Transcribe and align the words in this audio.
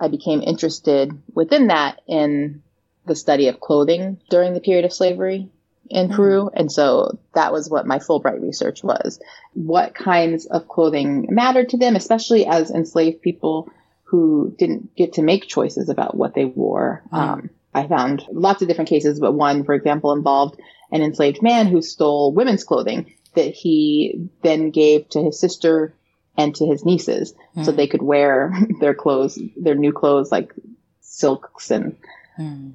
I 0.00 0.08
became 0.08 0.42
interested 0.42 1.12
within 1.34 1.68
that 1.68 2.00
in 2.06 2.62
the 3.06 3.14
study 3.14 3.48
of 3.48 3.60
clothing 3.60 4.20
during 4.30 4.54
the 4.54 4.60
period 4.60 4.84
of 4.84 4.92
slavery 4.92 5.48
in 5.88 6.06
mm-hmm. 6.06 6.16
Peru. 6.16 6.50
And 6.54 6.70
so 6.70 7.18
that 7.34 7.52
was 7.52 7.68
what 7.68 7.86
my 7.86 7.98
Fulbright 7.98 8.40
research 8.40 8.82
was. 8.82 9.20
What 9.52 9.94
kinds 9.94 10.46
of 10.46 10.68
clothing 10.68 11.26
mattered 11.30 11.70
to 11.70 11.78
them, 11.78 11.96
especially 11.96 12.46
as 12.46 12.70
enslaved 12.70 13.22
people 13.22 13.70
who 14.04 14.54
didn't 14.58 14.96
get 14.96 15.14
to 15.14 15.22
make 15.22 15.46
choices 15.46 15.88
about 15.88 16.16
what 16.16 16.34
they 16.34 16.44
wore. 16.44 17.02
Mm-hmm. 17.06 17.16
Um, 17.16 17.50
I 17.72 17.86
found 17.86 18.24
lots 18.30 18.62
of 18.62 18.68
different 18.68 18.90
cases, 18.90 19.20
but 19.20 19.32
one, 19.32 19.64
for 19.64 19.74
example, 19.74 20.12
involved 20.12 20.60
an 20.90 21.02
enslaved 21.02 21.42
man 21.42 21.68
who 21.68 21.82
stole 21.82 22.32
women's 22.32 22.64
clothing 22.64 23.14
that 23.34 23.54
he 23.54 24.28
then 24.42 24.70
gave 24.70 25.08
to 25.10 25.22
his 25.22 25.38
sister 25.38 25.94
and 26.36 26.54
to 26.54 26.66
his 26.66 26.84
nieces 26.84 27.34
mm. 27.56 27.64
so 27.64 27.72
they 27.72 27.86
could 27.86 28.02
wear 28.02 28.52
their 28.80 28.94
clothes, 28.94 29.38
their 29.56 29.74
new 29.74 29.92
clothes, 29.92 30.32
like 30.32 30.54
silks 31.00 31.70
and 31.70 31.96
mm. 32.38 32.72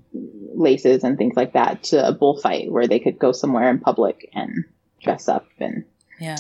laces 0.54 1.04
and 1.04 1.18
things 1.18 1.36
like 1.36 1.54
that 1.54 1.84
to 1.84 2.08
a 2.08 2.12
bullfight 2.12 2.72
where 2.72 2.88
they 2.88 3.00
could 3.00 3.18
go 3.18 3.32
somewhere 3.32 3.70
in 3.70 3.80
public 3.80 4.30
and 4.34 4.66
dress 5.02 5.28
up 5.28 5.48
and 5.60 5.86
yeah 6.20 6.38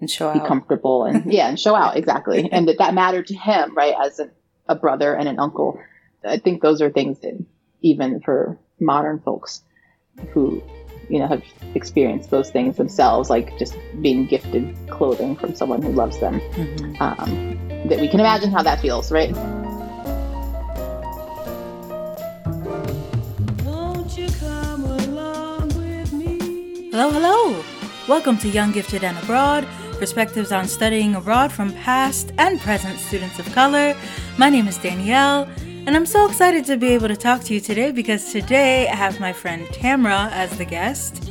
and 0.00 0.10
show 0.10 0.32
be 0.32 0.40
out. 0.40 0.46
comfortable 0.46 1.04
and 1.04 1.32
yeah 1.32 1.48
and 1.48 1.60
show 1.60 1.74
out 1.74 1.96
exactly 1.96 2.48
and 2.50 2.68
that 2.68 2.78
that 2.78 2.94
mattered 2.94 3.26
to 3.26 3.34
him 3.34 3.76
right 3.76 3.94
as 4.02 4.18
a, 4.18 4.30
a 4.68 4.74
brother 4.74 5.14
and 5.14 5.28
an 5.28 5.38
uncle 5.38 5.80
i 6.24 6.38
think 6.38 6.62
those 6.62 6.80
are 6.80 6.90
things 6.90 7.18
that 7.20 7.38
even 7.82 8.20
for 8.20 8.58
modern 8.80 9.20
folks 9.20 9.62
who 10.32 10.62
you 11.08 11.18
know 11.18 11.26
have 11.26 11.42
experienced 11.74 12.30
those 12.30 12.50
things 12.50 12.76
themselves 12.76 13.30
like 13.30 13.56
just 13.58 13.76
being 14.00 14.26
gifted 14.26 14.76
clothing 14.88 15.36
from 15.36 15.54
someone 15.54 15.82
who 15.82 15.92
loves 15.92 16.18
them. 16.18 16.40
Mm-hmm. 16.40 17.02
um, 17.02 17.88
that 17.88 18.00
we 18.00 18.08
can 18.08 18.20
imagine 18.20 18.50
how 18.50 18.62
that 18.62 18.80
feels 18.80 19.12
right? 19.12 19.34
Hello 26.90 27.10
hello. 27.10 27.62
Welcome 28.08 28.38
to 28.38 28.48
young 28.48 28.72
gifted 28.72 29.04
and 29.04 29.16
abroad 29.18 29.66
perspectives 29.98 30.52
on 30.52 30.66
studying 30.66 31.14
abroad 31.14 31.50
from 31.50 31.72
past 31.72 32.32
and 32.38 32.60
present 32.60 32.98
students 32.98 33.38
of 33.38 33.46
color. 33.52 33.96
My 34.36 34.50
name 34.50 34.68
is 34.68 34.76
danielle 34.78 35.48
and 35.86 35.94
I'm 35.94 36.04
so 36.04 36.26
excited 36.26 36.64
to 36.64 36.76
be 36.76 36.88
able 36.88 37.06
to 37.06 37.16
talk 37.16 37.44
to 37.44 37.54
you 37.54 37.60
today 37.60 37.92
because 37.92 38.32
today 38.32 38.88
I 38.88 38.96
have 38.96 39.20
my 39.20 39.32
friend 39.32 39.64
Tamra 39.68 40.32
as 40.32 40.58
the 40.58 40.64
guest. 40.64 41.30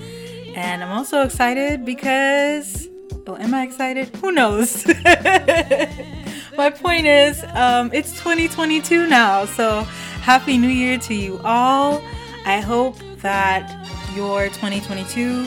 And 0.55 0.81
I'm 0.81 0.91
also 0.91 1.23
excited 1.23 1.83
because. 1.83 2.87
Oh, 3.27 3.35
am 3.35 3.53
I 3.53 3.63
excited? 3.63 4.07
Who 4.17 4.31
knows? 4.31 4.87
my 6.57 6.69
point 6.69 7.05
is, 7.05 7.43
um, 7.53 7.89
it's 7.91 8.11
2022 8.19 9.07
now. 9.07 9.45
So, 9.45 9.81
Happy 10.21 10.57
New 10.57 10.69
Year 10.69 10.99
to 10.99 11.13
you 11.13 11.41
all. 11.43 12.01
I 12.45 12.61
hope 12.61 12.95
that 13.17 13.89
your 14.15 14.45
2022 14.45 15.43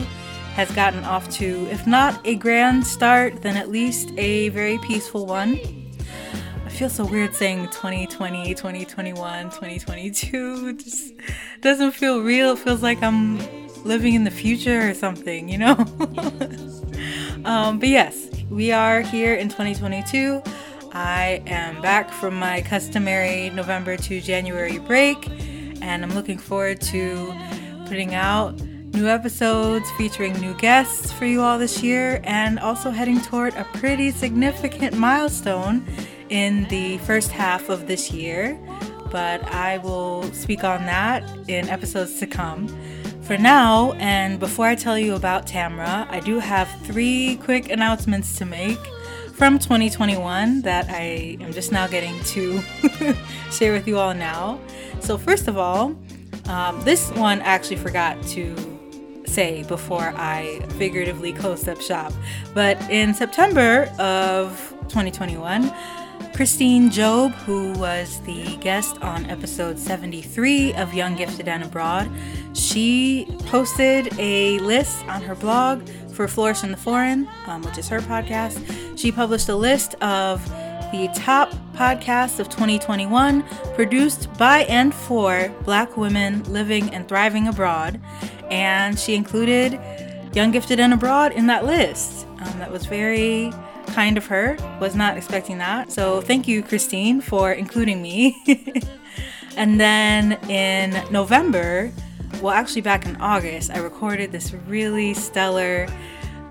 has 0.53 0.69
gotten 0.71 1.03
off 1.05 1.29
to, 1.31 1.67
if 1.71 1.87
not 1.87 2.19
a 2.27 2.35
grand 2.35 2.85
start, 2.85 3.41
then 3.41 3.57
at 3.57 3.69
least 3.69 4.11
a 4.17 4.49
very 4.49 4.77
peaceful 4.79 5.25
one 5.25 5.57
feels 6.79 6.93
so 6.93 7.03
weird 7.03 7.35
saying 7.35 7.65
2020, 7.71 8.55
2021, 8.55 9.43
2022. 9.49 10.69
It 10.69 10.79
just 10.79 11.13
doesn't 11.59 11.91
feel 11.91 12.21
real. 12.21 12.53
It 12.53 12.59
feels 12.59 12.81
like 12.81 13.03
I'm 13.03 13.37
living 13.83 14.13
in 14.13 14.23
the 14.23 14.31
future 14.31 14.89
or 14.89 14.93
something, 14.93 15.49
you 15.49 15.57
know? 15.57 15.73
um, 17.43 17.79
but 17.79 17.89
yes, 17.89 18.29
we 18.49 18.71
are 18.71 19.01
here 19.01 19.33
in 19.33 19.49
2022. 19.49 20.41
I 20.93 21.43
am 21.47 21.81
back 21.81 22.11
from 22.11 22.35
my 22.35 22.61
customary 22.61 23.49
November 23.49 23.97
to 23.97 24.21
January 24.21 24.79
break, 24.79 25.27
and 25.81 26.01
I'm 26.01 26.15
looking 26.15 26.37
forward 26.37 26.79
to 26.79 27.35
putting 27.87 28.15
out 28.15 28.57
new 28.93 29.09
episodes 29.09 29.91
featuring 29.97 30.31
new 30.39 30.53
guests 30.53 31.11
for 31.11 31.25
you 31.25 31.41
all 31.41 31.59
this 31.59 31.83
year, 31.83 32.21
and 32.23 32.57
also 32.57 32.89
heading 32.89 33.19
toward 33.19 33.53
a 33.55 33.65
pretty 33.73 34.11
significant 34.11 34.95
milestone 34.95 35.85
in 36.29 36.65
the 36.65 36.97
first 36.99 37.31
half 37.31 37.69
of 37.69 37.87
this 37.87 38.11
year, 38.11 38.59
but 39.11 39.43
I 39.45 39.79
will 39.79 40.23
speak 40.33 40.63
on 40.63 40.85
that 40.85 41.23
in 41.47 41.69
episodes 41.69 42.19
to 42.19 42.27
come. 42.27 42.67
For 43.21 43.37
now, 43.37 43.93
and 43.93 44.39
before 44.39 44.65
I 44.65 44.75
tell 44.75 44.97
you 44.97 45.13
about 45.15 45.45
Tamra, 45.45 46.07
I 46.09 46.19
do 46.19 46.39
have 46.39 46.67
three 46.83 47.39
quick 47.43 47.69
announcements 47.69 48.37
to 48.37 48.45
make 48.45 48.79
from 49.33 49.59
2021 49.59 50.61
that 50.63 50.89
I 50.89 51.37
am 51.39 51.53
just 51.53 51.71
now 51.71 51.87
getting 51.87 52.19
to 52.25 52.61
share 53.51 53.71
with 53.71 53.87
you 53.87 53.97
all 53.97 54.13
now. 54.13 54.59
So, 54.99 55.17
first 55.17 55.47
of 55.47 55.57
all, 55.57 55.95
um, 56.47 56.81
this 56.81 57.11
one 57.11 57.39
I 57.41 57.45
actually 57.45 57.77
forgot 57.77 58.21
to 58.29 58.55
say 59.27 59.63
before 59.63 60.13
I 60.17 60.59
figuratively 60.77 61.31
closed 61.31 61.69
up 61.69 61.79
shop. 61.79 62.11
But 62.53 62.81
in 62.89 63.13
September 63.13 63.83
of 63.99 64.73
2021, 64.89 65.71
Christine 66.39 66.89
Job, 66.89 67.33
who 67.33 67.73
was 67.73 68.21
the 68.21 68.55
guest 68.61 68.97
on 69.01 69.25
episode 69.25 69.77
73 69.77 70.73
of 70.75 70.93
Young 70.93 71.17
Gifted 71.17 71.49
and 71.49 71.65
Abroad, 71.65 72.09
she 72.53 73.27
posted 73.47 74.17
a 74.17 74.57
list 74.59 75.05
on 75.09 75.21
her 75.21 75.35
blog 75.35 75.85
for 76.13 76.29
Flourish 76.29 76.63
in 76.63 76.71
the 76.71 76.77
Foreign, 76.77 77.27
um, 77.45 77.61
which 77.63 77.77
is 77.77 77.89
her 77.89 77.99
podcast. 77.99 78.97
She 78.97 79.11
published 79.11 79.49
a 79.49 79.55
list 79.57 79.95
of 79.95 80.41
the 80.93 81.09
top 81.13 81.51
podcasts 81.73 82.39
of 82.39 82.47
2021 82.47 83.43
produced 83.75 84.33
by 84.37 84.59
and 84.59 84.93
for 84.93 85.53
Black 85.65 85.97
women 85.97 86.41
living 86.43 86.89
and 86.93 87.05
thriving 87.05 87.49
abroad. 87.49 87.99
And 88.49 88.97
she 88.97 89.13
included 89.13 89.77
Young 90.33 90.51
Gifted 90.51 90.79
and 90.79 90.93
Abroad 90.93 91.33
in 91.33 91.47
that 91.47 91.65
list. 91.65 92.25
Um, 92.39 92.59
that 92.59 92.71
was 92.71 92.85
very 92.85 93.51
kind 93.89 94.17
of 94.17 94.25
her. 94.27 94.57
Was 94.79 94.95
not 94.95 95.17
expecting 95.17 95.57
that. 95.59 95.91
So 95.91 96.21
thank 96.21 96.47
you, 96.47 96.63
Christine, 96.63 97.21
for 97.21 97.51
including 97.51 98.01
me. 98.01 98.41
and 99.57 99.79
then 99.79 100.33
in 100.49 100.91
November, 101.11 101.91
well, 102.41 102.53
actually 102.53 102.81
back 102.81 103.05
in 103.05 103.15
August, 103.17 103.71
I 103.71 103.79
recorded 103.79 104.31
this 104.31 104.53
really 104.67 105.13
stellar 105.13 105.87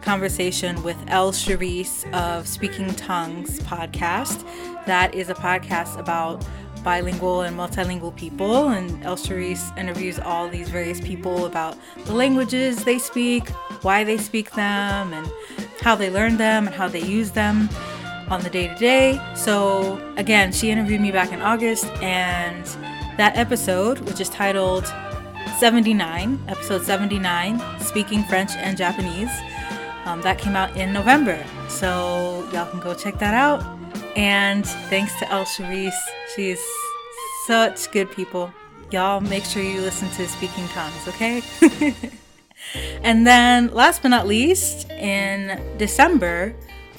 conversation 0.02 0.82
with 0.82 0.96
El 1.08 1.32
Cherise 1.32 2.10
of 2.12 2.46
Speaking 2.46 2.94
Tongues 2.94 3.60
podcast. 3.60 4.44
That 4.86 5.14
is 5.14 5.28
a 5.28 5.34
podcast 5.34 5.98
about 5.98 6.44
bilingual 6.82 7.42
and 7.42 7.56
multilingual 7.56 8.14
people, 8.16 8.68
and 8.68 9.04
El 9.04 9.16
Cherise 9.16 9.76
interviews 9.76 10.18
all 10.18 10.48
these 10.48 10.68
various 10.68 11.00
people 11.00 11.46
about 11.46 11.76
the 12.06 12.14
languages 12.14 12.84
they 12.84 12.98
speak, 12.98 13.48
why 13.82 14.04
they 14.04 14.16
speak 14.16 14.50
them, 14.52 15.12
and 15.12 15.30
how 15.80 15.94
they 15.94 16.10
learn 16.10 16.36
them 16.36 16.66
and 16.66 16.74
how 16.74 16.88
they 16.88 17.02
use 17.02 17.30
them 17.30 17.68
on 18.30 18.42
the 18.42 18.50
day 18.50 18.68
to 18.68 18.74
day. 18.74 19.20
So, 19.34 20.00
again, 20.16 20.52
she 20.52 20.70
interviewed 20.70 21.00
me 21.00 21.10
back 21.10 21.32
in 21.32 21.40
August, 21.40 21.86
and 22.02 22.64
that 23.16 23.36
episode, 23.36 24.00
which 24.00 24.20
is 24.20 24.28
titled 24.28 24.86
79, 25.58 26.38
episode 26.48 26.82
79, 26.82 27.60
Speaking 27.80 28.22
French 28.24 28.52
and 28.56 28.76
Japanese, 28.76 29.30
um, 30.04 30.20
that 30.22 30.38
came 30.38 30.56
out 30.56 30.76
in 30.76 30.92
November. 30.92 31.44
So, 31.68 32.48
y'all 32.52 32.70
can 32.70 32.80
go 32.80 32.94
check 32.94 33.18
that 33.18 33.34
out. 33.34 33.64
And 34.16 34.66
thanks 34.66 35.16
to 35.20 35.30
El 35.32 35.44
Cherise, 35.44 35.92
she's 36.34 36.60
such 37.46 37.90
good 37.92 38.10
people. 38.10 38.52
Y'all 38.90 39.20
make 39.20 39.44
sure 39.44 39.62
you 39.62 39.80
listen 39.80 40.08
to 40.10 40.26
Speaking 40.28 40.66
Tongues, 40.68 41.08
okay? 41.08 41.42
And 43.02 43.26
then, 43.26 43.68
last 43.68 44.02
but 44.02 44.08
not 44.08 44.26
least, 44.26 44.90
in 44.90 45.60
December 45.78 46.54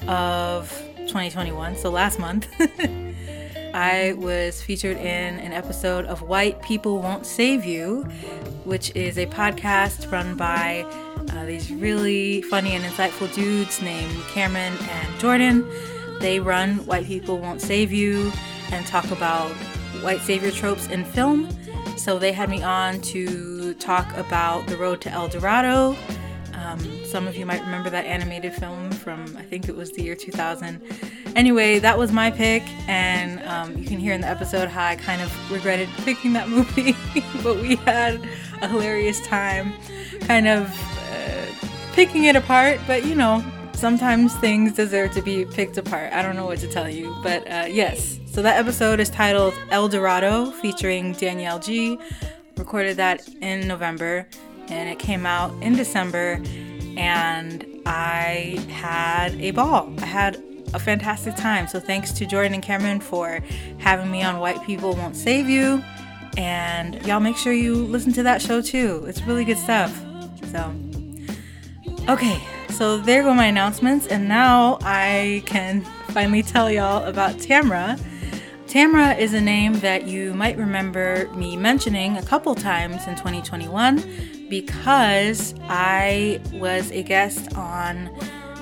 of 0.07 0.69
2021, 0.97 1.75
so 1.75 1.89
last 1.89 2.19
month, 2.19 2.47
I 3.73 4.13
was 4.13 4.61
featured 4.61 4.97
in 4.97 5.39
an 5.39 5.53
episode 5.53 6.05
of 6.05 6.21
White 6.23 6.61
People 6.61 6.99
Won't 6.99 7.25
Save 7.25 7.65
You, 7.65 8.03
which 8.63 8.95
is 8.95 9.17
a 9.17 9.25
podcast 9.27 10.11
run 10.11 10.35
by 10.35 10.85
uh, 11.31 11.45
these 11.45 11.71
really 11.71 12.41
funny 12.43 12.75
and 12.75 12.83
insightful 12.83 13.33
dudes 13.33 13.81
named 13.81 14.15
Cameron 14.29 14.73
and 14.89 15.19
Jordan. 15.19 15.69
They 16.19 16.39
run 16.39 16.85
White 16.85 17.05
People 17.05 17.37
Won't 17.37 17.61
Save 17.61 17.91
You 17.91 18.31
and 18.71 18.85
talk 18.85 19.09
about 19.11 19.51
white 20.01 20.21
savior 20.21 20.51
tropes 20.51 20.87
in 20.87 21.05
film. 21.05 21.47
So 21.97 22.17
they 22.17 22.31
had 22.31 22.49
me 22.49 22.63
on 22.63 23.01
to 23.01 23.73
talk 23.75 24.15
about 24.17 24.67
The 24.67 24.77
Road 24.77 25.01
to 25.01 25.11
El 25.11 25.27
Dorado. 25.27 25.95
Um, 26.53 26.79
some 27.05 27.27
of 27.27 27.35
you 27.35 27.45
might 27.45 27.61
remember 27.61 27.89
that 27.89 28.05
animated 28.05 28.53
film 28.53 28.91
from, 28.91 29.35
I 29.37 29.43
think 29.43 29.69
it 29.69 29.75
was 29.75 29.91
the 29.91 30.03
year 30.03 30.15
2000. 30.15 30.81
Anyway, 31.35 31.79
that 31.79 31.97
was 31.97 32.11
my 32.11 32.31
pick, 32.31 32.63
and 32.87 33.41
um, 33.47 33.77
you 33.77 33.85
can 33.85 33.97
hear 33.97 34.13
in 34.13 34.21
the 34.21 34.27
episode 34.27 34.67
how 34.67 34.85
I 34.85 34.95
kind 34.95 35.21
of 35.21 35.51
regretted 35.51 35.89
picking 35.99 36.33
that 36.33 36.49
movie, 36.49 36.95
but 37.43 37.57
we 37.57 37.75
had 37.77 38.21
a 38.61 38.67
hilarious 38.67 39.25
time 39.25 39.73
kind 40.21 40.47
of 40.47 40.67
uh, 41.11 41.67
picking 41.93 42.25
it 42.25 42.35
apart. 42.35 42.79
But 42.87 43.05
you 43.05 43.15
know, 43.15 43.43
sometimes 43.79 44.35
things 44.35 44.73
deserve 44.73 45.11
to 45.13 45.21
be 45.21 45.45
picked 45.45 45.77
apart. 45.77 46.11
I 46.11 46.21
don't 46.21 46.35
know 46.35 46.45
what 46.45 46.59
to 46.59 46.67
tell 46.67 46.89
you, 46.89 47.15
but 47.23 47.49
uh, 47.49 47.65
yes. 47.69 48.19
So 48.25 48.41
that 48.41 48.57
episode 48.57 48.99
is 48.99 49.09
titled 49.09 49.53
El 49.71 49.87
Dorado, 49.87 50.51
featuring 50.51 51.13
Danielle 51.13 51.59
G. 51.59 51.97
Recorded 52.57 52.97
that 52.97 53.25
in 53.41 53.67
November, 53.67 54.27
and 54.67 54.89
it 54.89 54.99
came 54.99 55.25
out 55.25 55.53
in 55.63 55.73
December, 55.77 56.41
and 56.97 57.65
I 57.85 58.59
had 58.69 59.39
a 59.39 59.51
ball. 59.51 59.93
I 59.99 60.05
had 60.05 60.43
a 60.73 60.79
fantastic 60.79 61.35
time. 61.37 61.67
So 61.67 61.79
thanks 61.79 62.11
to 62.13 62.25
Jordan 62.25 62.53
and 62.53 62.61
Cameron 62.61 62.99
for 62.99 63.39
having 63.77 64.11
me 64.11 64.21
on 64.23 64.39
White 64.39 64.61
People 64.63 64.93
Won't 64.93 65.15
Save 65.15 65.47
You. 65.47 65.81
And 66.37 67.03
y'all 67.05 67.19
make 67.19 67.37
sure 67.37 67.53
you 67.53 67.75
listen 67.75 68.11
to 68.13 68.23
that 68.23 68.41
show 68.41 68.61
too. 68.61 69.05
It's 69.07 69.21
really 69.23 69.45
good 69.45 69.57
stuff. 69.57 69.97
So, 70.51 70.73
okay, 72.07 72.41
so 72.71 72.97
there 72.97 73.23
go 73.23 73.33
my 73.33 73.45
announcements. 73.45 74.07
And 74.07 74.27
now 74.27 74.77
I 74.81 75.43
can 75.45 75.81
finally 76.09 76.43
tell 76.43 76.71
y'all 76.71 77.03
about 77.03 77.35
Tamra. 77.35 77.99
Tamra 78.67 79.17
is 79.17 79.33
a 79.33 79.41
name 79.41 79.73
that 79.79 80.07
you 80.07 80.33
might 80.33 80.57
remember 80.57 81.27
me 81.35 81.57
mentioning 81.57 82.17
a 82.17 82.23
couple 82.23 82.53
times 82.55 83.07
in 83.07 83.15
2021 83.15 84.47
because 84.49 85.55
I 85.63 86.39
was 86.53 86.91
a 86.91 87.03
guest 87.03 87.55
on 87.55 88.05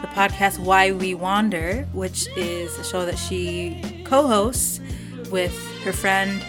the 0.01 0.07
podcast 0.07 0.59
Why 0.59 0.91
We 0.91 1.13
Wander, 1.13 1.83
which 1.93 2.27
is 2.37 2.77
a 2.77 2.83
show 2.83 3.05
that 3.05 3.17
she 3.17 3.81
co 4.05 4.27
hosts 4.27 4.79
with 5.31 5.53
her 5.83 5.91
friend 5.91 6.41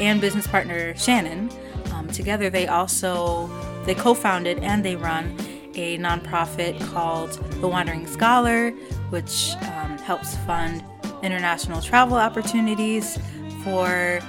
and 0.00 0.20
business 0.20 0.46
partner 0.46 0.96
Shannon. 0.96 1.50
Um, 1.92 2.08
together, 2.08 2.50
they 2.50 2.66
also 2.66 3.50
they 3.86 3.94
co-founded 3.94 4.58
and 4.58 4.84
they 4.84 4.96
run 4.96 5.36
a 5.78 5.98
nonprofit 5.98 6.80
called 6.92 7.32
The 7.60 7.68
Wandering 7.68 8.06
Scholar, 8.06 8.70
which 9.10 9.52
um, 9.62 9.98
helps 9.98 10.36
fund 10.38 10.82
international 11.22 11.80
travel 11.80 12.16
opportunities 12.16 13.18
for, 13.62 14.20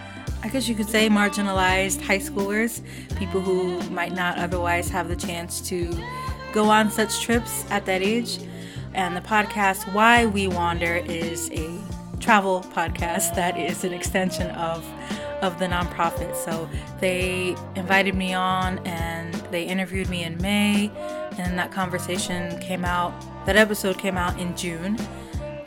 I 0.44 0.50
guess 0.50 0.68
you 0.68 0.76
could 0.76 0.90
say, 0.90 1.10
marginalized 1.10 2.02
high 2.02 2.20
schoolers, 2.20 2.82
people 3.18 3.42
who 3.42 3.80
might 3.90 4.14
not 4.14 4.38
otherwise 4.38 4.90
have 4.90 5.10
the 5.10 5.16
chance 5.16 5.62
to 5.70 5.92
go 6.54 6.70
on 6.70 6.90
such 6.90 7.22
trips 7.22 7.66
at 7.70 7.86
that 7.86 8.02
age. 8.02 8.40
And 8.94 9.16
the 9.16 9.22
podcast 9.22 9.92
Why 9.94 10.26
We 10.26 10.48
Wander 10.48 10.96
is 10.96 11.52
a 11.52 11.70
travel 12.20 12.62
podcast 12.74 13.36
that 13.36 13.58
is 13.58 13.84
an 13.84 13.94
extension 13.94 14.50
of 14.52 14.86
of 15.42 15.60
the 15.60 15.66
nonprofit. 15.66 16.36
So 16.36 16.70
they 17.00 17.56
invited 17.76 18.16
me 18.16 18.34
on 18.34 18.80
and 18.80 19.34
they 19.52 19.64
interviewed 19.64 20.10
me 20.10 20.24
in 20.24 20.38
May, 20.42 20.92
and 21.38 21.58
that 21.58 21.72
conversation 21.72 22.58
came 22.60 22.86
out, 22.86 23.14
that 23.46 23.56
episode 23.56 23.98
came 23.98 24.18
out 24.18 24.40
in 24.40 24.56
June 24.56 24.98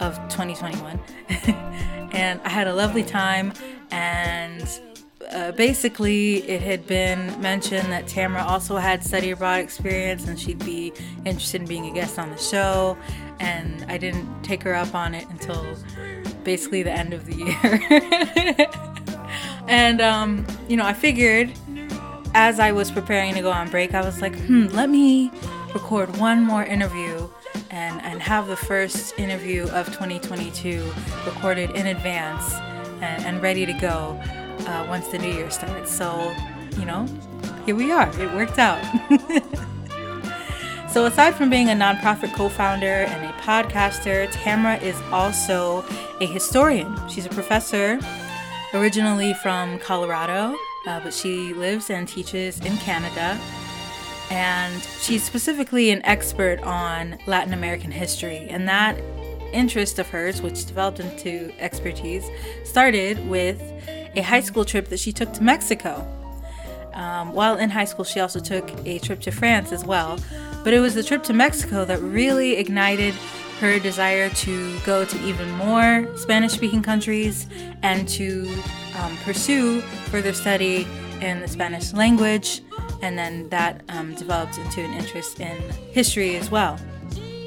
of 0.01 0.17
2021. 0.29 0.99
and 2.13 2.41
I 2.45 2.49
had 2.49 2.67
a 2.67 2.75
lovely 2.75 3.03
time, 3.03 3.53
and 3.91 4.69
uh, 5.33 5.53
basically, 5.53 6.39
it 6.49 6.63
had 6.63 6.87
been 6.87 7.41
mentioned 7.41 7.93
that 7.93 8.07
Tamra 8.07 8.43
also 8.43 8.77
had 8.77 9.05
study 9.05 9.31
abroad 9.31 9.61
experience 9.61 10.27
and 10.27 10.41
she'd 10.41 10.65
be 10.65 10.93
interested 11.25 11.61
in 11.61 11.69
being 11.69 11.87
a 11.87 11.93
guest 11.93 12.19
on 12.19 12.31
the 12.31 12.37
show. 12.37 12.97
And 13.39 13.85
I 13.89 13.97
didn't 13.97 14.43
take 14.43 14.63
her 14.65 14.75
up 14.75 14.93
on 14.93 15.15
it 15.15 15.29
until 15.29 15.77
basically 16.43 16.83
the 16.83 16.91
end 16.91 17.15
of 17.15 17.27
the 17.27 17.37
year. 17.37 18.87
And, 19.71 20.01
um, 20.01 20.45
you 20.69 20.77
know, 20.77 20.85
I 20.85 20.93
figured 20.93 21.53
as 22.35 22.59
I 22.59 22.73
was 22.73 22.91
preparing 22.91 23.35
to 23.35 23.41
go 23.41 23.53
on 23.53 23.71
break, 23.71 23.95
I 23.95 24.03
was 24.03 24.21
like, 24.21 24.37
hmm, 24.37 24.67
let 24.67 24.91
me 24.91 25.31
record 25.75 26.17
one 26.19 26.43
more 26.43 26.65
interview 26.65 27.29
and, 27.71 28.01
and 28.03 28.21
have 28.21 28.47
the 28.47 28.57
first 28.57 29.19
interview 29.19 29.65
of 29.69 29.87
2022 29.87 30.91
recorded 31.27 31.71
in 31.71 31.89
advance 31.89 32.55
and, 33.01 33.25
and 33.25 33.43
ready 33.43 33.65
to 33.67 33.73
go 33.75 34.21
uh, 34.67 34.87
once 34.89 35.09
the 35.09 35.19
new 35.19 35.33
year 35.33 35.51
starts. 35.51 35.91
So, 35.91 36.35
you 36.79 36.85
know, 36.85 37.07
here 37.67 37.75
we 37.75 37.91
are. 37.93 38.09
It 38.21 38.33
worked 38.35 38.59
out. 38.59 38.83
so, 40.91 41.07
aside 41.07 41.35
from 41.35 41.51
being 41.51 41.69
a 41.69 41.75
nonprofit 41.75 42.35
co 42.35 42.49
founder 42.49 42.87
and 42.87 43.25
a 43.25 43.33
podcaster, 43.41 44.29
Tamra 44.33 44.81
is 44.83 45.01
also 45.13 45.85
a 46.21 46.27
historian. 46.27 46.97
She's 47.09 47.27
a 47.27 47.31
professor 47.31 47.99
originally 48.75 49.35
from 49.35 49.79
Colorado, 49.79 50.57
uh, 50.87 51.01
but 51.01 51.13
she 51.13 51.53
lives 51.55 51.91
and 51.91 52.07
teaches 52.07 52.61
in 52.61 52.77
Canada. 52.79 53.39
And 54.31 54.82
she's 55.00 55.23
specifically 55.25 55.91
an 55.91 56.05
expert 56.05 56.61
on 56.62 57.19
Latin 57.27 57.53
American 57.53 57.91
history. 57.91 58.47
And 58.49 58.69
that 58.69 58.97
interest 59.53 59.99
of 59.99 60.09
hers, 60.09 60.41
which 60.41 60.65
developed 60.65 61.00
into 61.00 61.53
expertise, 61.59 62.25
started 62.65 63.29
with 63.29 63.61
a 64.17 64.23
high 64.23 64.41
school 64.41 64.65
trip 64.65 64.88
that 64.88 65.00
she 65.00 65.12
took 65.12 65.32
to 65.35 65.43
Mexico. 65.43 66.06
Um, 66.94 67.32
while 67.32 67.56
in 67.56 67.71
high 67.71 67.85
school, 67.85 68.05
she 68.05 68.21
also 68.21 68.41
took 68.41 68.71
a 68.87 68.99
trip 68.99 69.21
to 69.21 69.31
France 69.31 69.73
as 69.73 69.85
well. 69.85 70.19
But 70.62 70.75
it 70.75 70.81
was 70.81 70.94
the 70.94 71.03
trip 71.03 71.23
to 71.25 71.33
Mexico 71.33 71.85
that 71.85 72.00
really 72.00 72.56
ignited 72.56 73.15
her 73.61 73.79
desire 73.79 74.31
to 74.31 74.79
go 74.81 75.05
to 75.05 75.23
even 75.23 75.50
more 75.53 76.09
Spanish 76.17 76.53
speaking 76.53 76.83
countries 76.83 77.47
and 77.83 78.09
to 78.09 78.49
um, 78.99 79.17
pursue 79.19 79.81
further 80.11 80.33
study 80.33 80.87
in 81.21 81.41
the 81.41 81.49
Spanish 81.49 81.93
language. 81.93 82.62
And 83.02 83.19
then 83.19 83.49
that 83.49 83.82
um, 83.88 84.14
developed 84.14 84.58
into 84.58 84.82
an 84.82 84.93
interest 84.93 85.41
in 85.41 85.56
history 85.93 86.37
as 86.37 86.50
well. 86.50 86.79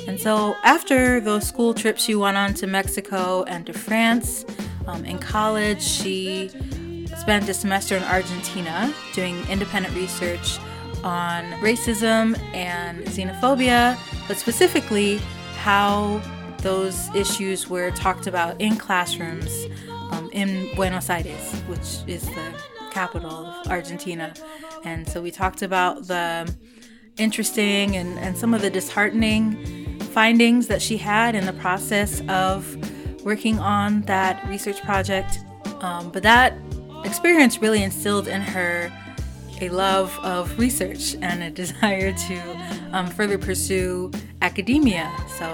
And 0.07 0.19
so 0.19 0.55
after 0.63 1.19
those 1.19 1.47
school 1.47 1.73
trips, 1.73 2.03
she 2.03 2.15
went 2.15 2.37
on 2.37 2.53
to 2.55 2.67
Mexico 2.67 3.43
and 3.43 3.65
to 3.67 3.73
France. 3.73 4.45
Um, 4.87 5.05
in 5.05 5.17
college, 5.17 5.81
she 5.81 6.49
spent 7.17 7.47
a 7.47 7.53
semester 7.53 7.95
in 7.95 8.03
Argentina 8.03 8.93
doing 9.13 9.47
independent 9.47 9.95
research 9.95 10.59
on 11.03 11.43
racism 11.61 12.37
and 12.53 12.99
xenophobia, 13.05 13.97
but 14.27 14.37
specifically 14.37 15.17
how 15.57 16.21
those 16.59 17.13
issues 17.13 17.69
were 17.69 17.91
talked 17.91 18.27
about 18.27 18.59
in 18.59 18.75
classrooms 18.75 19.65
um, 20.11 20.29
in 20.31 20.73
Buenos 20.75 21.09
Aires, 21.09 21.53
which 21.67 22.07
is 22.07 22.25
the 22.25 22.53
capital 22.93 23.47
of 23.47 23.67
Argentina. 23.67 24.33
And 24.83 25.07
so 25.07 25.21
we 25.21 25.31
talked 25.31 25.63
about 25.63 26.07
the 26.07 26.53
interesting 27.17 27.95
and, 27.95 28.19
and 28.19 28.37
some 28.37 28.53
of 28.53 28.61
the 28.61 28.69
disheartening 28.69 29.99
findings 30.13 30.67
that 30.67 30.81
she 30.81 30.97
had 30.97 31.35
in 31.35 31.45
the 31.45 31.53
process 31.53 32.21
of 32.29 32.77
working 33.25 33.59
on 33.59 34.01
that 34.03 34.47
research 34.47 34.81
project. 34.83 35.39
Um, 35.81 36.11
but 36.11 36.23
that 36.23 36.53
experience 37.03 37.61
really 37.61 37.83
instilled 37.83 38.27
in 38.27 38.41
her 38.41 38.91
a 39.61 39.69
love 39.69 40.17
of 40.23 40.57
research 40.59 41.15
and 41.21 41.43
a 41.43 41.49
desire 41.61 42.13
to 42.13 42.59
um, 42.91 43.07
further 43.07 43.37
pursue 43.37 44.11
academia. 44.41 45.11
So, 45.37 45.45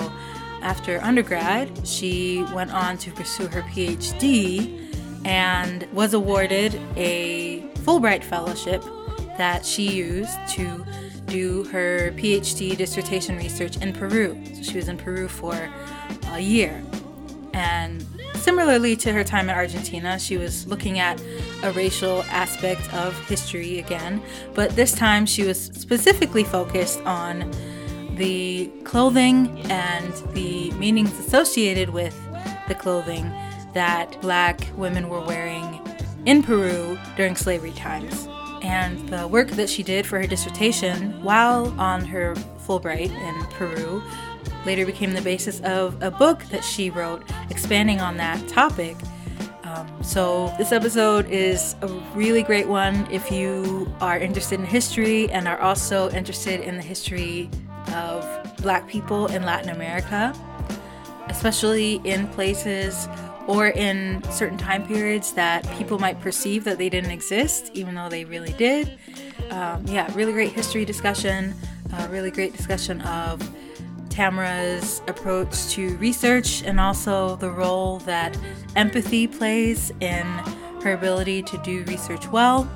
after 0.62 1.02
undergrad, 1.02 1.88
she 1.88 2.44
went 2.54 2.74
on 2.74 2.98
to 2.98 3.12
pursue 3.12 3.48
her 3.48 3.62
PhD 3.62 4.89
and 5.26 5.88
was 5.94 6.14
awarded 6.14 6.80
a 6.96 7.62
Fulbright 7.80 8.24
Fellowship 8.24 8.84
that 9.38 9.66
she 9.66 9.90
used 9.90 10.38
to 10.50 10.86
do 11.28 11.64
her 11.66 12.12
PhD 12.12 12.76
dissertation 12.76 13.38
research 13.38 13.78
in 13.78 13.94
Peru. 13.94 14.42
So, 14.56 14.64
she 14.64 14.78
was 14.78 14.90
in 14.90 14.98
Peru 14.98 15.28
for 15.28 15.70
a 16.32 16.40
year. 16.40 16.84
And 17.54 18.06
Similarly 18.40 18.96
to 18.98 19.12
her 19.12 19.24
time 19.24 19.50
in 19.50 19.56
Argentina, 19.56 20.18
she 20.18 20.38
was 20.38 20.66
looking 20.66 20.98
at 20.98 21.22
a 21.62 21.72
racial 21.74 22.24
aspect 22.30 22.92
of 22.94 23.14
history 23.28 23.80
again, 23.80 24.22
but 24.54 24.76
this 24.78 24.94
time 24.94 25.26
she 25.26 25.44
was 25.44 25.60
specifically 25.62 26.46
focused 26.46 27.02
on 27.02 27.52
the 28.16 28.72
clothing 28.86 29.60
and 29.70 30.14
the 30.34 30.72
meanings 30.72 31.12
associated 31.20 31.90
with 31.90 32.18
the 32.70 32.76
clothing 32.76 33.30
that 33.74 34.20
black 34.22 34.68
women 34.76 35.10
were 35.10 35.22
wearing 35.22 35.80
in 36.26 36.44
Peru 36.44 36.98
during 37.16 37.36
slavery 37.36 37.72
times. 37.72 38.28
And 38.62 39.08
the 39.10 39.28
work 39.28 39.50
that 39.52 39.70
she 39.70 39.84
did 39.84 40.06
for 40.06 40.20
her 40.20 40.28
dissertation 40.28 41.22
while 41.24 41.68
on 41.80 42.04
her 42.06 42.36
Fulbright 42.66 43.10
in 43.10 43.46
Peru 43.52 44.04
later 44.66 44.86
became 44.86 45.14
the 45.14 45.22
basis 45.22 45.60
of 45.62 46.02
a 46.02 46.12
book 46.12 46.44
that 46.46 46.64
she 46.64 46.90
wrote 46.90 47.24
expanding 47.50 48.02
on 48.02 48.18
that 48.18 48.48
topic. 48.48 48.98
Um, 49.64 49.88
so, 50.04 50.54
this 50.58 50.72
episode 50.72 51.30
is 51.30 51.76
a 51.82 51.88
really 52.16 52.44
great 52.44 52.68
one 52.68 53.08
if 53.12 53.32
you 53.32 53.92
are 54.02 54.18
interested 54.18 54.60
in 54.60 54.66
history 54.66 55.30
and 55.32 55.48
are 55.48 55.60
also 55.60 56.10
interested 56.10 56.62
in 56.62 56.76
the 56.76 56.82
history 56.82 57.50
of 57.94 58.26
Black 58.62 58.88
people 58.88 59.28
in 59.28 59.44
Latin 59.44 59.70
America, 59.70 60.34
especially 61.28 62.02
in 62.04 62.28
places 62.30 63.08
or 63.50 63.70
in 63.70 64.22
certain 64.32 64.60
time 64.60 64.86
periods 64.86 65.34
that 65.34 65.68
people 65.76 65.98
might 65.98 66.22
perceive 66.22 66.64
that 66.64 66.78
they 66.78 66.88
didn't 66.88 67.10
exist, 67.10 67.72
even 67.74 67.96
though 67.96 68.08
they 68.08 68.24
really 68.24 68.54
did. 68.54 69.00
Um, 69.50 69.84
yeah, 69.88 70.08
really 70.14 70.34
great 70.34 70.52
history 70.52 70.86
discussion, 70.86 71.56
uh, 71.92 72.08
really 72.12 72.30
great 72.30 72.56
discussion 72.56 73.02
of 73.02 73.42
Tamara's 74.10 75.02
approach 75.08 75.70
to 75.70 75.98
research 75.98 76.62
and 76.62 76.80
also 76.80 77.38
the 77.38 77.50
role 77.50 77.98
that 78.00 78.38
empathy 78.76 79.26
plays 79.26 79.92
in 80.00 80.28
her 80.84 80.94
ability 80.94 81.42
to 81.42 81.58
do 81.64 81.84
research 81.86 82.28
well. 82.28 82.70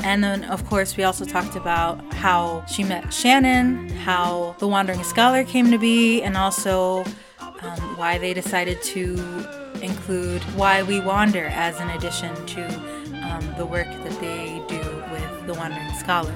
And 0.00 0.22
then, 0.22 0.44
of 0.44 0.66
course, 0.66 0.98
we 0.98 1.04
also 1.04 1.24
talked 1.24 1.56
about 1.56 2.12
how 2.12 2.62
she 2.66 2.84
met 2.84 3.10
Shannon, 3.10 3.88
how 3.88 4.54
the 4.58 4.68
Wandering 4.68 5.02
Scholar 5.02 5.44
came 5.44 5.70
to 5.70 5.78
be, 5.78 6.20
and 6.20 6.36
also 6.36 7.04
um, 7.62 7.80
why 7.96 8.18
they 8.18 8.34
decided 8.34 8.82
to 8.82 9.16
include 9.82 10.42
Why 10.54 10.82
We 10.82 11.00
Wander 11.00 11.46
as 11.46 11.78
an 11.80 11.90
addition 11.90 12.34
to 12.46 12.64
um, 13.22 13.54
the 13.56 13.66
work 13.66 13.86
that 13.86 14.20
they 14.20 14.62
do 14.68 14.78
with 15.12 15.46
the 15.46 15.54
Wandering 15.54 15.92
Scholar. 15.94 16.34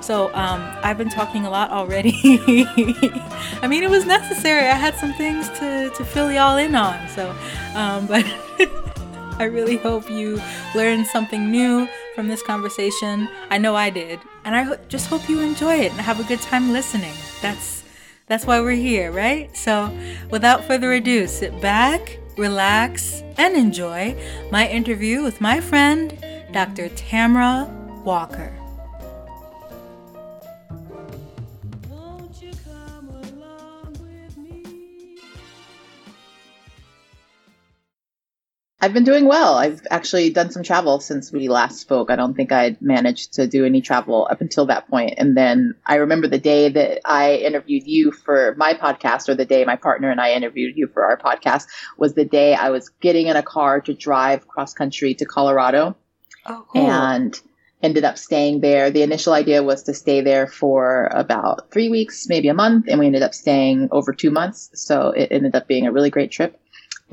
So 0.00 0.26
um, 0.34 0.60
I've 0.82 0.98
been 0.98 1.08
talking 1.08 1.46
a 1.46 1.50
lot 1.50 1.70
already. 1.70 2.12
I 3.62 3.66
mean, 3.66 3.82
it 3.82 3.88
was 3.88 4.04
necessary. 4.04 4.66
I 4.66 4.74
had 4.74 4.94
some 4.96 5.14
things 5.14 5.48
to, 5.58 5.90
to 5.96 6.04
fill 6.04 6.30
y'all 6.30 6.58
in 6.58 6.74
on. 6.74 7.08
So, 7.08 7.34
um, 7.74 8.06
but 8.08 8.24
I 9.38 9.44
really 9.44 9.78
hope 9.78 10.10
you 10.10 10.40
learned 10.74 11.06
something 11.06 11.50
new 11.50 11.88
from 12.14 12.28
this 12.28 12.42
conversation. 12.42 13.28
I 13.50 13.58
know 13.58 13.74
I 13.74 13.90
did, 13.90 14.20
and 14.44 14.54
I 14.54 14.62
ho- 14.62 14.78
just 14.88 15.08
hope 15.08 15.28
you 15.28 15.40
enjoy 15.40 15.76
it 15.76 15.90
and 15.90 16.00
have 16.00 16.20
a 16.20 16.24
good 16.24 16.40
time 16.40 16.72
listening. 16.72 17.14
That's 17.40 17.82
that's 18.26 18.46
why 18.46 18.60
we're 18.60 18.72
here, 18.72 19.10
right? 19.10 19.54
So, 19.56 19.90
without 20.30 20.64
further 20.64 20.92
ado, 20.92 21.26
sit 21.26 21.60
back, 21.60 22.18
relax, 22.36 23.22
and 23.36 23.56
enjoy 23.56 24.16
my 24.50 24.68
interview 24.68 25.22
with 25.22 25.40
my 25.40 25.60
friend, 25.60 26.18
Dr. 26.52 26.88
Tamara 26.90 27.68
Walker. 28.04 28.63
I've 38.84 38.92
been 38.92 39.04
doing 39.04 39.24
well. 39.24 39.54
I've 39.54 39.80
actually 39.90 40.28
done 40.28 40.50
some 40.50 40.62
travel 40.62 41.00
since 41.00 41.32
we 41.32 41.48
last 41.48 41.80
spoke. 41.80 42.10
I 42.10 42.16
don't 42.16 42.34
think 42.34 42.52
I'd 42.52 42.82
managed 42.82 43.32
to 43.32 43.46
do 43.46 43.64
any 43.64 43.80
travel 43.80 44.28
up 44.30 44.42
until 44.42 44.66
that 44.66 44.90
point. 44.90 45.14
And 45.16 45.34
then 45.34 45.74
I 45.86 45.94
remember 45.94 46.28
the 46.28 46.38
day 46.38 46.68
that 46.68 47.00
I 47.02 47.36
interviewed 47.36 47.84
you 47.86 48.12
for 48.12 48.54
my 48.58 48.74
podcast, 48.74 49.30
or 49.30 49.36
the 49.36 49.46
day 49.46 49.64
my 49.64 49.76
partner 49.76 50.10
and 50.10 50.20
I 50.20 50.32
interviewed 50.32 50.76
you 50.76 50.88
for 50.88 51.02
our 51.02 51.16
podcast, 51.16 51.64
was 51.96 52.12
the 52.12 52.26
day 52.26 52.54
I 52.54 52.68
was 52.68 52.90
getting 53.00 53.28
in 53.28 53.36
a 53.36 53.42
car 53.42 53.80
to 53.80 53.94
drive 53.94 54.46
cross 54.46 54.74
country 54.74 55.14
to 55.14 55.24
Colorado. 55.24 55.96
Oh, 56.44 56.66
cool. 56.68 56.86
And 56.86 57.40
ended 57.82 58.04
up 58.04 58.18
staying 58.18 58.60
there. 58.60 58.90
The 58.90 59.00
initial 59.00 59.32
idea 59.32 59.62
was 59.62 59.84
to 59.84 59.94
stay 59.94 60.20
there 60.20 60.46
for 60.46 61.06
about 61.06 61.70
three 61.70 61.88
weeks, 61.88 62.28
maybe 62.28 62.48
a 62.48 62.54
month, 62.54 62.84
and 62.86 63.00
we 63.00 63.06
ended 63.06 63.22
up 63.22 63.32
staying 63.32 63.88
over 63.92 64.12
two 64.12 64.30
months. 64.30 64.72
So 64.74 65.08
it 65.08 65.28
ended 65.30 65.56
up 65.56 65.66
being 65.66 65.86
a 65.86 65.92
really 65.92 66.10
great 66.10 66.30
trip 66.30 66.60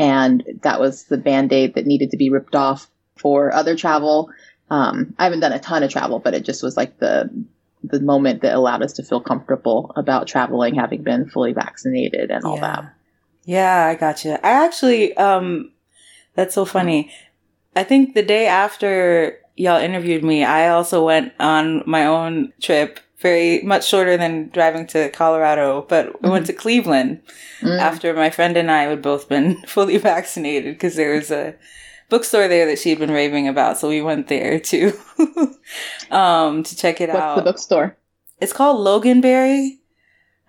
and 0.02 0.44
that 0.64 0.80
was 0.80 1.04
the 1.04 1.18
band-aid 1.18 1.76
that 1.76 1.86
needed 1.86 2.10
to 2.10 2.18
be 2.18 2.32
ripped 2.32 2.56
off 2.56 2.90
for 3.18 3.54
other 3.54 3.76
travel. 3.76 4.32
Um, 4.72 5.14
I 5.20 5.26
haven't 5.26 5.42
done 5.42 5.52
a 5.52 5.60
ton 5.60 5.84
of 5.84 5.92
travel, 5.92 6.18
but 6.18 6.34
it 6.34 6.44
just 6.44 6.64
was 6.64 6.76
like 6.76 6.98
the 6.98 7.30
the 7.84 8.00
moment 8.00 8.42
that 8.42 8.56
allowed 8.56 8.82
us 8.82 8.94
to 8.94 9.04
feel 9.04 9.22
comfortable 9.22 9.92
about 9.96 10.28
traveling, 10.28 10.74
having 10.76 11.04
been 11.04 11.30
fully 11.30 11.54
vaccinated 11.54 12.32
and 12.32 12.44
all 12.44 12.56
yeah. 12.56 12.62
that. 12.62 12.94
Yeah, 13.46 13.86
I 13.86 13.96
got 13.96 14.24
you. 14.24 14.34
I 14.34 14.66
actually, 14.66 15.18
um, 15.18 15.72
that's 16.36 16.54
so 16.54 16.64
funny. 16.64 17.12
I 17.76 17.84
think 17.84 18.14
the 18.14 18.22
day 18.22 18.46
after 18.46 19.40
y'all 19.56 19.82
interviewed 19.82 20.24
me, 20.24 20.44
I 20.44 20.70
also 20.70 21.04
went 21.04 21.34
on 21.40 21.84
my 21.88 22.06
own 22.06 22.54
trip 22.62 23.00
very 23.22 23.62
much 23.62 23.88
shorter 23.88 24.18
than 24.18 24.50
driving 24.50 24.88
to 24.88 25.10
Colorado, 25.10 25.86
but 25.88 26.08
mm-hmm. 26.08 26.26
we 26.26 26.32
went 26.32 26.48
to 26.48 26.54
Cleveland 26.54 27.22
mm-hmm. 27.60 27.80
after 27.80 28.14
my 28.14 28.30
friend 28.30 28.58
and 28.58 28.72
I 28.72 28.84
had 28.84 29.02
both 29.02 29.30
been 29.30 29.62
fully 29.68 29.98
vaccinated 29.98 30.76
because 30.76 30.96
there 30.96 31.14
was 31.14 31.30
a 31.32 31.56
bookstore 32.10 32.48
there 32.48 32.66
that 32.66 32.80
she'd 32.80 33.00
been 33.00 33.12
raving 33.12 33.48
about. 33.48 33.78
So 33.78 33.88
we 33.88 34.02
went 34.02 34.28
there 34.28 34.60
to, 34.60 34.94
um, 36.12 36.64
to 36.64 36.76
check 36.76 37.00
it 37.00 37.10
What's 37.10 37.20
out. 37.20 37.36
What's 37.36 37.46
the 37.46 37.52
bookstore? 37.52 37.98
It's 38.40 38.54
called 38.54 38.86
Loganberry. 38.86 39.78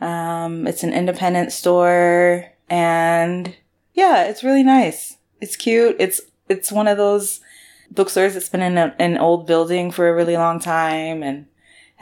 Um, 0.00 0.66
it's 0.66 0.82
an 0.82 0.92
independent 0.92 1.52
store 1.52 2.46
and 2.68 3.54
yeah, 3.94 4.24
it's 4.24 4.42
really 4.42 4.64
nice. 4.64 5.18
It's 5.40 5.56
cute. 5.56 5.96
It's, 6.00 6.22
it's 6.48 6.72
one 6.72 6.88
of 6.88 6.96
those 6.96 7.40
bookstores 7.90 8.32
that's 8.32 8.48
been 8.48 8.62
in 8.62 8.78
a, 8.78 8.96
an 8.98 9.18
old 9.18 9.46
building 9.46 9.90
for 9.90 10.08
a 10.08 10.14
really 10.14 10.36
long 10.36 10.58
time 10.58 11.22
and 11.22 11.46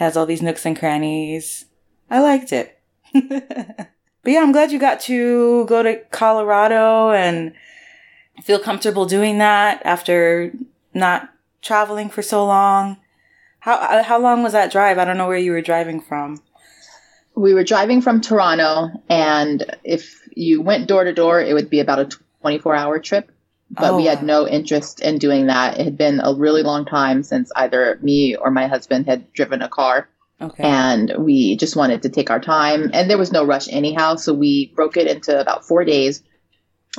has 0.01 0.17
all 0.17 0.25
these 0.25 0.41
nooks 0.41 0.65
and 0.65 0.77
crannies. 0.77 1.67
I 2.09 2.21
liked 2.21 2.53
it. 2.53 2.81
but 3.13 3.93
yeah, 4.25 4.41
I'm 4.41 4.51
glad 4.51 4.73
you 4.73 4.79
got 4.79 4.99
to 5.01 5.67
go 5.67 5.83
to 5.83 6.01
Colorado 6.11 7.11
and 7.11 7.53
feel 8.43 8.59
comfortable 8.59 9.05
doing 9.05 9.37
that 9.39 9.83
after 9.85 10.53
not 10.95 11.29
traveling 11.61 12.09
for 12.09 12.23
so 12.23 12.47
long. 12.47 12.97
How 13.61 14.03
how 14.03 14.19
long 14.19 14.43
was 14.43 14.55
that 14.55 14.73
drive? 14.73 14.97
I 14.97 15.05
don't 15.05 15.19
know 15.19 15.29
where 15.29 15.37
you 15.37 15.53
were 15.53 15.61
driving 15.61 16.01
from. 16.01 16.43
We 17.35 17.53
were 17.53 17.63
driving 17.63 18.01
from 18.01 18.23
Toronto, 18.23 18.89
and 19.11 19.77
if 19.85 20.27
you 20.35 20.63
went 20.63 20.89
door 20.89 21.05
to 21.05 21.13
door, 21.13 21.43
it 21.43 21.53
would 21.53 21.69
be 21.69 21.81
about 21.81 21.99
a 21.99 22.09
24 22.41 22.75
hour 22.75 22.99
trip 22.99 23.31
but 23.71 23.93
oh. 23.93 23.97
we 23.97 24.07
had 24.07 24.23
no 24.23 24.49
interest 24.49 25.01
in 25.01 25.19
doing 25.19 25.47
that. 25.47 25.79
It 25.79 25.85
had 25.85 25.97
been 25.97 26.21
a 26.23 26.35
really 26.35 26.63
long 26.63 26.85
time 26.85 27.23
since 27.23 27.53
either 27.55 27.99
me 28.03 28.35
or 28.35 28.51
my 28.51 28.67
husband 28.67 29.07
had 29.07 29.33
driven 29.33 29.63
a 29.63 29.69
car. 29.69 30.09
Okay. 30.41 30.63
And 30.63 31.13
we 31.19 31.57
just 31.57 31.77
wanted 31.77 32.03
to 32.03 32.09
take 32.09 32.31
our 32.31 32.41
time. 32.41 32.91
And 32.93 33.09
there 33.09 33.19
was 33.19 33.31
no 33.31 33.45
rush 33.45 33.69
anyhow. 33.69 34.17
So 34.17 34.33
we 34.33 34.73
broke 34.75 34.97
it 34.97 35.07
into 35.07 35.39
about 35.39 35.67
four 35.67 35.85
days 35.85 36.23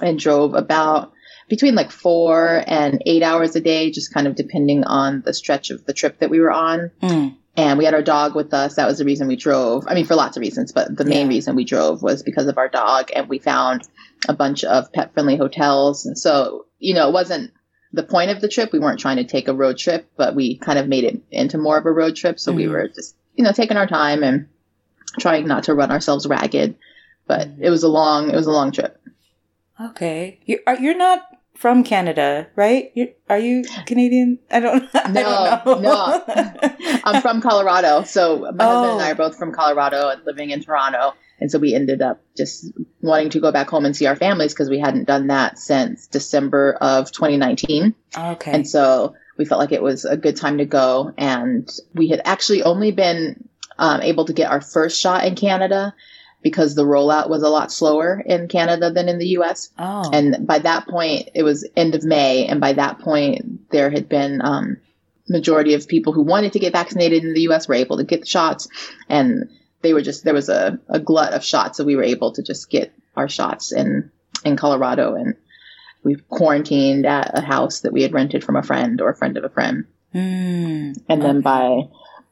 and 0.01 0.17
drove 0.17 0.53
about 0.53 1.11
between 1.49 1.75
like 1.75 1.91
four 1.91 2.63
and 2.65 3.01
eight 3.05 3.23
hours 3.23 3.55
a 3.55 3.61
day, 3.61 3.91
just 3.91 4.13
kind 4.13 4.27
of 4.27 4.35
depending 4.35 4.85
on 4.85 5.21
the 5.25 5.33
stretch 5.33 5.71
of 5.71 5.85
the 5.85 5.93
trip 5.93 6.19
that 6.19 6.29
we 6.29 6.39
were 6.39 6.51
on. 6.51 6.91
Mm. 7.01 7.35
And 7.57 7.77
we 7.77 7.83
had 7.83 7.93
our 7.93 8.01
dog 8.01 8.33
with 8.33 8.53
us. 8.53 8.75
That 8.75 8.87
was 8.87 8.99
the 8.99 9.05
reason 9.05 9.27
we 9.27 9.35
drove. 9.35 9.85
I 9.87 9.95
mean, 9.95 10.05
for 10.05 10.15
lots 10.15 10.37
of 10.37 10.41
reasons, 10.41 10.71
but 10.71 10.95
the 10.95 11.03
main 11.03 11.25
yeah. 11.25 11.35
reason 11.35 11.55
we 11.57 11.65
drove 11.65 12.01
was 12.01 12.23
because 12.23 12.47
of 12.47 12.57
our 12.57 12.69
dog. 12.69 13.09
And 13.13 13.27
we 13.27 13.39
found 13.39 13.81
a 14.27 14.33
bunch 14.33 14.63
of 14.63 14.91
pet 14.93 15.13
friendly 15.13 15.35
hotels. 15.35 16.05
And 16.05 16.17
so, 16.17 16.65
you 16.79 16.93
know, 16.93 17.07
it 17.07 17.13
wasn't 17.13 17.51
the 17.93 18.03
point 18.03 18.31
of 18.31 18.41
the 18.41 18.47
trip. 18.47 18.71
We 18.71 18.79
weren't 18.79 18.99
trying 18.99 19.17
to 19.17 19.23
take 19.23 19.47
a 19.47 19.53
road 19.53 19.77
trip, 19.77 20.09
but 20.17 20.35
we 20.35 20.57
kind 20.57 20.79
of 20.79 20.87
made 20.87 21.03
it 21.03 21.21
into 21.31 21.57
more 21.57 21.77
of 21.77 21.85
a 21.85 21.91
road 21.91 22.15
trip. 22.15 22.39
So 22.39 22.51
mm-hmm. 22.51 22.57
we 22.57 22.67
were 22.67 22.87
just, 22.87 23.15
you 23.35 23.43
know, 23.43 23.51
taking 23.51 23.77
our 23.77 23.87
time 23.87 24.23
and 24.23 24.47
trying 25.19 25.47
not 25.47 25.65
to 25.65 25.73
run 25.73 25.91
ourselves 25.91 26.27
ragged. 26.27 26.75
But 27.27 27.47
mm-hmm. 27.47 27.63
it 27.63 27.69
was 27.69 27.83
a 27.83 27.89
long, 27.89 28.29
it 28.29 28.35
was 28.35 28.47
a 28.47 28.51
long 28.51 28.71
trip. 28.71 29.01
Okay. 29.79 30.39
You 30.45 30.59
are, 30.67 30.77
you're 30.77 30.97
not 30.97 31.27
from 31.55 31.83
Canada, 31.83 32.47
right? 32.55 32.91
You're, 32.95 33.09
are 33.29 33.39
you 33.39 33.63
Canadian? 33.85 34.39
I 34.49 34.59
don't, 34.59 34.89
I 34.95 35.11
no, 35.11 35.61
don't 35.65 35.81
know. 35.81 36.23
no. 36.27 37.01
I'm 37.03 37.21
from 37.21 37.41
Colorado. 37.41 38.03
So 38.03 38.51
my 38.55 38.65
oh. 38.65 38.67
husband 38.67 38.91
and 38.93 39.01
I 39.01 39.11
are 39.11 39.15
both 39.15 39.37
from 39.37 39.51
Colorado 39.51 40.09
and 40.09 40.25
living 40.25 40.51
in 40.51 40.63
Toronto. 40.63 41.13
And 41.41 41.51
so 41.51 41.57
we 41.57 41.73
ended 41.73 42.03
up 42.03 42.21
just 42.37 42.71
wanting 43.01 43.31
to 43.31 43.39
go 43.39 43.51
back 43.51 43.67
home 43.67 43.85
and 43.85 43.97
see 43.97 44.05
our 44.05 44.15
families 44.15 44.53
because 44.53 44.69
we 44.69 44.79
hadn't 44.79 45.07
done 45.07 45.27
that 45.27 45.57
since 45.57 46.05
December 46.05 46.77
of 46.79 47.11
2019. 47.11 47.95
Okay. 48.15 48.51
And 48.51 48.67
so 48.67 49.15
we 49.37 49.45
felt 49.45 49.59
like 49.59 49.71
it 49.71 49.81
was 49.81 50.05
a 50.05 50.15
good 50.15 50.37
time 50.37 50.59
to 50.59 50.65
go. 50.65 51.11
And 51.17 51.67
we 51.95 52.09
had 52.09 52.21
actually 52.23 52.61
only 52.61 52.91
been 52.91 53.49
um, 53.79 54.01
able 54.01 54.25
to 54.25 54.33
get 54.33 54.51
our 54.51 54.61
first 54.61 55.01
shot 55.01 55.25
in 55.25 55.33
Canada 55.33 55.95
because 56.43 56.75
the 56.75 56.85
rollout 56.85 57.27
was 57.27 57.41
a 57.41 57.49
lot 57.49 57.71
slower 57.71 58.21
in 58.23 58.47
Canada 58.47 58.91
than 58.91 59.09
in 59.09 59.17
the 59.17 59.29
US. 59.39 59.69
Oh. 59.79 60.11
And 60.13 60.45
by 60.45 60.59
that 60.59 60.87
point, 60.87 61.29
it 61.33 61.41
was 61.41 61.67
end 61.75 61.95
of 61.95 62.03
May. 62.03 62.45
And 62.45 62.61
by 62.61 62.73
that 62.73 62.99
point, 62.99 63.71
there 63.71 63.89
had 63.89 64.07
been, 64.07 64.41
um, 64.43 64.77
majority 65.27 65.73
of 65.73 65.87
people 65.87 66.13
who 66.13 66.21
wanted 66.23 66.53
to 66.53 66.59
get 66.59 66.73
vaccinated 66.73 67.23
in 67.23 67.33
the 67.33 67.41
US 67.49 67.67
were 67.67 67.75
able 67.75 67.97
to 67.97 68.03
get 68.03 68.21
the 68.21 68.27
shots. 68.27 68.67
And 69.09 69.49
they 69.81 69.93
were 69.93 70.01
just 70.01 70.23
there 70.23 70.33
was 70.33 70.49
a, 70.49 70.79
a 70.89 70.99
glut 70.99 71.33
of 71.33 71.43
shots, 71.43 71.77
so 71.77 71.83
we 71.83 71.95
were 71.95 72.03
able 72.03 72.31
to 72.33 72.43
just 72.43 72.69
get 72.69 72.93
our 73.15 73.27
shots 73.27 73.71
in 73.71 74.11
in 74.43 74.55
Colorado, 74.55 75.15
and 75.15 75.35
we 76.03 76.15
quarantined 76.29 77.05
at 77.05 77.37
a 77.37 77.41
house 77.41 77.81
that 77.81 77.93
we 77.93 78.01
had 78.01 78.13
rented 78.13 78.43
from 78.43 78.55
a 78.55 78.63
friend 78.63 79.01
or 79.01 79.09
a 79.09 79.15
friend 79.15 79.37
of 79.37 79.43
a 79.43 79.49
friend. 79.49 79.85
Mm, 80.13 80.97
and 81.07 81.21
then 81.21 81.37
okay. 81.37 81.41
by 81.41 81.81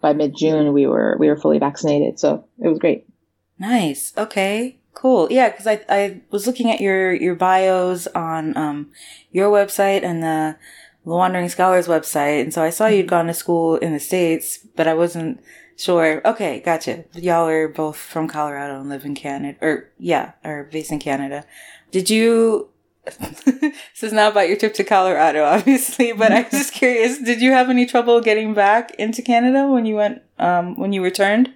by 0.02 0.14
mid 0.14 0.36
June, 0.36 0.74
we 0.74 0.88
were 0.88 1.18
we 1.20 1.28
were 1.28 1.38
fully 1.38 1.60
vaccinated, 1.60 2.20
so 2.20 2.46
it 2.64 2.68
was 2.68 2.80
great. 2.80 3.08
Nice. 3.58 4.14
Okay. 4.18 4.78
Cool. 4.94 5.28
Yeah, 5.32 5.50
because 5.50 5.68
I 5.68 5.82
I 5.90 6.22
was 6.32 6.48
looking 6.48 6.72
at 6.72 6.82
your 6.82 7.14
your 7.14 7.36
bios 7.36 8.08
on 8.08 8.56
um 8.58 8.92
your 9.32 9.50
website 9.52 10.04
and 10.04 10.24
the 10.24 10.58
Wandering 11.06 11.50
Scholars 11.50 11.88
website, 11.88 12.42
and 12.42 12.54
so 12.54 12.62
I 12.62 12.70
saw 12.70 12.88
you'd 12.88 13.08
gone 13.08 13.28
to 13.28 13.34
school 13.34 13.78
in 13.78 13.94
the 13.94 14.00
states, 14.00 14.60
but 14.76 14.88
I 14.88 14.94
wasn't 14.94 15.42
Sure. 15.80 16.22
Okay. 16.28 16.60
Gotcha. 16.60 17.06
Y'all 17.14 17.48
are 17.48 17.70
both 17.70 17.96
from 17.96 18.28
Colorado 18.28 18.82
and 18.82 18.90
live 18.90 19.06
in 19.06 19.16
Canada, 19.16 19.58
or 19.62 19.90
yeah, 19.98 20.34
are 20.44 20.66
based 20.66 20.92
in 20.92 21.00
Canada. 21.00 21.46
Did 21.90 22.10
you? 22.10 22.68
this 23.06 24.04
is 24.04 24.12
not 24.12 24.34
about 24.34 24.50
your 24.50 24.58
trip 24.58 24.74
to 24.74 24.84
Colorado, 24.84 25.46
obviously, 25.46 26.12
but 26.12 26.34
I'm 26.34 26.50
just 26.52 26.74
curious. 26.82 27.18
Did 27.20 27.42
you 27.42 27.52
have 27.52 27.70
any 27.70 27.86
trouble 27.86 28.20
getting 28.20 28.54
back 28.54 28.94
into 28.96 29.22
Canada 29.22 29.68
when 29.68 29.86
you 29.86 29.96
went, 29.96 30.22
um, 30.38 30.78
when 30.78 30.92
you 30.92 31.02
returned? 31.02 31.56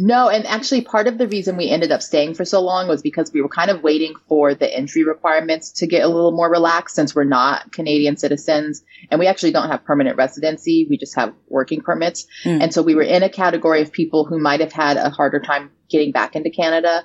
No, 0.00 0.28
and 0.28 0.46
actually, 0.46 0.82
part 0.82 1.08
of 1.08 1.18
the 1.18 1.26
reason 1.26 1.56
we 1.56 1.70
ended 1.70 1.90
up 1.90 2.02
staying 2.02 2.34
for 2.34 2.44
so 2.44 2.60
long 2.60 2.86
was 2.86 3.02
because 3.02 3.32
we 3.32 3.42
were 3.42 3.48
kind 3.48 3.68
of 3.68 3.82
waiting 3.82 4.14
for 4.28 4.54
the 4.54 4.72
entry 4.72 5.02
requirements 5.02 5.72
to 5.72 5.88
get 5.88 6.04
a 6.04 6.08
little 6.08 6.30
more 6.30 6.48
relaxed 6.48 6.94
since 6.94 7.16
we're 7.16 7.24
not 7.24 7.72
Canadian 7.72 8.16
citizens 8.16 8.84
and 9.10 9.18
we 9.18 9.26
actually 9.26 9.50
don't 9.50 9.68
have 9.68 9.82
permanent 9.82 10.16
residency. 10.16 10.86
We 10.88 10.98
just 10.98 11.16
have 11.16 11.34
working 11.48 11.80
permits. 11.80 12.28
Mm. 12.44 12.62
And 12.62 12.72
so 12.72 12.80
we 12.80 12.94
were 12.94 13.02
in 13.02 13.24
a 13.24 13.28
category 13.28 13.82
of 13.82 13.90
people 13.90 14.24
who 14.24 14.38
might 14.38 14.60
have 14.60 14.70
had 14.70 14.98
a 14.98 15.10
harder 15.10 15.40
time 15.40 15.72
getting 15.90 16.12
back 16.12 16.36
into 16.36 16.50
Canada. 16.50 17.04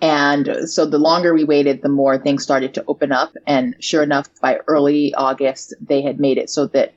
And 0.00 0.70
so 0.70 0.86
the 0.86 0.96
longer 0.96 1.34
we 1.34 1.44
waited, 1.44 1.82
the 1.82 1.90
more 1.90 2.16
things 2.16 2.42
started 2.42 2.72
to 2.74 2.84
open 2.88 3.12
up. 3.12 3.34
And 3.46 3.76
sure 3.78 4.02
enough, 4.02 4.30
by 4.40 4.60
early 4.66 5.12
August, 5.12 5.74
they 5.82 6.00
had 6.00 6.18
made 6.18 6.38
it 6.38 6.48
so 6.48 6.66
that 6.68 6.94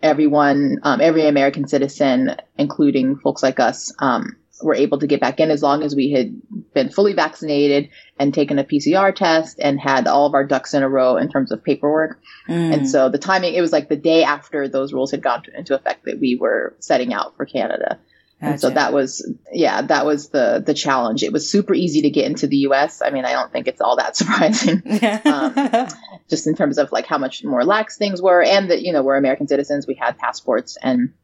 everyone, 0.00 0.78
um, 0.84 1.00
every 1.00 1.26
American 1.26 1.66
citizen, 1.66 2.36
including 2.56 3.16
folks 3.16 3.42
like 3.42 3.58
us, 3.58 3.92
um, 3.98 4.36
were 4.62 4.74
able 4.74 4.98
to 4.98 5.06
get 5.06 5.20
back 5.20 5.40
in 5.40 5.50
as 5.50 5.62
long 5.62 5.82
as 5.82 5.94
we 5.94 6.10
had 6.10 6.40
been 6.74 6.90
fully 6.90 7.12
vaccinated 7.12 7.90
and 8.18 8.34
taken 8.34 8.58
a 8.58 8.64
PCR 8.64 9.14
test 9.14 9.58
and 9.60 9.78
had 9.78 10.06
all 10.06 10.26
of 10.26 10.34
our 10.34 10.44
ducks 10.44 10.74
in 10.74 10.82
a 10.82 10.88
row 10.88 11.16
in 11.16 11.28
terms 11.28 11.52
of 11.52 11.62
paperwork. 11.62 12.20
Mm. 12.48 12.74
And 12.74 12.88
so 12.88 13.08
the 13.08 13.18
timing, 13.18 13.54
it 13.54 13.60
was 13.60 13.72
like 13.72 13.88
the 13.88 13.96
day 13.96 14.24
after 14.24 14.68
those 14.68 14.92
rules 14.92 15.10
had 15.10 15.22
gone 15.22 15.42
into 15.54 15.74
effect 15.74 16.04
that 16.04 16.18
we 16.18 16.36
were 16.36 16.74
setting 16.80 17.12
out 17.12 17.36
for 17.36 17.46
Canada. 17.46 17.98
Gotcha. 18.40 18.50
And 18.52 18.60
so 18.60 18.70
that 18.70 18.92
was, 18.92 19.28
yeah, 19.52 19.82
that 19.82 20.06
was 20.06 20.28
the 20.28 20.62
the 20.64 20.72
challenge. 20.72 21.24
It 21.24 21.32
was 21.32 21.50
super 21.50 21.74
easy 21.74 22.02
to 22.02 22.10
get 22.10 22.26
into 22.26 22.46
the 22.46 22.58
U.S. 22.58 23.02
I 23.02 23.10
mean, 23.10 23.24
I 23.24 23.32
don't 23.32 23.50
think 23.50 23.66
it's 23.66 23.80
all 23.80 23.96
that 23.96 24.16
surprising, 24.16 24.80
um, 25.24 25.88
just 26.30 26.46
in 26.46 26.54
terms 26.54 26.78
of 26.78 26.92
like 26.92 27.04
how 27.04 27.18
much 27.18 27.42
more 27.42 27.64
lax 27.64 27.96
things 27.96 28.22
were, 28.22 28.40
and 28.40 28.70
that 28.70 28.82
you 28.82 28.92
know 28.92 29.02
we're 29.02 29.16
American 29.16 29.48
citizens, 29.48 29.88
we 29.88 29.94
had 29.94 30.18
passports, 30.18 30.78
and 30.80 31.14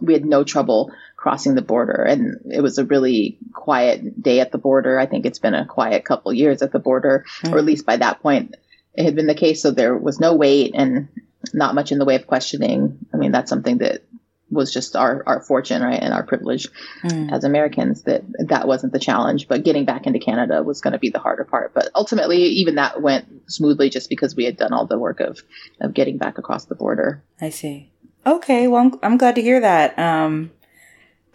we 0.00 0.14
had 0.14 0.24
no 0.24 0.42
trouble 0.42 0.92
crossing 1.18 1.56
the 1.56 1.62
border. 1.62 2.04
And 2.04 2.52
it 2.52 2.62
was 2.62 2.78
a 2.78 2.84
really 2.84 3.38
quiet 3.52 4.22
day 4.22 4.38
at 4.38 4.52
the 4.52 4.56
border. 4.56 4.98
I 4.98 5.06
think 5.06 5.26
it's 5.26 5.40
been 5.40 5.52
a 5.52 5.66
quiet 5.66 6.04
couple 6.04 6.32
years 6.32 6.62
at 6.62 6.70
the 6.70 6.78
border, 6.78 7.26
or 7.44 7.58
at 7.58 7.64
least 7.64 7.84
by 7.84 7.96
that 7.96 8.22
point, 8.22 8.54
it 8.94 9.04
had 9.04 9.16
been 9.16 9.26
the 9.26 9.34
case. 9.34 9.60
So 9.60 9.72
there 9.72 9.96
was 9.96 10.20
no 10.20 10.36
wait 10.36 10.74
and 10.74 11.08
not 11.52 11.74
much 11.74 11.90
in 11.90 11.98
the 11.98 12.04
way 12.04 12.14
of 12.14 12.28
questioning. 12.28 12.98
I 13.12 13.16
mean, 13.16 13.32
that's 13.32 13.50
something 13.50 13.78
that 13.78 14.04
was 14.48 14.72
just 14.72 14.94
our, 14.94 15.24
our 15.26 15.40
fortune, 15.40 15.82
right, 15.82 16.00
and 16.00 16.14
our 16.14 16.22
privilege 16.22 16.68
mm. 17.02 17.32
as 17.32 17.42
Americans 17.42 18.02
that 18.02 18.22
that 18.46 18.68
wasn't 18.68 18.92
the 18.92 19.00
challenge. 19.00 19.48
But 19.48 19.64
getting 19.64 19.86
back 19.86 20.06
into 20.06 20.20
Canada 20.20 20.62
was 20.62 20.80
going 20.80 20.92
to 20.92 21.00
be 21.00 21.10
the 21.10 21.18
harder 21.18 21.44
part. 21.44 21.74
But 21.74 21.90
ultimately, 21.96 22.44
even 22.44 22.76
that 22.76 23.02
went 23.02 23.50
smoothly 23.50 23.90
just 23.90 24.08
because 24.08 24.36
we 24.36 24.44
had 24.44 24.56
done 24.56 24.72
all 24.72 24.86
the 24.86 24.98
work 24.98 25.18
of 25.18 25.42
of 25.80 25.94
getting 25.94 26.16
back 26.16 26.38
across 26.38 26.66
the 26.66 26.76
border. 26.76 27.24
I 27.40 27.50
see. 27.50 27.90
Okay, 28.24 28.68
well, 28.68 28.82
I'm, 28.82 28.98
I'm 29.02 29.18
glad 29.18 29.34
to 29.34 29.42
hear 29.42 29.60
that. 29.60 29.98
Um, 29.98 30.52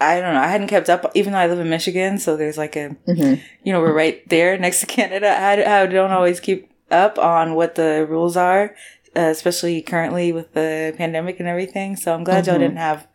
I 0.03 0.19
don't 0.19 0.33
know. 0.33 0.41
I 0.41 0.47
hadn't 0.47 0.67
kept 0.67 0.89
up, 0.89 1.11
even 1.15 1.33
though 1.33 1.39
I 1.39 1.47
live 1.47 1.59
in 1.59 1.69
Michigan. 1.69 2.17
So 2.17 2.37
there's 2.37 2.57
like 2.57 2.75
a, 2.75 2.95
mm-hmm. 3.07 3.41
you 3.63 3.73
know, 3.73 3.81
we're 3.81 3.93
right 3.93 4.27
there 4.29 4.57
next 4.57 4.81
to 4.81 4.85
Canada. 4.85 5.29
I, 5.29 5.81
I 5.81 5.85
don't 5.85 6.11
always 6.11 6.39
keep 6.39 6.71
up 6.91 7.17
on 7.17 7.55
what 7.55 7.75
the 7.75 8.05
rules 8.07 8.37
are, 8.37 8.75
uh, 9.15 9.21
especially 9.21 9.81
currently 9.81 10.31
with 10.31 10.53
the 10.53 10.93
pandemic 10.97 11.39
and 11.39 11.47
everything. 11.47 11.95
So 11.95 12.13
I'm 12.13 12.23
glad 12.23 12.43
mm-hmm. 12.43 12.51
y'all 12.51 12.59
didn't 12.59 12.77
have 12.77 13.07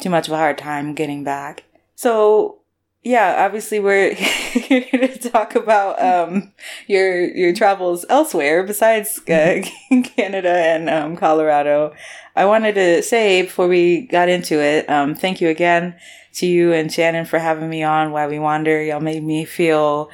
too 0.00 0.10
much 0.10 0.28
of 0.28 0.34
a 0.34 0.36
hard 0.36 0.58
time 0.58 0.94
getting 0.94 1.24
back. 1.24 1.64
So 1.94 2.58
yeah, 3.06 3.44
obviously 3.44 3.78
we're 3.78 4.14
here 4.14 4.82
to 4.90 5.30
talk 5.30 5.54
about 5.54 6.02
um, 6.02 6.52
your 6.88 7.24
your 7.36 7.54
travels 7.54 8.04
elsewhere 8.08 8.64
besides 8.64 9.20
uh, 9.28 9.62
mm-hmm. 9.62 10.00
Canada 10.16 10.50
and 10.50 10.90
um, 10.90 11.16
Colorado. 11.16 11.94
I 12.34 12.46
wanted 12.46 12.74
to 12.74 13.02
say 13.02 13.42
before 13.42 13.68
we 13.68 14.08
got 14.08 14.28
into 14.28 14.60
it, 14.60 14.90
um, 14.90 15.14
thank 15.14 15.40
you 15.40 15.48
again 15.48 15.94
to 16.34 16.46
you 16.46 16.72
and 16.72 16.92
Shannon 16.92 17.26
for 17.26 17.38
having 17.38 17.70
me 17.70 17.84
on 17.84 18.10
Why 18.10 18.26
We 18.26 18.40
Wander. 18.40 18.82
Y'all 18.82 18.98
made 18.98 19.22
me 19.22 19.44
feel 19.44 20.10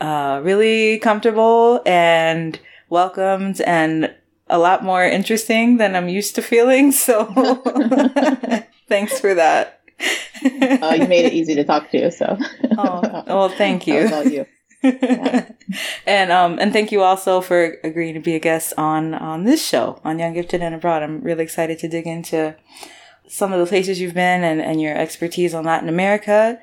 uh, 0.00 0.40
really 0.42 0.98
comfortable 0.98 1.82
and 1.84 2.58
welcomed 2.88 3.60
and 3.60 4.14
a 4.48 4.58
lot 4.58 4.82
more 4.82 5.04
interesting 5.04 5.76
than 5.76 5.94
I'm 5.94 6.08
used 6.08 6.34
to 6.36 6.42
feeling. 6.42 6.90
So 6.90 7.26
thanks 8.88 9.20
for 9.20 9.34
that. 9.34 9.79
Oh, 10.82 10.94
you 10.94 11.06
made 11.06 11.26
it 11.26 11.32
easy 11.32 11.54
to 11.54 11.64
talk 11.64 11.90
to, 11.90 12.10
so. 12.10 12.38
oh, 12.78 13.24
well, 13.26 13.48
thank 13.48 13.86
you. 13.86 14.08
all 14.12 14.24
you. 14.24 14.46
and 16.06 16.32
um 16.32 16.58
and 16.58 16.72
thank 16.72 16.90
you 16.90 17.02
also 17.02 17.42
for 17.42 17.76
agreeing 17.84 18.14
to 18.14 18.20
be 18.20 18.34
a 18.34 18.38
guest 18.38 18.72
on 18.78 19.12
on 19.12 19.44
this 19.44 19.62
show 19.66 20.00
on 20.04 20.18
Young 20.18 20.32
Gifted 20.32 20.62
and 20.62 20.74
Abroad. 20.74 21.02
I'm 21.02 21.20
really 21.20 21.44
excited 21.44 21.78
to 21.80 21.88
dig 21.88 22.06
into 22.06 22.56
some 23.28 23.52
of 23.52 23.60
the 23.60 23.66
places 23.66 24.00
you've 24.00 24.14
been 24.14 24.42
and, 24.42 24.58
and 24.58 24.80
your 24.80 24.96
expertise 24.96 25.52
on 25.52 25.66
Latin 25.66 25.90
America. 25.90 26.58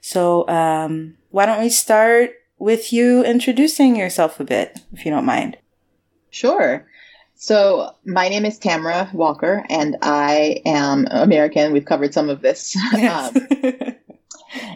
So 0.00 0.48
um 0.48 1.16
why 1.30 1.46
don't 1.46 1.60
we 1.60 1.68
start 1.70 2.32
with 2.58 2.92
you 2.92 3.22
introducing 3.24 3.94
yourself 3.94 4.40
a 4.40 4.44
bit, 4.44 4.80
if 4.92 5.04
you 5.04 5.12
don't 5.12 5.24
mind. 5.24 5.56
Sure. 6.30 6.86
So 7.42 7.92
my 8.04 8.28
name 8.28 8.44
is 8.44 8.58
Tamara 8.58 9.08
Walker, 9.14 9.64
and 9.70 9.96
I 10.02 10.60
am 10.66 11.06
American. 11.10 11.72
We've 11.72 11.86
covered 11.86 12.12
some 12.12 12.28
of 12.28 12.42
this. 12.42 12.76
Yes. 12.92 13.34
um, 13.34 13.94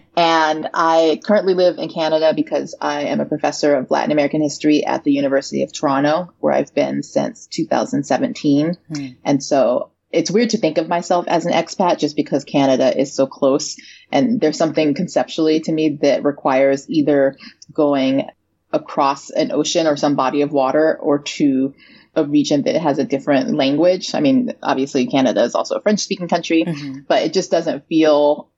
and 0.16 0.70
I 0.72 1.20
currently 1.22 1.52
live 1.52 1.76
in 1.76 1.90
Canada 1.90 2.32
because 2.34 2.74
I 2.80 3.02
am 3.02 3.20
a 3.20 3.26
professor 3.26 3.74
of 3.74 3.90
Latin 3.90 4.12
American 4.12 4.40
history 4.40 4.82
at 4.82 5.04
the 5.04 5.12
University 5.12 5.62
of 5.62 5.74
Toronto, 5.74 6.32
where 6.40 6.54
I've 6.54 6.72
been 6.72 7.02
since 7.02 7.46
2017. 7.48 8.78
Mm. 8.92 9.16
And 9.22 9.44
so 9.44 9.90
it's 10.10 10.30
weird 10.30 10.50
to 10.50 10.58
think 10.58 10.78
of 10.78 10.88
myself 10.88 11.26
as 11.28 11.44
an 11.44 11.52
expat 11.52 11.98
just 11.98 12.16
because 12.16 12.44
Canada 12.44 12.98
is 12.98 13.12
so 13.12 13.26
close. 13.26 13.76
And 14.10 14.40
there's 14.40 14.56
something 14.56 14.94
conceptually 14.94 15.60
to 15.60 15.72
me 15.72 15.98
that 16.00 16.24
requires 16.24 16.88
either 16.88 17.36
going 17.74 18.26
across 18.72 19.28
an 19.28 19.52
ocean 19.52 19.86
or 19.86 19.98
some 19.98 20.16
body 20.16 20.40
of 20.40 20.50
water 20.50 20.98
or 20.98 21.18
to 21.18 21.74
a 22.16 22.24
region 22.24 22.62
that 22.62 22.76
has 22.76 22.98
a 22.98 23.04
different 23.04 23.54
language. 23.54 24.14
I 24.14 24.20
mean, 24.20 24.52
obviously 24.62 25.06
Canada 25.06 25.42
is 25.42 25.54
also 25.54 25.76
a 25.76 25.80
French 25.80 26.00
speaking 26.00 26.28
country, 26.28 26.64
mm-hmm. 26.64 27.00
but 27.08 27.22
it 27.22 27.32
just 27.32 27.50
doesn't 27.50 27.86
feel 27.86 28.50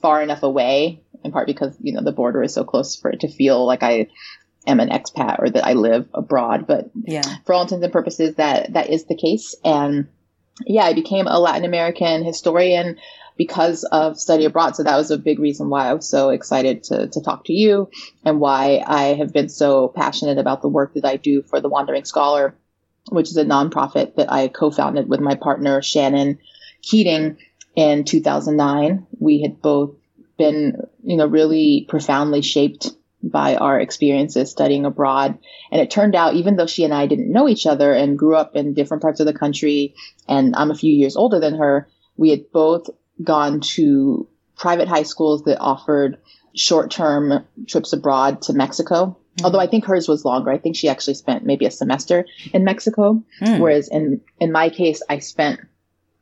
far 0.00 0.22
enough 0.22 0.42
away, 0.42 1.02
in 1.24 1.32
part 1.32 1.46
because, 1.46 1.76
you 1.80 1.92
know, 1.92 2.02
the 2.02 2.12
border 2.12 2.42
is 2.42 2.54
so 2.54 2.64
close 2.64 2.96
for 2.96 3.10
it 3.10 3.20
to 3.20 3.28
feel 3.28 3.66
like 3.66 3.82
I 3.82 4.08
am 4.66 4.80
an 4.80 4.90
expat 4.90 5.38
or 5.38 5.50
that 5.50 5.66
I 5.66 5.72
live 5.72 6.08
abroad. 6.14 6.66
But 6.66 6.90
yeah. 6.94 7.22
for 7.46 7.54
all 7.54 7.62
intents 7.62 7.82
and 7.82 7.92
purposes, 7.92 8.36
that, 8.36 8.72
that 8.74 8.90
is 8.90 9.06
the 9.06 9.16
case. 9.16 9.54
And 9.64 10.08
yeah, 10.66 10.84
I 10.84 10.92
became 10.92 11.26
a 11.26 11.40
Latin 11.40 11.64
American 11.64 12.24
historian 12.24 12.98
because 13.36 13.84
of 13.84 14.18
study 14.18 14.44
abroad. 14.44 14.76
So 14.76 14.82
that 14.82 14.98
was 14.98 15.10
a 15.10 15.16
big 15.16 15.38
reason 15.38 15.70
why 15.70 15.88
I 15.88 15.94
was 15.94 16.06
so 16.06 16.28
excited 16.28 16.84
to, 16.84 17.08
to 17.08 17.22
talk 17.22 17.46
to 17.46 17.54
you 17.54 17.88
and 18.22 18.38
why 18.38 18.84
I 18.86 19.14
have 19.14 19.32
been 19.32 19.48
so 19.48 19.88
passionate 19.88 20.36
about 20.36 20.60
the 20.60 20.68
work 20.68 20.92
that 20.92 21.06
I 21.06 21.16
do 21.16 21.40
for 21.42 21.58
the 21.58 21.70
Wandering 21.70 22.04
Scholar, 22.04 22.54
which 23.08 23.28
is 23.28 23.36
a 23.36 23.44
nonprofit 23.44 24.16
that 24.16 24.32
I 24.32 24.48
co-founded 24.48 25.08
with 25.08 25.20
my 25.20 25.34
partner, 25.34 25.82
Shannon 25.82 26.38
Keating 26.82 27.38
in 27.74 28.04
2009. 28.04 29.06
We 29.18 29.42
had 29.42 29.60
both 29.60 29.94
been, 30.36 30.76
you 31.02 31.16
know, 31.16 31.26
really 31.26 31.86
profoundly 31.88 32.42
shaped 32.42 32.90
by 33.22 33.56
our 33.56 33.78
experiences 33.78 34.50
studying 34.50 34.86
abroad. 34.86 35.38
And 35.70 35.80
it 35.80 35.90
turned 35.90 36.14
out, 36.14 36.34
even 36.34 36.56
though 36.56 36.66
she 36.66 36.84
and 36.84 36.94
I 36.94 37.06
didn't 37.06 37.32
know 37.32 37.48
each 37.48 37.66
other 37.66 37.92
and 37.92 38.18
grew 38.18 38.34
up 38.34 38.56
in 38.56 38.74
different 38.74 39.02
parts 39.02 39.20
of 39.20 39.26
the 39.26 39.34
country, 39.34 39.94
and 40.26 40.56
I'm 40.56 40.70
a 40.70 40.76
few 40.76 40.92
years 40.92 41.16
older 41.16 41.38
than 41.38 41.56
her, 41.56 41.88
we 42.16 42.30
had 42.30 42.50
both 42.50 42.88
gone 43.22 43.60
to 43.60 44.26
private 44.56 44.88
high 44.88 45.02
schools 45.02 45.42
that 45.44 45.58
offered 45.58 46.18
short 46.54 46.90
term 46.90 47.44
trips 47.66 47.92
abroad 47.92 48.42
to 48.42 48.52
Mexico. 48.52 49.18
Mm-hmm. 49.36 49.44
Although 49.44 49.60
I 49.60 49.66
think 49.66 49.84
hers 49.84 50.08
was 50.08 50.24
longer. 50.24 50.50
I 50.50 50.58
think 50.58 50.76
she 50.76 50.88
actually 50.88 51.14
spent 51.14 51.44
maybe 51.44 51.66
a 51.66 51.70
semester 51.70 52.26
in 52.52 52.64
Mexico. 52.64 53.22
Mm. 53.40 53.60
Whereas 53.60 53.88
in, 53.88 54.20
in 54.38 54.52
my 54.52 54.70
case, 54.70 55.02
I 55.08 55.20
spent 55.20 55.60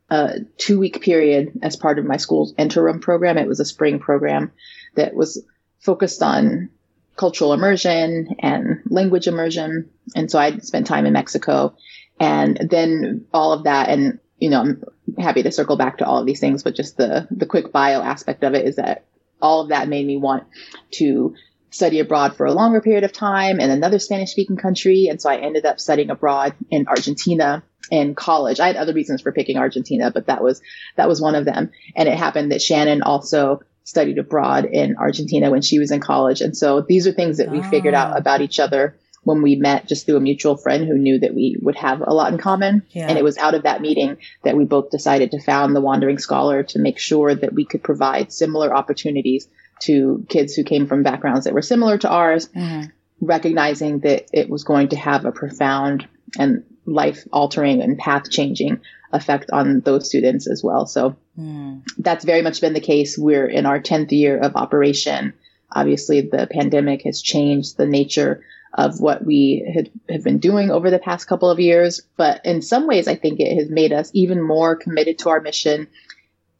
a 0.09 0.39
two 0.57 0.79
week 0.79 1.01
period 1.01 1.59
as 1.61 1.75
part 1.75 1.99
of 1.99 2.05
my 2.05 2.17
school's 2.17 2.53
interim 2.57 2.99
program. 2.99 3.37
It 3.37 3.47
was 3.47 3.59
a 3.59 3.65
spring 3.65 3.99
program 3.99 4.51
that 4.95 5.13
was 5.13 5.43
focused 5.79 6.21
on 6.21 6.69
cultural 7.15 7.53
immersion 7.53 8.35
and 8.39 8.81
language 8.85 9.27
immersion. 9.27 9.89
And 10.15 10.31
so 10.31 10.39
I 10.39 10.57
spent 10.59 10.87
time 10.87 11.05
in 11.05 11.13
Mexico 11.13 11.75
and 12.19 12.57
then 12.69 13.25
all 13.33 13.51
of 13.51 13.65
that. 13.65 13.89
And, 13.89 14.19
you 14.37 14.49
know, 14.49 14.61
I'm 14.61 14.83
happy 15.17 15.43
to 15.43 15.51
circle 15.51 15.75
back 15.75 15.97
to 15.97 16.05
all 16.05 16.19
of 16.19 16.25
these 16.25 16.39
things, 16.39 16.63
but 16.63 16.75
just 16.75 16.97
the, 16.97 17.27
the 17.29 17.45
quick 17.45 17.71
bio 17.71 18.01
aspect 18.01 18.43
of 18.43 18.53
it 18.53 18.65
is 18.65 18.77
that 18.77 19.05
all 19.41 19.61
of 19.61 19.69
that 19.69 19.87
made 19.87 20.05
me 20.05 20.17
want 20.17 20.45
to 20.91 21.35
study 21.71 21.99
abroad 21.99 22.35
for 22.35 22.45
a 22.45 22.53
longer 22.53 22.81
period 22.81 23.03
of 23.03 23.13
time 23.13 23.59
in 23.59 23.69
another 23.69 23.99
Spanish 23.99 24.31
speaking 24.31 24.57
country. 24.57 25.07
And 25.09 25.21
so 25.21 25.29
I 25.29 25.37
ended 25.37 25.65
up 25.65 25.79
studying 25.79 26.09
abroad 26.09 26.55
in 26.69 26.87
Argentina 26.87 27.63
in 27.91 28.15
college. 28.15 28.59
I 28.59 28.67
had 28.67 28.75
other 28.75 28.93
reasons 28.93 29.21
for 29.21 29.31
picking 29.31 29.57
Argentina, 29.57 30.11
but 30.11 30.27
that 30.27 30.43
was, 30.43 30.61
that 30.95 31.07
was 31.07 31.21
one 31.21 31.35
of 31.35 31.45
them. 31.45 31.71
And 31.95 32.09
it 32.09 32.17
happened 32.17 32.51
that 32.51 32.61
Shannon 32.61 33.01
also 33.01 33.61
studied 33.83 34.19
abroad 34.19 34.65
in 34.65 34.97
Argentina 34.97 35.49
when 35.49 35.61
she 35.61 35.79
was 35.79 35.91
in 35.91 35.99
college. 35.99 36.41
And 36.41 36.55
so 36.55 36.81
these 36.81 37.07
are 37.07 37.11
things 37.11 37.37
that 37.37 37.49
we 37.49 37.59
oh. 37.59 37.63
figured 37.63 37.93
out 37.93 38.13
ah. 38.13 38.17
about 38.17 38.41
each 38.41 38.59
other 38.59 38.95
when 39.23 39.41
we 39.41 39.55
met 39.55 39.87
just 39.87 40.05
through 40.05 40.15
a 40.15 40.21
mutual 40.21 40.55
friend 40.55 40.87
who 40.87 40.97
knew 40.97 41.19
that 41.19 41.33
we 41.33 41.57
would 41.61 41.75
have 41.75 42.01
a 42.01 42.13
lot 42.13 42.31
in 42.31 42.39
common. 42.39 42.83
Yeah. 42.91 43.07
And 43.07 43.17
it 43.17 43.23
was 43.23 43.37
out 43.37 43.53
of 43.53 43.63
that 43.63 43.81
meeting 43.81 44.17
that 44.43 44.55
we 44.55 44.65
both 44.65 44.91
decided 44.91 45.31
to 45.31 45.41
found 45.41 45.75
the 45.75 45.81
Wandering 45.81 46.19
Scholar 46.19 46.63
to 46.63 46.79
make 46.79 46.99
sure 46.99 47.35
that 47.35 47.53
we 47.53 47.65
could 47.65 47.83
provide 47.83 48.31
similar 48.31 48.73
opportunities 48.73 49.47
to 49.81 50.25
kids 50.29 50.53
who 50.53 50.63
came 50.63 50.87
from 50.87 51.03
backgrounds 51.03 51.45
that 51.45 51.53
were 51.53 51.61
similar 51.61 51.97
to 51.97 52.09
ours, 52.09 52.47
mm-hmm. 52.49 52.87
recognizing 53.21 53.99
that 53.99 54.27
it 54.33 54.49
was 54.49 54.63
going 54.63 54.89
to 54.89 54.95
have 54.95 55.25
a 55.25 55.31
profound 55.31 56.07
and 56.37 56.63
life 56.85 57.27
altering 57.31 57.81
and 57.81 57.97
path 57.97 58.29
changing 58.29 58.81
effect 59.11 59.49
on 59.51 59.81
those 59.81 60.07
students 60.07 60.47
as 60.47 60.63
well. 60.63 60.85
So 60.85 61.15
mm. 61.37 61.81
that's 61.97 62.25
very 62.25 62.41
much 62.41 62.61
been 62.61 62.73
the 62.73 62.79
case. 62.79 63.17
We're 63.17 63.47
in 63.47 63.65
our 63.65 63.79
10th 63.79 64.11
year 64.11 64.37
of 64.37 64.55
operation. 64.55 65.33
Obviously, 65.71 66.21
the 66.21 66.47
pandemic 66.49 67.03
has 67.03 67.21
changed 67.21 67.77
the 67.77 67.85
nature 67.85 68.43
of 68.73 68.99
what 68.99 69.25
we 69.25 69.67
had, 69.73 69.89
have 70.09 70.23
been 70.23 70.37
doing 70.37 70.69
over 70.69 70.91
the 70.91 70.99
past 70.99 71.27
couple 71.27 71.49
of 71.49 71.59
years. 71.59 72.01
But 72.17 72.45
in 72.45 72.61
some 72.61 72.87
ways, 72.87 73.07
I 73.07 73.15
think 73.15 73.39
it 73.39 73.55
has 73.57 73.69
made 73.69 73.93
us 73.93 74.11
even 74.13 74.41
more 74.41 74.75
committed 74.75 75.19
to 75.19 75.29
our 75.29 75.41
mission. 75.41 75.87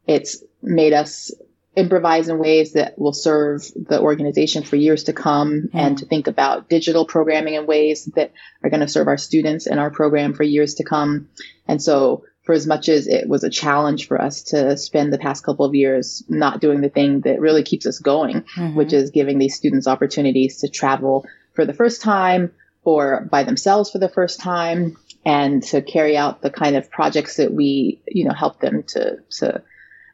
It's 0.08 0.44
made 0.62 0.94
us 0.94 1.32
improvise 1.80 2.30
in 2.30 2.38
ways 2.38 2.74
that 2.74 2.98
will 3.00 3.14
serve 3.14 3.64
the 3.76 4.00
organization 4.00 4.64
for 4.64 4.76
years 4.76 5.06
to 5.06 5.14
come 5.14 5.70
mm 5.74 5.80
and 5.80 5.98
to 6.00 6.06
think 6.06 6.28
about 6.28 6.68
digital 6.68 7.06
programming 7.06 7.54
in 7.54 7.66
ways 7.66 8.06
that 8.16 8.34
are 8.64 8.70
going 8.70 8.82
to 8.82 8.88
serve 8.88 9.08
our 9.08 9.18
students 9.18 9.66
and 9.66 9.80
our 9.80 9.90
program 9.90 10.34
for 10.34 10.44
years 10.44 10.76
to 10.76 10.84
come. 10.84 11.30
And 11.68 11.82
so 11.82 12.26
for 12.44 12.54
as 12.54 12.66
much 12.66 12.90
as 12.90 13.08
it 13.08 13.30
was 13.30 13.44
a 13.44 13.50
challenge 13.50 14.08
for 14.08 14.20
us 14.20 14.42
to 14.44 14.76
spend 14.76 15.14
the 15.14 15.20
past 15.20 15.44
couple 15.44 15.66
of 15.66 15.76
years 15.76 16.24
not 16.28 16.60
doing 16.60 16.82
the 16.82 16.90
thing 16.90 17.22
that 17.22 17.40
really 17.40 17.64
keeps 17.64 17.86
us 17.86 18.00
going, 18.00 18.42
mm-hmm. 18.42 18.76
which 18.76 18.92
is 18.92 19.12
giving 19.12 19.38
these 19.38 19.56
students 19.56 19.88
opportunities 19.88 20.58
to 20.62 20.68
travel 20.68 21.26
for 21.54 21.66
the 21.66 21.74
first 21.74 22.02
time 22.02 22.52
or 22.84 23.28
by 23.30 23.44
themselves 23.44 23.92
for 23.92 24.00
the 24.00 24.10
first 24.10 24.40
time 24.40 24.98
and 25.26 25.62
to 25.62 25.82
carry 25.82 26.18
out 26.18 26.42
the 26.42 26.50
kind 26.50 26.76
of 26.76 26.90
projects 26.90 27.38
that 27.38 27.54
we, 27.54 28.02
you 28.08 28.26
know, 28.26 28.34
help 28.34 28.60
them 28.60 28.84
to, 28.84 29.18
to 29.30 29.62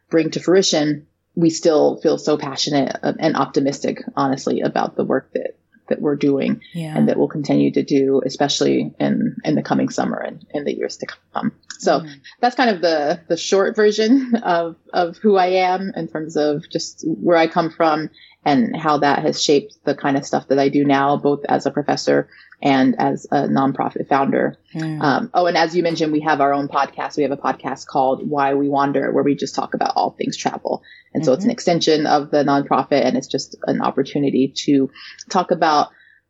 bring 0.09 0.31
to 0.31 0.39
fruition. 0.39 1.07
We 1.35 1.49
still 1.49 1.97
feel 1.97 2.17
so 2.17 2.37
passionate 2.37 2.97
and 3.03 3.35
optimistic, 3.35 4.01
honestly, 4.15 4.61
about 4.61 4.95
the 4.95 5.03
work 5.03 5.31
that 5.33 5.57
that 5.87 6.01
we're 6.01 6.15
doing 6.15 6.61
yeah. 6.73 6.97
and 6.97 7.09
that 7.09 7.17
we'll 7.17 7.27
continue 7.27 7.71
to 7.71 7.83
do, 7.83 8.21
especially 8.25 8.93
in, 8.99 9.35
in 9.43 9.55
the 9.55 9.61
coming 9.61 9.89
summer 9.89 10.17
and 10.17 10.45
in 10.51 10.63
the 10.63 10.75
years 10.75 10.97
to 10.97 11.07
come. 11.33 11.51
So 11.79 11.99
mm-hmm. 11.99 12.13
that's 12.41 12.55
kind 12.55 12.69
of 12.69 12.81
the, 12.81 13.21
the 13.27 13.37
short 13.37 13.75
version 13.75 14.35
of, 14.43 14.75
of 14.93 15.17
who 15.17 15.35
I 15.35 15.47
am 15.47 15.91
in 15.95 16.07
terms 16.07 16.37
of 16.37 16.67
just 16.69 17.03
where 17.05 17.37
I 17.37 17.47
come 17.47 17.69
from 17.69 18.09
and 18.43 18.75
how 18.75 18.99
that 18.99 19.19
has 19.19 19.43
shaped 19.43 19.77
the 19.83 19.95
kind 19.95 20.17
of 20.17 20.25
stuff 20.25 20.47
that 20.49 20.59
I 20.59 20.69
do 20.69 20.85
now, 20.85 21.17
both 21.17 21.45
as 21.47 21.65
a 21.65 21.71
professor 21.71 22.29
and 22.61 22.95
as 22.99 23.27
a 23.31 23.47
nonprofit 23.47 24.07
founder. 24.07 24.57
Mm. 24.73 25.01
Um, 25.01 25.29
oh, 25.33 25.45
and 25.45 25.57
as 25.57 25.75
you 25.75 25.83
mentioned, 25.83 26.11
we 26.11 26.21
have 26.21 26.41
our 26.41 26.53
own 26.53 26.67
podcast. 26.67 27.17
We 27.17 27.23
have 27.23 27.31
a 27.31 27.37
podcast 27.37 27.85
called 27.85 28.27
Why 28.27 28.53
We 28.53 28.69
Wander, 28.69 29.11
where 29.11 29.23
we 29.23 29.35
just 29.35 29.55
talk 29.55 29.73
about 29.73 29.93
all 29.95 30.11
things 30.11 30.37
travel. 30.37 30.83
And 31.13 31.21
mm-hmm. 31.21 31.25
so 31.25 31.33
it's 31.33 31.43
an 31.43 31.49
mm-hmm. 31.49 31.53
extension 31.53 32.07
of 32.07 32.31
the 32.31 32.43
nonprofit, 32.43 33.05
and 33.05 33.17
it's 33.17 33.27
just 33.27 33.55
an 33.67 33.81
opportunity 33.81 34.53
to 34.65 34.89
talk 35.29 35.51
about 35.51 35.89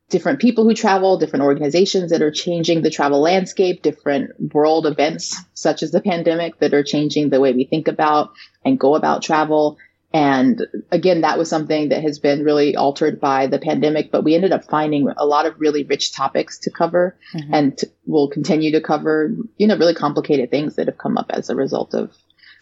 different 0.10 0.40
people 0.40 0.64
who 0.64 0.74
travel, 0.74 1.18
different 1.18 1.46
organizations 1.46 2.12
that 2.12 2.22
are 2.22 2.32
changing 2.32 2.82
the 2.82 2.92
travel 2.92 3.22
landscape, 3.22 3.82
different 3.82 4.54
world 4.54 4.86
events 4.86 5.42
such 5.54 5.82
as 5.82 5.92
the 5.92 6.02
pandemic 6.02 6.60
that 6.60 6.74
are 6.74 6.84
changing 6.84 7.30
the 7.30 7.40
way 7.40 7.54
we 7.54 7.66
think 7.66 7.88
about 7.88 8.32
and 8.64 8.80
go 8.80 8.96
about 8.96 9.24
travel. 9.24 9.78
And 10.16 10.66
again, 10.92 11.22
that 11.22 11.38
was 11.38 11.50
something 11.50 11.90
that 11.90 12.02
has 12.02 12.20
been 12.20 12.46
really 12.46 12.78
altered 12.78 13.20
by 13.20 13.48
the 13.48 13.60
pandemic, 13.60 14.14
but 14.14 14.24
we 14.24 14.34
ended 14.34 14.54
up 14.54 14.64
finding 14.64 15.10
a 15.18 15.26
lot 15.26 15.46
of 15.46 15.60
really 15.60 15.84
rich 15.84 16.14
topics 16.14 16.60
to 16.60 16.72
cover 16.72 17.18
mm-hmm. 17.34 17.54
and 17.54 17.82
we'll 18.06 18.30
continue 18.30 18.72
to 18.72 18.80
cover, 18.80 19.36
you 19.58 19.68
know, 19.68 19.76
really 19.76 19.94
complicated 19.94 20.50
things 20.50 20.78
that 20.78 20.88
have 20.88 20.98
come 20.98 21.18
up 21.18 21.32
as 21.32 21.50
a 21.50 21.56
result 21.56 21.94
of, 21.94 22.16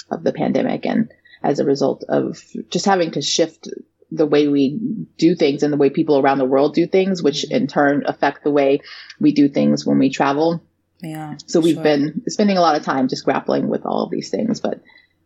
of 0.09 0.23
the 0.23 0.33
pandemic 0.33 0.87
and 0.87 1.11
as 1.43 1.59
a 1.59 1.63
result 1.63 2.03
of 2.09 2.43
just 2.71 2.85
having 2.85 3.11
to 3.11 3.21
shift 3.21 3.69
the 4.09 4.25
way 4.25 4.47
we 4.47 4.79
do 5.19 5.35
things 5.35 5.61
and 5.61 5.71
the 5.71 5.77
way 5.77 5.91
people 5.91 6.17
around 6.17 6.39
the 6.39 6.45
world 6.45 6.73
do 6.73 6.87
things, 6.87 7.21
which 7.21 7.47
in 7.51 7.67
turn 7.67 8.01
affect 8.07 8.43
the 8.43 8.49
way 8.51 8.79
we 9.19 9.31
do 9.31 9.47
things 9.47 9.85
when 9.85 9.99
we 9.99 10.09
travel. 10.09 10.63
Yeah. 11.03 11.35
So 11.45 11.59
we've 11.59 11.75
sure. 11.75 11.83
been 11.83 12.23
spending 12.29 12.57
a 12.57 12.61
lot 12.61 12.77
of 12.77 12.83
time 12.83 13.09
just 13.09 13.25
grappling 13.25 13.67
with 13.67 13.85
all 13.85 14.05
of 14.05 14.09
these 14.09 14.31
things, 14.31 14.59
but 14.59 14.81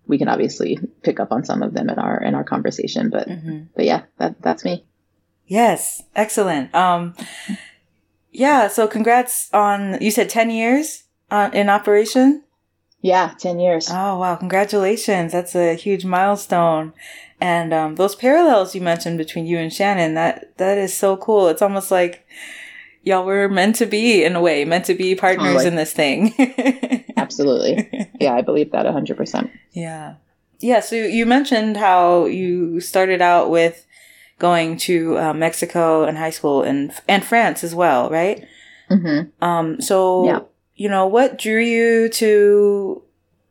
we 0.08 0.18
can 0.18 0.28
obviously 0.28 0.80
pick 1.04 1.20
up 1.20 1.32
on 1.32 1.46
some 1.46 1.64
of 1.64 1.74
them 1.74 1.90
in 1.90 2.00
our 2.00 2.22
in 2.22 2.36
our 2.36 2.44
conversation. 2.44 3.10
But 3.10 3.28
mm-hmm. 3.28 3.64
but 3.76 3.86
yeah, 3.86 4.04
that 4.18 4.42
that's 4.42 4.64
me. 4.64 4.86
Yes, 5.46 6.04
excellent. 6.16 6.74
Um, 6.76 7.16
yeah. 8.32 8.68
So 8.68 8.88
congrats 8.88 9.50
on 9.54 9.98
you 10.02 10.12
said 10.12 10.30
ten 10.30 10.50
years 10.50 11.04
uh, 11.32 11.50
in 11.54 11.70
operation. 11.70 12.44
Yeah, 13.02 13.36
10 13.38 13.60
years. 13.60 13.90
Oh, 13.92 14.18
wow. 14.18 14.36
Congratulations. 14.36 15.32
That's 15.32 15.56
a 15.56 15.76
huge 15.76 16.04
milestone. 16.04 16.94
And 17.40 17.72
um, 17.72 17.96
those 17.96 18.16
parallels 18.16 18.74
you 18.74 18.82
mentioned 18.82 19.20
between 19.20 19.46
you 19.46 19.60
and 19.60 19.72
Shannon, 19.72 20.16
that 20.16 20.58
that 20.58 20.78
is 20.78 20.94
so 20.96 21.16
cool. 21.16 21.48
It's 21.48 21.62
almost 21.62 21.92
like 21.92 22.26
y'all 23.08 23.26
were 23.26 23.50
meant 23.50 23.76
to 23.78 23.86
be 23.86 24.24
in 24.24 24.36
a 24.36 24.42
way, 24.42 24.66
meant 24.66 24.86
to 24.86 24.94
be 24.94 25.16
partners 25.16 25.48
totally. 25.48 25.68
in 25.68 25.76
this 25.76 25.94
thing. 25.94 26.34
Absolutely. 27.18 28.10
Yeah, 28.20 28.34
I 28.34 28.42
believe 28.42 28.72
that 28.72 28.86
100%. 28.86 29.50
Yeah. 29.72 30.16
Yeah, 30.60 30.80
so 30.80 30.96
you 30.96 31.26
mentioned 31.26 31.78
how 31.78 32.26
you 32.26 32.80
started 32.80 33.22
out 33.22 33.50
with 33.50 33.86
going 34.40 34.78
to 34.78 35.18
uh, 35.18 35.34
Mexico 35.34 36.04
and 36.04 36.18
high 36.18 36.30
school 36.32 36.64
and 36.64 36.92
and 37.08 37.24
France 37.24 37.64
as 37.64 37.74
well, 37.76 38.10
right? 38.10 38.46
Mm-hmm. 38.90 39.44
Um, 39.44 39.82
so 39.82 40.26
yeah 40.26 40.40
you 40.78 40.88
know, 40.88 41.08
what 41.08 41.38
drew 41.38 41.60
you 41.60 42.08
to 42.08 43.02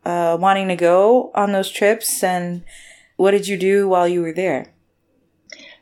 uh, 0.05 0.39
wanting 0.41 0.69
to 0.69 0.77
go 0.77 1.33
on 1.35 1.53
those 1.53 1.71
trips 1.71 2.23
and 2.23 2.63
what 3.17 3.33
did 3.33 3.49
you 3.49 3.59
do 3.59 3.89
while 3.89 4.09
you 4.09 4.23
were 4.23 4.33
there? 4.33 4.73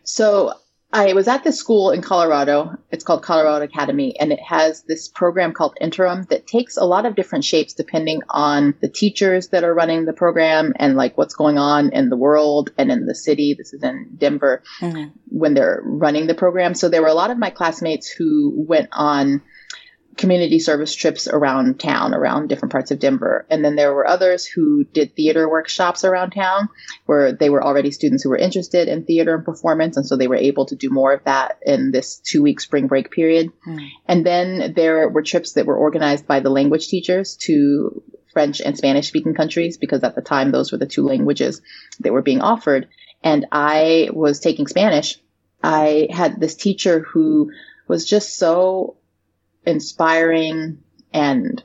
So 0.02 0.54
I 0.94 1.12
was 1.12 1.26
at 1.26 1.42
this 1.42 1.58
school 1.58 1.90
in 1.90 2.02
Colorado. 2.02 2.78
It's 2.92 3.02
called 3.02 3.24
Colorado 3.24 3.64
Academy, 3.64 4.16
and 4.18 4.32
it 4.32 4.38
has 4.38 4.84
this 4.84 5.08
program 5.08 5.52
called 5.52 5.76
Interim 5.80 6.22
that 6.30 6.46
takes 6.46 6.76
a 6.76 6.84
lot 6.84 7.04
of 7.04 7.16
different 7.16 7.44
shapes 7.44 7.74
depending 7.74 8.22
on 8.30 8.74
the 8.80 8.88
teachers 8.88 9.48
that 9.48 9.64
are 9.64 9.74
running 9.74 10.04
the 10.04 10.12
program 10.12 10.72
and 10.76 10.94
like 10.94 11.18
what's 11.18 11.34
going 11.34 11.58
on 11.58 11.92
in 11.92 12.10
the 12.10 12.16
world 12.16 12.70
and 12.78 12.92
in 12.92 13.06
the 13.06 13.14
city. 13.14 13.56
This 13.58 13.72
is 13.72 13.82
in 13.82 14.10
Denver 14.16 14.62
mm-hmm. 14.80 15.10
when 15.26 15.54
they're 15.54 15.82
running 15.84 16.28
the 16.28 16.34
program. 16.34 16.74
So 16.74 16.88
there 16.88 17.02
were 17.02 17.08
a 17.08 17.14
lot 17.14 17.32
of 17.32 17.38
my 17.38 17.50
classmates 17.50 18.08
who 18.08 18.52
went 18.56 18.88
on 18.92 19.42
community 20.16 20.58
service 20.58 20.94
trips 20.94 21.26
around 21.28 21.80
town, 21.80 22.14
around 22.14 22.48
different 22.48 22.72
parts 22.72 22.90
of 22.90 22.98
Denver. 22.98 23.46
And 23.50 23.64
then 23.64 23.76
there 23.76 23.92
were 23.92 24.06
others 24.06 24.44
who 24.44 24.84
did 24.84 25.14
theater 25.14 25.48
workshops 25.48 26.04
around 26.04 26.30
town 26.30 26.68
where 27.06 27.32
they 27.32 27.50
were 27.50 27.62
already 27.62 27.90
students 27.90 28.22
who 28.22 28.30
were 28.30 28.36
interested 28.36 28.88
in 28.88 29.04
theater 29.04 29.34
and 29.34 29.44
performance. 29.44 29.96
And 29.96 30.06
so 30.06 30.16
they 30.16 30.28
were 30.28 30.36
able 30.36 30.66
to 30.66 30.76
do 30.76 30.90
more 30.90 31.12
of 31.12 31.24
that 31.24 31.58
in 31.64 31.90
this 31.90 32.18
two 32.18 32.42
week 32.42 32.60
spring 32.60 32.86
break 32.86 33.10
period. 33.10 33.50
Mm. 33.66 33.88
And 34.06 34.26
then 34.26 34.74
there 34.74 35.08
were 35.08 35.22
trips 35.22 35.52
that 35.52 35.66
were 35.66 35.76
organized 35.76 36.26
by 36.26 36.40
the 36.40 36.50
language 36.50 36.88
teachers 36.88 37.36
to 37.42 38.02
French 38.32 38.60
and 38.60 38.76
Spanish 38.76 39.08
speaking 39.08 39.34
countries 39.34 39.78
because 39.78 40.02
at 40.02 40.14
the 40.14 40.22
time 40.22 40.50
those 40.50 40.72
were 40.72 40.78
the 40.78 40.86
two 40.86 41.04
languages 41.04 41.62
that 42.00 42.12
were 42.12 42.22
being 42.22 42.40
offered. 42.40 42.88
And 43.22 43.46
I 43.50 44.10
was 44.12 44.40
taking 44.40 44.66
Spanish. 44.66 45.18
I 45.62 46.08
had 46.10 46.40
this 46.40 46.56
teacher 46.56 47.00
who 47.00 47.50
was 47.88 48.06
just 48.06 48.36
so 48.36 48.96
inspiring 49.66 50.78
and 51.12 51.62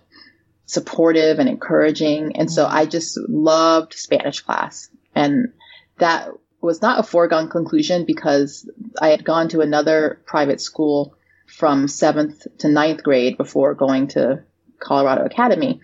supportive 0.65 1.39
and 1.39 1.49
encouraging. 1.49 2.35
And 2.35 2.51
so 2.51 2.65
I 2.65 2.85
just 2.85 3.17
loved 3.27 3.93
Spanish 3.93 4.41
class. 4.41 4.89
And 5.15 5.53
that 5.97 6.29
was 6.61 6.81
not 6.81 6.99
a 6.99 7.03
foregone 7.03 7.49
conclusion 7.49 8.05
because 8.05 8.69
I 9.01 9.09
had 9.09 9.23
gone 9.23 9.49
to 9.49 9.61
another 9.61 10.21
private 10.25 10.61
school 10.61 11.15
from 11.47 11.87
seventh 11.87 12.45
to 12.59 12.69
ninth 12.69 13.03
grade 13.03 13.37
before 13.37 13.73
going 13.73 14.09
to 14.09 14.43
Colorado 14.79 15.25
Academy. 15.25 15.81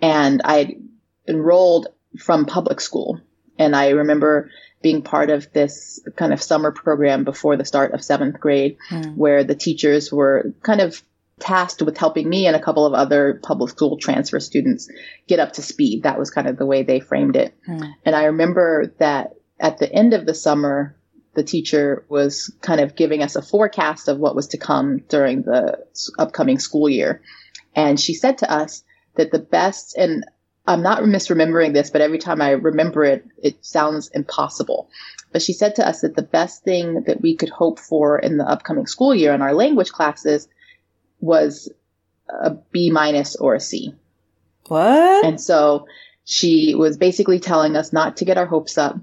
And 0.00 0.40
I 0.44 0.76
enrolled 1.26 1.88
from 2.18 2.46
public 2.46 2.80
school. 2.80 3.20
And 3.58 3.74
I 3.74 3.90
remember 3.90 4.50
being 4.80 5.02
part 5.02 5.30
of 5.30 5.52
this 5.52 6.00
kind 6.16 6.32
of 6.32 6.40
summer 6.40 6.70
program 6.70 7.24
before 7.24 7.56
the 7.56 7.64
start 7.64 7.92
of 7.92 8.04
seventh 8.04 8.38
grade, 8.38 8.76
mm. 8.90 9.16
where 9.16 9.42
the 9.42 9.56
teachers 9.56 10.12
were 10.12 10.52
kind 10.62 10.80
of 10.80 11.02
tasked 11.38 11.82
with 11.82 11.96
helping 11.96 12.28
me 12.28 12.46
and 12.46 12.56
a 12.56 12.62
couple 12.62 12.86
of 12.86 12.94
other 12.94 13.40
public 13.42 13.70
school 13.70 13.96
transfer 13.96 14.40
students 14.40 14.90
get 15.26 15.40
up 15.40 15.52
to 15.52 15.62
speed. 15.62 16.02
That 16.02 16.18
was 16.18 16.30
kind 16.30 16.48
of 16.48 16.56
the 16.56 16.66
way 16.66 16.82
they 16.82 17.00
framed 17.00 17.36
it. 17.36 17.54
Mm. 17.68 17.92
And 18.04 18.16
I 18.16 18.24
remember 18.24 18.94
that 18.98 19.34
at 19.58 19.78
the 19.78 19.92
end 19.92 20.14
of 20.14 20.26
the 20.26 20.34
summer, 20.34 20.96
the 21.34 21.42
teacher 21.42 22.04
was 22.08 22.54
kind 22.62 22.80
of 22.80 22.96
giving 22.96 23.22
us 23.22 23.36
a 23.36 23.42
forecast 23.42 24.08
of 24.08 24.18
what 24.18 24.34
was 24.34 24.48
to 24.48 24.58
come 24.58 24.98
during 25.08 25.42
the 25.42 25.78
upcoming 26.18 26.58
school 26.58 26.88
year. 26.88 27.22
And 27.74 27.98
she 27.98 28.14
said 28.14 28.38
to 28.38 28.50
us 28.50 28.82
that 29.14 29.30
the 29.30 29.38
best, 29.38 29.96
and 29.96 30.24
I'm 30.66 30.82
not 30.82 31.02
misremembering 31.02 31.74
this, 31.74 31.90
but 31.90 32.00
every 32.00 32.18
time 32.18 32.42
I 32.42 32.50
remember 32.50 33.04
it, 33.04 33.24
it 33.42 33.64
sounds 33.64 34.08
impossible. 34.08 34.90
But 35.32 35.42
she 35.42 35.52
said 35.52 35.76
to 35.76 35.86
us 35.86 36.00
that 36.00 36.16
the 36.16 36.22
best 36.22 36.64
thing 36.64 37.04
that 37.06 37.20
we 37.20 37.36
could 37.36 37.50
hope 37.50 37.78
for 37.78 38.18
in 38.18 38.38
the 38.38 38.48
upcoming 38.48 38.86
school 38.86 39.14
year 39.14 39.34
in 39.34 39.42
our 39.42 39.54
language 39.54 39.92
classes 39.92 40.48
was 41.20 41.72
a 42.28 42.50
B 42.50 42.90
minus 42.90 43.36
or 43.36 43.54
a 43.54 43.60
C. 43.60 43.94
What? 44.66 45.24
And 45.24 45.40
so 45.40 45.86
she 46.24 46.74
was 46.74 46.96
basically 46.96 47.40
telling 47.40 47.76
us 47.76 47.92
not 47.92 48.18
to 48.18 48.24
get 48.24 48.38
our 48.38 48.46
hopes 48.46 48.76
up 48.76 48.96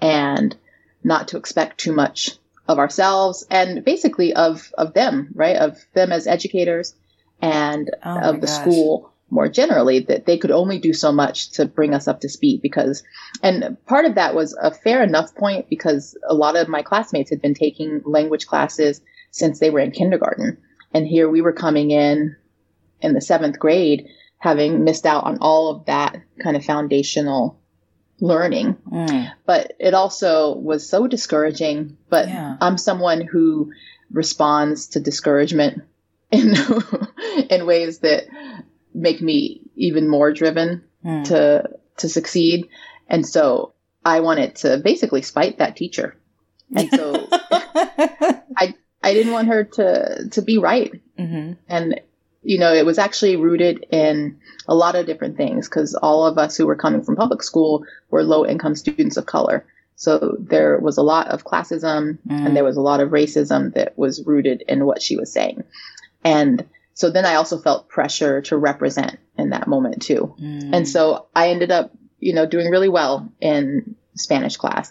and 0.00 0.56
not 1.02 1.28
to 1.28 1.36
expect 1.36 1.78
too 1.78 1.92
much 1.92 2.30
of 2.68 2.78
ourselves 2.78 3.44
and 3.50 3.84
basically 3.84 4.32
of 4.34 4.72
of 4.78 4.94
them, 4.94 5.30
right? 5.34 5.56
Of 5.56 5.78
them 5.94 6.12
as 6.12 6.26
educators 6.26 6.94
and 7.42 7.90
oh 8.04 8.20
of 8.20 8.40
the 8.40 8.46
gosh. 8.46 8.60
school 8.60 9.12
more 9.30 9.48
generally 9.48 10.00
that 10.00 10.26
they 10.26 10.38
could 10.38 10.50
only 10.50 10.78
do 10.78 10.92
so 10.92 11.12
much 11.12 11.50
to 11.52 11.64
bring 11.64 11.94
us 11.94 12.08
up 12.08 12.20
to 12.20 12.28
speed 12.28 12.60
because 12.62 13.02
and 13.42 13.76
part 13.86 14.04
of 14.04 14.16
that 14.16 14.34
was 14.34 14.56
a 14.60 14.72
fair 14.72 15.02
enough 15.02 15.34
point 15.34 15.68
because 15.68 16.16
a 16.28 16.34
lot 16.34 16.56
of 16.56 16.68
my 16.68 16.82
classmates 16.82 17.30
had 17.30 17.40
been 17.40 17.54
taking 17.54 18.02
language 18.04 18.46
classes 18.46 19.00
since 19.30 19.60
they 19.60 19.70
were 19.70 19.78
in 19.78 19.92
kindergarten 19.92 20.58
and 20.92 21.06
here 21.06 21.28
we 21.28 21.40
were 21.40 21.52
coming 21.52 21.90
in 21.90 22.36
in 23.00 23.14
the 23.14 23.20
7th 23.20 23.58
grade 23.58 24.08
having 24.38 24.84
missed 24.84 25.06
out 25.06 25.24
on 25.24 25.38
all 25.40 25.70
of 25.70 25.86
that 25.86 26.16
kind 26.42 26.56
of 26.56 26.64
foundational 26.64 27.58
learning 28.20 28.76
mm. 28.90 29.32
but 29.46 29.72
it 29.78 29.94
also 29.94 30.54
was 30.54 30.88
so 30.88 31.06
discouraging 31.06 31.96
but 32.08 32.28
yeah. 32.28 32.56
I'm 32.60 32.76
someone 32.76 33.22
who 33.22 33.72
responds 34.10 34.88
to 34.88 35.00
discouragement 35.00 35.82
in 36.30 36.54
in 37.48 37.66
ways 37.66 38.00
that 38.00 38.24
make 38.94 39.20
me 39.20 39.62
even 39.76 40.08
more 40.08 40.32
driven 40.32 40.84
mm. 41.04 41.24
to 41.26 41.70
to 41.98 42.08
succeed. 42.08 42.68
And 43.08 43.26
so 43.26 43.74
I 44.04 44.20
wanted 44.20 44.56
to 44.56 44.78
basically 44.78 45.22
spite 45.22 45.58
that 45.58 45.76
teacher. 45.76 46.16
And 46.74 46.90
so 46.90 47.28
I 47.32 48.74
I 49.02 49.14
didn't 49.14 49.32
want 49.32 49.48
her 49.48 49.64
to 49.64 50.28
to 50.32 50.42
be 50.42 50.58
right. 50.58 50.92
Mm-hmm. 51.18 51.52
And 51.68 52.00
you 52.42 52.58
know, 52.58 52.72
it 52.72 52.86
was 52.86 52.98
actually 52.98 53.36
rooted 53.36 53.86
in 53.90 54.38
a 54.66 54.74
lot 54.74 54.94
of 54.94 55.06
different 55.06 55.36
things 55.36 55.68
because 55.68 55.94
all 55.94 56.26
of 56.26 56.38
us 56.38 56.56
who 56.56 56.66
were 56.66 56.76
coming 56.76 57.02
from 57.02 57.16
public 57.16 57.42
school 57.42 57.84
were 58.10 58.22
low 58.22 58.46
income 58.46 58.74
students 58.74 59.16
of 59.16 59.26
color. 59.26 59.66
So 59.96 60.36
there 60.38 60.78
was 60.78 60.96
a 60.96 61.02
lot 61.02 61.28
of 61.28 61.44
classism 61.44 62.18
mm. 62.26 62.46
and 62.46 62.56
there 62.56 62.64
was 62.64 62.78
a 62.78 62.82
lot 62.82 63.00
of 63.00 63.10
racism 63.10 63.74
that 63.74 63.98
was 63.98 64.24
rooted 64.24 64.62
in 64.66 64.86
what 64.86 65.02
she 65.02 65.16
was 65.16 65.30
saying. 65.30 65.64
And 66.24 66.66
so 66.94 67.10
then 67.10 67.26
I 67.26 67.34
also 67.34 67.58
felt 67.58 67.88
pressure 67.88 68.40
to 68.42 68.56
represent 68.56 69.18
in 69.36 69.50
that 69.50 69.68
moment 69.68 70.00
too. 70.00 70.34
Mm. 70.40 70.74
And 70.74 70.88
so 70.88 71.26
I 71.34 71.50
ended 71.50 71.70
up, 71.70 71.92
you 72.18 72.32
know, 72.32 72.46
doing 72.46 72.70
really 72.70 72.88
well 72.88 73.30
in 73.40 73.96
Spanish 74.14 74.56
class. 74.56 74.90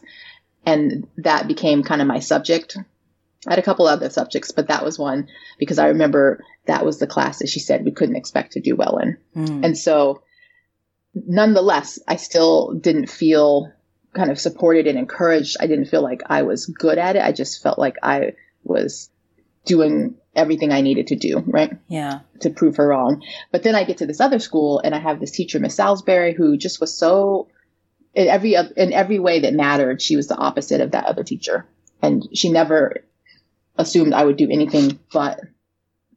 And 0.65 1.07
that 1.17 1.47
became 1.47 1.81
kind 1.83 2.01
of 2.01 2.07
my 2.07 2.19
subject. 2.19 2.77
I 3.47 3.51
had 3.51 3.59
a 3.59 3.63
couple 3.63 3.87
other 3.87 4.09
subjects, 4.09 4.51
but 4.51 4.67
that 4.67 4.83
was 4.83 4.99
one 4.99 5.29
because 5.57 5.79
I 5.79 5.87
remember 5.87 6.43
that 6.65 6.85
was 6.85 6.99
the 6.99 7.07
class 7.07 7.39
that 7.39 7.49
she 7.49 7.59
said 7.59 7.85
we 7.85 7.91
couldn't 7.91 8.17
expect 8.17 8.53
to 8.53 8.59
do 8.59 8.75
well 8.75 8.97
in. 8.97 9.17
Mm. 9.35 9.65
And 9.65 9.77
so 9.77 10.23
nonetheless, 11.13 11.99
I 12.07 12.17
still 12.17 12.73
didn't 12.73 13.09
feel 13.09 13.71
kind 14.13 14.29
of 14.29 14.39
supported 14.39 14.87
and 14.87 14.97
encouraged. 14.97 15.57
I 15.59 15.67
didn't 15.67 15.85
feel 15.85 16.01
like 16.01 16.21
I 16.25 16.41
was 16.43 16.65
good 16.65 16.97
at 16.97 17.15
it. 17.15 17.23
I 17.23 17.31
just 17.31 17.63
felt 17.63 17.79
like 17.79 17.95
I 18.03 18.33
was 18.63 19.09
doing 19.65 20.15
everything 20.35 20.71
I 20.71 20.81
needed 20.81 21.07
to 21.07 21.15
do, 21.15 21.43
right? 21.45 21.77
Yeah. 21.87 22.19
To 22.41 22.49
prove 22.49 22.77
her 22.77 22.87
wrong. 22.87 23.23
But 23.51 23.63
then 23.63 23.75
I 23.75 23.83
get 23.83 23.97
to 23.97 24.05
this 24.05 24.19
other 24.19 24.39
school 24.39 24.79
and 24.79 24.93
I 24.93 24.99
have 24.99 25.19
this 25.19 25.31
teacher, 25.31 25.59
Miss 25.59 25.75
Salisbury, 25.75 26.33
who 26.33 26.57
just 26.57 26.81
was 26.81 26.97
so 26.97 27.47
in 28.13 28.27
every 28.27 28.55
in 28.55 28.91
every 28.93 29.19
way 29.19 29.41
that 29.41 29.53
mattered, 29.53 30.01
she 30.01 30.15
was 30.15 30.27
the 30.27 30.37
opposite 30.37 30.81
of 30.81 30.91
that 30.91 31.05
other 31.05 31.23
teacher. 31.23 31.65
And 32.01 32.27
she 32.33 32.49
never 32.49 33.03
assumed 33.79 34.13
I 34.13 34.23
would 34.23 34.37
do 34.37 34.49
anything 34.49 34.99
but 35.11 35.39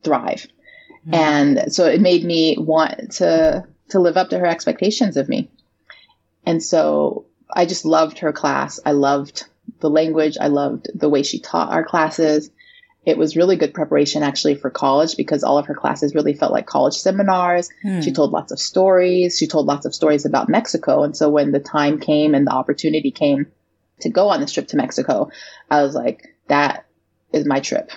thrive. 0.02 0.46
Mm-hmm. 1.06 1.14
And 1.14 1.72
so 1.72 1.86
it 1.86 2.00
made 2.00 2.24
me 2.24 2.56
want 2.58 3.12
to 3.12 3.66
to 3.90 4.00
live 4.00 4.16
up 4.16 4.30
to 4.30 4.38
her 4.38 4.46
expectations 4.46 5.16
of 5.16 5.28
me. 5.28 5.50
And 6.44 6.62
so 6.62 7.26
I 7.50 7.66
just 7.66 7.84
loved 7.84 8.18
her 8.20 8.32
class. 8.32 8.80
I 8.84 8.92
loved 8.92 9.44
the 9.80 9.90
language. 9.90 10.36
I 10.40 10.48
loved 10.48 10.88
the 10.94 11.08
way 11.08 11.22
she 11.22 11.40
taught 11.40 11.72
our 11.72 11.84
classes 11.84 12.50
it 13.04 13.18
was 13.18 13.36
really 13.36 13.56
good 13.56 13.74
preparation 13.74 14.22
actually 14.22 14.54
for 14.54 14.70
college 14.70 15.16
because 15.16 15.42
all 15.42 15.58
of 15.58 15.66
her 15.66 15.74
classes 15.74 16.14
really 16.14 16.34
felt 16.34 16.52
like 16.52 16.66
college 16.66 16.94
seminars. 16.94 17.68
Hmm. 17.82 18.00
She 18.00 18.12
told 18.12 18.30
lots 18.30 18.52
of 18.52 18.60
stories. 18.60 19.36
She 19.36 19.48
told 19.48 19.66
lots 19.66 19.86
of 19.86 19.94
stories 19.94 20.24
about 20.24 20.48
Mexico. 20.48 21.02
And 21.02 21.16
so 21.16 21.28
when 21.28 21.50
the 21.50 21.60
time 21.60 21.98
came 21.98 22.34
and 22.34 22.46
the 22.46 22.52
opportunity 22.52 23.10
came 23.10 23.46
to 24.00 24.08
go 24.08 24.28
on 24.28 24.40
this 24.40 24.52
trip 24.52 24.68
to 24.68 24.76
Mexico, 24.76 25.30
I 25.70 25.82
was 25.82 25.94
like, 25.94 26.28
that 26.48 26.81
is 27.32 27.46
my 27.46 27.60
trip. 27.60 27.90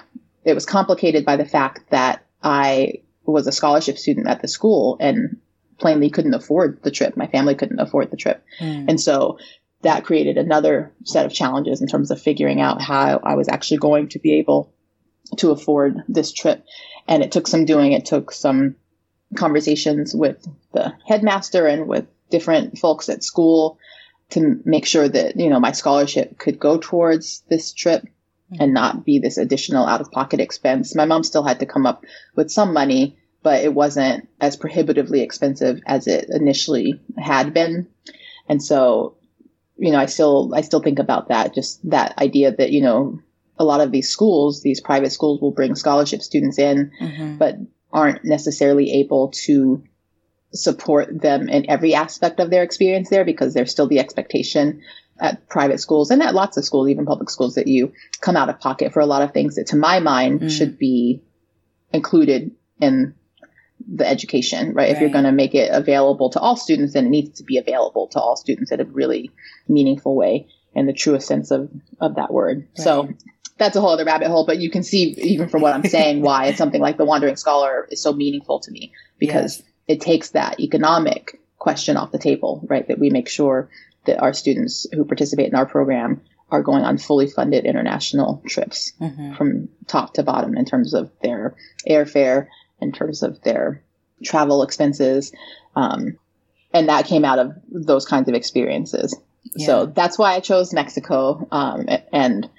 It 0.44 0.54
was 0.54 0.66
complicated 0.66 1.26
by 1.26 1.38
the 1.38 1.46
fact 1.46 1.90
that 1.90 2.26
I 2.44 3.02
was 3.26 3.48
a 3.48 3.52
scholarship 3.52 3.98
student 3.98 4.28
at 4.28 4.42
the 4.42 4.48
school 4.48 4.98
and 5.00 5.38
plainly 5.80 6.10
couldn't 6.10 6.34
afford 6.34 6.82
the 6.84 6.92
trip. 6.92 7.18
My 7.18 7.28
family 7.28 7.56
couldn't 7.56 7.80
afford 7.80 8.12
the 8.12 8.18
trip. 8.18 8.44
Hmm. 8.60 8.86
And 8.88 9.02
so 9.02 9.40
that 9.82 10.06
created 10.06 10.38
another 10.38 10.94
set 11.04 11.26
of 11.26 11.34
challenges 11.34 11.82
in 11.82 11.88
terms 11.88 12.12
of 12.12 12.22
figuring 12.22 12.62
out 12.62 12.82
how 12.82 13.20
I 13.24 13.36
was 13.36 13.48
actually 13.50 13.78
going 13.78 14.10
to 14.10 14.20
be 14.20 14.40
able 14.40 14.74
to 15.38 15.52
afford 15.52 16.04
this 16.08 16.32
trip. 16.32 16.64
And 17.08 17.24
it 17.24 17.32
took 17.32 17.48
some 17.48 17.66
doing. 17.66 17.92
It 17.92 18.06
took 18.06 18.32
some 18.32 18.76
conversations 19.36 20.16
with 20.16 20.48
the 20.74 20.94
headmaster 21.06 21.68
and 21.68 21.88
with 21.88 22.06
different 22.30 22.78
folks 22.78 23.10
at 23.10 23.24
school 23.24 23.80
to 24.32 24.60
make 24.66 24.86
sure 24.86 25.08
that, 25.08 25.36
you 25.36 25.50
know, 25.50 25.60
my 25.60 25.72
scholarship 25.72 26.38
could 26.38 26.60
go 26.60 26.78
towards 26.78 27.44
this 27.50 27.74
trip 27.74 28.08
and 28.60 28.74
not 28.74 29.06
be 29.06 29.20
this 29.20 29.38
additional 29.38 29.86
out 29.86 30.02
of 30.02 30.12
pocket 30.12 30.40
expense. 30.40 30.96
My 30.96 31.06
mom 31.06 31.24
still 31.24 31.44
had 31.44 31.60
to 31.60 31.66
come 31.66 31.86
up 31.86 32.06
with 32.36 32.52
some 32.52 32.74
money, 32.74 33.18
but 33.44 33.64
it 33.64 33.74
wasn't 33.74 34.28
as 34.40 34.58
prohibitively 34.58 35.22
expensive 35.22 35.82
as 35.86 36.08
it 36.08 36.28
initially 36.30 37.00
had 37.18 37.54
been. 37.54 37.88
And 38.48 38.62
so, 38.62 39.18
you 39.78 39.92
know, 39.92 40.00
I 40.00 40.06
still, 40.06 40.54
I 40.56 40.62
still 40.62 40.82
think 40.82 41.00
about 41.00 41.30
that, 41.30 41.54
just 41.54 41.88
that 41.90 42.18
idea 42.18 42.56
that, 42.56 42.72
you 42.72 42.82
know, 42.82 43.20
a 43.58 43.64
lot 43.64 43.82
of 43.82 43.92
these 43.92 44.10
schools, 44.10 44.62
these 44.62 44.82
private 44.82 45.12
schools 45.12 45.42
will 45.42 45.52
bring 45.52 45.76
scholarship 45.76 46.22
students 46.22 46.60
in, 46.60 46.92
mm-hmm. 47.00 47.38
but 47.38 47.56
aren't 47.92 48.26
necessarily 48.26 49.00
able 49.00 49.30
to 49.30 49.84
support 50.54 51.22
them 51.22 51.50
in 51.50 51.70
every 51.70 51.94
aspect 51.94 52.40
of 52.40 52.50
their 52.50 52.64
experience 52.64 53.10
there 53.10 53.26
because 53.26 53.54
there's 53.54 53.72
still 53.72 53.88
the 53.88 54.00
expectation 54.00 54.82
at 55.20 55.48
private 55.48 55.80
schools 55.80 56.12
and 56.12 56.22
at 56.22 56.36
lots 56.36 56.58
of 56.58 56.66
schools, 56.66 56.90
even 56.90 57.06
public 57.06 57.30
schools, 57.30 57.56
that 57.56 57.68
you 57.68 57.94
come 58.22 58.36
out 58.36 58.50
of 58.50 58.60
pocket 58.60 58.94
for 58.94 59.00
a 59.00 59.06
lot 59.06 59.22
of 59.22 59.34
things 59.34 59.56
that, 59.56 59.68
to 59.68 59.76
my 59.76 60.00
mind, 60.00 60.42
mm. 60.42 60.52
should 60.52 60.78
be 60.78 61.24
included 61.94 62.52
in 62.82 63.16
the 63.88 64.08
education, 64.08 64.68
right? 64.68 64.76
right. 64.76 64.90
If 64.90 65.00
you're 65.00 65.10
going 65.10 65.26
to 65.26 65.32
make 65.32 65.56
it 65.56 65.70
available 65.72 66.30
to 66.32 66.40
all 66.40 66.56
students, 66.56 66.94
then 66.94 67.08
it 67.08 67.10
needs 67.10 67.38
to 67.38 67.44
be 67.44 67.58
available 67.58 68.08
to 68.10 68.20
all 68.20 68.36
students 68.36 68.72
in 68.72 68.82
a 68.82 68.86
really 68.86 69.32
meaningful 69.68 70.16
way 70.16 70.48
in 70.74 70.86
the 70.86 70.94
truest 70.94 71.28
sense 71.28 71.52
of, 71.52 71.70
of 72.00 72.16
that 72.16 72.32
word. 72.32 72.68
Right. 72.78 72.84
So 72.84 73.10
that's 73.58 73.76
a 73.76 73.82
whole 73.82 73.92
other 73.92 74.06
rabbit 74.06 74.28
hole, 74.28 74.46
but 74.46 74.60
you 74.60 74.70
can 74.70 74.84
see 74.84 75.16
even 75.18 75.48
from 75.48 75.62
what 75.62 75.74
I'm 75.74 75.86
saying 75.86 76.22
why 76.22 76.48
it's 76.48 76.58
something 76.64 76.82
like 76.82 76.98
the 76.98 77.06
wandering 77.06 77.38
scholar 77.38 77.88
is 77.90 78.02
so 78.02 78.12
meaningful 78.14 78.60
to 78.62 78.72
me 78.72 78.92
because 79.18 79.60
yes. 79.60 79.68
it 79.88 80.02
takes 80.02 80.32
that 80.32 80.60
economic 80.60 81.40
question 81.58 81.98
off 81.98 82.12
the 82.12 82.20
table, 82.20 82.66
right? 82.70 82.88
That 82.88 83.00
we 83.00 83.10
make 83.10 83.30
sure 83.30 83.70
that 84.06 84.22
our 84.22 84.34
students 84.34 84.88
who 84.92 85.06
participate 85.06 85.48
in 85.48 85.56
our 85.56 85.66
program 85.66 86.22
are 86.50 86.62
going 86.62 86.84
on 86.84 86.98
fully 86.98 87.28
funded 87.28 87.66
international 87.66 88.44
trips 88.48 88.94
mm-hmm. 89.02 89.34
from 89.36 89.70
top 89.88 90.14
to 90.14 90.24
bottom 90.24 90.56
in 90.56 90.66
terms 90.66 90.94
of 90.94 91.12
their 91.22 91.56
airfare, 91.90 92.48
in 92.80 92.92
terms 92.92 93.24
of 93.24 93.42
their 93.42 93.82
travel 94.24 94.64
expenses. 94.64 95.34
Um, 95.76 96.18
and 96.74 96.90
that 96.90 97.06
came 97.06 97.26
out 97.26 97.40
of 97.40 97.54
those 97.70 98.06
kinds 98.06 98.30
of 98.30 98.36
experiences. 98.36 99.16
Yeah. 99.56 99.66
So 99.66 99.86
that's 99.88 100.18
why 100.18 100.34
I 100.34 100.40
chose 100.40 100.74
Mexico. 100.74 101.48
Um, 101.52 101.88
and 102.12 102.50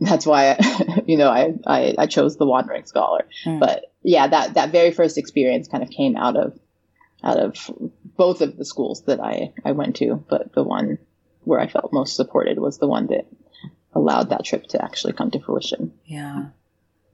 that's 0.00 0.26
why 0.26 0.50
I, 0.50 1.02
you 1.06 1.16
know 1.16 1.28
I, 1.28 1.54
I, 1.66 1.94
I 1.98 2.06
chose 2.06 2.36
the 2.36 2.46
wandering 2.46 2.84
scholar 2.84 3.26
mm. 3.44 3.60
but 3.60 3.92
yeah 4.02 4.26
that 4.26 4.54
that 4.54 4.70
very 4.70 4.90
first 4.90 5.18
experience 5.18 5.68
kind 5.68 5.82
of 5.82 5.90
came 5.90 6.16
out 6.16 6.36
of 6.36 6.58
out 7.22 7.38
of 7.38 7.70
both 8.16 8.40
of 8.40 8.56
the 8.56 8.64
schools 8.64 9.02
that 9.02 9.20
I 9.20 9.52
I 9.64 9.72
went 9.72 9.96
to 9.96 10.24
but 10.28 10.52
the 10.54 10.62
one 10.62 10.98
where 11.44 11.60
I 11.60 11.68
felt 11.68 11.92
most 11.92 12.16
supported 12.16 12.58
was 12.58 12.78
the 12.78 12.86
one 12.86 13.06
that 13.08 13.26
allowed 13.94 14.30
that 14.30 14.44
trip 14.44 14.66
to 14.68 14.82
actually 14.82 15.12
come 15.12 15.30
to 15.32 15.40
fruition. 15.40 15.92
Yeah. 16.04 16.46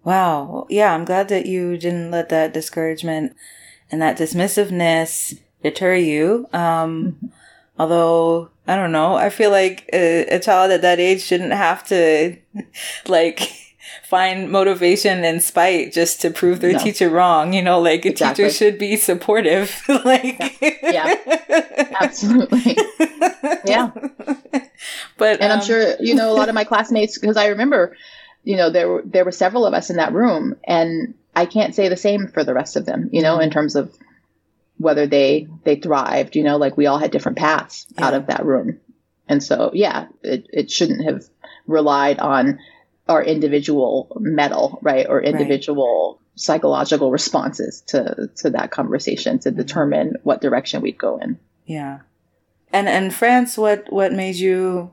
Wow. 0.04 0.66
Yeah 0.70 0.94
I'm 0.94 1.04
glad 1.04 1.28
that 1.28 1.46
you 1.46 1.76
didn't 1.76 2.10
let 2.10 2.28
that 2.30 2.54
discouragement 2.54 3.34
and 3.90 4.00
that 4.02 4.18
dismissiveness 4.18 5.38
deter 5.62 5.94
you. 5.94 6.46
Um 6.52 7.32
although 7.78 8.50
I 8.66 8.76
don't 8.76 8.92
know. 8.92 9.14
I 9.14 9.30
feel 9.30 9.50
like 9.50 9.88
a, 9.94 10.26
a 10.26 10.38
child 10.38 10.70
at 10.72 10.82
that 10.82 11.00
age 11.00 11.22
shouldn't 11.22 11.52
have 11.52 11.86
to 11.88 12.36
like 13.08 13.67
find 14.02 14.50
motivation 14.50 15.24
and 15.24 15.42
spite 15.42 15.92
just 15.92 16.20
to 16.22 16.30
prove 16.30 16.60
their 16.60 16.72
no. 16.72 16.78
teacher 16.78 17.10
wrong. 17.10 17.52
You 17.52 17.62
know, 17.62 17.80
like 17.80 18.04
a 18.04 18.12
teacher 18.12 18.50
should 18.50 18.78
be 18.78 18.96
supportive. 18.96 19.82
like, 19.88 20.58
yeah. 20.82 21.14
yeah. 21.26 21.96
absolutely. 22.00 22.76
Yeah. 23.64 23.90
But, 25.16 25.40
and 25.40 25.52
um, 25.52 25.58
I'm 25.58 25.64
sure, 25.64 25.94
you 26.00 26.14
know, 26.14 26.30
a 26.30 26.34
lot 26.34 26.48
of 26.48 26.54
my 26.54 26.64
classmates, 26.64 27.18
because 27.18 27.36
I 27.36 27.48
remember, 27.48 27.96
you 28.44 28.56
know, 28.56 28.70
there 28.70 28.88
were, 28.88 29.02
there 29.04 29.24
were 29.24 29.32
several 29.32 29.66
of 29.66 29.74
us 29.74 29.90
in 29.90 29.96
that 29.96 30.12
room 30.12 30.56
and 30.64 31.14
I 31.34 31.46
can't 31.46 31.74
say 31.74 31.88
the 31.88 31.96
same 31.96 32.28
for 32.28 32.44
the 32.44 32.54
rest 32.54 32.76
of 32.76 32.86
them, 32.86 33.10
you 33.12 33.22
know, 33.22 33.34
mm-hmm. 33.34 33.42
in 33.42 33.50
terms 33.50 33.76
of 33.76 33.92
whether 34.78 35.06
they 35.06 35.46
they 35.64 35.76
thrived 35.76 36.36
you 36.36 36.42
know 36.42 36.56
like 36.56 36.76
we 36.76 36.86
all 36.86 36.98
had 36.98 37.10
different 37.10 37.36
paths 37.36 37.86
yeah. 37.96 38.06
out 38.06 38.14
of 38.14 38.26
that 38.26 38.44
room 38.44 38.78
and 39.28 39.42
so 39.42 39.70
yeah 39.74 40.06
it, 40.22 40.46
it 40.52 40.70
shouldn't 40.70 41.04
have 41.04 41.24
relied 41.66 42.18
on 42.18 42.58
our 43.08 43.22
individual 43.22 44.08
mettle, 44.20 44.78
right? 44.82 45.06
Or 45.08 45.22
individual 45.22 46.18
right. 46.20 46.40
psychological 46.40 47.10
responses 47.10 47.82
to, 47.88 48.30
to 48.36 48.50
that 48.50 48.70
conversation 48.70 49.38
to 49.40 49.50
determine 49.50 50.16
what 50.22 50.40
direction 50.40 50.82
we'd 50.82 50.98
go 50.98 51.18
in. 51.18 51.38
Yeah. 51.64 52.00
And, 52.72 52.88
and 52.88 53.14
France, 53.14 53.56
what, 53.56 53.90
what 53.90 54.12
made 54.12 54.36
you 54.36 54.92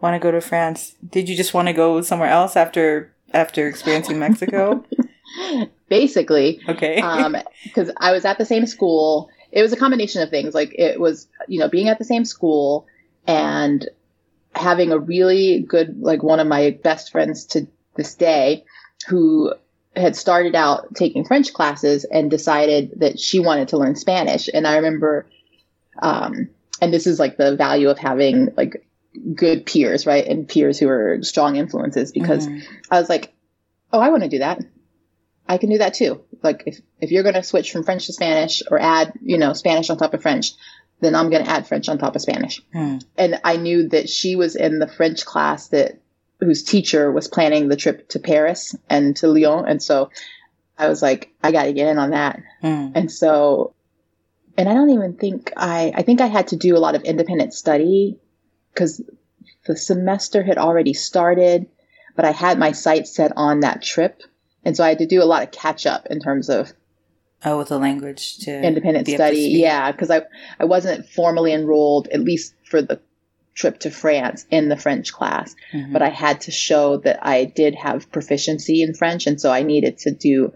want 0.00 0.14
to 0.14 0.18
go 0.18 0.30
to 0.30 0.42
France? 0.42 0.94
Did 1.08 1.28
you 1.28 1.36
just 1.36 1.54
want 1.54 1.68
to 1.68 1.72
go 1.72 2.02
somewhere 2.02 2.28
else 2.28 2.54
after, 2.54 3.14
after 3.32 3.66
experiencing 3.66 4.18
Mexico? 4.18 4.84
Basically. 5.88 6.60
Okay. 6.68 7.00
um, 7.00 7.36
cause 7.74 7.90
I 7.96 8.12
was 8.12 8.24
at 8.24 8.38
the 8.38 8.44
same 8.44 8.66
school. 8.66 9.30
It 9.52 9.62
was 9.62 9.72
a 9.72 9.76
combination 9.76 10.22
of 10.22 10.30
things. 10.30 10.54
Like 10.54 10.74
it 10.74 11.00
was, 11.00 11.28
you 11.48 11.58
know, 11.58 11.68
being 11.68 11.88
at 11.88 11.98
the 11.98 12.04
same 12.04 12.24
school 12.24 12.86
and 13.26 13.88
having 14.54 14.92
a 14.92 14.98
really 14.98 15.60
good, 15.60 16.00
like 16.00 16.22
one 16.22 16.40
of 16.40 16.46
my 16.46 16.78
best 16.82 17.10
friends 17.10 17.46
to 17.46 17.66
this 17.96 18.14
day 18.14 18.64
who 19.08 19.54
had 19.96 20.16
started 20.16 20.54
out 20.54 20.94
taking 20.94 21.24
French 21.24 21.52
classes 21.52 22.04
and 22.04 22.30
decided 22.30 22.92
that 22.96 23.18
she 23.18 23.38
wanted 23.38 23.68
to 23.68 23.78
learn 23.78 23.94
Spanish. 23.94 24.48
And 24.52 24.66
I 24.66 24.76
remember, 24.76 25.26
um, 26.00 26.48
and 26.80 26.92
this 26.92 27.06
is 27.06 27.18
like 27.18 27.36
the 27.36 27.56
value 27.56 27.88
of 27.88 27.98
having 27.98 28.52
like 28.56 28.84
good 29.34 29.64
peers, 29.66 30.06
right? 30.06 30.26
And 30.26 30.48
peers 30.48 30.78
who 30.78 30.88
are 30.88 31.18
strong 31.22 31.56
influences 31.56 32.12
because 32.12 32.46
mm-hmm. 32.46 32.58
I 32.90 32.98
was 32.98 33.08
like, 33.08 33.32
oh, 33.92 34.00
I 34.00 34.08
want 34.08 34.24
to 34.24 34.28
do 34.28 34.38
that. 34.38 34.60
I 35.46 35.58
can 35.58 35.70
do 35.70 35.78
that 35.78 35.94
too. 35.94 36.22
Like 36.42 36.64
if, 36.66 36.80
if 37.00 37.10
you're 37.12 37.22
going 37.22 37.34
to 37.34 37.42
switch 37.42 37.70
from 37.70 37.84
French 37.84 38.06
to 38.06 38.12
Spanish 38.12 38.62
or 38.68 38.80
add, 38.80 39.12
you 39.22 39.38
know, 39.38 39.52
Spanish 39.52 39.90
on 39.90 39.98
top 39.98 40.14
of 40.14 40.22
French, 40.22 40.52
then 41.00 41.14
I'm 41.14 41.30
going 41.30 41.44
to 41.44 41.50
add 41.50 41.66
French 41.66 41.88
on 41.88 41.98
top 41.98 42.16
of 42.16 42.22
Spanish. 42.22 42.62
Hmm. 42.72 42.98
And 43.16 43.40
I 43.44 43.56
knew 43.56 43.88
that 43.88 44.08
she 44.08 44.36
was 44.36 44.56
in 44.56 44.78
the 44.78 44.88
French 44.88 45.24
class 45.24 45.68
that 45.68 45.98
whose 46.40 46.62
teacher 46.62 47.10
was 47.10 47.28
planning 47.28 47.68
the 47.68 47.76
trip 47.76 48.08
to 48.10 48.18
Paris 48.18 48.74
and 48.88 49.16
to 49.16 49.28
Lyon. 49.28 49.66
And 49.66 49.82
so 49.82 50.10
I 50.78 50.88
was 50.88 51.02
like, 51.02 51.32
I 51.42 51.52
got 51.52 51.64
to 51.64 51.72
get 51.72 51.88
in 51.88 51.98
on 51.98 52.10
that. 52.10 52.42
Hmm. 52.60 52.88
And 52.94 53.12
so, 53.12 53.74
and 54.56 54.68
I 54.68 54.74
don't 54.74 54.90
even 54.90 55.14
think 55.14 55.52
I, 55.56 55.92
I 55.94 56.02
think 56.02 56.20
I 56.20 56.26
had 56.26 56.48
to 56.48 56.56
do 56.56 56.76
a 56.76 56.78
lot 56.78 56.94
of 56.94 57.02
independent 57.02 57.54
study 57.54 58.18
because 58.72 59.02
the 59.66 59.76
semester 59.76 60.42
had 60.42 60.58
already 60.58 60.94
started, 60.94 61.66
but 62.16 62.24
I 62.24 62.32
had 62.32 62.58
my 62.58 62.72
sights 62.72 63.14
set 63.14 63.32
on 63.36 63.60
that 63.60 63.82
trip. 63.82 64.22
And 64.64 64.76
so 64.76 64.84
I 64.84 64.88
had 64.88 64.98
to 64.98 65.06
do 65.06 65.22
a 65.22 65.24
lot 65.24 65.42
of 65.42 65.50
catch 65.50 65.86
up 65.86 66.06
in 66.06 66.20
terms 66.20 66.48
of 66.48 66.72
Oh, 67.44 67.58
with 67.58 67.68
the 67.68 67.78
language 67.78 68.38
to 68.38 68.50
independent 68.50 69.06
study. 69.06 69.48
Yeah, 69.52 69.92
because 69.92 70.10
I 70.10 70.22
I 70.58 70.64
wasn't 70.64 71.08
formally 71.08 71.52
enrolled 71.52 72.08
at 72.08 72.20
least 72.20 72.54
for 72.64 72.80
the 72.80 73.00
trip 73.54 73.78
to 73.80 73.90
France 73.90 74.46
in 74.50 74.68
the 74.68 74.76
French 74.76 75.12
class, 75.12 75.54
mm-hmm. 75.72 75.92
but 75.92 76.02
I 76.02 76.08
had 76.08 76.42
to 76.42 76.50
show 76.50 76.96
that 76.98 77.24
I 77.24 77.44
did 77.44 77.74
have 77.74 78.10
proficiency 78.10 78.82
in 78.82 78.94
French, 78.94 79.26
and 79.26 79.40
so 79.40 79.52
I 79.52 79.62
needed 79.62 79.98
to 79.98 80.10
do 80.10 80.54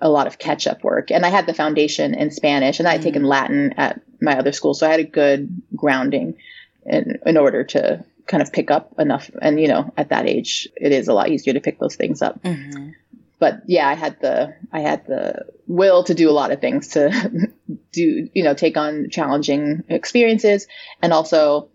a 0.00 0.10
lot 0.10 0.26
of 0.26 0.38
catch 0.38 0.66
up 0.66 0.84
work. 0.84 1.10
And 1.10 1.24
I 1.24 1.30
had 1.30 1.46
the 1.46 1.54
foundation 1.54 2.12
in 2.14 2.30
Spanish, 2.30 2.78
and 2.78 2.86
I 2.86 2.92
had 2.92 3.00
mm-hmm. 3.00 3.08
taken 3.08 3.24
Latin 3.24 3.74
at 3.78 4.02
my 4.20 4.38
other 4.38 4.52
school, 4.52 4.74
so 4.74 4.86
I 4.86 4.90
had 4.90 5.00
a 5.00 5.04
good 5.04 5.62
grounding 5.74 6.36
in 6.84 7.18
in 7.24 7.36
order 7.38 7.64
to 7.64 8.04
kind 8.26 8.42
of 8.42 8.52
pick 8.52 8.70
up 8.70 8.94
enough. 8.98 9.30
And 9.40 9.58
you 9.58 9.68
know, 9.68 9.92
at 9.96 10.10
that 10.10 10.26
age, 10.26 10.68
it 10.76 10.92
is 10.92 11.08
a 11.08 11.14
lot 11.14 11.30
easier 11.30 11.54
to 11.54 11.60
pick 11.60 11.78
those 11.78 11.96
things 11.96 12.20
up. 12.20 12.42
Mm-hmm 12.42 12.90
but 13.38 13.62
yeah, 13.66 13.88
I 13.88 13.94
had 13.94 14.20
the 14.20 14.54
I 14.72 14.80
had 14.80 15.06
the 15.06 15.46
will 15.66 16.04
to 16.04 16.14
do 16.14 16.30
a 16.30 16.32
lot 16.32 16.52
of 16.52 16.60
things 16.60 16.88
to 16.88 17.52
do 17.92 18.28
you 18.32 18.42
know 18.42 18.54
take 18.54 18.76
on 18.76 19.10
challenging 19.10 19.84
experiences, 19.88 20.66
and 21.02 21.12
also 21.12 21.68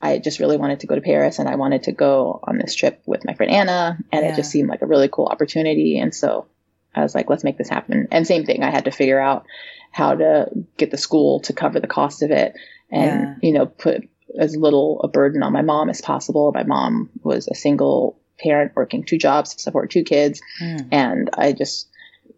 I 0.00 0.18
just 0.18 0.40
really 0.40 0.56
wanted 0.56 0.80
to 0.80 0.86
go 0.86 0.94
to 0.94 1.00
Paris, 1.00 1.38
and 1.38 1.48
I 1.48 1.56
wanted 1.56 1.84
to 1.84 1.92
go 1.92 2.40
on 2.42 2.58
this 2.58 2.74
trip 2.74 3.02
with 3.06 3.24
my 3.24 3.34
friend 3.34 3.52
Anna, 3.52 3.98
and 4.12 4.24
yeah. 4.24 4.32
it 4.32 4.36
just 4.36 4.50
seemed 4.50 4.68
like 4.68 4.82
a 4.82 4.86
really 4.86 5.08
cool 5.08 5.26
opportunity, 5.26 5.98
and 5.98 6.14
so 6.14 6.46
I 6.94 7.02
was 7.02 7.14
like, 7.14 7.30
let's 7.30 7.44
make 7.44 7.58
this 7.58 7.68
happen. 7.68 8.08
And 8.10 8.26
same 8.26 8.44
thing, 8.44 8.62
I 8.62 8.70
had 8.70 8.86
to 8.86 8.90
figure 8.90 9.20
out 9.20 9.46
how 9.92 10.14
to 10.14 10.48
get 10.76 10.90
the 10.90 10.98
school 10.98 11.40
to 11.40 11.52
cover 11.52 11.78
the 11.78 11.86
cost 11.86 12.22
of 12.22 12.30
it, 12.30 12.54
and 12.90 13.20
yeah. 13.20 13.34
you 13.42 13.52
know 13.52 13.66
put 13.66 14.08
as 14.38 14.56
little 14.56 15.00
a 15.02 15.08
burden 15.08 15.42
on 15.42 15.52
my 15.52 15.62
mom 15.62 15.88
as 15.88 16.00
possible. 16.00 16.50
My 16.52 16.64
mom 16.64 17.10
was 17.22 17.46
a 17.48 17.54
single 17.54 18.18
parent 18.38 18.72
working 18.74 19.04
two 19.04 19.18
jobs 19.18 19.54
to 19.54 19.60
support 19.60 19.90
two 19.90 20.04
kids. 20.04 20.40
Mm. 20.62 20.88
And 20.92 21.30
I 21.36 21.52
just, 21.52 21.88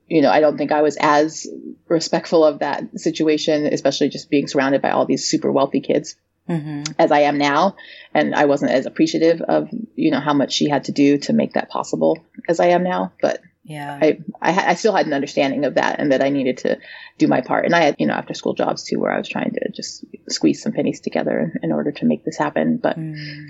you 0.07 0.23
know, 0.23 0.31
I 0.31 0.41
don't 0.41 0.57
think 0.57 0.73
I 0.73 0.83
was 0.83 0.97
as 0.99 1.47
respectful 1.89 2.45
of 2.45 2.61
that 2.61 2.99
situation, 2.99 3.67
especially 3.67 4.09
just 4.09 4.31
being 4.31 4.49
surrounded 4.49 4.83
by 4.83 4.91
all 4.91 5.07
these 5.07 5.29
super 5.29 5.53
wealthy 5.53 5.81
kids 5.81 6.17
mm-hmm. 6.49 6.83
as 6.99 7.13
I 7.13 7.21
am 7.21 7.39
now. 7.39 7.77
And 8.15 8.35
I 8.35 8.47
wasn't 8.47 8.73
as 8.73 8.87
appreciative 8.87 9.41
of, 9.43 9.69
you 9.95 10.11
know, 10.11 10.21
how 10.21 10.33
much 10.33 10.53
she 10.53 10.69
had 10.69 10.85
to 10.85 10.93
do 10.93 11.19
to 11.19 11.33
make 11.33 11.55
that 11.55 11.69
possible 11.69 12.19
as 12.49 12.61
I 12.61 12.69
am 12.69 12.83
now. 12.83 13.13
But 13.21 13.41
yeah, 13.65 13.99
I, 14.01 14.19
I, 14.41 14.71
I 14.71 14.75
still 14.75 14.97
had 14.97 15.07
an 15.07 15.13
understanding 15.13 15.67
of 15.67 15.75
that 15.75 16.01
and 16.01 16.13
that 16.13 16.23
I 16.23 16.31
needed 16.31 16.59
to 16.59 16.79
do 17.19 17.29
my 17.29 17.43
part. 17.43 17.67
And 17.67 17.75
I 17.75 17.81
had, 17.81 17.97
you 17.99 18.07
know, 18.07 18.15
after 18.15 18.33
school 18.33 18.55
jobs 18.55 18.85
too, 18.85 18.99
where 18.99 19.13
I 19.13 19.19
was 19.19 19.29
trying 19.29 19.53
to 19.53 19.69
just 19.75 20.07
squeeze 20.31 20.63
some 20.63 20.73
pennies 20.73 21.01
together 21.01 21.53
in 21.63 21.71
order 21.71 21.93
to 21.93 22.07
make 22.07 22.25
this 22.25 22.39
happen. 22.39 22.79
But 22.79 22.99
mm 22.99 23.49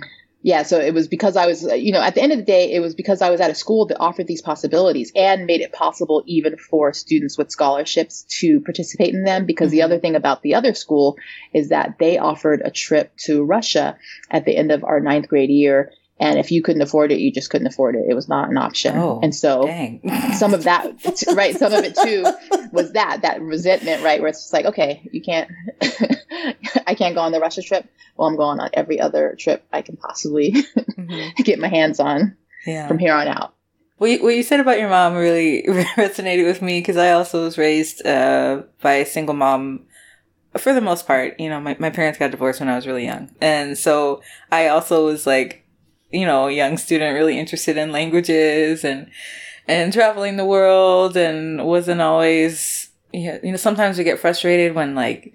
yeah, 0.48 0.62
so 0.62 0.80
it 0.80 0.94
was 0.94 1.08
because 1.08 1.36
I 1.36 1.44
was, 1.44 1.62
you 1.62 1.92
know, 1.92 2.00
at 2.00 2.14
the 2.14 2.22
end 2.22 2.32
of 2.32 2.38
the 2.38 2.44
day, 2.44 2.72
it 2.72 2.80
was 2.80 2.94
because 2.94 3.20
I 3.20 3.28
was 3.28 3.38
at 3.42 3.50
a 3.50 3.54
school 3.54 3.84
that 3.88 4.00
offered 4.00 4.26
these 4.26 4.40
possibilities 4.40 5.12
and 5.14 5.44
made 5.44 5.60
it 5.60 5.74
possible 5.74 6.22
even 6.24 6.56
for 6.56 6.94
students 6.94 7.36
with 7.36 7.50
scholarships 7.50 8.24
to 8.40 8.62
participate 8.62 9.12
in 9.12 9.24
them. 9.24 9.44
Because 9.44 9.66
mm-hmm. 9.66 9.72
the 9.72 9.82
other 9.82 9.98
thing 9.98 10.16
about 10.16 10.40
the 10.40 10.54
other 10.54 10.72
school 10.72 11.18
is 11.52 11.68
that 11.68 11.96
they 11.98 12.16
offered 12.16 12.62
a 12.64 12.70
trip 12.70 13.14
to 13.26 13.44
Russia 13.44 13.98
at 14.30 14.46
the 14.46 14.56
end 14.56 14.72
of 14.72 14.84
our 14.84 15.00
ninth 15.00 15.28
grade 15.28 15.50
year. 15.50 15.92
And 16.20 16.38
if 16.38 16.50
you 16.50 16.62
couldn't 16.62 16.82
afford 16.82 17.12
it, 17.12 17.20
you 17.20 17.32
just 17.32 17.48
couldn't 17.48 17.68
afford 17.68 17.94
it. 17.94 18.04
It 18.08 18.14
was 18.14 18.28
not 18.28 18.50
an 18.50 18.58
option. 18.58 18.96
Oh, 18.96 19.20
and 19.22 19.34
so 19.34 19.62
some 20.36 20.52
of 20.52 20.64
that, 20.64 20.86
right, 21.32 21.56
some 21.56 21.72
of 21.72 21.84
it 21.84 21.96
too 21.96 22.24
was 22.72 22.92
that, 22.92 23.22
that 23.22 23.40
resentment, 23.40 24.02
right, 24.02 24.20
where 24.20 24.28
it's 24.28 24.42
just 24.42 24.52
like, 24.52 24.66
okay, 24.66 25.08
you 25.12 25.22
can't, 25.22 25.50
I 26.86 26.94
can't 26.96 27.14
go 27.14 27.20
on 27.20 27.32
the 27.32 27.40
Russia 27.40 27.62
trip. 27.62 27.88
Well, 28.16 28.28
I'm 28.28 28.36
going 28.36 28.58
on 28.58 28.70
every 28.72 28.98
other 29.00 29.36
trip 29.38 29.64
I 29.72 29.82
can 29.82 29.96
possibly 29.96 30.52
mm-hmm. 30.52 31.42
get 31.42 31.60
my 31.60 31.68
hands 31.68 32.00
on 32.00 32.36
yeah. 32.66 32.88
from 32.88 32.98
here 32.98 33.14
on 33.14 33.28
out. 33.28 33.54
What 33.98 34.10
you, 34.10 34.22
what 34.22 34.34
you 34.34 34.42
said 34.42 34.60
about 34.60 34.78
your 34.78 34.88
mom 34.88 35.14
really 35.14 35.62
resonated 35.66 36.46
with 36.46 36.62
me 36.62 36.80
because 36.80 36.96
I 36.96 37.12
also 37.12 37.44
was 37.44 37.58
raised 37.58 38.04
uh, 38.04 38.62
by 38.80 38.94
a 38.94 39.06
single 39.06 39.34
mom 39.34 39.86
for 40.56 40.72
the 40.72 40.80
most 40.80 41.06
part. 41.06 41.38
You 41.38 41.48
know, 41.48 41.60
my, 41.60 41.76
my 41.78 41.90
parents 41.90 42.18
got 42.18 42.32
divorced 42.32 42.60
when 42.60 42.68
I 42.68 42.76
was 42.76 42.86
really 42.86 43.04
young. 43.04 43.30
And 43.40 43.78
so 43.78 44.22
I 44.50 44.68
also 44.68 45.06
was 45.06 45.26
like, 45.26 45.64
you 46.10 46.26
know, 46.26 46.48
a 46.48 46.52
young 46.52 46.76
student 46.76 47.14
really 47.14 47.38
interested 47.38 47.76
in 47.76 47.92
languages 47.92 48.84
and, 48.84 49.10
and 49.66 49.92
traveling 49.92 50.36
the 50.36 50.44
world 50.44 51.16
and 51.16 51.66
wasn't 51.66 52.00
always, 52.00 52.90
you 53.12 53.38
know, 53.42 53.56
sometimes 53.56 53.98
we 53.98 54.04
get 54.04 54.18
frustrated 54.18 54.74
when 54.74 54.94
like, 54.94 55.34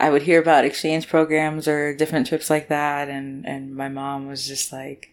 I 0.00 0.10
would 0.10 0.22
hear 0.22 0.40
about 0.40 0.64
exchange 0.64 1.08
programs 1.08 1.66
or 1.66 1.94
different 1.94 2.26
trips 2.28 2.50
like 2.50 2.68
that, 2.68 3.08
and 3.08 3.44
and 3.46 3.74
my 3.74 3.88
mom 3.88 4.28
was 4.28 4.46
just 4.46 4.72
like 4.72 5.10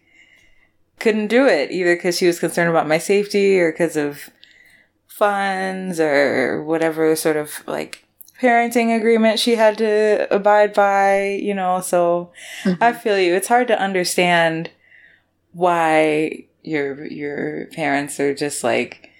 couldn't 0.98 1.26
do 1.26 1.46
it 1.46 1.70
either 1.70 1.94
because 1.94 2.16
she 2.16 2.26
was 2.26 2.38
concerned 2.38 2.70
about 2.70 2.88
my 2.88 2.98
safety 2.98 3.60
or 3.60 3.70
because 3.70 3.96
of 3.96 4.30
funds 5.06 6.00
or 6.00 6.62
whatever 6.64 7.14
sort 7.16 7.36
of 7.36 7.62
like 7.66 8.04
parenting 8.40 8.96
agreement 8.96 9.38
she 9.38 9.56
had 9.56 9.76
to 9.78 10.26
abide 10.30 10.72
by, 10.72 11.30
you 11.42 11.54
know. 11.54 11.80
So 11.80 12.30
mm-hmm. 12.62 12.82
I 12.82 12.92
feel 12.92 13.18
you. 13.18 13.34
It's 13.34 13.48
hard 13.48 13.68
to 13.68 13.80
understand 13.80 14.70
why 15.56 16.44
your 16.62 17.06
your 17.06 17.66
parents 17.72 18.20
are 18.20 18.34
just 18.34 18.62
like 18.62 19.10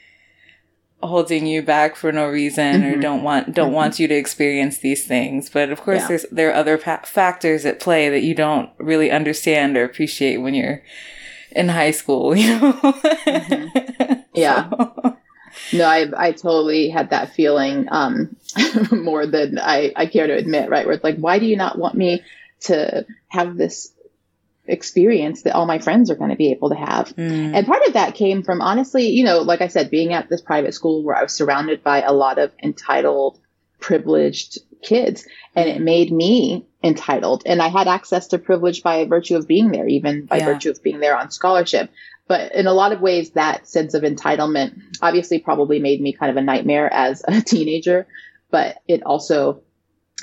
holding 1.03 1.47
you 1.47 1.63
back 1.63 1.97
for 1.97 2.13
no 2.13 2.27
reason 2.27 2.83
mm-hmm. 2.83 2.99
or 2.99 3.01
don't 3.01 3.23
want 3.23 3.55
don't 3.55 3.69
mm-hmm. 3.69 3.75
want 3.75 3.99
you 3.99 4.07
to 4.07 4.15
experience 4.15 4.79
these 4.79 5.07
things 5.07 5.49
but 5.49 5.71
of 5.71 5.81
course 5.81 6.01
yeah. 6.03 6.09
there's 6.09 6.27
there 6.31 6.51
are 6.51 6.55
other 6.55 6.77
pa- 6.77 7.01
factors 7.05 7.65
at 7.65 7.81
play 7.81 8.11
that 8.11 8.23
you 8.23 8.35
don't 8.35 8.71
really 8.79 9.11
understand 9.11 9.77
or 9.77 9.85
appreciate 9.85 10.39
when 10.39 10.53
you're 10.53 10.83
in 11.53 11.69
high 11.69 11.91
school 11.91 12.37
you 12.37 12.49
know 12.49 12.73
mm-hmm. 12.73 14.21
yeah 14.35 14.69
so. 14.69 15.17
no 15.73 15.85
i 15.85 16.07
i 16.17 16.33
totally 16.33 16.91
had 16.91 17.11
that 17.11 17.33
feeling 17.33 17.87
um 17.91 18.37
more 18.93 19.27
than 19.27 19.59
i 19.59 19.91
i 19.97 20.05
care 20.05 20.27
to 20.27 20.35
admit 20.35 20.69
right 20.69 20.85
where 20.85 20.95
it's 20.95 21.05
like 21.05 21.17
why 21.17 21.39
do 21.39 21.47
you 21.47 21.57
not 21.57 21.79
want 21.79 21.95
me 21.95 22.23
to 22.61 23.07
have 23.29 23.57
this 23.57 23.93
experience 24.69 25.43
that 25.43 25.55
all 25.55 25.67
my 25.67 25.79
friends 25.79 26.11
are 26.11 26.17
going 26.17 26.31
to 26.31 26.37
be 26.37 26.51
able 26.53 26.71
to 26.71 26.77
have. 26.77 27.15
Mm. 27.17 27.55
And 27.55 27.67
part 27.67 27.83
of 27.87 27.95
that 27.95 28.15
came 28.15 28.43
from 28.43 28.61
honestly, 28.61 29.09
you 29.09 29.25
know, 29.25 29.41
like 29.41 29.61
I 29.61 29.69
said, 29.69 29.91
being 29.91 30.13
at 30.13 30.29
this 30.29 30.43
private 30.43 30.75
school 30.75 31.03
where 31.03 31.17
I 31.17 31.23
was 31.23 31.33
surrounded 31.33 31.83
by 31.83 32.03
a 32.03 32.13
lot 32.13 32.39
of 32.39 32.53
entitled, 32.63 33.39
privileged 33.79 34.59
kids 34.83 35.27
and 35.55 35.69
it 35.69 35.81
made 35.81 36.13
me 36.13 36.67
entitled 36.83 37.43
and 37.47 37.61
I 37.61 37.69
had 37.69 37.89
access 37.89 38.29
to 38.29 38.39
privilege 38.39 38.83
by 38.83 39.05
virtue 39.05 39.37
of 39.37 39.47
being 39.47 39.71
there, 39.71 39.87
even 39.87 40.27
by 40.27 40.39
yeah. 40.39 40.47
virtue 40.47 40.71
of 40.71 40.83
being 40.83 41.01
there 41.01 41.17
on 41.17 41.31
scholarship. 41.31 41.91
But 42.29 42.55
in 42.55 42.67
a 42.67 42.73
lot 42.73 42.93
of 42.93 43.01
ways, 43.01 43.31
that 43.31 43.69
sense 43.69 43.95
of 43.95 44.03
entitlement 44.03 44.81
obviously 45.01 45.39
probably 45.39 45.79
made 45.79 46.01
me 46.01 46.13
kind 46.13 46.31
of 46.31 46.37
a 46.37 46.43
nightmare 46.43 46.93
as 46.93 47.23
a 47.27 47.41
teenager, 47.47 48.07
but 48.51 48.79
it 48.89 49.03
also 49.05 49.63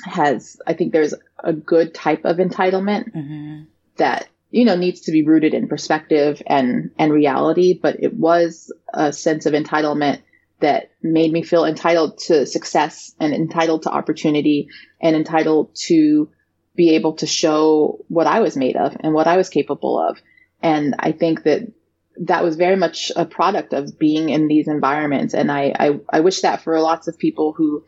has, 0.04 0.60
I 0.66 0.74
think 0.74 0.92
there's 0.92 1.14
a 1.38 1.52
good 1.52 1.94
type 1.94 2.24
of 2.24 2.36
entitlement 2.38 3.12
mm-hmm. 3.14 3.62
that 3.96 4.28
you 4.54 4.64
know, 4.64 4.76
needs 4.76 5.00
to 5.00 5.10
be 5.10 5.24
rooted 5.24 5.52
in 5.52 5.66
perspective 5.66 6.40
and, 6.46 6.92
and 6.96 7.12
reality, 7.12 7.76
but 7.76 7.96
it 8.00 8.14
was 8.14 8.72
a 8.92 9.12
sense 9.12 9.46
of 9.46 9.52
entitlement 9.52 10.22
that 10.60 10.92
made 11.02 11.32
me 11.32 11.42
feel 11.42 11.64
entitled 11.64 12.18
to 12.18 12.46
success 12.46 13.12
and 13.18 13.34
entitled 13.34 13.82
to 13.82 13.90
opportunity 13.90 14.68
and 15.00 15.16
entitled 15.16 15.74
to 15.74 16.30
be 16.76 16.94
able 16.94 17.14
to 17.14 17.26
show 17.26 18.04
what 18.06 18.28
I 18.28 18.42
was 18.42 18.56
made 18.56 18.76
of 18.76 18.96
and 19.00 19.12
what 19.12 19.26
I 19.26 19.38
was 19.38 19.48
capable 19.48 19.98
of. 19.98 20.22
And 20.62 20.94
I 21.00 21.10
think 21.10 21.42
that 21.42 21.72
that 22.20 22.44
was 22.44 22.54
very 22.54 22.76
much 22.76 23.10
a 23.16 23.26
product 23.26 23.72
of 23.72 23.98
being 23.98 24.28
in 24.28 24.46
these 24.46 24.68
environments. 24.68 25.34
And 25.34 25.50
I, 25.50 25.74
I, 25.76 26.00
I 26.08 26.20
wish 26.20 26.42
that 26.42 26.62
for 26.62 26.78
lots 26.78 27.08
of 27.08 27.18
people 27.18 27.54
who 27.54 27.84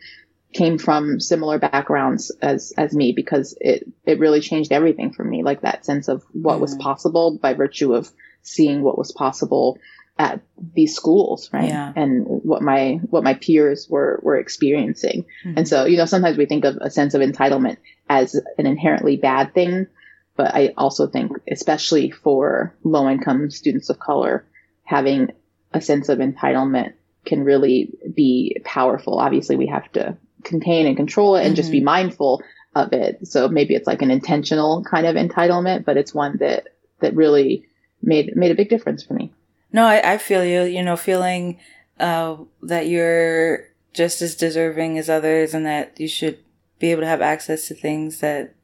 came 0.52 0.78
from 0.78 1.20
similar 1.20 1.58
backgrounds 1.58 2.30
as, 2.40 2.72
as 2.78 2.94
me, 2.94 3.12
because 3.12 3.56
it, 3.60 3.86
it 4.04 4.18
really 4.18 4.40
changed 4.40 4.72
everything 4.72 5.12
for 5.12 5.24
me. 5.24 5.42
Like 5.42 5.62
that 5.62 5.84
sense 5.84 6.08
of 6.08 6.24
what 6.32 6.58
mm. 6.58 6.60
was 6.60 6.74
possible 6.76 7.38
by 7.38 7.54
virtue 7.54 7.94
of 7.94 8.10
seeing 8.42 8.82
what 8.82 8.96
was 8.96 9.12
possible 9.12 9.78
at 10.18 10.40
these 10.74 10.94
schools, 10.94 11.50
right? 11.52 11.68
Yeah. 11.68 11.92
And 11.94 12.24
what 12.26 12.62
my 12.62 13.00
what 13.10 13.22
my 13.22 13.34
peers 13.34 13.86
were 13.90 14.18
were 14.22 14.38
experiencing. 14.38 15.26
Mm-hmm. 15.44 15.58
And 15.58 15.68
so, 15.68 15.84
you 15.84 15.98
know, 15.98 16.06
sometimes 16.06 16.38
we 16.38 16.46
think 16.46 16.64
of 16.64 16.78
a 16.80 16.90
sense 16.90 17.12
of 17.12 17.20
entitlement 17.20 17.76
as 18.08 18.34
an 18.56 18.66
inherently 18.66 19.16
bad 19.18 19.52
thing, 19.52 19.88
but 20.36 20.54
I 20.54 20.72
also 20.78 21.06
think, 21.06 21.32
especially 21.50 22.10
for 22.10 22.74
low 22.82 23.10
income 23.10 23.50
students 23.50 23.90
of 23.90 23.98
color, 23.98 24.46
having 24.84 25.32
a 25.74 25.82
sense 25.82 26.08
of 26.08 26.18
entitlement 26.18 26.94
can 27.26 27.44
really 27.44 27.90
be 28.14 28.58
powerful. 28.64 29.18
Obviously, 29.18 29.56
we 29.56 29.66
have 29.66 29.90
to 29.92 30.16
contain 30.46 30.86
and 30.86 30.96
control 30.96 31.36
it 31.36 31.40
and 31.40 31.48
mm-hmm. 31.48 31.56
just 31.56 31.70
be 31.70 31.78
mm-hmm. 31.78 31.86
mindful 31.86 32.42
of 32.74 32.92
it. 32.92 33.26
So 33.26 33.48
maybe 33.48 33.74
it's 33.74 33.86
like 33.86 34.02
an 34.02 34.10
intentional 34.10 34.84
kind 34.84 35.06
of 35.06 35.16
entitlement, 35.16 35.84
but 35.84 35.96
it's 35.96 36.14
one 36.14 36.36
that, 36.38 36.68
that 37.00 37.14
really 37.14 37.66
made, 38.02 38.36
made 38.36 38.50
a 38.50 38.54
big 38.54 38.68
difference 38.68 39.02
for 39.02 39.14
me. 39.14 39.32
No, 39.72 39.84
I, 39.84 40.14
I 40.14 40.18
feel 40.18 40.44
you, 40.44 40.62
you 40.62 40.82
know, 40.82 40.96
feeling, 40.96 41.58
uh, 41.98 42.36
that 42.62 42.86
you're 42.86 43.68
just 43.92 44.20
as 44.22 44.36
deserving 44.36 44.98
as 44.98 45.08
others 45.08 45.54
and 45.54 45.64
that 45.66 45.98
you 45.98 46.06
should 46.06 46.38
be 46.78 46.90
able 46.90 47.02
to 47.02 47.08
have 47.08 47.22
access 47.22 47.68
to 47.68 47.74
things 47.74 48.20
that 48.20 48.54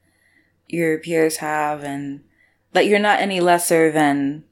your 0.68 0.98
peers 0.98 1.38
have 1.38 1.82
and 1.82 2.22
that 2.72 2.86
you're 2.86 2.98
not 2.98 3.20
any 3.20 3.40
lesser 3.40 3.90
than 3.90 4.44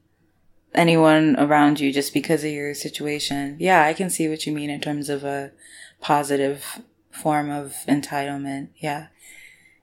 anyone 0.73 1.35
around 1.37 1.79
you 1.79 1.91
just 1.91 2.13
because 2.13 2.43
of 2.43 2.51
your 2.51 2.73
situation. 2.73 3.57
Yeah, 3.59 3.83
I 3.85 3.93
can 3.93 4.09
see 4.09 4.27
what 4.29 4.45
you 4.45 4.53
mean 4.53 4.69
in 4.69 4.81
terms 4.81 5.09
of 5.09 5.23
a 5.23 5.51
positive 5.99 6.81
form 7.11 7.49
of 7.49 7.75
entitlement. 7.87 8.69
Yeah. 8.77 9.07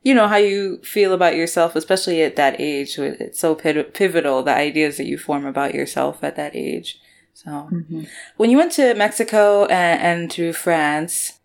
You 0.03 0.15
know 0.15 0.29
how 0.29 0.37
you 0.37 0.79
feel 0.83 1.13
about 1.13 1.37
yourself, 1.37 1.77
especially 1.77 2.23
at 2.23 2.37
that 2.37 2.61
age. 2.61 2.99
It's 2.99 3.39
so 3.39 3.55
pivotal, 3.55 4.43
the 4.43 4.55
ideas 4.55 4.97
that 4.97 5.07
you 5.07 5.19
form 5.19 5.45
about 5.45 5.75
yourself 5.75 6.23
at 6.23 6.37
that 6.37 6.55
age. 6.55 6.99
So, 7.35 7.51
mm-hmm. 7.51 8.05
when 8.37 8.51
you 8.51 8.57
went 8.57 8.73
to 8.73 8.95
Mexico 8.95 9.67
and, 9.67 10.01
and 10.01 10.31
to 10.33 10.53
France, 10.53 11.39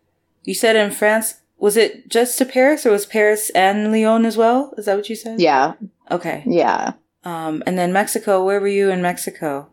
you 0.44 0.54
said 0.54 0.76
in 0.76 0.92
France 0.92 1.36
was 1.64 1.78
it 1.78 2.10
just 2.10 2.38
to 2.38 2.46
Paris 2.46 2.86
or 2.86 2.92
was 2.92 3.06
Paris 3.06 3.50
and 3.52 3.90
Lyon 3.90 4.26
as 4.26 4.36
well? 4.36 4.74
Is 4.78 4.84
that 4.84 4.98
what 4.98 5.10
you 5.10 5.16
said? 5.16 5.40
Yeah. 5.40 5.76
Okay. 6.12 6.44
Yeah. 6.46 6.92
Um, 7.24 7.64
and 7.66 7.78
then 7.78 7.94
Mexico, 7.94 8.44
where 8.44 8.60
were 8.60 8.68
you 8.68 8.90
in 8.90 9.02
Mexico? 9.02 9.70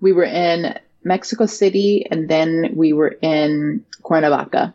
We 0.00 0.12
were 0.12 0.24
in 0.24 0.78
Mexico 1.04 1.44
City 1.44 2.06
and 2.10 2.30
then 2.30 2.72
we 2.74 2.94
were 2.94 3.16
in 3.20 3.84
Cuernavaca. 4.02 4.72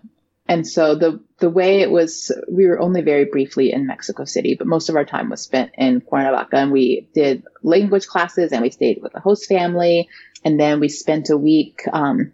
And 0.52 0.68
so 0.68 0.96
the 0.96 1.24
the 1.40 1.50
way 1.50 1.80
it 1.80 1.90
was, 1.90 2.30
we 2.50 2.68
were 2.68 2.78
only 2.78 3.00
very 3.02 3.24
briefly 3.24 3.72
in 3.72 3.88
Mexico 3.88 4.26
City, 4.26 4.56
but 4.56 4.68
most 4.68 4.90
of 4.90 4.98
our 4.98 5.06
time 5.06 5.30
was 5.30 5.40
spent 5.40 5.72
in 5.78 6.02
Cuernavaca 6.02 6.58
and 6.58 6.74
we 6.74 7.08
did 7.14 7.46
language 7.64 8.06
classes 8.06 8.52
and 8.52 8.62
we 8.62 8.70
stayed 8.70 9.02
with 9.02 9.16
a 9.16 9.22
host 9.22 9.48
family. 9.48 10.10
And 10.44 10.60
then 10.60 10.82
we 10.82 10.90
spent 10.90 11.30
a 11.30 11.38
week, 11.38 11.84
um, 11.94 12.34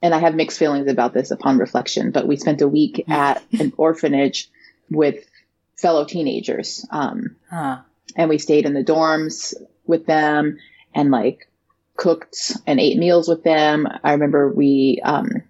and 0.00 0.14
I 0.14 0.18
have 0.18 0.36
mixed 0.36 0.60
feelings 0.60 0.88
about 0.88 1.12
this 1.12 1.32
upon 1.32 1.58
reflection, 1.58 2.12
but 2.12 2.28
we 2.28 2.36
spent 2.36 2.62
a 2.62 2.68
week 2.68 3.04
mm. 3.08 3.12
at 3.12 3.42
an 3.58 3.72
orphanage 3.76 4.48
with 4.88 5.28
fellow 5.74 6.04
teenagers. 6.04 6.86
Um, 6.92 7.34
huh. 7.50 7.78
and 8.14 8.28
we 8.28 8.38
stayed 8.38 8.66
in 8.66 8.74
the 8.74 8.84
dorms 8.84 9.54
with 9.84 10.06
them 10.06 10.58
and 10.94 11.10
like 11.10 11.50
cooked 11.96 12.52
and 12.64 12.78
ate 12.78 12.96
meals 12.96 13.28
with 13.28 13.42
them. 13.42 13.88
I 14.04 14.12
remember 14.12 14.52
we, 14.52 15.00
um, 15.02 15.42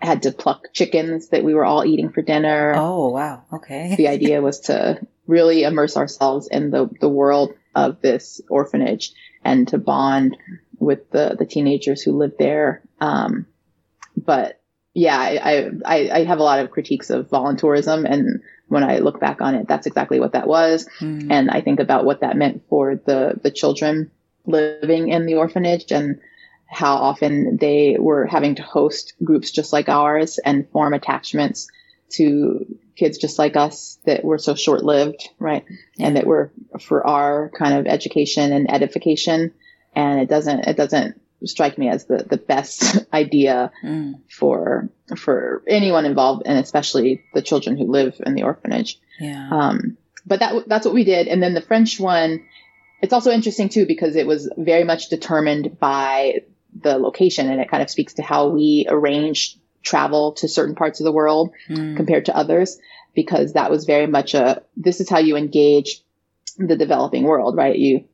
had 0.00 0.22
to 0.22 0.32
pluck 0.32 0.72
chickens 0.72 1.28
that 1.28 1.44
we 1.44 1.54
were 1.54 1.64
all 1.64 1.84
eating 1.84 2.10
for 2.10 2.22
dinner. 2.22 2.74
Oh, 2.76 3.08
wow. 3.08 3.44
Okay. 3.52 3.94
the 3.96 4.08
idea 4.08 4.40
was 4.40 4.60
to 4.60 5.00
really 5.26 5.62
immerse 5.62 5.96
ourselves 5.96 6.48
in 6.48 6.70
the, 6.70 6.88
the 7.00 7.08
world 7.08 7.54
of 7.74 8.00
this 8.00 8.40
orphanage 8.48 9.12
and 9.44 9.68
to 9.68 9.78
bond 9.78 10.36
with 10.78 11.10
the, 11.10 11.36
the 11.38 11.46
teenagers 11.46 12.02
who 12.02 12.16
lived 12.16 12.38
there. 12.38 12.82
Um, 13.00 13.46
but 14.16 14.60
yeah, 14.94 15.18
I, 15.18 15.70
I, 15.84 16.10
I 16.10 16.24
have 16.24 16.38
a 16.38 16.42
lot 16.42 16.58
of 16.58 16.70
critiques 16.70 17.10
of 17.10 17.28
voluntourism. 17.28 18.10
And 18.10 18.42
when 18.68 18.82
I 18.82 18.98
look 18.98 19.20
back 19.20 19.40
on 19.40 19.54
it, 19.54 19.68
that's 19.68 19.86
exactly 19.86 20.18
what 20.18 20.32
that 20.32 20.48
was. 20.48 20.88
Mm. 20.98 21.28
And 21.30 21.50
I 21.50 21.60
think 21.60 21.80
about 21.80 22.04
what 22.04 22.20
that 22.20 22.36
meant 22.36 22.62
for 22.68 22.96
the, 22.96 23.38
the 23.40 23.50
children 23.50 24.10
living 24.46 25.08
in 25.08 25.26
the 25.26 25.36
orphanage 25.36 25.92
and 25.92 26.20
how 26.70 26.96
often 26.96 27.56
they 27.56 27.96
were 27.98 28.26
having 28.26 28.54
to 28.54 28.62
host 28.62 29.14
groups 29.22 29.50
just 29.50 29.72
like 29.72 29.88
ours 29.88 30.38
and 30.38 30.68
form 30.70 30.94
attachments 30.94 31.68
to 32.10 32.64
kids 32.96 33.18
just 33.18 33.38
like 33.38 33.56
us 33.56 33.98
that 34.04 34.24
were 34.24 34.38
so 34.38 34.54
short 34.54 34.84
lived, 34.84 35.28
right? 35.38 35.64
And 35.98 36.16
that 36.16 36.26
were 36.26 36.52
for 36.80 37.06
our 37.06 37.50
kind 37.50 37.74
of 37.74 37.86
education 37.86 38.52
and 38.52 38.70
edification. 38.70 39.52
And 39.94 40.20
it 40.20 40.28
doesn't, 40.28 40.60
it 40.66 40.76
doesn't 40.76 41.20
strike 41.44 41.78
me 41.78 41.88
as 41.88 42.04
the, 42.04 42.18
the 42.28 42.36
best 42.36 42.98
idea 43.12 43.72
mm. 43.82 44.20
for 44.30 44.90
for 45.16 45.62
anyone 45.66 46.06
involved, 46.06 46.42
and 46.46 46.58
especially 46.58 47.24
the 47.34 47.42
children 47.42 47.76
who 47.76 47.90
live 47.90 48.20
in 48.24 48.34
the 48.34 48.42
orphanage. 48.42 49.00
Yeah. 49.18 49.48
Um, 49.50 49.96
but 50.26 50.40
that 50.40 50.68
that's 50.68 50.84
what 50.84 50.94
we 50.94 51.04
did, 51.04 51.26
and 51.26 51.42
then 51.42 51.54
the 51.54 51.60
French 51.60 51.98
one. 51.98 52.44
It's 53.02 53.14
also 53.14 53.30
interesting 53.30 53.70
too 53.70 53.86
because 53.86 54.14
it 54.14 54.26
was 54.26 54.52
very 54.58 54.84
much 54.84 55.08
determined 55.08 55.80
by 55.80 56.42
the 56.78 56.98
location, 56.98 57.48
and 57.48 57.60
it 57.60 57.70
kind 57.70 57.82
of 57.82 57.90
speaks 57.90 58.14
to 58.14 58.22
how 58.22 58.48
we 58.48 58.86
arrange 58.88 59.56
travel 59.82 60.32
to 60.32 60.48
certain 60.48 60.74
parts 60.74 61.00
of 61.00 61.04
the 61.04 61.12
world 61.12 61.52
mm. 61.68 61.96
compared 61.96 62.26
to 62.26 62.36
others. 62.36 62.78
Because 63.12 63.54
that 63.54 63.70
was 63.70 63.86
very 63.86 64.06
much 64.06 64.34
a 64.34 64.62
this 64.76 65.00
is 65.00 65.08
how 65.08 65.18
you 65.18 65.36
engage 65.36 66.02
the 66.58 66.76
developing 66.76 67.24
world, 67.24 67.56
right? 67.56 67.76
You 67.76 68.04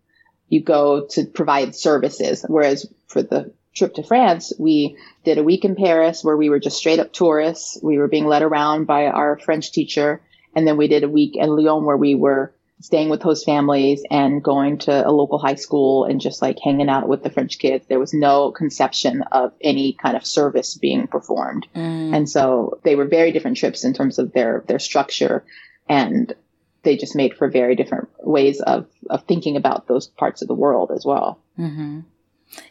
you 0.48 0.62
go 0.62 1.06
to 1.10 1.24
provide 1.26 1.74
services. 1.74 2.44
Whereas 2.48 2.86
for 3.08 3.22
the 3.22 3.52
trip 3.74 3.94
to 3.94 4.02
France, 4.02 4.52
we 4.58 4.96
did 5.24 5.38
a 5.38 5.44
week 5.44 5.64
in 5.64 5.76
Paris 5.76 6.24
where 6.24 6.36
we 6.36 6.48
were 6.48 6.60
just 6.60 6.78
straight 6.78 6.98
up 6.98 7.12
tourists. 7.12 7.78
We 7.82 7.98
were 7.98 8.08
being 8.08 8.26
led 8.26 8.42
around 8.42 8.86
by 8.86 9.06
our 9.06 9.38
French 9.38 9.72
teacher. 9.72 10.22
And 10.54 10.66
then 10.66 10.78
we 10.78 10.88
did 10.88 11.04
a 11.04 11.08
week 11.08 11.36
in 11.36 11.50
Lyon 11.50 11.84
where 11.84 11.96
we 11.96 12.14
were 12.14 12.54
staying 12.80 13.08
with 13.08 13.22
host 13.22 13.46
families 13.46 14.02
and 14.10 14.42
going 14.42 14.78
to 14.78 15.08
a 15.08 15.10
local 15.10 15.38
high 15.38 15.54
school 15.54 16.04
and 16.04 16.20
just 16.20 16.42
like 16.42 16.58
hanging 16.62 16.90
out 16.90 17.08
with 17.08 17.22
the 17.22 17.30
French 17.30 17.58
kids. 17.58 17.86
There 17.86 17.98
was 17.98 18.12
no 18.12 18.50
conception 18.50 19.22
of 19.32 19.52
any 19.62 19.94
kind 19.94 20.16
of 20.16 20.26
service 20.26 20.74
being 20.74 21.06
performed. 21.06 21.66
Mm. 21.74 22.14
And 22.14 22.28
so 22.28 22.78
they 22.84 22.94
were 22.94 23.06
very 23.06 23.32
different 23.32 23.56
trips 23.56 23.84
in 23.84 23.94
terms 23.94 24.18
of 24.18 24.32
their, 24.32 24.62
their 24.68 24.78
structure. 24.78 25.44
And 25.88 26.34
they 26.82 26.96
just 26.96 27.16
made 27.16 27.34
for 27.34 27.48
very 27.48 27.76
different 27.76 28.08
ways 28.20 28.60
of, 28.60 28.86
of 29.08 29.24
thinking 29.24 29.56
about 29.56 29.88
those 29.88 30.06
parts 30.06 30.42
of 30.42 30.48
the 30.48 30.54
world 30.54 30.90
as 30.94 31.04
well. 31.04 31.40
Mm-hmm. 31.58 32.00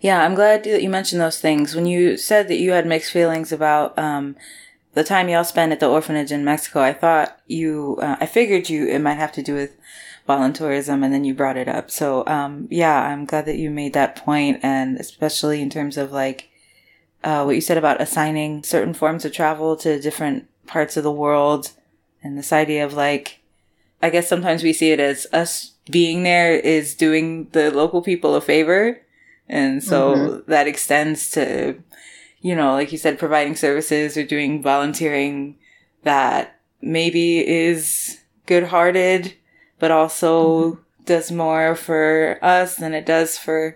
Yeah, 0.01 0.23
I'm 0.23 0.35
glad 0.35 0.63
that 0.65 0.83
you 0.83 0.89
mentioned 0.89 1.19
those 1.19 1.39
things. 1.39 1.75
When 1.75 1.85
you 1.85 2.15
said 2.15 2.47
that 2.47 2.59
you 2.59 2.71
had 2.71 2.85
mixed 2.85 3.11
feelings 3.11 3.51
about 3.51 3.97
um, 3.97 4.35
the 4.95 5.03
time 5.03 5.29
y'all 5.29 5.43
spent 5.43 5.71
at 5.71 5.79
the 5.79 5.89
orphanage 5.89 6.31
in 6.31 6.43
Mexico, 6.43 6.81
I 6.81 6.93
thought 6.93 7.39
you, 7.47 7.97
uh, 8.01 8.17
I 8.19 8.25
figured 8.25 8.69
you, 8.69 8.87
it 8.87 8.99
might 8.99 9.15
have 9.15 9.31
to 9.33 9.43
do 9.43 9.53
with 9.53 9.77
voluntourism, 10.27 11.03
and 11.03 11.13
then 11.13 11.23
you 11.23 11.35
brought 11.35 11.57
it 11.57 11.67
up. 11.67 11.91
So, 11.91 12.25
um, 12.27 12.67
yeah, 12.71 13.03
I'm 13.03 13.25
glad 13.25 13.45
that 13.45 13.57
you 13.57 13.69
made 13.69 13.93
that 13.93 14.15
point, 14.15 14.59
and 14.63 14.97
especially 14.97 15.61
in 15.61 15.69
terms 15.69 15.97
of 15.97 16.11
like 16.11 16.49
uh, 17.23 17.43
what 17.43 17.55
you 17.55 17.61
said 17.61 17.77
about 17.77 18.01
assigning 18.01 18.63
certain 18.63 18.93
forms 18.93 19.23
of 19.23 19.31
travel 19.31 19.75
to 19.77 20.01
different 20.01 20.47
parts 20.65 20.97
of 20.97 21.03
the 21.03 21.11
world, 21.11 21.71
and 22.23 22.37
this 22.37 22.51
idea 22.51 22.83
of 22.83 22.93
like 22.93 23.41
I 24.01 24.09
guess 24.09 24.27
sometimes 24.27 24.63
we 24.63 24.73
see 24.73 24.91
it 24.91 24.99
as 24.99 25.25
us 25.33 25.71
being 25.89 26.23
there 26.23 26.53
is 26.53 26.95
doing 26.95 27.47
the 27.51 27.71
local 27.71 28.01
people 28.01 28.35
a 28.35 28.41
favor. 28.41 29.01
And 29.47 29.83
so 29.83 30.15
mm-hmm. 30.15 30.51
that 30.51 30.67
extends 30.67 31.29
to, 31.31 31.81
you 32.45 32.55
know, 32.55 32.73
like 32.73 32.91
you 32.91 32.97
said, 32.99 33.17
providing 33.17 33.55
services 33.55 34.15
or 34.15 34.23
doing 34.23 34.61
volunteering 34.61 35.57
that 36.03 36.59
maybe 36.79 37.39
is 37.39 38.21
good 38.45 38.65
hearted, 38.65 39.33
but 39.79 39.89
also 39.89 40.73
mm-hmm. 40.73 40.81
does 41.05 41.31
more 41.31 41.75
for 41.75 42.37
us 42.43 42.75
than 42.75 42.93
it 42.93 43.03
does 43.03 43.35
for 43.35 43.75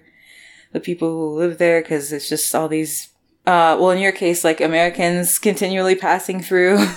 the 0.71 0.79
people 0.79 1.09
who 1.09 1.39
live 1.39 1.57
there 1.57 1.81
because 1.81 2.13
it's 2.13 2.29
just 2.29 2.53
all 2.53 2.67
these 2.67 3.09
uh, 3.47 3.75
well, 3.79 3.89
in 3.89 3.97
your 3.97 4.11
case, 4.11 4.43
like 4.43 4.61
Americans 4.61 5.39
continually 5.39 5.95
passing 5.95 6.39
through, 6.39 6.77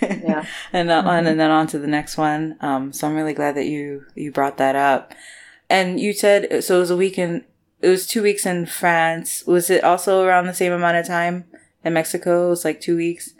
yeah, 0.00 0.46
and 0.72 0.88
uh, 0.88 1.00
mm-hmm. 1.00 1.08
on 1.08 1.26
and 1.26 1.40
then 1.40 1.50
on 1.50 1.66
to 1.66 1.80
the 1.80 1.88
next 1.88 2.16
one. 2.16 2.56
Um, 2.60 2.92
so 2.92 3.08
I'm 3.08 3.16
really 3.16 3.34
glad 3.34 3.56
that 3.56 3.66
you 3.66 4.04
you 4.14 4.30
brought 4.30 4.58
that 4.58 4.76
up. 4.76 5.12
And 5.68 5.98
you 5.98 6.12
said 6.12 6.62
so 6.62 6.76
it 6.76 6.78
was 6.78 6.90
a 6.90 6.96
week 6.96 7.18
in 7.18 7.44
it 7.82 7.88
was 7.88 8.06
two 8.06 8.22
weeks 8.22 8.46
in 8.46 8.66
France. 8.66 9.44
Was 9.46 9.68
it 9.68 9.84
also 9.84 10.22
around 10.24 10.46
the 10.46 10.54
same 10.54 10.72
amount 10.72 10.96
of 10.96 11.06
time 11.06 11.44
in 11.84 11.92
Mexico? 11.92 12.46
It 12.46 12.50
was 12.50 12.64
like 12.64 12.80
two 12.80 12.96
weeks. 12.96 13.34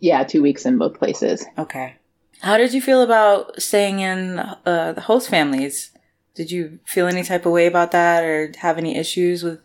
Yeah, 0.00 0.24
two 0.24 0.42
weeks 0.42 0.64
in 0.64 0.78
both 0.78 0.98
places. 0.98 1.44
Okay. 1.58 1.96
How 2.40 2.56
did 2.56 2.72
you 2.72 2.80
feel 2.80 3.02
about 3.02 3.60
staying 3.60 4.00
in 4.00 4.38
uh, 4.38 4.92
the 4.94 5.02
host 5.02 5.28
families? 5.28 5.90
Did 6.34 6.50
you 6.50 6.78
feel 6.86 7.06
any 7.06 7.22
type 7.22 7.44
of 7.44 7.52
way 7.52 7.66
about 7.66 7.90
that, 7.90 8.24
or 8.24 8.52
have 8.58 8.78
any 8.78 8.96
issues 8.96 9.42
with 9.42 9.60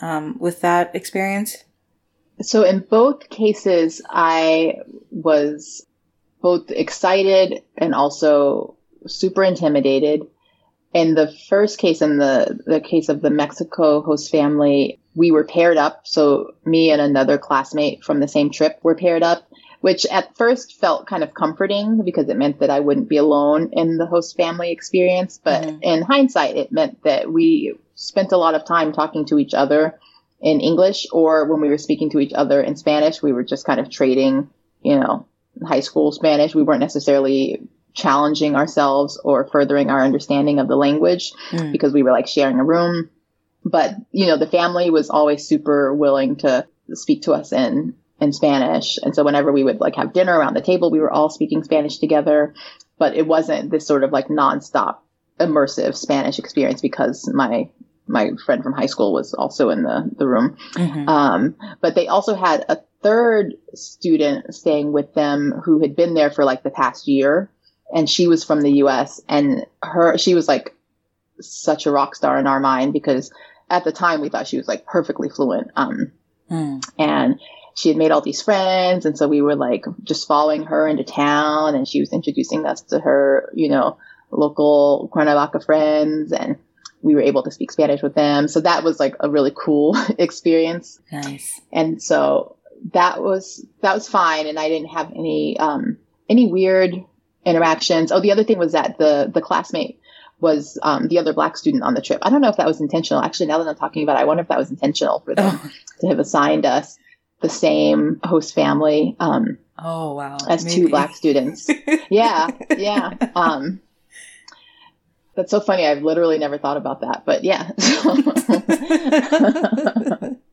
um, 0.00 0.38
with 0.38 0.60
that 0.60 0.94
experience? 0.94 1.64
So 2.40 2.62
in 2.62 2.80
both 2.80 3.28
cases, 3.28 4.00
I 4.08 4.76
was 5.10 5.84
both 6.40 6.70
excited 6.70 7.62
and 7.76 7.94
also 7.94 8.76
super 9.06 9.44
intimidated. 9.44 10.26
In 10.92 11.14
the 11.14 11.32
first 11.48 11.78
case, 11.78 12.02
in 12.02 12.18
the, 12.18 12.58
the 12.66 12.80
case 12.80 13.08
of 13.08 13.22
the 13.22 13.30
Mexico 13.30 14.02
host 14.02 14.30
family, 14.30 15.00
we 15.14 15.30
were 15.30 15.44
paired 15.44 15.76
up. 15.76 16.06
So 16.06 16.54
me 16.64 16.90
and 16.90 17.00
another 17.00 17.38
classmate 17.38 18.04
from 18.04 18.20
the 18.20 18.28
same 18.28 18.50
trip 18.50 18.78
were 18.82 18.94
paired 18.94 19.22
up, 19.22 19.48
which 19.80 20.04
at 20.06 20.36
first 20.36 20.78
felt 20.78 21.06
kind 21.06 21.22
of 21.22 21.34
comforting 21.34 22.02
because 22.04 22.28
it 22.28 22.36
meant 22.36 22.60
that 22.60 22.70
I 22.70 22.80
wouldn't 22.80 23.08
be 23.08 23.16
alone 23.16 23.70
in 23.72 23.96
the 23.96 24.06
host 24.06 24.36
family 24.36 24.70
experience. 24.70 25.40
But 25.42 25.62
mm-hmm. 25.62 25.82
in 25.82 26.02
hindsight, 26.02 26.56
it 26.56 26.72
meant 26.72 27.02
that 27.04 27.32
we 27.32 27.78
spent 27.94 28.32
a 28.32 28.38
lot 28.38 28.54
of 28.54 28.66
time 28.66 28.92
talking 28.92 29.24
to 29.26 29.38
each 29.38 29.54
other 29.54 29.98
in 30.42 30.60
English 30.60 31.06
or 31.12 31.46
when 31.46 31.60
we 31.60 31.68
were 31.68 31.78
speaking 31.78 32.10
to 32.10 32.18
each 32.18 32.32
other 32.34 32.60
in 32.60 32.76
Spanish, 32.76 33.22
we 33.22 33.32
were 33.32 33.44
just 33.44 33.64
kind 33.64 33.78
of 33.78 33.88
trading, 33.88 34.50
you 34.82 34.98
know, 34.98 35.26
high 35.64 35.80
school 35.80 36.10
Spanish. 36.10 36.54
We 36.54 36.64
weren't 36.64 36.80
necessarily 36.80 37.68
challenging 37.94 38.56
ourselves 38.56 39.20
or 39.22 39.48
furthering 39.48 39.90
our 39.90 40.02
understanding 40.02 40.58
of 40.58 40.68
the 40.68 40.76
language 40.76 41.32
mm. 41.50 41.72
because 41.72 41.92
we 41.92 42.02
were 42.02 42.12
like 42.12 42.26
sharing 42.26 42.58
a 42.58 42.64
room. 42.64 43.10
But, 43.64 43.94
you 44.10 44.26
know, 44.26 44.36
the 44.36 44.46
family 44.46 44.90
was 44.90 45.10
always 45.10 45.46
super 45.46 45.94
willing 45.94 46.36
to 46.36 46.66
speak 46.94 47.22
to 47.22 47.32
us 47.32 47.52
in, 47.52 47.94
in 48.20 48.32
Spanish. 48.32 48.98
And 49.02 49.14
so 49.14 49.24
whenever 49.24 49.52
we 49.52 49.62
would 49.62 49.80
like 49.80 49.96
have 49.96 50.12
dinner 50.12 50.36
around 50.36 50.54
the 50.54 50.62
table, 50.62 50.90
we 50.90 51.00
were 51.00 51.12
all 51.12 51.30
speaking 51.30 51.62
Spanish 51.62 51.98
together. 51.98 52.54
But 52.98 53.14
it 53.16 53.26
wasn't 53.26 53.70
this 53.70 53.86
sort 53.86 54.04
of 54.04 54.12
like 54.12 54.28
nonstop 54.28 54.98
immersive 55.38 55.96
Spanish 55.96 56.38
experience 56.38 56.80
because 56.80 57.30
my 57.32 57.70
my 58.06 58.30
friend 58.44 58.62
from 58.62 58.72
high 58.72 58.86
school 58.86 59.12
was 59.12 59.32
also 59.32 59.70
in 59.70 59.82
the, 59.82 60.10
the 60.16 60.26
room. 60.26 60.56
Mm-hmm. 60.74 61.08
Um, 61.08 61.56
but 61.80 61.94
they 61.94 62.08
also 62.08 62.34
had 62.34 62.64
a 62.68 62.78
third 63.02 63.54
student 63.74 64.54
staying 64.54 64.92
with 64.92 65.14
them 65.14 65.52
who 65.64 65.80
had 65.80 65.96
been 65.96 66.14
there 66.14 66.30
for 66.30 66.44
like 66.44 66.62
the 66.62 66.70
past 66.70 67.08
year. 67.08 67.50
And 67.92 68.08
she 68.08 68.26
was 68.26 68.44
from 68.44 68.62
the 68.62 68.72
US 68.84 69.20
and 69.28 69.66
her, 69.82 70.16
she 70.18 70.34
was 70.34 70.48
like 70.48 70.74
such 71.40 71.86
a 71.86 71.90
rock 71.90 72.14
star 72.14 72.38
in 72.38 72.46
our 72.46 72.60
mind 72.60 72.92
because 72.92 73.32
at 73.70 73.84
the 73.84 73.92
time 73.92 74.20
we 74.20 74.28
thought 74.28 74.46
she 74.46 74.56
was 74.56 74.68
like 74.68 74.86
perfectly 74.86 75.28
fluent. 75.28 75.70
Um, 75.76 76.12
mm. 76.50 76.82
and 76.98 77.40
she 77.74 77.88
had 77.88 77.98
made 77.98 78.10
all 78.10 78.20
these 78.20 78.42
friends. 78.42 79.06
And 79.06 79.16
so 79.16 79.28
we 79.28 79.42
were 79.42 79.56
like 79.56 79.84
just 80.04 80.28
following 80.28 80.64
her 80.64 80.86
into 80.86 81.04
town 81.04 81.74
and 81.74 81.86
she 81.86 82.00
was 82.00 82.12
introducing 82.12 82.66
us 82.66 82.82
to 82.82 83.00
her, 83.00 83.50
you 83.54 83.68
know, 83.68 83.98
local 84.30 85.08
Cuernavaca 85.12 85.60
friends 85.60 86.32
and, 86.32 86.56
we 87.02 87.14
were 87.14 87.20
able 87.20 87.42
to 87.42 87.50
speak 87.50 87.72
Spanish 87.72 88.00
with 88.00 88.14
them. 88.14 88.48
So 88.48 88.60
that 88.60 88.84
was 88.84 88.98
like 89.00 89.16
a 89.20 89.28
really 89.28 89.52
cool 89.54 89.96
experience. 90.18 91.00
Nice. 91.10 91.60
And 91.72 92.00
so 92.00 92.56
that 92.92 93.22
was 93.22 93.64
that 93.80 93.94
was 93.94 94.08
fine, 94.08 94.46
and 94.46 94.58
I 94.58 94.68
didn't 94.68 94.88
have 94.88 95.12
any 95.12 95.56
um, 95.58 95.98
any 96.28 96.50
weird 96.50 96.94
interactions. 97.44 98.12
Oh, 98.12 98.20
the 98.20 98.32
other 98.32 98.44
thing 98.44 98.58
was 98.58 98.72
that 98.72 98.98
the 98.98 99.30
the 99.32 99.40
classmate 99.40 100.00
was 100.40 100.78
um, 100.82 101.08
the 101.08 101.18
other 101.18 101.32
black 101.32 101.56
student 101.56 101.84
on 101.84 101.94
the 101.94 102.02
trip. 102.02 102.18
I 102.22 102.30
don't 102.30 102.40
know 102.40 102.48
if 102.48 102.56
that 102.56 102.66
was 102.66 102.80
intentional. 102.80 103.22
Actually, 103.22 103.46
now 103.46 103.58
that 103.58 103.68
I'm 103.68 103.76
talking 103.76 104.02
about 104.02 104.16
it, 104.16 104.20
I 104.20 104.24
wonder 104.24 104.42
if 104.42 104.48
that 104.48 104.58
was 104.58 104.70
intentional 104.70 105.20
for 105.20 105.34
them 105.34 105.60
oh. 105.62 105.70
to 106.00 106.08
have 106.08 106.18
assigned 106.18 106.66
us 106.66 106.98
the 107.40 107.48
same 107.48 108.20
host 108.24 108.54
family. 108.54 109.16
Um, 109.20 109.58
oh 109.78 110.14
wow! 110.14 110.38
As 110.48 110.64
Maybe. 110.64 110.82
two 110.82 110.88
black 110.88 111.14
students. 111.14 111.70
yeah, 112.10 112.48
yeah. 112.76 113.10
Um, 113.34 113.80
that's 115.34 115.50
so 115.50 115.60
funny. 115.60 115.86
I've 115.86 116.02
literally 116.02 116.38
never 116.38 116.58
thought 116.58 116.76
about 116.76 117.00
that, 117.00 117.22
but 117.24 117.44
yeah. 117.44 117.70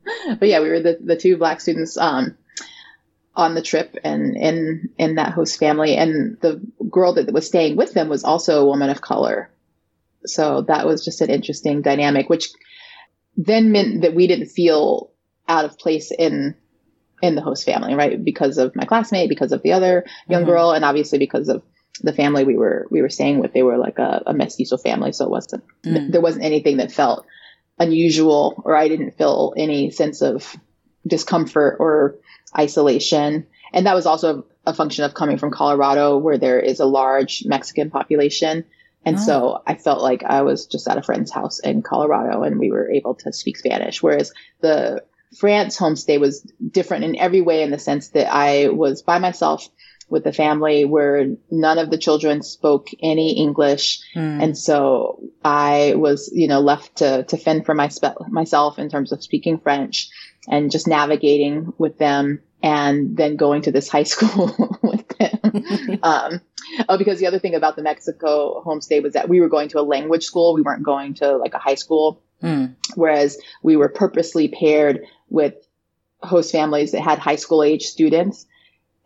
but 0.39 0.47
yeah, 0.47 0.61
we 0.61 0.69
were 0.69 0.79
the, 0.79 0.97
the 1.03 1.15
two 1.15 1.37
black 1.37 1.61
students 1.61 1.97
um, 1.97 2.37
on 3.35 3.55
the 3.55 3.61
trip 3.61 3.95
and 4.03 4.35
in 4.35 4.89
in 4.97 5.15
that 5.15 5.33
host 5.33 5.59
family, 5.59 5.95
and 5.95 6.37
the 6.41 6.61
girl 6.89 7.13
that 7.13 7.31
was 7.31 7.47
staying 7.47 7.77
with 7.77 7.93
them 7.93 8.09
was 8.09 8.23
also 8.23 8.61
a 8.61 8.65
woman 8.65 8.89
of 8.89 9.01
color. 9.01 9.49
So 10.25 10.61
that 10.63 10.85
was 10.85 11.05
just 11.05 11.21
an 11.21 11.29
interesting 11.29 11.81
dynamic, 11.81 12.29
which 12.29 12.49
then 13.37 13.71
meant 13.71 14.01
that 14.01 14.15
we 14.15 14.27
didn't 14.27 14.47
feel 14.47 15.11
out 15.47 15.65
of 15.65 15.77
place 15.77 16.11
in 16.11 16.55
in 17.21 17.35
the 17.35 17.41
host 17.41 17.65
family, 17.65 17.95
right? 17.95 18.23
Because 18.23 18.57
of 18.57 18.75
my 18.75 18.85
classmate, 18.85 19.29
because 19.29 19.51
of 19.51 19.61
the 19.61 19.73
other 19.73 20.05
young 20.27 20.41
mm-hmm. 20.41 20.51
girl, 20.51 20.71
and 20.71 20.85
obviously 20.85 21.19
because 21.19 21.49
of 21.49 21.63
the 22.01 22.13
family 22.13 22.43
we 22.43 22.57
were 22.57 22.87
we 22.89 23.01
were 23.01 23.09
staying 23.09 23.39
with, 23.39 23.53
they 23.53 23.63
were 23.63 23.77
like 23.77 23.99
a, 23.99 24.23
a 24.27 24.33
mestizo 24.33 24.77
family, 24.77 25.11
so 25.11 25.25
it 25.25 25.31
wasn't 25.31 25.63
mm. 25.83 26.11
there 26.11 26.21
wasn't 26.21 26.45
anything 26.45 26.77
that 26.77 26.91
felt 26.91 27.25
unusual, 27.77 28.61
or 28.65 28.75
I 28.75 28.87
didn't 28.87 29.17
feel 29.17 29.53
any 29.55 29.91
sense 29.91 30.21
of 30.21 30.55
discomfort 31.09 31.77
or 31.79 32.15
isolation. 32.57 33.47
And 33.73 33.85
that 33.85 33.95
was 33.95 34.05
also 34.05 34.45
a 34.65 34.73
function 34.73 35.03
of 35.03 35.13
coming 35.13 35.37
from 35.37 35.51
Colorado, 35.51 36.17
where 36.17 36.37
there 36.37 36.59
is 36.59 36.79
a 36.79 36.85
large 36.85 37.43
Mexican 37.45 37.89
population. 37.89 38.65
And 39.05 39.17
oh. 39.17 39.19
so 39.19 39.63
I 39.65 39.75
felt 39.75 40.01
like 40.01 40.23
I 40.23 40.41
was 40.41 40.65
just 40.65 40.87
at 40.87 40.97
a 40.97 41.03
friend's 41.03 41.31
house 41.31 41.59
in 41.59 41.81
Colorado 41.81 42.43
and 42.43 42.59
we 42.59 42.71
were 42.71 42.91
able 42.91 43.15
to 43.15 43.33
speak 43.33 43.57
Spanish. 43.57 44.01
Whereas 44.03 44.33
the 44.61 45.03
France 45.37 45.77
homestay 45.77 46.19
was 46.19 46.41
different 46.71 47.05
in 47.05 47.17
every 47.17 47.41
way 47.41 47.63
in 47.63 47.71
the 47.71 47.79
sense 47.79 48.09
that 48.09 48.33
I 48.33 48.69
was 48.69 49.01
by 49.01 49.19
myself 49.19 49.69
with 50.09 50.23
the 50.23 50.33
family 50.33 50.85
where 50.85 51.35
none 51.51 51.77
of 51.77 51.91
the 51.91 51.97
children 51.97 52.41
spoke 52.41 52.89
any 53.01 53.37
English. 53.37 53.99
Mm. 54.15 54.43
And 54.43 54.57
so 54.57 55.21
I 55.45 55.93
was, 55.95 56.31
you 56.33 56.47
know, 56.47 56.61
left 56.61 56.97
to, 56.97 57.23
to 57.25 57.37
fend 57.37 57.65
for 57.65 57.75
my 57.75 57.89
myself 58.29 58.79
in 58.79 58.89
terms 58.89 59.11
of 59.11 59.23
speaking 59.23 59.59
French 59.59 60.09
and 60.47 60.71
just 60.71 60.87
navigating 60.87 61.73
with 61.77 61.97
them 61.97 62.41
and 62.61 63.15
then 63.15 63.35
going 63.35 63.61
to 63.63 63.71
this 63.71 63.89
high 63.89 64.03
school 64.13 64.77
with 64.81 65.07
them. 65.17 65.99
um, 66.03 66.41
oh, 66.87 66.97
because 66.97 67.19
the 67.19 67.27
other 67.27 67.39
thing 67.39 67.55
about 67.55 67.75
the 67.75 67.83
Mexico 67.83 68.63
homestay 68.65 69.01
was 69.01 69.13
that 69.13 69.29
we 69.29 69.41
were 69.41 69.49
going 69.49 69.69
to 69.69 69.79
a 69.79 69.81
language 69.81 70.23
school. 70.23 70.53
We 70.53 70.61
weren't 70.61 70.83
going 70.83 71.15
to 71.15 71.37
like 71.37 71.53
a 71.53 71.59
high 71.59 71.75
school. 71.75 72.21
Mm. 72.43 72.75
Whereas 72.95 73.37
we 73.63 73.75
were 73.75 73.89
purposely 73.89 74.47
paired 74.47 75.05
with 75.29 75.55
host 76.21 76.51
families 76.51 76.91
that 76.91 77.01
had 77.01 77.19
high 77.19 77.35
school 77.35 77.63
age 77.63 77.83
students 77.83 78.45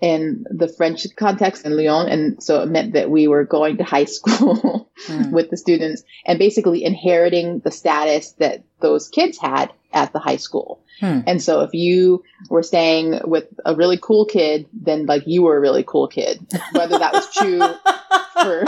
in 0.03 0.45
the 0.49 0.67
French 0.67 1.07
context 1.15 1.65
in 1.65 1.77
Lyon. 1.77 2.09
And 2.09 2.43
so 2.43 2.61
it 2.61 2.65
meant 2.67 2.91
that 2.91 3.09
we 3.09 3.29
were 3.29 3.45
going 3.45 3.77
to 3.77 3.85
high 3.85 4.03
school 4.17 4.91
mm. 5.07 5.31
with 5.31 5.49
the 5.49 5.55
students 5.55 6.03
and 6.25 6.37
basically 6.37 6.83
inheriting 6.83 7.59
the 7.59 7.71
status 7.71 8.33
that 8.33 8.63
those 8.81 9.07
kids 9.07 9.37
had 9.37 9.71
at 9.93 10.11
the 10.11 10.19
high 10.19 10.35
school. 10.35 10.83
Hmm. 10.99 11.21
And 11.25 11.41
so 11.41 11.61
if 11.61 11.73
you 11.73 12.23
were 12.49 12.63
staying 12.63 13.21
with 13.23 13.45
a 13.65 13.75
really 13.75 13.97
cool 14.01 14.25
kid, 14.25 14.67
then 14.73 15.05
like 15.05 15.23
you 15.25 15.43
were 15.43 15.55
a 15.55 15.61
really 15.61 15.85
cool 15.87 16.09
kid, 16.09 16.45
whether 16.73 16.97
that 16.97 17.13
was 17.13 17.33
true 17.33 17.61
for 18.41 18.65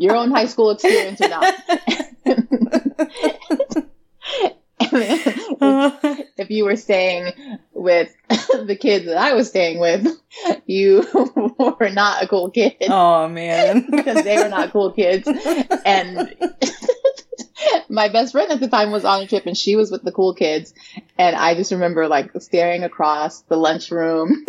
your 0.00 0.16
own 0.16 0.30
high 0.30 0.46
school 0.46 0.70
experience 0.70 1.20
or 1.20 1.28
not. 1.28 1.54
if, 5.60 6.26
if 6.38 6.50
you 6.50 6.64
were 6.64 6.76
staying 6.76 7.32
with 7.72 8.14
the 8.28 8.76
kids 8.78 9.06
that 9.06 9.16
I 9.16 9.34
was 9.34 9.48
staying 9.48 9.80
with, 9.80 10.06
you 10.66 11.04
were 11.58 11.90
not 11.90 12.22
a 12.22 12.28
cool 12.28 12.50
kid. 12.50 12.76
Oh 12.88 13.28
man, 13.28 13.86
because 13.90 14.24
they 14.24 14.36
were 14.36 14.48
not 14.48 14.72
cool 14.72 14.92
kids, 14.92 15.28
and 15.84 16.34
my 17.88 18.08
best 18.08 18.32
friend 18.32 18.50
at 18.50 18.60
the 18.60 18.68
time 18.68 18.90
was 18.90 19.04
on 19.04 19.22
a 19.22 19.26
trip, 19.26 19.46
and 19.46 19.56
she 19.56 19.76
was 19.76 19.90
with 19.90 20.02
the 20.02 20.12
cool 20.12 20.34
kids, 20.34 20.74
and 21.18 21.36
I 21.36 21.54
just 21.54 21.72
remember 21.72 22.08
like 22.08 22.30
staring 22.40 22.84
across 22.84 23.42
the 23.42 23.56
lunchroom. 23.56 24.44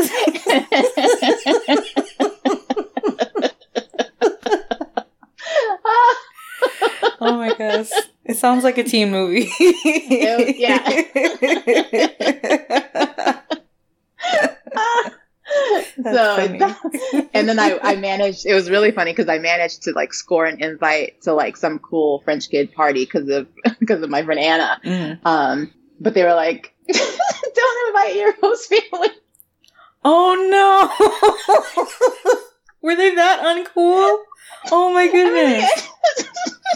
oh 7.19 7.37
my 7.37 7.53
gosh. 7.57 7.89
It 8.25 8.37
sounds 8.37 8.63
like 8.63 8.77
a 8.77 8.83
teen 8.83 9.11
movie. 9.11 9.49
yeah. 9.59 11.01
so 16.03 16.37
and 17.33 17.49
then 17.49 17.59
I, 17.59 17.79
I 17.81 17.95
managed 17.95 18.45
it 18.45 18.53
was 18.53 18.69
really 18.69 18.91
funny 18.91 19.11
because 19.11 19.29
I 19.29 19.39
managed 19.39 19.83
to 19.83 19.91
like 19.91 20.13
score 20.13 20.45
an 20.45 20.61
invite 20.63 21.21
to 21.23 21.33
like 21.33 21.57
some 21.57 21.79
cool 21.79 22.21
French 22.21 22.49
kid 22.49 22.73
party 22.73 23.05
because 23.05 23.29
of 23.29 23.47
because 23.79 24.01
of 24.01 24.09
my 24.09 24.23
friend 24.23 24.39
Anna. 24.39 24.79
Mm. 24.83 25.19
Um, 25.25 25.73
but 25.99 26.13
they 26.13 26.23
were 26.23 26.33
like, 26.33 26.73
"Don't 26.87 27.87
invite 27.87 28.15
your 28.15 28.33
host 28.39 28.69
family." 28.69 29.09
Oh 30.03 30.35
no! 30.49 30.89
were 32.81 32.95
they 32.95 33.13
that 33.15 33.41
uncool? 33.43 34.17
Oh 34.71 34.93
my 34.93 35.07
goodness! 35.11 35.89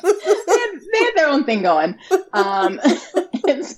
Had, 0.03 0.81
they 0.91 0.99
had 0.99 1.11
their 1.15 1.29
own 1.29 1.43
thing 1.43 1.61
going. 1.61 1.97
Um, 2.33 2.79
and 3.47 3.65
so, 3.65 3.77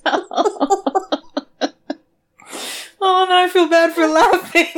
oh, 3.02 3.26
now 3.30 3.44
I 3.44 3.50
feel 3.52 3.70
bad 3.70 3.94
for 3.94 4.08
laughing. 4.08 4.68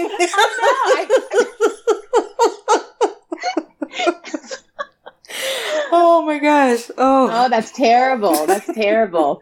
oh 5.92 6.24
my 6.26 6.40
gosh. 6.40 6.90
Oh. 6.98 7.30
oh, 7.32 7.50
that's 7.50 7.72
terrible. 7.72 8.46
That's 8.46 8.72
terrible. 8.74 9.42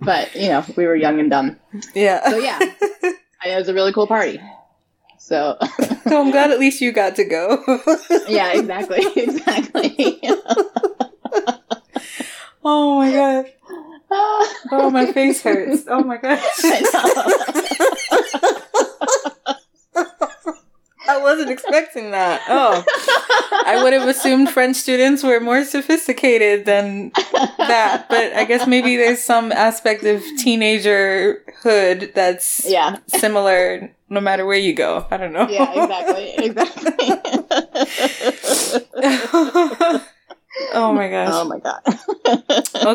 But 0.00 0.34
you 0.34 0.48
know, 0.48 0.64
we 0.76 0.86
were 0.86 0.96
young 0.96 1.20
and 1.20 1.30
dumb. 1.30 1.56
Yeah. 1.94 2.30
So 2.30 2.38
yeah, 2.38 2.58
it 2.62 3.56
was 3.56 3.68
a 3.68 3.74
really 3.74 3.92
cool 3.92 4.06
party. 4.06 4.40
So 5.28 5.58
so 6.08 6.22
I'm 6.22 6.30
glad 6.30 6.52
at 6.52 6.58
least 6.58 6.80
you 6.80 6.90
got 6.90 7.16
to 7.16 7.24
go. 7.24 7.62
yeah, 8.28 8.58
exactly, 8.58 9.04
exactly. 9.22 10.20
oh 12.64 12.96
my 12.98 13.12
gosh. 13.12 13.48
Oh, 14.70 14.88
my 14.90 15.12
face 15.12 15.42
hurts. 15.42 15.84
Oh 15.86 16.02
my 16.02 16.16
gosh. 16.16 16.40
I 21.08 21.18
wasn't 21.22 21.50
expecting 21.50 22.10
that. 22.12 22.42
Oh, 22.48 22.84
I 23.66 23.80
would 23.82 23.92
have 23.94 24.06
assumed 24.06 24.50
French 24.50 24.76
students 24.76 25.22
were 25.22 25.40
more 25.40 25.64
sophisticated 25.64 26.64
than 26.66 27.10
that, 27.58 28.06
but 28.10 28.32
I 28.34 28.44
guess 28.44 28.66
maybe 28.66 28.96
there's 28.96 29.22
some 29.22 29.50
aspect 29.52 30.04
of 30.04 30.20
teenagerhood 30.38 32.12
that's 32.14 32.64
yeah 32.68 32.98
similar 33.06 33.90
no 34.10 34.20
matter 34.20 34.44
where 34.46 34.58
you 34.58 34.74
go. 34.74 35.06
I 35.10 35.16
don't 35.16 35.32
know. 35.32 35.48
Yeah, 35.48 35.72
exactly, 35.82 36.34
exactly. 36.46 36.94
oh 40.74 40.92
my 40.92 41.08
gosh. 41.08 41.28
Oh 41.32 41.44
my 41.44 41.58
god. 41.58 41.82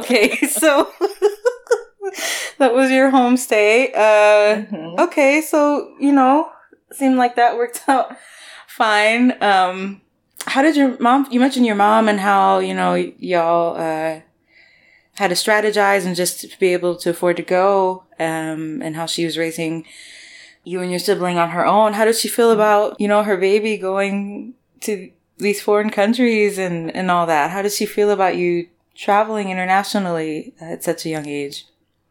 okay, 0.02 0.36
so 0.48 0.90
that 2.60 2.74
was 2.74 2.92
your 2.92 3.12
homestay. 3.12 3.90
Uh, 3.96 4.66
Mhm. 4.66 5.00
Okay, 5.00 5.42
so 5.42 5.94
you 6.00 6.12
know, 6.12 6.50
seemed 6.96 7.18
like 7.18 7.36
that 7.36 7.58
worked 7.58 7.84
out 7.88 8.16
fine. 8.68 9.42
Um, 9.42 10.02
how 10.46 10.62
did 10.62 10.76
your 10.76 10.98
mom? 11.00 11.28
You 11.32 11.40
mentioned 11.40 11.66
your 11.66 11.76
mom 11.76 12.10
and 12.10 12.20
how 12.20 12.60
you 12.60 12.74
know 12.74 12.96
y'all 12.96 13.76
uh, 13.76 14.22
had 15.16 15.28
to 15.30 15.36
strategize 15.36 16.06
and 16.06 16.16
just 16.16 16.60
be 16.60 16.74
able 16.74 16.96
to 16.98 17.12
afford 17.12 17.38
to 17.38 17.44
go, 17.44 18.04
um, 18.20 18.82
and 18.82 18.96
how 18.96 19.06
she 19.06 19.26
was 19.26 19.38
raising 19.38 19.86
you 20.64 20.82
and 20.82 20.92
your 20.92 21.00
sibling 21.00 21.38
on 21.38 21.50
her 21.52 21.66
own. 21.66 21.94
How 21.94 22.06
did 22.06 22.16
she 22.16 22.28
feel 22.28 22.52
about 22.52 23.00
you 23.00 23.08
know 23.08 23.24
her 23.24 23.38
baby 23.38 23.78
going 23.78 24.56
to 24.82 25.12
these 25.38 25.62
foreign 25.62 25.90
countries 25.90 26.58
and 26.58 26.94
and 26.96 27.10
all 27.10 27.26
that? 27.28 27.52
How 27.52 27.62
does 27.62 27.78
she 27.78 27.86
feel 27.86 28.10
about 28.10 28.36
you 28.36 28.68
traveling 28.96 29.50
internationally 29.50 30.54
at 30.60 30.84
such 30.84 31.06
a 31.06 31.10
young 31.10 31.28
age? 31.28 31.66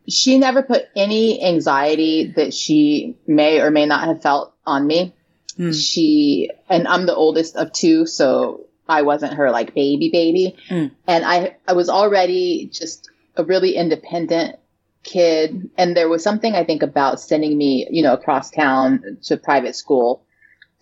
she 0.09 0.39
never 0.39 0.63
put 0.63 0.87
any 0.97 1.45
anxiety 1.45 2.33
that 2.37 2.53
she 2.53 3.17
may 3.27 3.61
or 3.61 3.71
may 3.71 3.87
not 3.87 4.09
have 4.09 4.23
felt 4.23 4.52
on 4.67 4.87
me. 4.87 5.15
Mm. 5.59 5.75
She 5.75 6.51
and 6.69 6.89
I'm 6.89 7.07
the 7.07 7.15
oldest 7.15 7.57
of 7.57 7.73
two, 7.73 8.07
so 8.07 8.67
I 8.89 9.03
wasn't 9.03 9.35
her 9.35 9.51
like 9.51 9.75
baby 9.75 10.11
baby. 10.11 10.57
Mm. 10.69 10.93
And 11.07 11.25
I 11.25 11.57
I 11.69 11.75
was 11.75 11.89
already 11.89 12.69
just 12.73 13.11
a 13.37 13.45
really 13.45 13.77
independent 13.77 14.57
kid 15.03 15.71
and 15.77 15.97
there 15.97 16.09
was 16.09 16.23
something 16.23 16.55
I 16.55 16.65
think 16.65 16.83
about 16.83 17.21
sending 17.21 17.57
me, 17.57 17.89
you 17.91 18.03
know, 18.03 18.15
across 18.15 18.51
town 18.51 19.19
to 19.25 19.37
private 19.37 19.75
school 19.75 20.25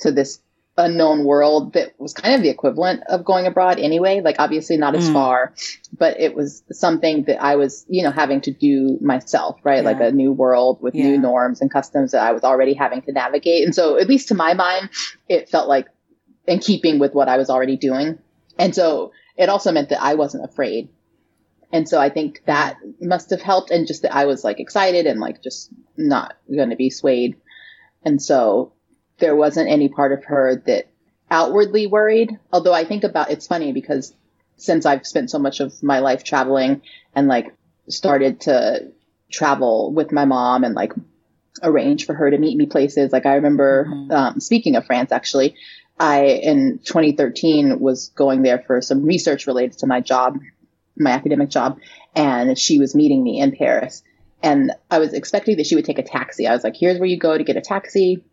to 0.00 0.12
this 0.12 0.40
unknown 0.80 1.24
world 1.24 1.74
that 1.74 1.94
was 1.98 2.12
kind 2.12 2.34
of 2.34 2.42
the 2.42 2.48
equivalent 2.48 3.02
of 3.08 3.24
going 3.24 3.46
abroad 3.46 3.78
anyway, 3.78 4.20
like 4.20 4.36
obviously 4.38 4.76
not 4.76 4.94
as 4.94 5.08
Mm. 5.08 5.12
far, 5.12 5.54
but 5.96 6.18
it 6.20 6.34
was 6.34 6.62
something 6.72 7.24
that 7.24 7.42
I 7.42 7.56
was, 7.56 7.84
you 7.88 8.02
know, 8.02 8.10
having 8.10 8.40
to 8.42 8.50
do 8.52 8.98
myself, 9.00 9.60
right? 9.64 9.84
Like 9.84 10.00
a 10.00 10.10
new 10.10 10.32
world 10.32 10.82
with 10.82 10.94
Yeah. 10.94 11.10
new 11.10 11.18
norms 11.18 11.60
and 11.60 11.70
customs 11.70 12.12
that 12.12 12.22
I 12.22 12.32
was 12.32 12.42
already 12.44 12.74
having 12.74 13.02
to 13.02 13.12
navigate. 13.12 13.64
And 13.64 13.74
so, 13.74 13.96
at 13.98 14.08
least 14.08 14.28
to 14.28 14.34
my 14.34 14.54
mind, 14.54 14.88
it 15.28 15.48
felt 15.48 15.68
like 15.68 15.86
in 16.46 16.58
keeping 16.58 16.98
with 16.98 17.14
what 17.14 17.28
I 17.28 17.36
was 17.36 17.50
already 17.50 17.76
doing. 17.76 18.18
And 18.58 18.74
so, 18.74 19.12
it 19.36 19.48
also 19.48 19.72
meant 19.72 19.90
that 19.90 20.02
I 20.02 20.14
wasn't 20.14 20.44
afraid. 20.44 20.88
And 21.72 21.88
so, 21.88 22.00
I 22.00 22.08
think 22.10 22.42
that 22.46 22.76
must 23.00 23.30
have 23.30 23.40
helped. 23.42 23.70
And 23.70 23.86
just 23.86 24.02
that 24.02 24.14
I 24.14 24.24
was 24.26 24.42
like 24.44 24.58
excited 24.60 25.06
and 25.06 25.20
like 25.20 25.42
just 25.42 25.70
not 25.96 26.34
going 26.54 26.70
to 26.70 26.76
be 26.76 26.90
swayed. 26.90 27.36
And 28.04 28.20
so, 28.20 28.72
there 29.20 29.36
wasn't 29.36 29.70
any 29.70 29.88
part 29.88 30.12
of 30.12 30.24
her 30.24 30.56
that 30.66 30.88
outwardly 31.30 31.86
worried. 31.86 32.38
Although 32.52 32.74
I 32.74 32.84
think 32.84 33.04
about 33.04 33.30
it's 33.30 33.46
funny 33.46 33.72
because 33.72 34.12
since 34.56 34.84
I've 34.84 35.06
spent 35.06 35.30
so 35.30 35.38
much 35.38 35.60
of 35.60 35.82
my 35.82 36.00
life 36.00 36.24
traveling 36.24 36.82
and 37.14 37.28
like 37.28 37.54
started 37.88 38.40
to 38.42 38.88
travel 39.30 39.92
with 39.92 40.12
my 40.12 40.24
mom 40.24 40.64
and 40.64 40.74
like 40.74 40.92
arrange 41.62 42.06
for 42.06 42.14
her 42.14 42.30
to 42.30 42.38
meet 42.38 42.56
me 42.56 42.66
places. 42.66 43.12
Like 43.12 43.26
I 43.26 43.34
remember, 43.34 43.86
Mhm. 43.86 44.12
um, 44.12 44.40
speaking 44.40 44.76
of 44.76 44.86
France, 44.86 45.12
actually, 45.12 45.54
I 45.98 46.24
in 46.24 46.80
2013 46.84 47.80
was 47.80 48.08
going 48.14 48.42
there 48.42 48.58
for 48.58 48.80
some 48.80 49.04
research 49.04 49.46
related 49.46 49.78
to 49.78 49.86
my 49.86 50.00
job, 50.00 50.38
my 50.96 51.10
academic 51.10 51.50
job, 51.50 51.78
and 52.14 52.58
she 52.58 52.78
was 52.78 52.94
meeting 52.94 53.22
me 53.22 53.40
in 53.40 53.52
Paris. 53.52 54.02
And 54.42 54.72
I 54.90 54.98
was 54.98 55.12
expecting 55.12 55.58
that 55.58 55.66
she 55.66 55.74
would 55.74 55.84
take 55.84 55.98
a 55.98 56.02
taxi. 56.02 56.46
I 56.46 56.54
was 56.54 56.64
like, 56.64 56.76
here's 56.76 56.98
where 56.98 57.08
you 57.08 57.18
go 57.18 57.36
to 57.36 57.44
get 57.44 57.56
a 57.56 57.60
taxi. 57.60 58.24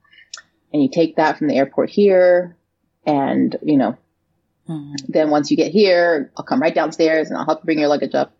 And 0.73 0.81
you 0.83 0.89
take 0.89 1.15
that 1.15 1.37
from 1.37 1.47
the 1.47 1.55
airport 1.55 1.89
here. 1.89 2.55
And, 3.05 3.55
you 3.63 3.77
know, 3.77 3.97
Mm. 4.69 4.95
then 5.07 5.29
once 5.29 5.49
you 5.49 5.55
get 5.55 5.71
here, 5.71 6.29
I'll 6.35 6.43
come 6.43 6.61
right 6.61 6.75
downstairs 6.75 7.29
and 7.29 7.37
I'll 7.37 7.45
help 7.45 7.61
you 7.61 7.65
bring 7.65 7.79
your 7.79 7.87
luggage 7.87 8.15
up. 8.15 8.33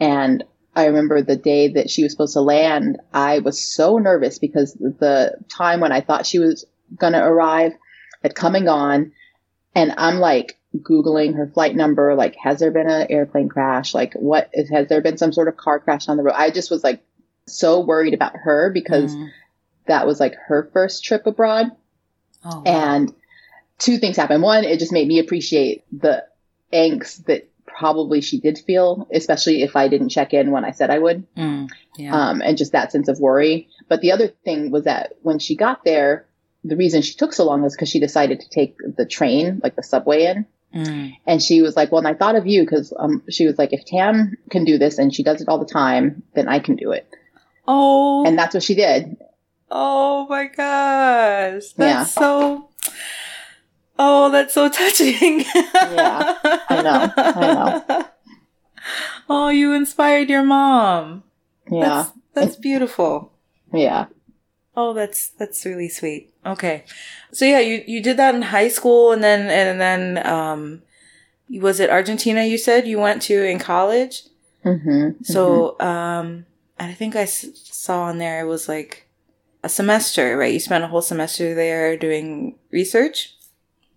And 0.00 0.42
I 0.74 0.86
remember 0.86 1.20
the 1.20 1.36
day 1.36 1.68
that 1.74 1.90
she 1.90 2.02
was 2.02 2.12
supposed 2.12 2.32
to 2.34 2.40
land, 2.40 2.98
I 3.12 3.40
was 3.40 3.60
so 3.60 3.98
nervous 3.98 4.38
because 4.38 4.72
the 4.72 5.36
time 5.50 5.80
when 5.80 5.92
I 5.92 6.00
thought 6.00 6.24
she 6.24 6.38
was 6.38 6.64
going 6.96 7.12
to 7.12 7.22
arrive 7.22 7.72
had 8.22 8.34
come 8.34 8.54
and 8.54 8.64
gone. 8.64 9.12
And 9.74 9.92
I'm 9.98 10.20
like 10.20 10.56
Googling 10.74 11.36
her 11.36 11.46
flight 11.46 11.76
number, 11.76 12.14
like, 12.14 12.36
has 12.42 12.60
there 12.60 12.70
been 12.70 12.88
an 12.88 13.08
airplane 13.10 13.48
crash? 13.50 13.92
Like, 13.92 14.14
what 14.14 14.48
is, 14.54 14.70
has 14.70 14.88
there 14.88 15.02
been 15.02 15.18
some 15.18 15.32
sort 15.32 15.48
of 15.48 15.56
car 15.58 15.80
crash 15.80 16.08
on 16.08 16.16
the 16.16 16.22
road? 16.22 16.34
I 16.34 16.50
just 16.50 16.70
was 16.70 16.82
like 16.82 17.02
so 17.46 17.80
worried 17.80 18.14
about 18.14 18.36
her 18.36 18.70
because 18.72 19.14
Mm. 19.16 19.28
That 19.88 20.06
was 20.06 20.20
like 20.20 20.34
her 20.46 20.70
first 20.72 21.04
trip 21.04 21.26
abroad. 21.26 21.66
Oh, 22.44 22.58
wow. 22.58 22.62
And 22.64 23.12
two 23.78 23.98
things 23.98 24.16
happened. 24.16 24.42
One, 24.42 24.64
it 24.64 24.78
just 24.78 24.92
made 24.92 25.08
me 25.08 25.18
appreciate 25.18 25.84
the 25.92 26.24
angst 26.72 27.24
that 27.26 27.48
probably 27.66 28.20
she 28.20 28.40
did 28.40 28.58
feel, 28.58 29.06
especially 29.12 29.62
if 29.62 29.76
I 29.76 29.88
didn't 29.88 30.08
check 30.08 30.34
in 30.34 30.50
when 30.50 30.64
I 30.64 30.70
said 30.72 30.90
I 30.90 30.98
would, 30.98 31.26
Mm. 31.36 31.68
yeah. 31.96 32.14
um, 32.30 32.42
and 32.42 32.56
just 32.58 32.72
that 32.72 32.90
sense 32.92 33.08
of 33.08 33.20
worry. 33.20 33.68
But 33.88 34.00
the 34.00 34.12
other 34.12 34.28
thing 34.28 34.70
was 34.70 34.84
that 34.84 35.14
when 35.22 35.38
she 35.38 35.54
got 35.56 35.84
there, 35.84 36.26
the 36.64 36.76
reason 36.76 37.02
she 37.02 37.14
took 37.14 37.32
so 37.32 37.44
long 37.44 37.62
was 37.62 37.74
because 37.74 37.88
she 37.88 38.00
decided 38.00 38.40
to 38.40 38.48
take 38.48 38.76
the 38.96 39.06
train, 39.06 39.60
like 39.62 39.76
the 39.76 39.82
subway 39.82 40.24
in. 40.24 40.46
Mm. 40.74 41.16
And 41.26 41.42
she 41.42 41.62
was 41.62 41.76
like, 41.76 41.92
well, 41.92 42.00
and 42.00 42.08
I 42.08 42.14
thought 42.14 42.34
of 42.36 42.46
you 42.46 42.62
because 42.62 42.92
um, 42.98 43.22
she 43.30 43.46
was 43.46 43.56
like, 43.58 43.72
if 43.72 43.84
Tam 43.84 44.36
can 44.50 44.64
do 44.64 44.76
this 44.76 44.98
and 44.98 45.14
she 45.14 45.22
does 45.22 45.40
it 45.40 45.48
all 45.48 45.58
the 45.58 45.64
time, 45.72 46.24
then 46.34 46.48
I 46.48 46.58
can 46.58 46.76
do 46.76 46.90
it. 46.92 47.08
Oh, 47.66 48.24
And 48.26 48.38
that's 48.38 48.54
what 48.54 48.62
she 48.62 48.74
did. 48.74 49.16
Oh 49.70 50.26
my 50.28 50.46
gosh, 50.46 51.72
that's 51.72 51.76
Yeah. 51.78 52.04
so. 52.04 52.68
Oh, 53.98 54.30
that's 54.30 54.54
so 54.54 54.68
touching. 54.80 55.40
Yeah, 55.54 56.36
I 56.68 56.82
know, 56.82 57.12
I 57.16 57.84
know. 57.88 58.04
Oh, 59.28 59.48
you 59.50 59.74
inspired 59.74 60.30
your 60.30 60.42
mom. 60.44 61.24
Yeah. 61.70 61.88
That's, 61.88 62.12
that's 62.32 62.56
beautiful. 62.56 63.32
Yeah. 63.72 64.06
Oh, 64.76 64.94
that's 64.94 65.28
that's 65.30 65.66
really 65.66 65.88
sweet. 65.88 66.32
Okay, 66.46 66.84
so 67.32 67.44
yeah, 67.44 67.58
you 67.58 67.82
you 67.86 68.00
did 68.00 68.16
that 68.16 68.34
in 68.34 68.42
high 68.42 68.68
school, 68.68 69.10
and 69.12 69.22
then 69.22 69.48
and 69.50 69.80
then 69.80 70.24
um, 70.26 70.82
was 71.50 71.80
it 71.80 71.90
Argentina? 71.90 72.44
You 72.44 72.56
said 72.56 72.86
you 72.86 72.98
went 73.00 73.20
to 73.22 73.42
in 73.44 73.58
college. 73.58 74.22
Mm-hmm. 74.64 75.24
So 75.24 75.78
um, 75.80 76.46
I 76.78 76.92
think 76.94 77.16
I 77.16 77.22
s- 77.22 77.44
saw 77.64 78.02
on 78.04 78.18
there 78.18 78.40
it 78.40 78.48
was 78.48 78.68
like 78.68 79.07
a 79.62 79.68
semester, 79.68 80.36
right? 80.36 80.52
You 80.52 80.60
spent 80.60 80.84
a 80.84 80.88
whole 80.88 81.02
semester 81.02 81.54
there 81.54 81.96
doing 81.96 82.54
research. 82.70 83.34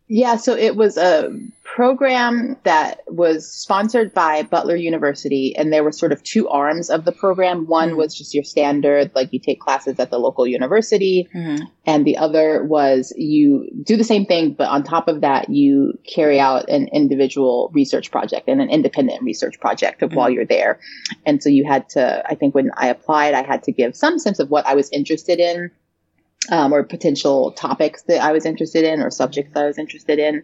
Yeah, 0.08 0.36
so 0.36 0.56
it 0.56 0.76
was 0.76 0.98
a 0.98 1.38
program 1.76 2.58
that 2.64 3.00
was 3.08 3.50
sponsored 3.50 4.14
by 4.14 4.44
Butler 4.44 4.76
University, 4.76 5.56
and 5.56 5.72
there 5.72 5.86
were 5.86 5.92
sort 5.94 6.12
of 6.12 6.22
two 6.22 6.50
arms 6.50 6.90
of 6.90 7.06
the 7.06 7.14
program. 7.14 7.66
One 7.66 7.92
Mhm. 7.92 7.96
was 7.98 8.14
just 8.14 8.34
your 8.34 8.44
standard, 8.44 9.12
like 9.16 9.32
you 9.32 9.40
take 9.40 9.62
classes 9.62 9.98
at 9.98 10.12
the 10.12 10.20
local 10.20 10.46
university, 10.46 11.30
Mm-hmm. 11.34 11.64
and 11.86 12.04
the 12.06 12.18
other 12.18 12.66
was 12.66 13.14
you 13.16 13.70
do 13.84 13.96
the 13.96 14.04
same 14.04 14.26
thing, 14.26 14.52
but 14.58 14.68
on 14.68 14.84
top 14.84 15.08
of 15.08 15.22
that, 15.22 15.50
you 15.50 15.94
carry 16.06 16.42
out 16.42 16.70
an 16.70 16.90
individual 16.92 17.72
research 17.74 18.12
project 18.12 18.50
and 18.50 18.62
an 18.62 18.70
independent 18.70 19.24
research 19.24 19.58
project 19.62 20.04
while 20.14 20.30
you're 20.30 20.46
there. 20.46 20.78
And 21.26 21.42
so 21.42 21.48
you 21.50 21.64
had 21.66 21.88
to, 21.92 22.22
I 22.30 22.36
think 22.36 22.54
when 22.54 22.72
I 22.76 22.88
applied, 22.88 23.34
I 23.34 23.44
had 23.44 23.64
to 23.64 23.72
give 23.72 23.96
some 23.96 24.20
sense 24.20 24.40
of 24.40 24.50
what 24.50 24.66
I 24.68 24.76
was 24.76 24.90
interested 24.92 25.40
in 25.40 25.72
um, 26.50 26.74
or 26.74 26.84
potential 26.84 27.52
topics 27.52 28.02
that 28.08 28.20
I 28.20 28.32
was 28.32 28.46
interested 28.48 28.84
in 28.84 29.00
or 29.02 29.12
subjects 29.12 29.54
that 29.54 29.64
I 29.64 29.68
was 29.68 29.78
interested 29.78 30.18
in. 30.18 30.44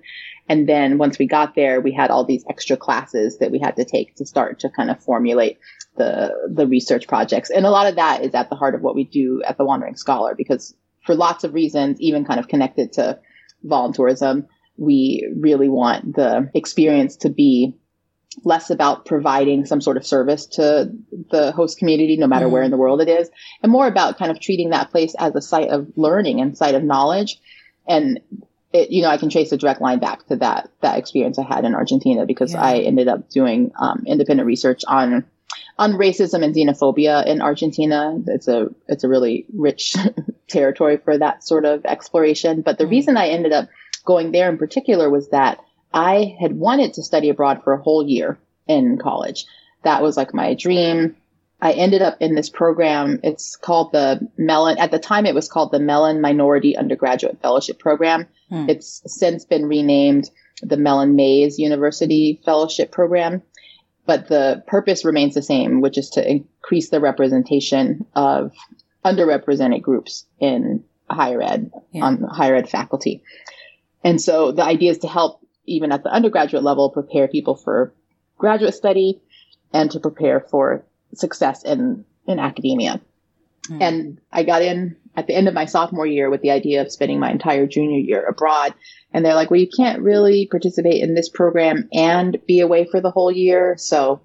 And 0.50 0.68
then 0.68 0.98
once 0.98 1.20
we 1.20 1.28
got 1.28 1.56
there, 1.56 1.82
we 1.82 1.92
had 1.92 2.10
all 2.10 2.24
these 2.24 2.46
extra 2.50 2.78
classes 2.78 3.40
that 3.40 3.52
we 3.52 3.60
had 3.60 3.76
to 3.76 3.86
take 3.86 4.16
to 4.16 4.26
start 4.26 4.60
to 4.60 4.70
kind 4.70 4.90
of 4.90 5.04
formulate 5.04 5.60
the 5.98 6.32
the 6.54 6.68
research 6.68 7.08
projects. 7.08 7.50
And 7.50 7.66
a 7.66 7.72
lot 7.72 7.88
of 7.88 7.96
that 7.96 8.24
is 8.24 8.34
at 8.34 8.50
the 8.50 8.56
heart 8.56 8.76
of 8.76 8.82
what 8.82 8.96
we 8.96 9.04
do 9.04 9.42
at 9.46 9.58
the 9.58 9.66
Wandering 9.66 9.96
Scholar 9.96 10.36
because 10.36 10.76
for 11.06 11.16
lots 11.16 11.44
of 11.44 11.54
reasons, 11.54 12.00
even 12.02 12.26
kind 12.26 12.40
of 12.40 12.48
connected 12.48 12.94
to 12.94 13.20
voluntourism, 13.66 14.48
we 14.78 15.28
really 15.36 15.70
want 15.70 16.16
the 16.16 16.52
experience 16.54 17.18
to 17.18 17.30
be 17.30 17.74
less 18.44 18.70
about 18.70 19.06
providing 19.06 19.66
some 19.66 19.82
sort 19.82 19.98
of 19.98 20.06
service 20.06 20.46
to 20.46 20.92
the 21.32 21.52
host 21.54 21.80
community, 21.80 22.18
no 22.18 22.28
matter 22.28 22.46
mm-hmm. 22.46 22.54
where 22.54 22.64
in 22.64 22.72
the 22.72 22.78
world 22.78 23.02
it 23.02 23.10
is, 23.10 23.30
and 23.64 23.72
more 23.72 23.88
about 23.88 24.18
kind 24.18 24.30
of 24.30 24.40
treating 24.40 24.70
that 24.70 24.92
place 24.92 25.16
as 25.18 25.34
a 25.36 25.42
site 25.42 25.70
of 25.70 25.88
learning 25.96 26.40
and 26.40 26.58
site 26.58 26.76
of 26.76 26.84
knowledge. 26.84 27.40
And 27.88 28.20
it, 28.74 28.92
you 28.92 29.02
know, 29.02 29.10
I 29.10 29.18
can 29.18 29.30
trace 29.30 29.52
a 29.52 29.58
direct 29.58 29.82
line 29.82 30.00
back 30.00 30.26
to 30.28 30.36
that 30.38 30.70
that 30.82 30.98
experience 30.98 31.40
I 31.40 31.44
had 31.44 31.66
in 31.66 31.76
Argentina 31.76 32.26
because 32.26 32.54
yeah. 32.54 32.62
I 32.62 32.80
ended 32.80 33.08
up 33.08 33.30
doing 33.30 33.72
um, 33.80 34.04
independent 34.06 34.46
research 34.46 34.84
on 34.88 35.26
on 35.78 35.94
racism 35.94 36.44
and 36.44 36.54
xenophobia 36.54 37.26
in 37.26 37.42
Argentina. 37.42 38.18
It's 38.28 38.48
a 38.48 38.68
it's 38.88 39.04
a 39.04 39.10
really 39.10 39.46
rich 39.54 39.96
territory 40.48 40.98
for 40.98 41.18
that 41.18 41.44
sort 41.44 41.66
of 41.66 41.86
exploration. 41.86 42.62
But 42.62 42.78
the 42.78 42.84
mm-hmm. 42.84 42.92
reason 42.92 43.18
I 43.18 43.30
ended 43.30 43.54
up 43.54 43.70
going 44.06 44.32
there 44.32 44.50
in 44.50 44.58
particular 44.58 45.10
was 45.10 45.30
that 45.30 45.60
I 45.94 46.36
had 46.40 46.58
wanted 46.58 46.94
to 46.94 47.04
study 47.04 47.30
abroad 47.30 47.64
for 47.64 47.74
a 47.74 47.82
whole 47.82 48.08
year 48.08 48.38
in 48.68 48.98
college. 48.98 49.46
That 49.84 50.02
was 50.02 50.18
like 50.18 50.34
my 50.34 50.54
dream. 50.56 51.16
I 51.60 51.72
ended 51.74 52.02
up 52.02 52.18
in 52.20 52.36
this 52.36 52.50
program. 52.50 53.20
It's 53.24 53.56
called 53.56 53.92
the 53.92 54.28
Mellon. 54.38 54.78
At 54.78 54.92
the 54.92 55.00
time, 55.00 55.26
it 55.26 55.34
was 55.34 55.50
called 55.50 55.72
the 55.72 55.80
Mellon 55.80 56.22
Minority 56.22 56.78
Undergraduate 56.78 57.42
Fellowship 57.42 57.80
Program. 57.80 58.28
Hmm. 58.50 58.70
It's 58.70 59.02
since 59.06 59.46
been 59.46 59.66
renamed 59.66 60.30
the 60.62 60.78
Mellon 60.78 61.16
Mays 61.16 61.58
University 61.58 62.40
Fellowship 62.46 62.92
Program, 62.92 63.42
but 64.06 64.28
the 64.28 64.64
purpose 64.68 65.04
remains 65.04 65.34
the 65.34 65.42
same, 65.42 65.82
which 65.82 65.98
is 65.98 66.12
to 66.12 66.30
increase 66.30 66.90
the 66.90 67.00
representation 67.00 68.06
of 68.16 68.54
underrepresented 69.04 69.82
groups 69.82 70.26
in 70.40 70.84
higher 71.10 71.42
ed 71.42 71.72
yeah. 71.92 72.04
on 72.04 72.22
higher 72.24 72.56
ed 72.56 72.70
faculty. 72.70 73.24
And 74.04 74.22
so 74.22 74.52
the 74.52 74.64
idea 74.64 74.92
is 74.92 75.00
to 75.00 75.08
help 75.08 75.42
even 75.68 75.92
at 75.92 76.04
the 76.04 76.10
undergraduate 76.10 76.64
level, 76.64 76.90
prepare 76.90 77.28
people 77.28 77.56
for 77.56 77.94
graduate 78.38 78.74
study 78.74 79.22
and 79.74 79.92
to 79.92 80.00
prepare 80.00 80.40
for 80.40 80.86
success 81.16 81.64
in, 81.64 82.06
in 82.26 82.40
academia. 82.40 83.02
Mm. 83.70 83.82
And 83.82 84.22
I 84.32 84.44
got 84.44 84.62
in 84.62 84.98
at 85.16 85.28
the 85.28 85.36
end 85.36 85.48
of 85.48 85.54
my 85.54 85.66
sophomore 85.66 86.06
year 86.06 86.30
with 86.30 86.42
the 86.42 86.52
idea 86.52 86.82
of 86.82 86.92
spending 86.92 87.20
my 87.20 87.32
entire 87.32 87.66
junior 87.68 88.00
year 88.00 88.26
abroad. 88.26 88.74
And 89.14 89.26
they're 89.26 89.36
like, 89.36 89.50
well, 89.50 89.60
you 89.60 89.70
can't 89.76 90.02
really 90.02 90.48
participate 90.50 91.02
in 91.02 91.16
this 91.16 91.30
program 91.30 91.90
and 91.94 92.38
be 92.46 92.60
away 92.60 92.86
for 92.86 93.02
the 93.02 93.12
whole 93.12 93.32
year. 93.32 93.76
So 93.78 94.22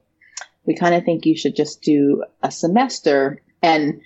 we 0.66 0.74
kind 0.74 0.94
of 0.94 1.04
think 1.04 1.26
you 1.26 1.36
should 1.36 1.56
just 1.56 1.82
do 1.82 2.24
a 2.42 2.50
semester. 2.50 3.40
And 3.62 4.02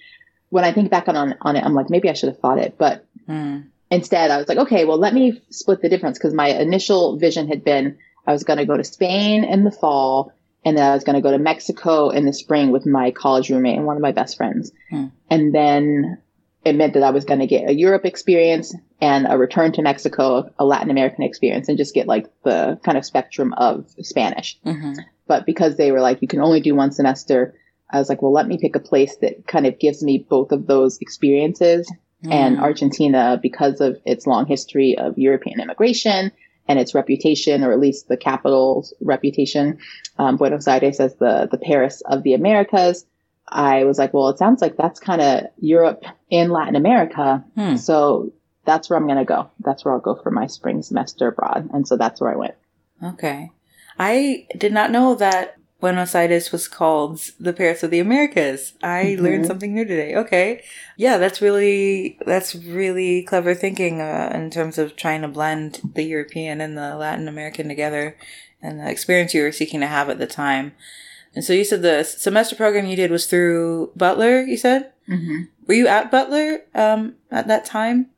when 0.50 0.64
I 0.64 0.72
think 0.72 0.90
back 0.90 1.08
on, 1.08 1.34
on 1.40 1.56
it, 1.56 1.64
I'm 1.64 1.74
like, 1.74 1.90
maybe 1.90 2.08
I 2.08 2.12
should 2.12 2.28
have 2.28 2.38
thought 2.38 2.58
it, 2.58 2.76
but 2.78 3.04
mm 3.28 3.64
instead, 3.90 4.30
I 4.30 4.38
was 4.38 4.48
like, 4.48 4.58
okay, 4.58 4.84
well, 4.84 4.98
let 4.98 5.14
me 5.14 5.42
split 5.50 5.82
the 5.82 5.88
difference 5.88 6.18
because 6.18 6.34
my 6.34 6.48
initial 6.48 7.18
vision 7.18 7.48
had 7.48 7.64
been 7.64 7.98
I 8.26 8.32
was 8.32 8.44
going 8.44 8.58
to 8.58 8.66
go 8.66 8.76
to 8.76 8.84
Spain 8.84 9.44
in 9.44 9.64
the 9.64 9.70
fall 9.70 10.32
and 10.66 10.76
then 10.76 10.84
I 10.84 10.92
was 10.92 11.04
going 11.04 11.14
to 11.14 11.22
go 11.22 11.30
to 11.30 11.38
Mexico 11.38 12.10
in 12.10 12.26
the 12.26 12.32
spring 12.32 12.72
with 12.72 12.86
my 12.86 13.12
college 13.12 13.48
roommate 13.50 13.76
and 13.76 13.86
one 13.86 13.94
of 13.94 14.02
my 14.02 14.10
best 14.10 14.36
friends. 14.36 14.72
Hmm. 14.90 15.06
And 15.30 15.54
then 15.54 16.18
it 16.64 16.74
meant 16.74 16.94
that 16.94 17.04
I 17.04 17.10
was 17.10 17.24
going 17.24 17.38
to 17.38 17.46
get 17.46 17.70
a 17.70 17.72
Europe 17.72 18.04
experience 18.04 18.74
and 19.00 19.28
a 19.30 19.38
return 19.38 19.70
to 19.72 19.82
Mexico, 19.82 20.50
a 20.58 20.64
Latin 20.64 20.90
American 20.90 21.22
experience, 21.22 21.68
and 21.68 21.78
just 21.78 21.94
get 21.94 22.08
like 22.08 22.26
the 22.42 22.80
kind 22.84 22.98
of 22.98 23.04
spectrum 23.04 23.54
of 23.54 23.88
Spanish. 24.02 24.58
Mm-hmm. 24.66 24.94
But 25.28 25.46
because 25.46 25.76
they 25.76 25.92
were 25.92 26.00
like, 26.00 26.20
you 26.20 26.26
can 26.26 26.40
only 26.40 26.60
do 26.60 26.74
one 26.74 26.90
semester, 26.90 27.54
I 27.88 28.00
was 28.00 28.08
like, 28.08 28.20
well, 28.20 28.32
let 28.32 28.48
me 28.48 28.58
pick 28.60 28.74
a 28.74 28.80
place 28.80 29.16
that 29.18 29.46
kind 29.46 29.66
of 29.66 29.78
gives 29.78 30.02
me 30.02 30.26
both 30.28 30.50
of 30.50 30.66
those 30.66 30.98
experiences 30.98 31.88
Mm. 32.24 32.32
And 32.32 32.60
Argentina, 32.60 33.38
because 33.40 33.80
of 33.80 34.00
its 34.04 34.26
long 34.26 34.46
history 34.46 34.96
of 34.98 35.18
European 35.18 35.60
immigration 35.60 36.32
and 36.68 36.78
its 36.78 36.94
reputation, 36.94 37.62
or 37.62 37.72
at 37.72 37.80
least 37.80 38.08
the 38.08 38.16
capital's 38.16 38.92
reputation, 39.00 39.78
um, 40.18 40.36
Buenos 40.36 40.66
Aires 40.66 41.00
as 41.00 41.14
the, 41.16 41.48
the 41.50 41.58
Paris 41.58 42.02
of 42.02 42.22
the 42.22 42.34
Americas, 42.34 43.06
I 43.48 43.84
was 43.84 43.98
like, 43.98 44.12
well, 44.12 44.28
it 44.28 44.38
sounds 44.38 44.60
like 44.60 44.76
that's 44.76 44.98
kind 44.98 45.20
of 45.20 45.44
Europe 45.58 46.04
in 46.30 46.50
Latin 46.50 46.76
America. 46.76 47.44
Hmm. 47.54 47.76
So 47.76 48.32
that's 48.64 48.90
where 48.90 48.98
I'm 48.98 49.06
going 49.06 49.18
to 49.18 49.24
go. 49.24 49.50
That's 49.60 49.84
where 49.84 49.94
I'll 49.94 50.00
go 50.00 50.16
for 50.16 50.30
my 50.30 50.48
spring 50.48 50.82
semester 50.82 51.28
abroad. 51.28 51.70
And 51.72 51.86
so 51.86 51.96
that's 51.96 52.20
where 52.20 52.32
I 52.32 52.36
went. 52.36 52.54
Okay. 53.02 53.52
I 53.98 54.46
did 54.58 54.72
not 54.72 54.90
know 54.90 55.14
that 55.14 55.55
Buenos 55.80 56.14
Aires 56.14 56.52
was 56.52 56.68
called 56.68 57.20
the 57.38 57.52
Paris 57.52 57.82
of 57.82 57.90
the 57.90 58.00
Americas. 58.00 58.72
I 58.82 59.04
mm-hmm. 59.04 59.22
learned 59.22 59.46
something 59.46 59.74
new 59.74 59.84
today. 59.84 60.16
Okay. 60.16 60.62
Yeah, 60.96 61.18
that's 61.18 61.42
really, 61.42 62.18
that's 62.24 62.54
really 62.54 63.22
clever 63.22 63.54
thinking 63.54 64.00
uh, 64.00 64.32
in 64.34 64.50
terms 64.50 64.78
of 64.78 64.96
trying 64.96 65.22
to 65.22 65.28
blend 65.28 65.80
the 65.94 66.02
European 66.02 66.60
and 66.60 66.78
the 66.78 66.96
Latin 66.96 67.28
American 67.28 67.68
together 67.68 68.16
and 68.62 68.80
the 68.80 68.90
experience 68.90 69.34
you 69.34 69.42
were 69.42 69.52
seeking 69.52 69.80
to 69.80 69.86
have 69.86 70.08
at 70.08 70.18
the 70.18 70.26
time. 70.26 70.72
And 71.34 71.44
so 71.44 71.52
you 71.52 71.64
said 71.64 71.82
the 71.82 72.02
semester 72.04 72.56
program 72.56 72.86
you 72.86 72.96
did 72.96 73.10
was 73.10 73.26
through 73.26 73.92
Butler, 73.94 74.40
you 74.40 74.56
said? 74.56 74.92
Mm-hmm. 75.06 75.42
Were 75.66 75.74
you 75.74 75.86
at 75.86 76.10
Butler 76.10 76.62
um, 76.74 77.16
at 77.30 77.48
that 77.48 77.66
time? 77.66 78.08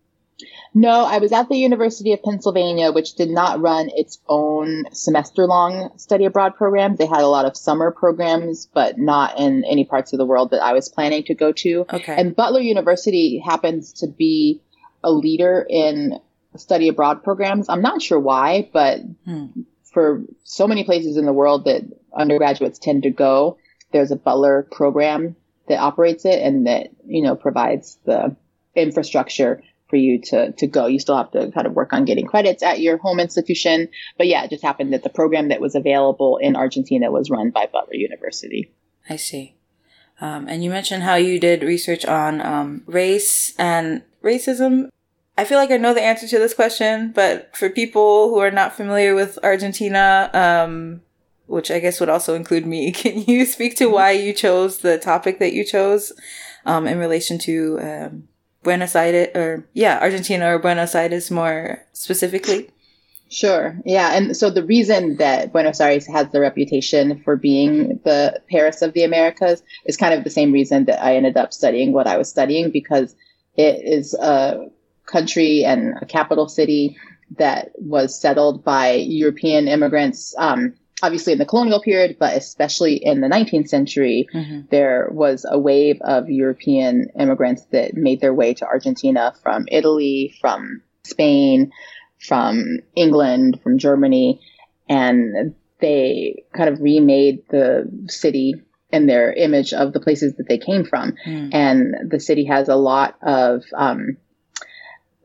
No, 0.75 1.05
I 1.05 1.19
was 1.19 1.33
at 1.33 1.49
the 1.49 1.57
University 1.57 2.13
of 2.13 2.23
Pennsylvania, 2.23 2.93
which 2.93 3.15
did 3.15 3.31
not 3.31 3.61
run 3.61 3.91
its 3.95 4.19
own 4.29 4.85
semester 4.93 5.47
long 5.47 5.91
study 5.97 6.25
abroad 6.25 6.57
program. 6.57 6.97
They 6.97 7.07
had 7.07 7.23
a 7.23 7.29
lot 7.29 7.47
of 7.47 7.57
summer 7.57 7.91
programs, 7.91 8.67
but 8.73 8.99
not 8.99 9.39
in 9.39 9.65
any 9.65 9.85
parts 9.85 10.13
of 10.13 10.19
the 10.19 10.27
world 10.27 10.51
that 10.51 10.63
I 10.63 10.73
was 10.73 10.89
planning 10.89 11.25
to 11.25 11.35
go 11.35 11.53
to. 11.53 11.87
Okay. 11.93 12.15
And 12.17 12.37
Butler 12.37 12.61
University 12.61 13.43
happens 13.45 13.93
to 13.95 14.09
be 14.09 14.63
a 15.03 15.11
leader 15.11 15.67
in 15.69 16.21
study 16.57 16.89
abroad 16.89 17.23
programs. 17.23 17.69
I'm 17.69 17.83
not 17.83 18.03
sure 18.03 18.19
why, 18.19 18.69
but 18.73 19.01
hmm. 19.25 19.47
for 19.85 20.25
so 20.45 20.67
many 20.67 20.85
places 20.85 21.17
in 21.17 21.25
the 21.25 21.33
world 21.33 21.65
that 21.65 21.83
undergraduates 22.15 22.79
tend 22.79 23.05
to 23.05 23.11
go, 23.11 23.59
there's 23.93 24.11
a 24.11 24.17
Butler 24.17 24.67
program 24.71 25.37
that 25.69 25.79
operates 25.79 26.25
it 26.25 26.43
and 26.43 26.67
that, 26.67 26.89
you 27.07 27.23
know, 27.23 27.37
provides 27.37 27.99
the 28.05 28.37
infrastructure 28.75 29.63
for 29.89 29.97
you 29.97 30.21
to, 30.21 30.53
to 30.53 30.67
go. 30.67 30.87
You 30.87 30.99
still 30.99 31.17
have 31.17 31.31
to 31.33 31.51
kind 31.51 31.67
of 31.67 31.75
work 31.75 31.93
on 31.93 32.05
getting 32.05 32.27
credits 32.27 32.63
at 32.63 32.81
your 32.81 32.99
home 32.99 33.21
institution. 33.21 33.89
But 34.17 34.27
yeah, 34.27 34.45
it 34.45 34.51
just 34.51 34.63
happened 34.63 34.93
that 34.93 35.03
the 35.03 35.11
program 35.11 35.49
that 35.49 35.61
was 35.61 35.75
available 35.75 36.37
in 36.39 36.57
Argentina 36.57 37.11
was 37.11 37.31
run 37.31 37.51
by 37.51 37.67
Butler 37.67 37.95
University. 37.95 38.71
I 39.09 39.17
see. 39.17 39.55
Um, 40.21 40.49
and 40.49 40.65
you 40.65 40.71
mentioned 40.71 41.05
how 41.05 41.15
you 41.15 41.39
did 41.39 41.63
research 41.63 42.05
on 42.05 42.41
um, 42.41 42.83
race 42.87 43.55
and 43.59 44.03
racism. 44.23 44.91
I 45.37 45.45
feel 45.45 45.59
like 45.59 45.71
I 45.71 45.77
know 45.77 45.95
the 45.95 46.03
answer 46.03 46.27
to 46.27 46.39
this 46.39 46.55
question, 46.55 47.13
but 47.13 47.57
for 47.57 47.71
people 47.71 48.29
who 48.29 48.39
are 48.39 48.51
not 48.51 48.75
familiar 48.75 49.15
with 49.15 49.39
Argentina, 49.45 50.29
um, 50.35 51.03
which 51.47 51.71
I 51.71 51.79
guess 51.79 52.01
would 52.01 52.09
also 52.09 52.35
include 52.35 52.67
me, 52.67 52.91
can 52.93 53.23
you 53.23 53.47
speak 53.47 53.77
to 53.77 53.87
why 53.87 54.11
you 54.11 54.33
chose 54.33 54.79
the 54.79 54.99
topic 54.99 55.39
that 55.39 55.53
you 55.53 55.65
chose 55.65 56.13
um, 56.67 56.89
in 56.89 56.99
relation 56.99 57.39
to 57.39 57.79
um, 57.81 58.29
Buenos 58.69 58.95
Aires 58.95 59.29
or 59.35 59.67
yeah, 59.73 59.99
Argentina 59.99 60.55
or 60.55 60.59
Buenos 60.59 60.95
Aires 60.95 61.31
more 61.31 61.83
specifically? 61.95 62.69
Sure. 63.31 63.75
Yeah. 63.87 64.15
And 64.15 64.37
so 64.37 64.51
the 64.51 64.63
reason 64.63 65.17
that 65.17 65.53
Buenos 65.53 65.81
Aires 65.81 66.07
has 66.07 66.31
the 66.33 66.41
reputation 66.41 67.23
for 67.23 67.35
being 67.35 67.99
the 68.05 68.43
Paris 68.51 68.83
of 68.83 68.93
the 68.93 69.05
Americas 69.05 69.63
is 69.87 69.97
kind 69.97 70.13
of 70.13 70.23
the 70.23 70.29
same 70.29 70.53
reason 70.53 70.85
that 70.85 71.03
I 71.03 71.17
ended 71.17 71.39
up 71.39 71.55
studying 71.55 71.95
what 71.95 72.07
I 72.07 72.19
was 72.19 72.29
studying 72.29 72.71
because 72.71 73.17
it 73.57 73.81
is 73.83 74.13
a 74.13 74.67
country 75.07 75.65
and 75.65 75.95
a 76.03 76.05
capital 76.05 76.47
city 76.47 76.99
that 77.39 77.71
was 77.77 78.21
settled 78.21 78.65
by 78.65 78.93
European 78.93 79.67
immigrants 79.67 80.35
um, 80.37 80.75
obviously 81.03 81.33
in 81.33 81.39
the 81.39 81.47
colonial 81.47 81.81
period, 81.81 82.17
but 82.19 82.37
especially 82.37 82.97
in 82.97 83.21
the 83.21 83.29
19th 83.29 83.69
century, 83.69 84.29
mm-hmm. 84.33 84.63
there 84.71 85.09
was 85.11 85.47
a 85.49 85.59
wave 85.59 86.01
of 86.03 86.29
European 86.29 87.09
immigrants 87.19 87.65
that 87.73 87.95
made 87.95 88.21
their 88.21 88.35
way 88.35 88.55
to 88.55 88.67
Argentina 88.67 89.35
from 89.43 89.67
Italy, 89.71 90.35
from 90.41 90.83
Spain, 91.05 91.73
from 92.21 92.81
England, 92.95 93.61
from 93.63 93.79
Germany, 93.79 94.41
and 94.89 95.55
they 95.81 96.45
kind 96.53 96.69
of 96.69 96.81
remade 96.81 97.45
the 97.51 97.89
city 98.09 98.55
in 98.91 99.07
their 99.07 99.33
image 99.33 99.73
of 99.73 99.93
the 99.93 100.01
places 100.01 100.37
that 100.37 100.49
they 100.49 100.59
came 100.59 100.85
from. 100.85 101.15
Mm. 101.27 101.51
And 101.53 102.11
the 102.11 102.21
city 102.21 102.47
has 102.47 102.69
a 102.69 102.77
lot 102.77 103.17
of 103.23 103.63
um, 103.77 104.17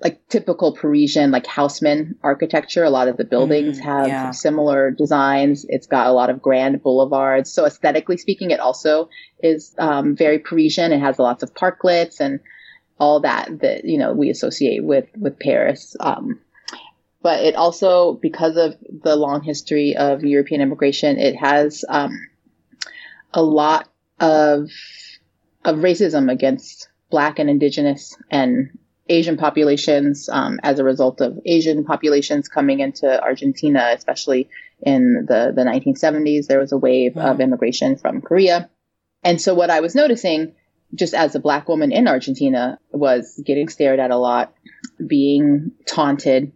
like 0.03 0.27
typical 0.27 0.73
Parisian, 0.73 1.31
like 1.31 1.45
Haussmann 1.45 2.15
architecture. 2.23 2.83
A 2.83 2.89
lot 2.89 3.07
of 3.07 3.15
the 3.15 3.23
buildings 3.23 3.79
mm, 3.79 3.83
have 3.83 4.07
yeah. 4.07 4.31
similar 4.31 4.91
designs. 4.91 5.65
It's 5.69 5.87
got 5.87 6.07
a 6.07 6.11
lot 6.11 6.29
of 6.29 6.41
grand 6.41 6.83
boulevards. 6.83 7.51
So 7.51 7.65
aesthetically 7.65 8.17
speaking, 8.17 8.51
it 8.51 8.59
also 8.59 9.09
is 9.41 9.73
um, 9.79 10.15
very 10.15 10.39
Parisian. 10.39 10.91
It 10.91 10.99
has 10.99 11.19
lots 11.19 11.41
of 11.41 11.53
parklets 11.53 12.19
and 12.19 12.41
all 12.99 13.21
that 13.21 13.59
that 13.61 13.85
you 13.85 13.97
know 13.97 14.13
we 14.13 14.29
associate 14.29 14.83
with 14.83 15.05
with 15.15 15.39
Paris. 15.39 15.95
Um, 15.99 16.39
but 17.21 17.41
it 17.41 17.55
also, 17.55 18.15
because 18.15 18.57
of 18.57 18.75
the 19.03 19.15
long 19.15 19.41
history 19.41 19.95
of 19.95 20.25
European 20.25 20.59
immigration, 20.59 21.17
it 21.17 21.37
has 21.37 21.85
um, 21.87 22.27
a 23.33 23.41
lot 23.41 23.87
of 24.19 24.69
of 25.63 25.77
racism 25.77 26.29
against 26.29 26.89
Black 27.09 27.39
and 27.39 27.49
Indigenous 27.49 28.17
and 28.29 28.77
Asian 29.09 29.37
populations 29.37 30.29
um, 30.29 30.59
as 30.63 30.79
a 30.79 30.83
result 30.83 31.19
of 31.19 31.39
Asian 31.45 31.83
populations 31.83 32.47
coming 32.47 32.79
into 32.79 33.21
Argentina, 33.21 33.91
especially 33.93 34.49
in 34.81 35.25
the, 35.27 35.51
the 35.55 35.63
1970s. 35.63 36.47
There 36.47 36.59
was 36.59 36.71
a 36.71 36.77
wave 36.77 37.17
of 37.17 37.41
immigration 37.41 37.97
from 37.97 38.21
Korea. 38.21 38.69
And 39.23 39.41
so 39.41 39.53
what 39.53 39.69
I 39.69 39.81
was 39.81 39.95
noticing 39.95 40.55
just 40.95 41.13
as 41.13 41.35
a 41.35 41.39
black 41.39 41.67
woman 41.67 41.91
in 41.91 42.07
Argentina 42.07 42.79
was 42.91 43.41
getting 43.43 43.67
stared 43.67 43.99
at 43.99 44.11
a 44.11 44.17
lot, 44.17 44.53
being 45.05 45.71
taunted, 45.87 46.51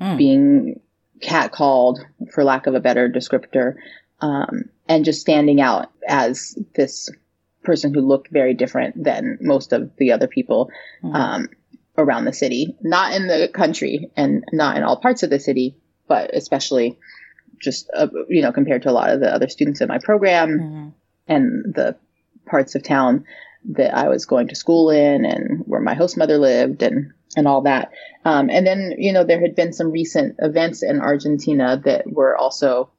mm. 0.00 0.18
being 0.18 0.80
catcalled, 1.20 2.00
for 2.32 2.44
lack 2.44 2.66
of 2.66 2.74
a 2.74 2.80
better 2.80 3.08
descriptor, 3.08 3.76
um, 4.20 4.64
and 4.88 5.04
just 5.04 5.20
standing 5.20 5.60
out 5.60 5.90
as 6.06 6.58
this 6.74 7.10
person 7.62 7.94
who 7.94 8.00
looked 8.00 8.28
very 8.28 8.54
different 8.54 9.02
than 9.02 9.38
most 9.40 9.72
of 9.72 9.90
the 9.96 10.12
other 10.12 10.26
people 10.26 10.70
mm. 11.02 11.14
um, 11.14 11.48
around 11.96 12.24
the 12.24 12.32
city, 12.32 12.76
not 12.82 13.14
in 13.14 13.26
the 13.26 13.48
country 13.52 14.10
and 14.16 14.44
not 14.52 14.76
in 14.76 14.82
all 14.82 14.96
parts 14.96 15.22
of 15.22 15.30
the 15.30 15.38
city, 15.38 15.76
but 16.08 16.34
especially 16.34 16.98
just 17.60 17.88
uh, 17.94 18.08
you 18.28 18.42
know 18.42 18.52
compared 18.52 18.82
to 18.82 18.90
a 18.90 18.92
lot 18.92 19.10
of 19.10 19.20
the 19.20 19.32
other 19.32 19.48
students 19.48 19.80
in 19.80 19.88
my 19.88 19.98
program 19.98 20.58
mm. 20.58 20.92
and 21.28 21.74
the 21.74 21.96
parts 22.44 22.74
of 22.74 22.82
town 22.82 23.24
that 23.64 23.94
I 23.96 24.08
was 24.08 24.26
going 24.26 24.48
to 24.48 24.56
school 24.56 24.90
in 24.90 25.24
and 25.24 25.60
where 25.66 25.80
my 25.80 25.94
host 25.94 26.16
mother 26.16 26.38
lived 26.38 26.82
and 26.82 27.12
and 27.36 27.48
all 27.48 27.62
that. 27.62 27.92
Um, 28.24 28.50
and 28.50 28.66
then 28.66 28.94
you 28.98 29.12
know 29.12 29.24
there 29.24 29.40
had 29.40 29.54
been 29.54 29.72
some 29.72 29.90
recent 29.90 30.36
events 30.38 30.82
in 30.82 31.00
Argentina 31.00 31.80
that 31.84 32.10
were 32.10 32.36
also 32.36 32.90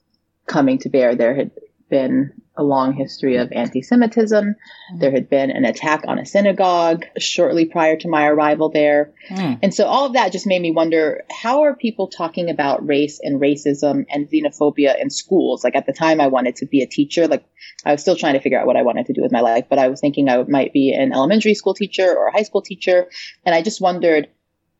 coming 0.45 0.79
to 0.79 0.89
bear. 0.89 1.15
There 1.15 1.35
had 1.35 1.51
been 1.89 2.41
a 2.55 2.63
long 2.63 2.93
history 2.93 3.37
of 3.37 3.51
anti-Semitism. 3.51 4.55
Mm. 4.93 4.99
There 4.99 5.11
had 5.11 5.29
been 5.29 5.49
an 5.49 5.65
attack 5.65 6.03
on 6.07 6.19
a 6.19 6.25
synagogue 6.25 7.05
shortly 7.17 7.65
prior 7.65 7.97
to 7.97 8.07
my 8.07 8.27
arrival 8.27 8.69
there. 8.69 9.11
Mm. 9.29 9.59
And 9.63 9.73
so 9.73 9.85
all 9.85 10.05
of 10.05 10.13
that 10.13 10.31
just 10.31 10.45
made 10.45 10.61
me 10.61 10.71
wonder, 10.71 11.23
how 11.31 11.63
are 11.63 11.75
people 11.75 12.07
talking 12.07 12.49
about 12.49 12.85
race 12.87 13.19
and 13.21 13.41
racism 13.41 14.05
and 14.09 14.29
xenophobia 14.29 15.01
in 15.01 15.09
schools? 15.09 15.63
Like 15.63 15.75
at 15.75 15.87
the 15.87 15.93
time 15.93 16.21
I 16.21 16.27
wanted 16.27 16.57
to 16.57 16.67
be 16.67 16.83
a 16.83 16.87
teacher, 16.87 17.27
like 17.27 17.43
I 17.85 17.91
was 17.91 18.01
still 18.01 18.15
trying 18.15 18.33
to 18.33 18.39
figure 18.39 18.59
out 18.59 18.67
what 18.67 18.77
I 18.77 18.83
wanted 18.83 19.07
to 19.07 19.13
do 19.13 19.23
with 19.23 19.31
my 19.31 19.41
life, 19.41 19.65
but 19.67 19.79
I 19.79 19.87
was 19.87 19.99
thinking 19.99 20.29
I 20.29 20.43
might 20.43 20.73
be 20.73 20.93
an 20.93 21.11
elementary 21.11 21.55
school 21.55 21.73
teacher 21.73 22.07
or 22.15 22.27
a 22.27 22.31
high 22.31 22.43
school 22.43 22.61
teacher. 22.61 23.07
And 23.45 23.55
I 23.55 23.63
just 23.63 23.81
wondered 23.81 24.29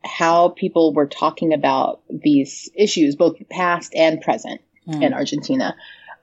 how 0.04 0.50
people 0.50 0.92
were 0.94 1.06
talking 1.06 1.54
about 1.54 2.02
these 2.08 2.70
issues, 2.74 3.16
both 3.16 3.36
past 3.50 3.94
and 3.96 4.20
present 4.20 4.60
mm. 4.86 5.02
in 5.02 5.12
Argentina 5.14 5.74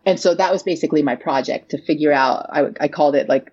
and 0.05 0.19
so 0.19 0.35
that 0.35 0.51
was 0.51 0.63
basically 0.63 1.03
my 1.03 1.15
project 1.15 1.71
to 1.71 1.81
figure 1.81 2.11
out 2.11 2.47
I, 2.49 2.69
I 2.79 2.87
called 2.87 3.15
it 3.15 3.29
like 3.29 3.51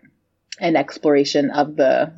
an 0.61 0.77
exploration 0.77 1.51
of 1.51 1.77
the 1.77 2.13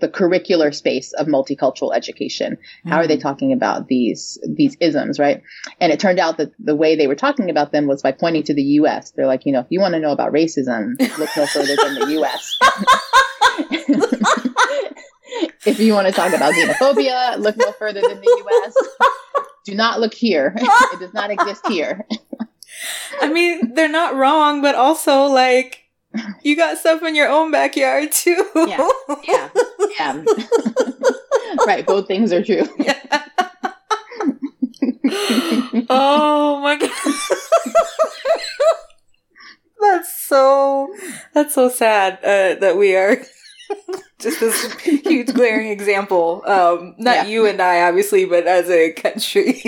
the 0.00 0.08
curricular 0.08 0.74
space 0.74 1.12
of 1.12 1.26
multicultural 1.26 1.94
education. 1.94 2.58
How 2.84 2.98
are 2.98 3.06
they 3.06 3.16
mm. 3.16 3.22
talking 3.22 3.52
about 3.52 3.88
these 3.88 4.38
these 4.46 4.76
isms, 4.80 5.18
right? 5.18 5.42
And 5.80 5.92
it 5.92 6.00
turned 6.00 6.18
out 6.18 6.38
that 6.38 6.52
the 6.58 6.74
way 6.74 6.96
they 6.96 7.06
were 7.06 7.14
talking 7.14 7.50
about 7.50 7.72
them 7.72 7.86
was 7.86 8.02
by 8.02 8.12
pointing 8.12 8.44
to 8.44 8.54
the 8.54 8.62
U.S. 8.62 9.12
They're 9.12 9.26
like, 9.26 9.46
you 9.46 9.52
know, 9.52 9.60
if 9.60 9.66
you 9.70 9.80
want 9.80 9.94
to 9.94 10.00
know 10.00 10.12
about 10.12 10.32
racism, 10.32 10.98
look 11.18 11.30
no 11.36 11.46
further 11.46 11.76
than 11.76 11.94
the 11.94 12.06
U.S. 12.12 12.56
if 15.66 15.80
you 15.80 15.94
want 15.94 16.06
to 16.06 16.12
talk 16.12 16.32
about 16.32 16.54
xenophobia, 16.54 17.38
look 17.38 17.56
no 17.56 17.72
further 17.72 18.00
than 18.00 18.20
the 18.20 18.44
U.S. 18.44 18.74
Do 19.64 19.74
not 19.74 20.00
look 20.00 20.14
here; 20.14 20.54
it 20.56 21.00
does 21.00 21.14
not 21.14 21.30
exist 21.30 21.66
here. 21.66 22.06
I 23.20 23.28
mean, 23.28 23.74
they're 23.74 23.88
not 23.88 24.14
wrong, 24.14 24.62
but 24.62 24.74
also 24.74 25.24
like 25.24 25.82
you 26.42 26.56
got 26.56 26.78
stuff 26.78 27.02
in 27.02 27.14
your 27.14 27.28
own 27.28 27.50
backyard 27.50 28.12
too. 28.12 28.46
Yeah. 28.56 28.88
Yeah. 29.24 29.50
Yeah. 29.98 30.24
right, 31.66 31.86
both 31.86 32.06
things 32.06 32.32
are 32.32 32.42
true. 32.44 32.68
Yeah. 32.78 33.00
oh 35.88 36.60
my 36.62 36.76
god. 36.76 36.90
that's 39.80 40.26
so 40.26 40.94
that's 41.34 41.54
so 41.54 41.68
sad 41.68 42.18
uh, 42.24 42.58
that 42.60 42.76
we 42.76 42.96
are 42.96 43.16
just 44.18 44.40
this 44.40 44.72
huge 44.80 45.32
glaring 45.34 45.68
example. 45.68 46.42
Um, 46.46 46.94
not 46.98 47.16
yeah. 47.16 47.26
you 47.26 47.46
and 47.46 47.60
I, 47.60 47.82
obviously, 47.88 48.24
but 48.24 48.46
as 48.46 48.70
a 48.70 48.92
country. 48.92 49.60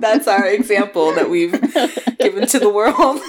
That's 0.00 0.28
our 0.28 0.46
example 0.46 1.14
that 1.14 1.30
we've 1.30 1.52
given 2.18 2.46
to 2.48 2.58
the 2.58 2.68
world. 2.68 3.20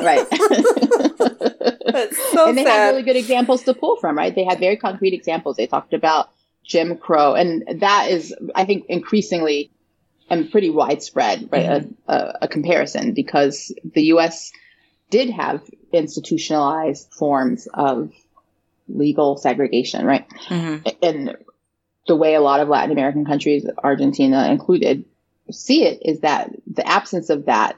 right. 0.00 0.26
That's 1.92 2.30
so 2.32 2.48
and 2.48 2.58
they 2.58 2.64
sad. 2.64 2.70
had 2.70 2.90
really 2.90 3.02
good 3.02 3.16
examples 3.16 3.64
to 3.64 3.74
pull 3.74 3.96
from, 3.96 4.16
right? 4.16 4.34
They 4.34 4.44
had 4.44 4.58
very 4.60 4.76
concrete 4.76 5.14
examples. 5.14 5.56
They 5.56 5.66
talked 5.66 5.92
about 5.92 6.30
Jim 6.64 6.96
Crow, 6.96 7.34
and 7.34 7.80
that 7.80 8.10
is, 8.10 8.34
I 8.54 8.64
think, 8.64 8.86
increasingly 8.88 9.70
and 10.28 10.50
pretty 10.50 10.70
widespread, 10.70 11.48
right? 11.50 11.66
Mm-hmm. 11.66 11.92
A, 12.08 12.14
a, 12.14 12.38
a 12.42 12.48
comparison 12.48 13.14
because 13.14 13.74
the 13.84 14.04
U.S. 14.04 14.52
did 15.10 15.30
have 15.30 15.62
institutionalized 15.92 17.12
forms 17.12 17.66
of 17.74 18.12
legal 18.88 19.36
segregation, 19.36 20.06
right? 20.06 20.28
Mm-hmm. 20.48 20.88
And 21.02 21.36
the 22.06 22.16
way 22.16 22.34
a 22.34 22.40
lot 22.40 22.60
of 22.60 22.68
Latin 22.68 22.92
American 22.92 23.24
countries, 23.24 23.66
Argentina 23.82 24.48
included, 24.50 25.04
see 25.52 25.84
it 25.84 26.00
is 26.02 26.20
that 26.20 26.50
the 26.66 26.86
absence 26.86 27.30
of 27.30 27.46
that 27.46 27.76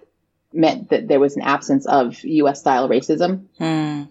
meant 0.52 0.90
that 0.90 1.08
there 1.08 1.20
was 1.20 1.36
an 1.36 1.42
absence 1.42 1.86
of 1.86 2.22
U.S. 2.24 2.60
style 2.60 2.88
racism. 2.88 3.46
Mm. 3.58 4.08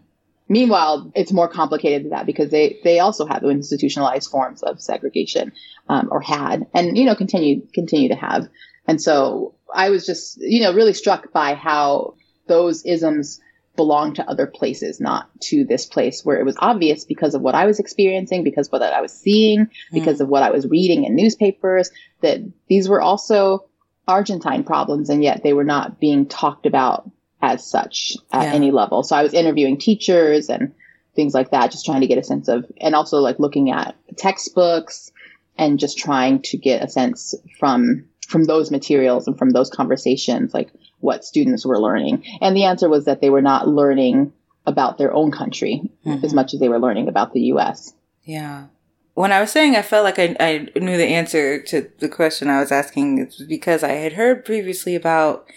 Meanwhile, 0.48 1.12
it's 1.16 1.32
more 1.32 1.48
complicated 1.48 2.04
than 2.04 2.10
that 2.12 2.26
because 2.26 2.50
they, 2.50 2.80
they 2.84 3.00
also 3.00 3.26
have 3.26 3.44
institutionalized 3.44 4.30
forms 4.30 4.64
of 4.64 4.82
segregation, 4.82 5.54
um, 5.88 6.10
or 6.12 6.20
had, 6.20 6.68
and 6.74 6.98
you 6.98 7.06
know 7.06 7.16
continue 7.16 7.66
continue 7.74 8.10
to 8.10 8.16
have. 8.16 8.50
And 8.88 9.02
so 9.02 9.56
I 9.74 9.90
was 9.92 10.06
just 10.06 10.38
you 10.42 10.62
know 10.62 10.74
really 10.74 10.94
struck 10.94 11.32
by 11.32 11.54
how 11.54 12.16
those 12.48 12.84
isms 12.84 13.40
belong 13.82 14.14
to 14.14 14.30
other 14.30 14.46
places, 14.46 15.00
not 15.00 15.28
to 15.42 15.66
this 15.66 15.88
place 15.88 16.24
where 16.24 16.40
it 16.40 16.46
was 16.46 16.56
obvious 16.60 17.04
because 17.04 17.34
of 17.34 17.42
what 17.42 17.56
I 17.56 17.66
was 17.66 17.80
experiencing, 17.80 18.44
because 18.44 18.68
of 18.68 18.74
what 18.74 18.84
I 18.84 19.02
was 19.02 19.12
seeing, 19.12 19.72
because 19.92 20.20
mm. 20.20 20.22
of 20.22 20.30
what 20.30 20.44
I 20.44 20.52
was 20.52 20.68
reading 20.68 21.04
in 21.04 21.16
newspapers, 21.16 21.90
that 22.22 22.42
these 22.68 22.88
were 22.88 23.02
also 23.02 23.66
Argentine 24.08 24.64
problems, 24.64 25.10
and 25.10 25.24
yet 25.24 25.42
they 25.42 25.54
were 25.54 25.64
not 25.64 26.00
being 26.00 26.28
talked 26.28 26.68
about 26.68 27.10
as 27.42 27.66
such 27.68 28.16
at 28.32 28.44
yeah. 28.44 28.54
any 28.54 28.70
level. 28.70 29.02
So 29.02 29.16
I 29.16 29.24
was 29.24 29.34
interviewing 29.34 29.80
teachers 29.80 30.48
and 30.48 30.76
things 31.16 31.34
like 31.34 31.50
that, 31.50 31.72
just 31.72 31.84
trying 31.84 32.02
to 32.02 32.08
get 32.08 32.20
a 32.20 32.24
sense 32.24 32.50
of, 32.50 32.72
and 32.80 32.94
also 32.94 33.18
like 33.18 33.40
looking 33.40 33.72
at 33.72 33.96
textbooks 34.16 35.12
and 35.58 35.80
just 35.80 35.98
trying 35.98 36.44
to 36.44 36.58
get 36.58 36.84
a 36.84 36.88
sense 36.88 37.34
from 37.60 38.06
from 38.28 38.46
those 38.46 38.70
materials 38.70 39.28
and 39.28 39.40
from 39.40 39.50
those 39.50 39.72
conversations, 39.72 40.54
like 40.54 40.70
what 41.02 41.26
students 41.26 41.66
were 41.66 41.80
learning. 41.80 42.24
And 42.42 42.56
the 42.56 42.66
answer 42.66 42.90
was 42.90 43.06
that 43.06 43.22
they 43.22 43.30
were 43.30 43.42
not 43.42 43.68
learning 43.68 44.34
about 44.66 44.98
their 44.98 45.14
own 45.14 45.32
country 45.32 45.82
mm-hmm. 46.06 46.24
as 46.24 46.34
much 46.34 46.54
as 46.54 46.60
they 46.60 46.70
were 46.70 46.80
learning 46.80 47.08
about 47.08 47.34
the 47.34 47.42
US. 47.54 47.94
Yeah. 48.24 48.68
When 49.14 49.32
I 49.32 49.42
was 49.42 49.52
saying 49.52 49.76
I 49.76 49.82
felt 49.82 50.04
like 50.04 50.20
I, 50.20 50.36
I 50.40 50.68
knew 50.80 50.98
the 50.98 51.06
answer 51.06 51.62
to 51.64 51.90
the 52.00 52.10
question 52.10 52.48
I 52.48 52.60
was 52.60 52.72
asking, 52.72 53.20
it's 53.20 53.42
because 53.42 53.84
I 53.84 53.92
had 53.92 54.14
heard 54.14 54.46
previously 54.46 54.96
about 54.96 55.48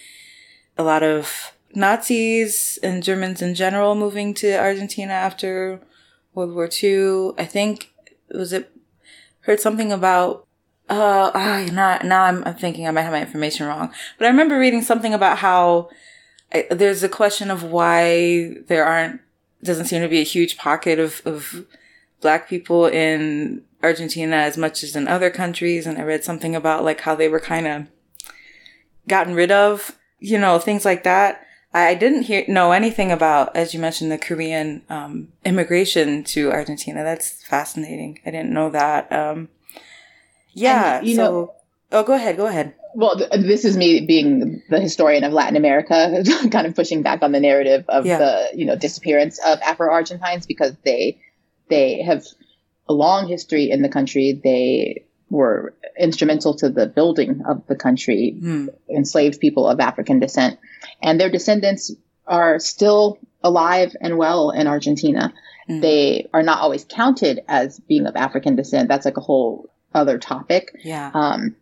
a 0.76 0.82
lot 0.82 1.03
of 1.03 1.53
Nazis 1.74 2.78
and 2.82 3.03
Germans 3.03 3.42
in 3.42 3.55
general 3.55 3.95
moving 3.95 4.34
to 4.34 4.59
Argentina 4.59 5.12
after 5.12 5.80
World 6.34 6.55
War 6.55 6.68
II. 6.82 7.32
I 7.38 7.45
think 7.45 7.92
was 8.30 8.53
it 8.53 8.70
heard 9.40 9.61
something 9.61 9.92
about 9.92 10.43
uh, 10.89 11.68
now, 11.72 11.99
now 12.05 12.24
I'm, 12.24 12.45
I'm 12.45 12.55
thinking 12.55 12.87
I 12.87 12.91
might 12.91 13.03
have 13.03 13.12
my 13.12 13.20
information 13.20 13.66
wrong, 13.66 13.93
but 14.18 14.26
I 14.26 14.28
remember 14.28 14.59
reading 14.59 14.82
something 14.82 15.14
about 15.14 15.39
how 15.39 15.91
I, 16.53 16.66
there's 16.70 17.03
a 17.03 17.09
question 17.09 17.51
of 17.51 17.62
why 17.62 18.57
there 18.68 18.85
aren't, 18.85 19.20
doesn't 19.62 19.87
seem 19.87 20.03
to 20.03 20.09
be 20.09 20.20
a 20.20 20.24
huge 20.24 20.57
pocket 20.57 20.99
of, 20.99 21.22
of 21.24 21.66
black 22.20 22.49
people 22.49 22.87
in 22.87 23.62
Argentina 23.82 24.37
as 24.37 24.57
much 24.57 24.82
as 24.82 24.95
in 24.95 25.09
other 25.09 25.30
countries. 25.30 25.87
And 25.87 25.99
I 25.99 26.03
read 26.03 26.24
something 26.24 26.55
about 26.55 26.85
like 26.85 27.01
how 27.01 27.14
they 27.14 27.28
were 27.28 27.41
kind 27.41 27.66
of 27.66 27.87
gotten 29.09 29.35
rid 29.35 29.51
of, 29.51 29.99
you 30.18 30.39
know, 30.39 30.59
things 30.59 30.85
like 30.85 31.03
that. 31.05 31.45
I 31.76 31.95
didn't 31.97 32.22
hear 32.22 32.45
know 32.47 32.70
anything 32.70 33.11
about, 33.11 33.55
as 33.57 33.74
you 33.74 33.80
mentioned, 33.80 34.12
the 34.12 34.18
Korean 34.18 34.82
um, 34.89 35.32
immigration 35.45 36.22
to 36.24 36.53
Argentina. 36.53 37.03
That's 37.03 37.43
fascinating. 37.45 38.20
I 38.24 38.30
didn't 38.30 38.53
know 38.53 38.70
that. 38.70 39.12
Um, 39.12 39.49
yeah. 40.55 40.98
And, 40.98 41.07
you 41.07 41.16
so, 41.16 41.22
know, 41.22 41.55
oh, 41.92 42.02
go 42.02 42.14
ahead. 42.14 42.36
Go 42.36 42.46
ahead. 42.46 42.74
Well, 42.94 43.16
th- 43.16 43.30
this 43.32 43.64
is 43.64 43.76
me 43.76 44.00
being 44.07 44.62
the 44.70 44.80
historian 44.80 45.24
of 45.24 45.32
Latin 45.32 45.57
America, 45.57 46.22
kind 46.50 46.66
of 46.66 46.74
pushing 46.76 47.02
back 47.02 47.22
on 47.22 47.32
the 47.32 47.40
narrative 47.40 47.84
of 47.88 48.07
yeah. 48.07 48.18
the, 48.18 48.50
you 48.55 48.66
know, 48.66 48.76
disappearance 48.76 49.40
of 49.44 49.61
Afro 49.61 49.90
Argentines 49.90 50.46
because 50.46 50.72
they 50.84 51.20
they 51.68 52.02
have 52.02 52.24
a 52.88 52.92
long 52.92 53.26
history 53.26 53.70
in 53.70 53.82
the 53.82 53.88
country. 53.88 54.40
They 54.42 55.05
were 55.30 55.74
instrumental 55.98 56.55
to 56.55 56.70
the 56.70 56.86
building 56.86 57.42
of 57.48 57.66
the 57.66 57.74
country, 57.74 58.36
mm. 58.40 58.68
enslaved 58.88 59.40
people 59.40 59.66
of 59.68 59.80
African 59.80 60.20
descent, 60.20 60.59
and 61.02 61.18
their 61.18 61.30
descendants 61.30 61.92
are 62.26 62.59
still 62.59 63.18
alive 63.42 63.94
and 64.00 64.16
well 64.16 64.50
in 64.50 64.66
Argentina. 64.66 65.32
Mm. 65.68 65.80
They 65.80 66.28
are 66.32 66.42
not 66.42 66.61
always 66.61 66.84
counted 66.84 67.40
as 67.48 67.80
being 67.80 68.07
of 68.07 68.16
African 68.16 68.57
descent. 68.57 68.88
That's 68.88 69.05
like 69.05 69.16
a 69.16 69.22
whole 69.22 69.68
other 69.95 70.18
topic. 70.18 70.78
Yeah. 70.82 71.11
Um, 71.12 71.57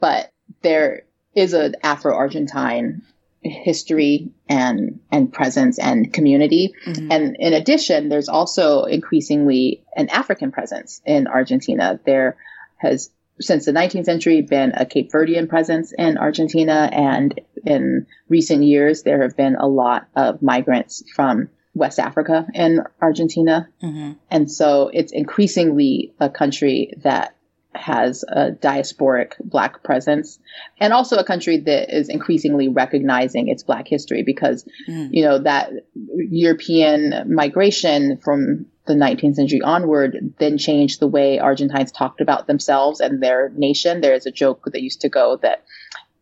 but 0.00 0.32
there 0.62 1.02
is 1.34 1.52
an 1.52 1.76
Afro-Argentine 1.82 3.02
history 3.42 4.30
and 4.48 5.00
and 5.10 5.32
presence 5.32 5.78
and 5.78 6.12
community. 6.12 6.74
Mm-hmm. 6.84 7.12
And 7.12 7.36
in 7.38 7.52
addition, 7.52 8.08
there's 8.08 8.28
also 8.28 8.84
increasingly 8.84 9.84
an 9.94 10.08
African 10.08 10.52
presence 10.52 11.00
in 11.04 11.26
Argentina. 11.26 12.00
There 12.04 12.36
has 12.78 13.10
since 13.40 13.66
the 13.66 13.72
19th 13.72 14.06
century 14.06 14.40
been 14.40 14.72
a 14.74 14.86
Cape 14.86 15.10
Verdean 15.12 15.48
presence 15.48 15.92
in 15.92 16.16
Argentina, 16.16 16.88
and 16.90 17.38
in 17.64 18.06
recent 18.28 18.64
years 18.64 19.02
there 19.02 19.22
have 19.22 19.36
been 19.36 19.56
a 19.56 19.66
lot 19.66 20.08
of 20.16 20.42
migrants 20.42 21.04
from 21.14 21.50
West 21.74 21.98
Africa 21.98 22.46
in 22.54 22.82
Argentina. 23.00 23.68
Mm-hmm. 23.82 24.12
And 24.30 24.50
so 24.50 24.90
it's 24.92 25.12
increasingly 25.12 26.14
a 26.18 26.30
country 26.30 26.94
that 27.02 27.35
has 27.76 28.24
a 28.28 28.50
diasporic 28.50 29.32
black 29.40 29.82
presence 29.82 30.38
and 30.78 30.92
also 30.92 31.16
a 31.16 31.24
country 31.24 31.58
that 31.58 31.96
is 31.96 32.08
increasingly 32.08 32.68
recognizing 32.68 33.48
its 33.48 33.62
black 33.62 33.86
history 33.88 34.22
because 34.22 34.64
mm. 34.88 35.08
you 35.12 35.22
know 35.22 35.38
that 35.38 35.70
european 36.14 37.34
migration 37.34 38.18
from 38.18 38.66
the 38.86 38.94
19th 38.94 39.34
century 39.34 39.60
onward 39.62 40.34
then 40.38 40.58
changed 40.58 41.00
the 41.00 41.08
way 41.08 41.38
argentines 41.38 41.92
talked 41.92 42.20
about 42.20 42.46
themselves 42.46 43.00
and 43.00 43.22
their 43.22 43.50
nation 43.56 44.00
there's 44.00 44.26
a 44.26 44.30
joke 44.30 44.64
that 44.72 44.82
used 44.82 45.00
to 45.00 45.08
go 45.08 45.36
that 45.42 45.64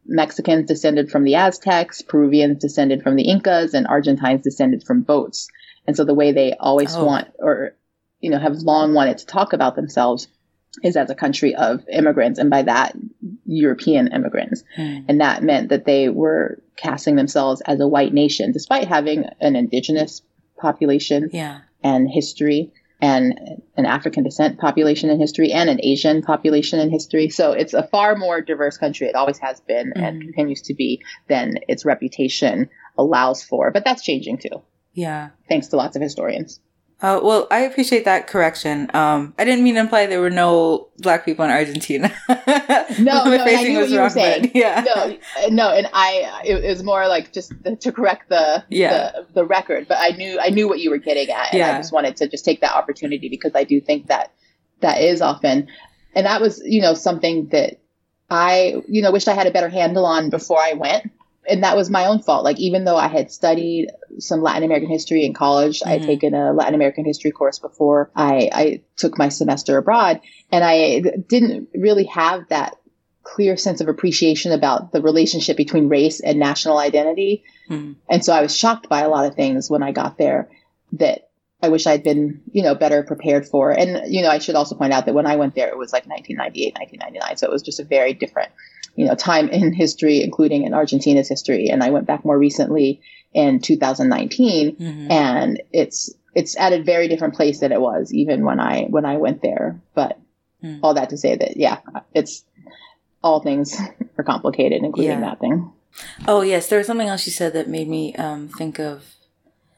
mexicans 0.06 0.66
descended 0.66 1.10
from 1.10 1.24
the 1.24 1.34
aztecs 1.34 2.02
peruvians 2.02 2.58
descended 2.58 3.02
from 3.02 3.16
the 3.16 3.28
incas 3.28 3.74
and 3.74 3.86
argentines 3.86 4.42
descended 4.42 4.82
from 4.82 5.02
boats 5.02 5.48
and 5.86 5.96
so 5.96 6.04
the 6.04 6.14
way 6.14 6.32
they 6.32 6.54
always 6.58 6.94
oh. 6.96 7.04
want 7.04 7.28
or 7.38 7.74
you 8.20 8.30
know 8.30 8.38
have 8.38 8.56
long 8.56 8.94
wanted 8.94 9.18
to 9.18 9.26
talk 9.26 9.52
about 9.52 9.76
themselves 9.76 10.28
is 10.82 10.96
as 10.96 11.10
a 11.10 11.14
country 11.14 11.54
of 11.54 11.84
immigrants, 11.90 12.38
and 12.38 12.50
by 12.50 12.62
that, 12.62 12.94
European 13.46 14.08
immigrants. 14.08 14.64
Mm. 14.76 15.04
And 15.08 15.20
that 15.20 15.42
meant 15.42 15.68
that 15.68 15.84
they 15.84 16.08
were 16.08 16.62
casting 16.76 17.16
themselves 17.16 17.62
as 17.66 17.80
a 17.80 17.88
white 17.88 18.12
nation, 18.12 18.52
despite 18.52 18.88
having 18.88 19.24
an 19.40 19.56
indigenous 19.56 20.22
population 20.58 21.30
yeah. 21.32 21.60
and 21.82 22.08
history, 22.10 22.72
and 23.00 23.38
an 23.76 23.86
African 23.86 24.24
descent 24.24 24.58
population 24.58 25.10
in 25.10 25.20
history, 25.20 25.52
and 25.52 25.68
an 25.68 25.80
Asian 25.82 26.22
population 26.22 26.80
in 26.80 26.90
history. 26.90 27.28
So 27.28 27.52
it's 27.52 27.74
a 27.74 27.82
far 27.82 28.16
more 28.16 28.40
diverse 28.40 28.78
country. 28.78 29.06
It 29.06 29.14
always 29.14 29.38
has 29.38 29.60
been 29.60 29.92
mm. 29.96 30.02
and 30.02 30.22
continues 30.22 30.62
to 30.62 30.74
be 30.74 31.02
than 31.28 31.58
its 31.68 31.84
reputation 31.84 32.70
allows 32.96 33.42
for. 33.42 33.70
But 33.70 33.84
that's 33.84 34.02
changing 34.02 34.38
too. 34.38 34.62
Yeah. 34.92 35.30
Thanks 35.48 35.68
to 35.68 35.76
lots 35.76 35.96
of 35.96 36.02
historians. 36.02 36.60
Uh, 37.02 37.20
well, 37.22 37.46
I 37.50 37.60
appreciate 37.60 38.04
that 38.06 38.28
correction. 38.28 38.90
Um, 38.94 39.34
I 39.38 39.44
didn't 39.44 39.62
mean 39.64 39.74
to 39.74 39.80
imply 39.80 40.06
there 40.06 40.20
were 40.20 40.30
no 40.30 40.88
black 40.98 41.24
people 41.24 41.44
in 41.44 41.50
Argentina. 41.50 42.10
no, 42.28 42.34
no, 42.98 43.44
I 43.44 43.62
knew 43.62 43.80
what 43.80 43.90
you 43.90 44.00
were 44.00 44.08
saying. 44.08 44.52
yeah, 44.54 44.84
no, 44.86 45.18
no, 45.50 45.70
and 45.70 45.88
I 45.92 46.42
it, 46.44 46.64
it, 46.64 46.68
was 46.68 46.82
more 46.82 47.06
like 47.08 47.32
just 47.32 47.52
to 47.80 47.92
correct 47.92 48.28
the, 48.28 48.64
yeah. 48.70 49.10
the, 49.12 49.26
the 49.34 49.44
record, 49.44 49.86
but 49.88 49.98
I 50.00 50.16
knew 50.16 50.38
I 50.40 50.48
knew 50.50 50.68
what 50.68 50.78
you 50.78 50.90
were 50.90 50.98
getting 50.98 51.28
at, 51.28 51.52
and 51.52 51.58
yeah. 51.58 51.74
I 51.74 51.78
just 51.78 51.92
wanted 51.92 52.16
to 52.18 52.28
just 52.28 52.44
take 52.44 52.60
that 52.60 52.72
opportunity 52.72 53.28
because 53.28 53.52
I 53.54 53.64
do 53.64 53.80
think 53.80 54.06
that 54.06 54.32
that 54.80 55.00
is 55.00 55.20
often, 55.20 55.68
and 56.14 56.26
that 56.26 56.40
was 56.40 56.62
you 56.64 56.80
know 56.80 56.94
something 56.94 57.48
that 57.48 57.80
I 58.30 58.82
you 58.88 59.02
know 59.02 59.12
wished 59.12 59.28
I 59.28 59.34
had 59.34 59.46
a 59.46 59.50
better 59.50 59.68
handle 59.68 60.06
on 60.06 60.30
before 60.30 60.60
I 60.60 60.72
went 60.74 61.10
and 61.48 61.62
that 61.62 61.76
was 61.76 61.90
my 61.90 62.06
own 62.06 62.20
fault. 62.20 62.44
Like 62.44 62.58
even 62.58 62.84
though 62.84 62.96
I 62.96 63.08
had 63.08 63.30
studied 63.30 63.88
some 64.18 64.42
Latin 64.42 64.62
American 64.62 64.90
history 64.90 65.24
in 65.24 65.34
college, 65.34 65.80
mm-hmm. 65.80 65.88
I 65.88 65.92
had 65.92 66.00
mm-hmm. 66.00 66.10
taken 66.10 66.34
a 66.34 66.52
Latin 66.52 66.74
American 66.74 67.04
history 67.04 67.30
course 67.30 67.58
before 67.58 68.10
I, 68.14 68.50
I 68.52 68.82
took 68.96 69.18
my 69.18 69.28
semester 69.28 69.78
abroad, 69.78 70.20
and 70.50 70.64
I 70.64 71.00
didn't 71.28 71.68
really 71.74 72.04
have 72.04 72.48
that 72.48 72.76
clear 73.22 73.56
sense 73.56 73.80
of 73.80 73.88
appreciation 73.88 74.52
about 74.52 74.92
the 74.92 75.00
relationship 75.00 75.56
between 75.56 75.88
race 75.88 76.20
and 76.20 76.38
national 76.38 76.78
identity. 76.78 77.42
Mm-hmm. 77.68 77.94
And 78.08 78.24
so 78.24 78.32
I 78.32 78.42
was 78.42 78.56
shocked 78.56 78.88
by 78.88 79.00
a 79.00 79.08
lot 79.08 79.26
of 79.26 79.34
things 79.34 79.70
when 79.70 79.82
I 79.82 79.92
got 79.92 80.18
there 80.18 80.50
that 80.92 81.30
I 81.62 81.68
wish 81.68 81.86
I'd 81.86 82.02
been, 82.02 82.42
you 82.52 82.62
know, 82.62 82.74
better 82.74 83.02
prepared 83.02 83.48
for. 83.48 83.70
And, 83.70 84.12
you 84.12 84.22
know, 84.22 84.28
I 84.28 84.38
should 84.38 84.54
also 84.54 84.74
point 84.74 84.92
out 84.92 85.06
that 85.06 85.14
when 85.14 85.26
I 85.26 85.36
went 85.36 85.54
there, 85.54 85.68
it 85.68 85.78
was 85.78 85.92
like 85.92 86.06
1998, 86.06 86.74
1999. 86.74 87.36
So 87.38 87.46
it 87.46 87.50
was 87.50 87.62
just 87.62 87.80
a 87.80 87.84
very 87.84 88.12
different 88.12 88.52
you 88.96 89.06
know, 89.06 89.14
time 89.14 89.48
in 89.48 89.72
history, 89.72 90.22
including 90.22 90.64
in 90.64 90.74
Argentina's 90.74 91.28
history. 91.28 91.68
And 91.68 91.82
I 91.82 91.90
went 91.90 92.06
back 92.06 92.24
more 92.24 92.38
recently 92.38 93.00
in 93.32 93.60
2019 93.60 94.76
mm-hmm. 94.76 95.10
and 95.10 95.60
it's, 95.72 96.14
it's 96.34 96.56
at 96.56 96.72
a 96.72 96.82
very 96.82 97.08
different 97.08 97.34
place 97.34 97.60
than 97.60 97.72
it 97.72 97.80
was 97.80 98.12
even 98.12 98.44
when 98.44 98.60
I, 98.60 98.84
when 98.84 99.04
I 99.04 99.16
went 99.16 99.42
there. 99.42 99.80
But 99.94 100.18
mm. 100.62 100.80
all 100.82 100.94
that 100.94 101.10
to 101.10 101.16
say 101.16 101.36
that, 101.36 101.56
yeah, 101.56 101.78
it's 102.14 102.44
all 103.22 103.40
things 103.40 103.80
are 104.18 104.24
complicated, 104.24 104.82
including 104.82 105.20
yeah. 105.20 105.20
that 105.20 105.40
thing. 105.40 105.72
Oh 106.26 106.42
yes. 106.42 106.68
There 106.68 106.78
was 106.78 106.86
something 106.86 107.08
else 107.08 107.26
you 107.26 107.32
said 107.32 107.52
that 107.52 107.68
made 107.68 107.88
me, 107.88 108.14
um, 108.16 108.48
think 108.48 108.78
of, 108.78 109.14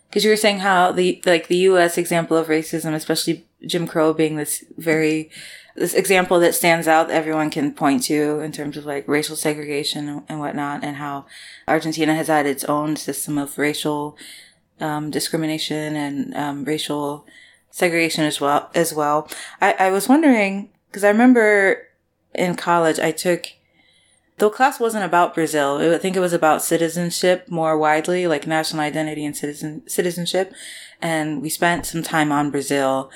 because 0.09 0.25
you 0.25 0.31
were 0.31 0.37
saying 0.37 0.61
how 0.61 0.93
the, 0.93 1.23
like 1.27 1.49
the 1.49 1.57
U.S. 1.57 1.99
example 1.99 2.37
of 2.37 2.49
racism, 2.49 2.95
especially 2.95 3.47
Jim 3.67 3.87
Crow 3.87 4.13
being 4.13 4.37
this 4.37 4.65
very 4.77 5.31
this 5.77 5.95
example 5.95 6.41
that 6.41 6.55
stands 6.55 6.89
out 6.89 7.09
that 7.09 7.15
everyone 7.15 7.51
can 7.51 7.73
point 7.73 8.03
to 8.05 8.41
in 8.41 8.51
terms 8.51 8.77
of 8.77 8.87
like 8.87 9.07
racial 9.07 9.37
segregation 9.37 10.25
and 10.29 10.41
whatnot, 10.41 10.83
and 10.83 10.97
how 10.97 11.27
Argentina 11.69 12.15
has 12.15 12.29
had 12.29 12.47
its 12.47 12.65
own 12.65 12.97
system 12.97 13.39
of 13.39 13.59
racial 13.59 14.17
um, 14.81 15.11
discrimination 15.11 15.97
and 15.97 16.35
um, 16.35 16.65
racial 16.65 17.27
segregation 17.71 18.25
as 18.25 18.41
well. 18.41 18.71
As 18.75 18.95
well, 18.95 19.29
I, 19.61 19.73
I 19.79 19.91
was 19.91 20.09
wondering 20.09 20.71
because 20.89 21.05
I 21.05 21.09
remember 21.09 21.87
in 22.35 22.57
college 22.57 22.99
I 22.99 23.13
took 23.13 23.53
though 24.39 24.51
class 24.51 24.81
wasn't 24.81 25.05
about 25.05 25.35
Brazil. 25.35 25.95
I 25.95 25.99
think 25.99 26.17
it 26.17 26.21
was 26.21 26.33
about 26.33 26.63
citizenship 26.63 27.49
more 27.49 27.77
widely, 27.79 28.27
like 28.27 28.47
national 28.47 28.83
identity 28.83 29.25
and 29.25 29.37
citizen 29.37 29.87
citizenship, 29.89 30.55
and 31.03 31.43
we 31.43 31.51
spent 31.51 31.87
some 31.87 32.03
time 32.03 32.33
on 32.33 32.51
Brazil 32.51 33.11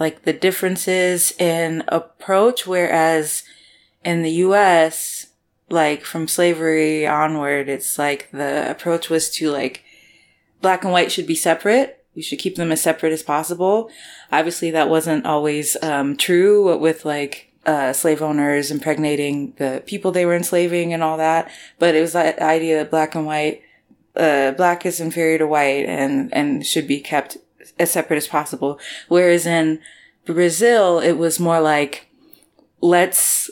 like 0.00 0.22
the 0.22 0.32
differences 0.32 1.32
in 1.38 1.84
approach, 1.88 2.66
whereas 2.66 3.44
in 4.02 4.22
the 4.22 4.30
US, 4.30 5.26
like 5.68 6.04
from 6.04 6.26
slavery 6.26 7.06
onward, 7.06 7.68
it's 7.68 7.98
like 7.98 8.30
the 8.32 8.68
approach 8.68 9.10
was 9.10 9.30
to 9.36 9.50
like 9.50 9.84
black 10.62 10.84
and 10.84 10.92
white 10.92 11.12
should 11.12 11.26
be 11.26 11.34
separate. 11.34 12.02
We 12.16 12.22
should 12.22 12.38
keep 12.38 12.56
them 12.56 12.72
as 12.72 12.80
separate 12.80 13.12
as 13.12 13.22
possible. 13.22 13.90
Obviously, 14.32 14.70
that 14.70 14.88
wasn't 14.88 15.26
always 15.26 15.76
um, 15.82 16.16
true 16.16 16.76
with 16.78 17.04
like 17.04 17.52
uh, 17.66 17.92
slave 17.92 18.22
owners 18.22 18.70
impregnating 18.70 19.52
the 19.58 19.82
people 19.84 20.12
they 20.12 20.24
were 20.24 20.34
enslaving 20.34 20.94
and 20.94 21.02
all 21.02 21.18
that. 21.18 21.50
But 21.78 21.94
it 21.94 22.00
was 22.00 22.14
that 22.14 22.40
idea 22.40 22.78
that 22.78 22.90
black 22.90 23.14
and 23.14 23.26
white, 23.26 23.62
uh, 24.16 24.52
black 24.52 24.86
is 24.86 24.98
inferior 24.98 25.38
to 25.38 25.46
white 25.46 25.84
and, 25.84 26.32
and 26.32 26.66
should 26.66 26.88
be 26.88 27.00
kept 27.00 27.36
as 27.78 27.90
separate 27.90 28.16
as 28.16 28.28
possible. 28.28 28.78
Whereas 29.08 29.46
in 29.46 29.80
Brazil, 30.26 30.98
it 31.00 31.12
was 31.12 31.40
more 31.40 31.60
like, 31.60 32.08
let's 32.80 33.50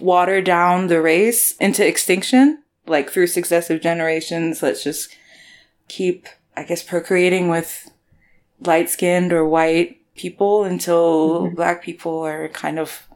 water 0.00 0.40
down 0.40 0.86
the 0.86 1.00
race 1.00 1.56
into 1.56 1.86
extinction, 1.86 2.62
like 2.86 3.10
through 3.10 3.26
successive 3.26 3.80
generations. 3.80 4.62
Let's 4.62 4.82
just 4.82 5.16
keep, 5.88 6.26
I 6.56 6.64
guess, 6.64 6.82
procreating 6.82 7.48
with 7.48 7.90
light 8.60 8.90
skinned 8.90 9.32
or 9.32 9.46
white 9.46 10.00
people 10.14 10.64
until 10.64 11.42
mm-hmm. 11.42 11.54
black 11.54 11.82
people 11.82 12.20
are 12.20 12.48
kind 12.48 12.78
of 12.78 13.06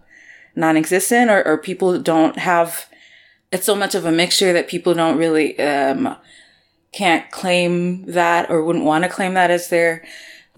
non 0.56 0.76
existent 0.76 1.30
or, 1.30 1.46
or 1.46 1.58
people 1.58 1.98
don't 2.00 2.38
have, 2.38 2.86
it's 3.52 3.66
so 3.66 3.74
much 3.74 3.94
of 3.94 4.04
a 4.04 4.12
mixture 4.12 4.52
that 4.52 4.68
people 4.68 4.94
don't 4.94 5.16
really, 5.16 5.58
um, 5.60 6.16
can't 6.92 7.30
claim 7.30 8.04
that 8.06 8.50
or 8.50 8.64
wouldn't 8.64 8.84
want 8.84 9.04
to 9.04 9.10
claim 9.10 9.34
that 9.34 9.50
as 9.50 9.68
their 9.68 10.04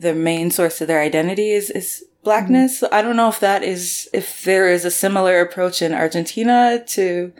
the 0.01 0.15
main 0.15 0.51
source 0.51 0.81
of 0.81 0.89
their 0.89 1.01
identity 1.01 1.51
is 1.51 1.71
is 1.71 2.05
blackness. 2.25 2.81
Mm-hmm. 2.81 2.95
I 2.95 3.03
don't 3.03 3.17
know 3.17 3.29
if 3.29 3.41
that 3.41 3.63
is 3.63 4.09
if 4.13 4.43
there 4.45 4.69
is 4.69 4.85
a 4.85 4.91
similar 4.91 5.41
approach 5.41 5.83
in 5.83 5.93
Argentina 5.93 6.83
to 6.89 7.33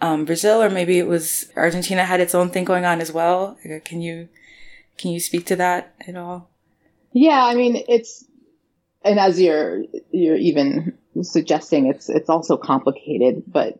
um, 0.00 0.24
Brazil, 0.24 0.62
or 0.62 0.68
maybe 0.68 0.98
it 0.98 1.06
was 1.06 1.50
Argentina 1.56 2.04
had 2.04 2.20
its 2.20 2.34
own 2.34 2.50
thing 2.50 2.64
going 2.64 2.84
on 2.84 3.00
as 3.00 3.12
well. 3.12 3.56
Can 3.84 4.02
you 4.02 4.28
can 4.98 5.12
you 5.12 5.20
speak 5.20 5.46
to 5.46 5.56
that 5.56 5.94
at 6.06 6.16
all? 6.16 6.48
Yeah, 7.12 7.44
I 7.44 7.54
mean 7.54 7.82
it's 7.88 8.24
and 9.04 9.18
as 9.18 9.40
you're 9.40 9.84
you're 10.10 10.36
even 10.36 10.98
suggesting, 11.22 11.86
it's 11.86 12.08
it's 12.08 12.28
also 12.28 12.56
complicated, 12.56 13.44
but 13.46 13.78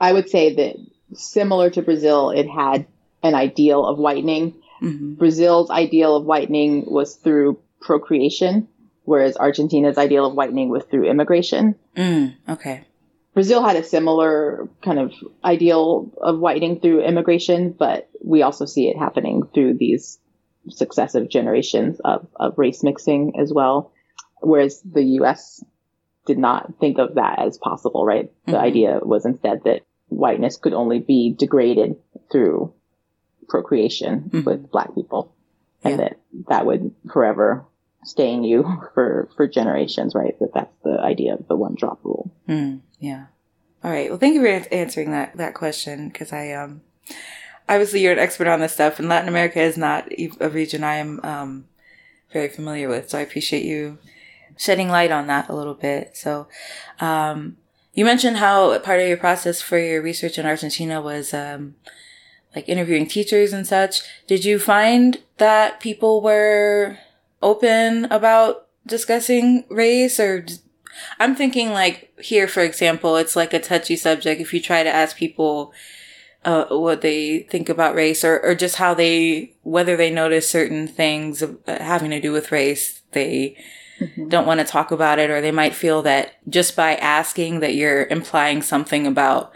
I 0.00 0.12
would 0.12 0.28
say 0.28 0.54
that 0.54 0.76
similar 1.14 1.70
to 1.70 1.82
Brazil, 1.82 2.30
it 2.30 2.48
had 2.48 2.86
an 3.22 3.34
ideal 3.34 3.86
of 3.86 3.98
whitening. 3.98 4.61
Mm-hmm. 4.82 5.14
Brazil's 5.14 5.70
ideal 5.70 6.16
of 6.16 6.24
whitening 6.24 6.84
was 6.86 7.16
through 7.16 7.58
procreation. 7.80 8.68
whereas 9.04 9.36
Argentina's 9.36 9.98
ideal 9.98 10.26
of 10.26 10.34
whitening 10.34 10.68
was 10.68 10.84
through 10.84 11.10
immigration. 11.10 11.74
Mm, 11.96 12.36
okay. 12.48 12.84
Brazil 13.34 13.62
had 13.62 13.76
a 13.76 13.82
similar 13.82 14.68
kind 14.80 15.00
of 15.00 15.12
ideal 15.44 16.12
of 16.20 16.38
whitening 16.38 16.78
through 16.78 17.02
immigration, 17.02 17.72
but 17.72 18.08
we 18.22 18.42
also 18.42 18.64
see 18.64 18.88
it 18.88 18.96
happening 18.96 19.42
through 19.52 19.74
these 19.74 20.18
successive 20.68 21.28
generations 21.28 21.98
of, 22.04 22.28
of 22.36 22.58
race 22.58 22.84
mixing 22.84 23.40
as 23.40 23.52
well. 23.52 23.92
Whereas 24.40 24.80
the 24.82 25.02
US 25.20 25.64
did 26.26 26.38
not 26.38 26.74
think 26.78 26.98
of 26.98 27.14
that 27.14 27.40
as 27.40 27.58
possible, 27.58 28.04
right? 28.04 28.30
The 28.46 28.52
mm-hmm. 28.52 28.64
idea 28.64 29.00
was 29.02 29.24
instead 29.24 29.64
that 29.64 29.82
whiteness 30.08 30.56
could 30.56 30.74
only 30.74 31.00
be 31.00 31.34
degraded 31.36 31.96
through 32.30 32.72
procreation 33.52 34.22
mm-hmm. 34.22 34.42
with 34.42 34.70
black 34.70 34.92
people 34.94 35.32
and 35.84 35.92
yeah. 35.92 35.96
that 35.98 36.20
that 36.48 36.66
would 36.66 36.92
forever 37.12 37.64
stain 38.04 38.42
you 38.42 38.64
for, 38.94 39.28
for 39.36 39.46
generations, 39.46 40.14
right? 40.14 40.38
That 40.40 40.54
that's 40.54 40.74
the 40.82 40.98
idea 40.98 41.34
of 41.34 41.46
the 41.46 41.56
one 41.56 41.74
drop 41.76 42.00
rule. 42.02 42.32
Mm, 42.48 42.80
yeah. 42.98 43.26
All 43.84 43.90
right. 43.90 44.08
Well, 44.08 44.18
thank 44.18 44.34
you 44.34 44.40
for 44.40 44.74
answering 44.74 45.10
that, 45.12 45.36
that 45.36 45.54
question. 45.54 46.10
Cause 46.10 46.32
I, 46.32 46.52
um, 46.52 46.82
obviously 47.68 48.00
you're 48.00 48.12
an 48.12 48.18
expert 48.18 48.46
on 48.46 48.60
this 48.60 48.72
stuff 48.72 48.98
and 48.98 49.08
Latin 49.08 49.28
America 49.28 49.60
is 49.60 49.76
not 49.76 50.08
a 50.18 50.48
region 50.48 50.84
I 50.84 50.96
am, 50.96 51.20
um, 51.22 51.64
very 52.32 52.48
familiar 52.48 52.88
with. 52.88 53.10
So 53.10 53.18
I 53.18 53.22
appreciate 53.22 53.64
you 53.64 53.98
shedding 54.56 54.88
light 54.88 55.10
on 55.10 55.26
that 55.26 55.48
a 55.48 55.54
little 55.54 55.74
bit. 55.74 56.16
So, 56.16 56.48
um, 57.00 57.56
you 57.94 58.06
mentioned 58.06 58.38
how 58.38 58.78
part 58.78 59.00
of 59.00 59.08
your 59.08 59.18
process 59.18 59.60
for 59.60 59.78
your 59.78 60.00
research 60.00 60.38
in 60.38 60.46
Argentina 60.46 61.02
was, 61.02 61.34
um, 61.34 61.74
like 62.54 62.68
interviewing 62.68 63.06
teachers 63.06 63.52
and 63.52 63.66
such. 63.66 64.02
Did 64.26 64.44
you 64.44 64.58
find 64.58 65.18
that 65.38 65.80
people 65.80 66.20
were 66.20 66.98
open 67.42 68.06
about 68.06 68.66
discussing 68.86 69.64
race 69.68 70.20
or 70.20 70.46
I'm 71.18 71.34
thinking 71.34 71.70
like 71.70 72.12
here, 72.20 72.46
for 72.46 72.62
example, 72.62 73.16
it's 73.16 73.36
like 73.36 73.54
a 73.54 73.60
touchy 73.60 73.96
subject. 73.96 74.40
If 74.40 74.52
you 74.52 74.60
try 74.60 74.82
to 74.82 74.90
ask 74.90 75.16
people, 75.16 75.72
uh, 76.44 76.64
what 76.66 77.02
they 77.02 77.40
think 77.40 77.68
about 77.68 77.94
race 77.94 78.24
or, 78.24 78.40
or 78.40 78.54
just 78.54 78.76
how 78.76 78.94
they, 78.94 79.54
whether 79.62 79.96
they 79.96 80.10
notice 80.10 80.48
certain 80.48 80.88
things 80.88 81.42
having 81.66 82.10
to 82.10 82.20
do 82.20 82.32
with 82.32 82.52
race, 82.52 83.02
they 83.12 83.56
mm-hmm. 84.00 84.28
don't 84.28 84.46
want 84.46 84.60
to 84.60 84.66
talk 84.66 84.90
about 84.90 85.18
it 85.18 85.30
or 85.30 85.40
they 85.40 85.52
might 85.52 85.74
feel 85.74 86.02
that 86.02 86.34
just 86.48 86.74
by 86.74 86.96
asking 86.96 87.60
that 87.60 87.74
you're 87.74 88.06
implying 88.06 88.60
something 88.60 89.06
about 89.06 89.52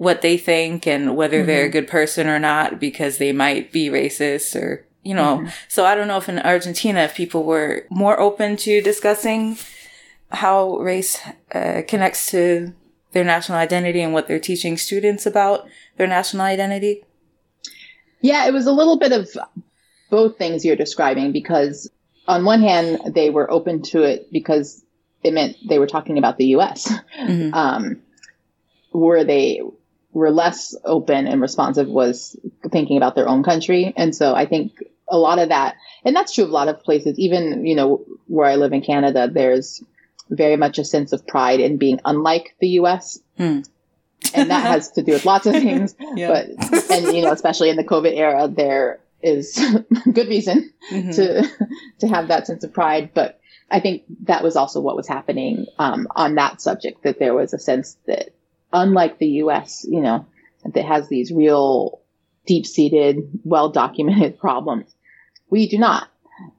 what 0.00 0.22
they 0.22 0.38
think 0.38 0.86
and 0.86 1.14
whether 1.14 1.40
mm-hmm. 1.40 1.46
they're 1.46 1.60
a 1.60 1.64
mm-hmm. 1.64 1.72
good 1.72 1.86
person 1.86 2.26
or 2.26 2.38
not 2.38 2.80
because 2.80 3.18
they 3.18 3.32
might 3.32 3.70
be 3.70 3.90
racist 3.90 4.58
or 4.58 4.82
you 5.02 5.14
know. 5.14 5.36
Mm-hmm. 5.36 5.48
So 5.68 5.84
I 5.84 5.94
don't 5.94 6.08
know 6.08 6.16
if 6.16 6.26
in 6.26 6.38
Argentina 6.38 7.00
if 7.00 7.14
people 7.14 7.44
were 7.44 7.84
more 7.90 8.18
open 8.18 8.56
to 8.56 8.80
discussing 8.80 9.58
how 10.30 10.78
race 10.78 11.20
uh, 11.54 11.82
connects 11.86 12.30
to 12.30 12.72
their 13.12 13.24
national 13.24 13.58
identity 13.58 14.00
and 14.00 14.14
what 14.14 14.26
they're 14.26 14.40
teaching 14.40 14.78
students 14.78 15.26
about 15.26 15.68
their 15.98 16.06
national 16.06 16.46
identity. 16.46 17.04
Yeah, 18.22 18.46
it 18.46 18.54
was 18.54 18.66
a 18.66 18.72
little 18.72 18.98
bit 18.98 19.12
of 19.12 19.28
both 20.08 20.38
things 20.38 20.64
you're 20.64 20.76
describing 20.76 21.30
because 21.30 21.90
on 22.26 22.46
one 22.46 22.62
hand 22.62 23.02
they 23.14 23.28
were 23.28 23.50
open 23.50 23.82
to 23.82 24.02
it 24.04 24.32
because 24.32 24.82
it 25.22 25.34
meant 25.34 25.58
they 25.68 25.78
were 25.78 25.86
talking 25.86 26.16
about 26.16 26.38
the 26.38 26.46
U.S. 26.56 26.90
Mm-hmm. 27.18 27.52
Um, 27.54 28.00
were 28.92 29.22
they 29.22 29.60
were 30.12 30.30
less 30.30 30.74
open 30.84 31.26
and 31.26 31.40
responsive 31.40 31.88
was 31.88 32.36
thinking 32.70 32.96
about 32.96 33.14
their 33.14 33.28
own 33.28 33.42
country. 33.42 33.92
And 33.96 34.14
so 34.14 34.34
I 34.34 34.46
think 34.46 34.72
a 35.08 35.18
lot 35.18 35.38
of 35.38 35.50
that, 35.50 35.76
and 36.04 36.14
that's 36.14 36.34
true 36.34 36.44
of 36.44 36.50
a 36.50 36.52
lot 36.52 36.68
of 36.68 36.82
places, 36.82 37.18
even, 37.18 37.64
you 37.66 37.76
know, 37.76 38.04
where 38.26 38.46
I 38.46 38.56
live 38.56 38.72
in 38.72 38.82
Canada, 38.82 39.28
there's 39.32 39.82
very 40.28 40.56
much 40.56 40.78
a 40.78 40.84
sense 40.84 41.12
of 41.12 41.26
pride 41.26 41.60
in 41.60 41.76
being 41.76 42.00
unlike 42.04 42.54
the 42.60 42.68
US. 42.80 43.20
Hmm. 43.36 43.60
and 44.34 44.50
that 44.50 44.66
has 44.66 44.90
to 44.92 45.02
do 45.02 45.12
with 45.12 45.24
lots 45.24 45.46
of 45.46 45.54
things. 45.54 45.94
yeah. 46.14 46.28
But, 46.28 46.90
and, 46.90 47.16
you 47.16 47.22
know, 47.22 47.32
especially 47.32 47.70
in 47.70 47.76
the 47.76 47.84
COVID 47.84 48.14
era, 48.16 48.48
there 48.48 49.00
is 49.22 49.54
good 50.12 50.28
reason 50.28 50.72
mm-hmm. 50.90 51.10
to, 51.10 51.48
to 52.00 52.08
have 52.08 52.28
that 52.28 52.46
sense 52.46 52.64
of 52.64 52.72
pride. 52.72 53.10
But 53.14 53.40
I 53.70 53.80
think 53.80 54.02
that 54.24 54.42
was 54.42 54.56
also 54.56 54.80
what 54.80 54.96
was 54.96 55.08
happening, 55.08 55.66
um, 55.78 56.08
on 56.14 56.34
that 56.34 56.60
subject, 56.60 57.04
that 57.04 57.18
there 57.18 57.34
was 57.34 57.54
a 57.54 57.58
sense 57.58 57.96
that 58.06 58.30
unlike 58.72 59.18
the 59.18 59.28
US, 59.44 59.86
you 59.88 60.00
know, 60.00 60.26
that 60.64 60.84
has 60.84 61.08
these 61.08 61.32
real 61.32 62.00
deep 62.46 62.66
seated, 62.66 63.40
well 63.44 63.70
documented 63.70 64.38
problems. 64.46 64.94
We 65.48 65.68
do 65.68 65.78
not. 65.78 66.08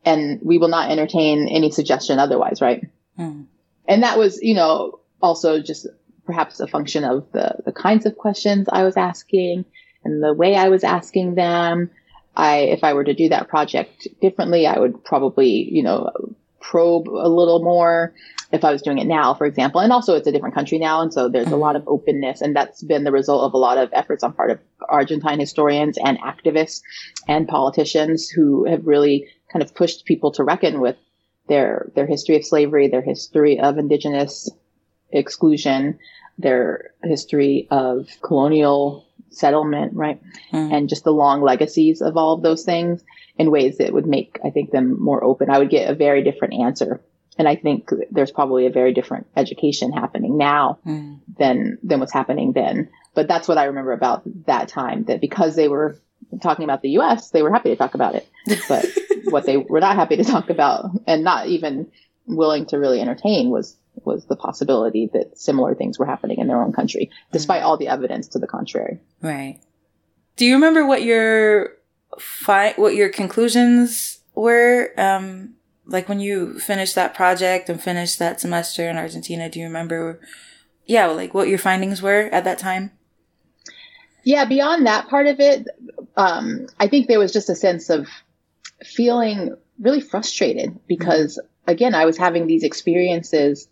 And 0.05 0.39
we 0.43 0.57
will 0.57 0.67
not 0.67 0.91
entertain 0.91 1.47
any 1.47 1.71
suggestion 1.71 2.19
otherwise, 2.19 2.61
right? 2.61 2.87
Mm. 3.17 3.45
And 3.87 4.03
that 4.03 4.17
was, 4.17 4.39
you 4.41 4.53
know, 4.53 4.99
also 5.21 5.61
just 5.61 5.87
perhaps 6.25 6.59
a 6.59 6.67
function 6.67 7.03
of 7.03 7.31
the, 7.31 7.55
the 7.65 7.71
kinds 7.71 8.05
of 8.05 8.17
questions 8.17 8.67
I 8.71 8.83
was 8.83 8.95
asking 8.95 9.65
and 10.03 10.23
the 10.23 10.33
way 10.33 10.55
I 10.55 10.69
was 10.69 10.83
asking 10.83 11.35
them. 11.35 11.89
I, 12.35 12.59
if 12.59 12.83
I 12.83 12.93
were 12.93 13.03
to 13.03 13.13
do 13.13 13.29
that 13.29 13.49
project 13.49 14.07
differently, 14.21 14.65
I 14.65 14.79
would 14.79 15.03
probably, 15.03 15.67
you 15.69 15.83
know, 15.83 16.11
probe 16.61 17.09
a 17.09 17.27
little 17.27 17.61
more 17.63 18.13
if 18.51 18.65
I 18.65 18.71
was 18.71 18.81
doing 18.81 18.97
it 18.97 19.07
now, 19.07 19.33
for 19.33 19.45
example. 19.45 19.81
And 19.81 19.93
also 19.93 20.15
it's 20.15 20.27
a 20.27 20.31
different 20.31 20.55
country 20.55 20.77
now. 20.77 21.01
And 21.01 21.13
so 21.13 21.29
there's 21.29 21.51
a 21.51 21.57
lot 21.57 21.75
of 21.75 21.87
openness. 21.87 22.41
And 22.41 22.55
that's 22.55 22.83
been 22.83 23.03
the 23.03 23.11
result 23.11 23.43
of 23.43 23.53
a 23.53 23.57
lot 23.57 23.77
of 23.77 23.89
efforts 23.93 24.23
on 24.23 24.33
part 24.33 24.51
of 24.51 24.59
Argentine 24.89 25.39
historians 25.39 25.97
and 26.03 26.19
activists 26.19 26.81
and 27.27 27.47
politicians 27.47 28.29
who 28.29 28.65
have 28.65 28.85
really 28.85 29.27
kind 29.51 29.63
of 29.63 29.73
pushed 29.73 30.05
people 30.05 30.31
to 30.31 30.43
reckon 30.43 30.81
with 30.81 30.97
their, 31.47 31.91
their 31.95 32.05
history 32.05 32.35
of 32.35 32.45
slavery, 32.45 32.87
their 32.87 33.01
history 33.01 33.59
of 33.59 33.77
indigenous 33.77 34.49
exclusion, 35.11 35.99
their 36.37 36.91
history 37.03 37.67
of 37.71 38.07
colonial 38.21 39.07
settlement, 39.29 39.93
right? 39.93 40.21
Mm. 40.51 40.73
And 40.73 40.89
just 40.89 41.03
the 41.03 41.13
long 41.13 41.41
legacies 41.41 42.01
of 42.01 42.17
all 42.17 42.33
of 42.33 42.41
those 42.41 42.63
things 42.63 43.03
in 43.37 43.49
ways 43.49 43.77
that 43.77 43.93
would 43.93 44.05
make, 44.05 44.39
I 44.45 44.49
think, 44.49 44.71
them 44.71 45.01
more 45.01 45.23
open. 45.23 45.49
I 45.49 45.57
would 45.57 45.69
get 45.69 45.89
a 45.89 45.95
very 45.95 46.23
different 46.23 46.55
answer. 46.55 47.01
And 47.37 47.47
I 47.47 47.55
think 47.55 47.89
there's 48.11 48.31
probably 48.31 48.65
a 48.65 48.71
very 48.71 48.93
different 48.93 49.27
education 49.35 49.91
happening 49.91 50.37
now 50.37 50.79
mm. 50.85 51.19
than, 51.37 51.77
than 51.81 51.99
what's 51.99 52.13
happening 52.13 52.53
then. 52.53 52.89
But 53.15 53.27
that's 53.27 53.47
what 53.47 53.57
I 53.57 53.65
remember 53.65 53.93
about 53.93 54.23
that 54.45 54.67
time, 54.67 55.05
that 55.05 55.21
because 55.21 55.55
they 55.55 55.67
were 55.67 55.97
talking 56.41 56.63
about 56.63 56.81
the 56.81 56.89
US, 56.99 57.31
they 57.31 57.41
were 57.41 57.51
happy 57.51 57.69
to 57.69 57.75
talk 57.75 57.93
about 57.95 58.15
it. 58.15 58.27
But 58.67 58.85
what 59.25 59.45
they 59.45 59.57
were 59.57 59.79
not 59.79 59.95
happy 59.95 60.17
to 60.17 60.23
talk 60.23 60.49
about 60.49 60.89
and 61.07 61.23
not 61.23 61.47
even 61.47 61.91
willing 62.27 62.65
to 62.67 62.77
really 62.77 63.01
entertain 63.01 63.49
was 63.49 63.75
was 64.05 64.25
the 64.25 64.37
possibility 64.37 65.09
that 65.13 65.37
similar 65.37 65.75
things 65.75 65.99
were 65.99 66.05
happening 66.05 66.39
in 66.39 66.47
their 66.47 66.61
own 66.61 66.71
country, 66.71 67.11
despite 67.31 67.61
mm. 67.61 67.65
all 67.65 67.77
the 67.77 67.89
evidence 67.89 68.29
to 68.29 68.39
the 68.39 68.47
contrary. 68.47 68.99
Right. 69.21 69.59
Do 70.37 70.45
you 70.45 70.55
remember 70.55 70.85
what 70.85 71.03
your 71.03 71.73
fi- 72.17 72.73
what 72.77 72.95
your 72.95 73.09
conclusions 73.09 74.19
were? 74.33 74.91
Um, 74.97 75.55
like 75.91 76.09
when 76.09 76.19
you 76.19 76.59
finished 76.59 76.95
that 76.95 77.13
project 77.13 77.69
and 77.69 77.81
finished 77.81 78.19
that 78.19 78.39
semester 78.39 78.89
in 78.89 78.97
Argentina, 78.97 79.49
do 79.49 79.59
you 79.59 79.65
remember? 79.65 80.19
Yeah, 80.85 81.07
like 81.07 81.33
what 81.33 81.47
your 81.47 81.57
findings 81.57 82.01
were 82.01 82.29
at 82.31 82.43
that 82.43 82.59
time? 82.59 82.91
Yeah, 84.23 84.45
beyond 84.45 84.85
that 84.85 85.07
part 85.07 85.27
of 85.27 85.39
it, 85.39 85.67
um, 86.15 86.67
I 86.79 86.87
think 86.87 87.07
there 87.07 87.19
was 87.19 87.33
just 87.33 87.49
a 87.49 87.55
sense 87.55 87.89
of 87.89 88.07
feeling 88.83 89.55
really 89.79 90.01
frustrated 90.01 90.79
because, 90.87 91.39
again, 91.67 91.95
I 91.95 92.05
was 92.05 92.17
having 92.17 92.45
these 92.45 92.63
experiences 92.63 93.67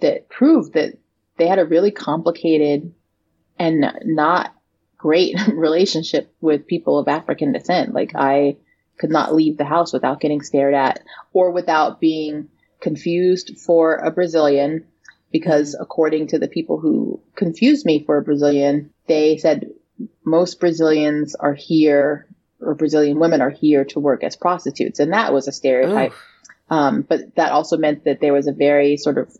that 0.00 0.28
proved 0.28 0.74
that 0.74 0.98
they 1.36 1.46
had 1.46 1.58
a 1.58 1.64
really 1.64 1.90
complicated 1.90 2.94
and 3.58 3.84
not 4.04 4.54
great 4.96 5.36
relationship 5.52 6.32
with 6.40 6.66
people 6.66 6.98
of 6.98 7.08
African 7.08 7.52
descent. 7.52 7.92
Like 7.94 8.12
I 8.14 8.56
could 9.00 9.10
not 9.10 9.34
leave 9.34 9.56
the 9.56 9.64
house 9.64 9.92
without 9.94 10.20
getting 10.20 10.42
stared 10.42 10.74
at 10.74 11.00
or 11.32 11.50
without 11.50 12.00
being 12.00 12.48
confused 12.80 13.58
for 13.58 13.96
a 13.96 14.10
Brazilian 14.10 14.86
because 15.32 15.74
according 15.78 16.28
to 16.28 16.38
the 16.38 16.48
people 16.48 16.78
who 16.78 17.20
confused 17.34 17.86
me 17.86 18.04
for 18.04 18.18
a 18.18 18.22
Brazilian, 18.22 18.90
they 19.06 19.38
said 19.38 19.70
most 20.24 20.60
Brazilians 20.60 21.34
are 21.34 21.54
here 21.54 22.26
or 22.60 22.74
Brazilian 22.74 23.18
women 23.18 23.40
are 23.40 23.50
here 23.50 23.84
to 23.86 24.00
work 24.00 24.22
as 24.22 24.36
prostitutes. 24.36 25.00
And 25.00 25.14
that 25.14 25.32
was 25.32 25.48
a 25.48 25.52
stereotype. 25.52 26.12
Um, 26.68 27.02
but 27.02 27.34
that 27.36 27.52
also 27.52 27.78
meant 27.78 28.04
that 28.04 28.20
there 28.20 28.34
was 28.34 28.48
a 28.48 28.52
very 28.52 28.96
sort 28.98 29.16
of 29.16 29.34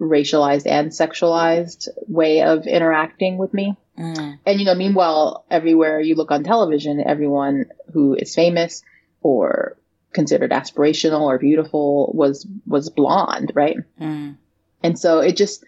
racialized 0.00 0.66
and 0.66 0.90
sexualized 0.90 1.88
way 2.06 2.42
of 2.42 2.66
interacting 2.66 3.38
with 3.38 3.52
me. 3.52 3.76
Mm. 3.98 4.38
And, 4.46 4.60
you 4.60 4.66
know, 4.66 4.74
meanwhile, 4.74 5.44
everywhere 5.50 6.00
you 6.00 6.14
look 6.14 6.30
on 6.30 6.44
television, 6.44 7.02
everyone 7.04 7.66
who 7.92 8.14
is 8.14 8.34
famous 8.34 8.82
or 9.20 9.76
considered 10.12 10.50
aspirational 10.50 11.22
or 11.22 11.38
beautiful 11.38 12.12
was, 12.14 12.46
was 12.66 12.90
blonde, 12.90 13.52
right? 13.54 13.76
Mm. 14.00 14.36
And 14.82 14.98
so 14.98 15.20
it 15.20 15.36
just, 15.36 15.64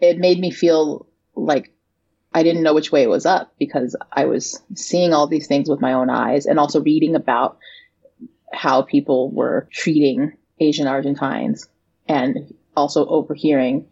it 0.00 0.18
made 0.18 0.38
me 0.38 0.50
feel 0.50 1.06
like 1.34 1.72
I 2.34 2.42
didn't 2.42 2.62
know 2.62 2.74
which 2.74 2.92
way 2.92 3.02
it 3.02 3.10
was 3.10 3.26
up 3.26 3.52
because 3.58 3.96
I 4.10 4.24
was 4.26 4.62
seeing 4.74 5.12
all 5.12 5.26
these 5.26 5.46
things 5.46 5.68
with 5.68 5.80
my 5.80 5.92
own 5.92 6.10
eyes 6.10 6.46
and 6.46 6.58
also 6.58 6.80
reading 6.80 7.14
about 7.14 7.58
how 8.52 8.82
people 8.82 9.30
were 9.30 9.68
treating 9.72 10.32
Asian 10.60 10.86
Argentines 10.86 11.68
and 12.08 12.54
also 12.76 13.06
overhearing 13.06 13.86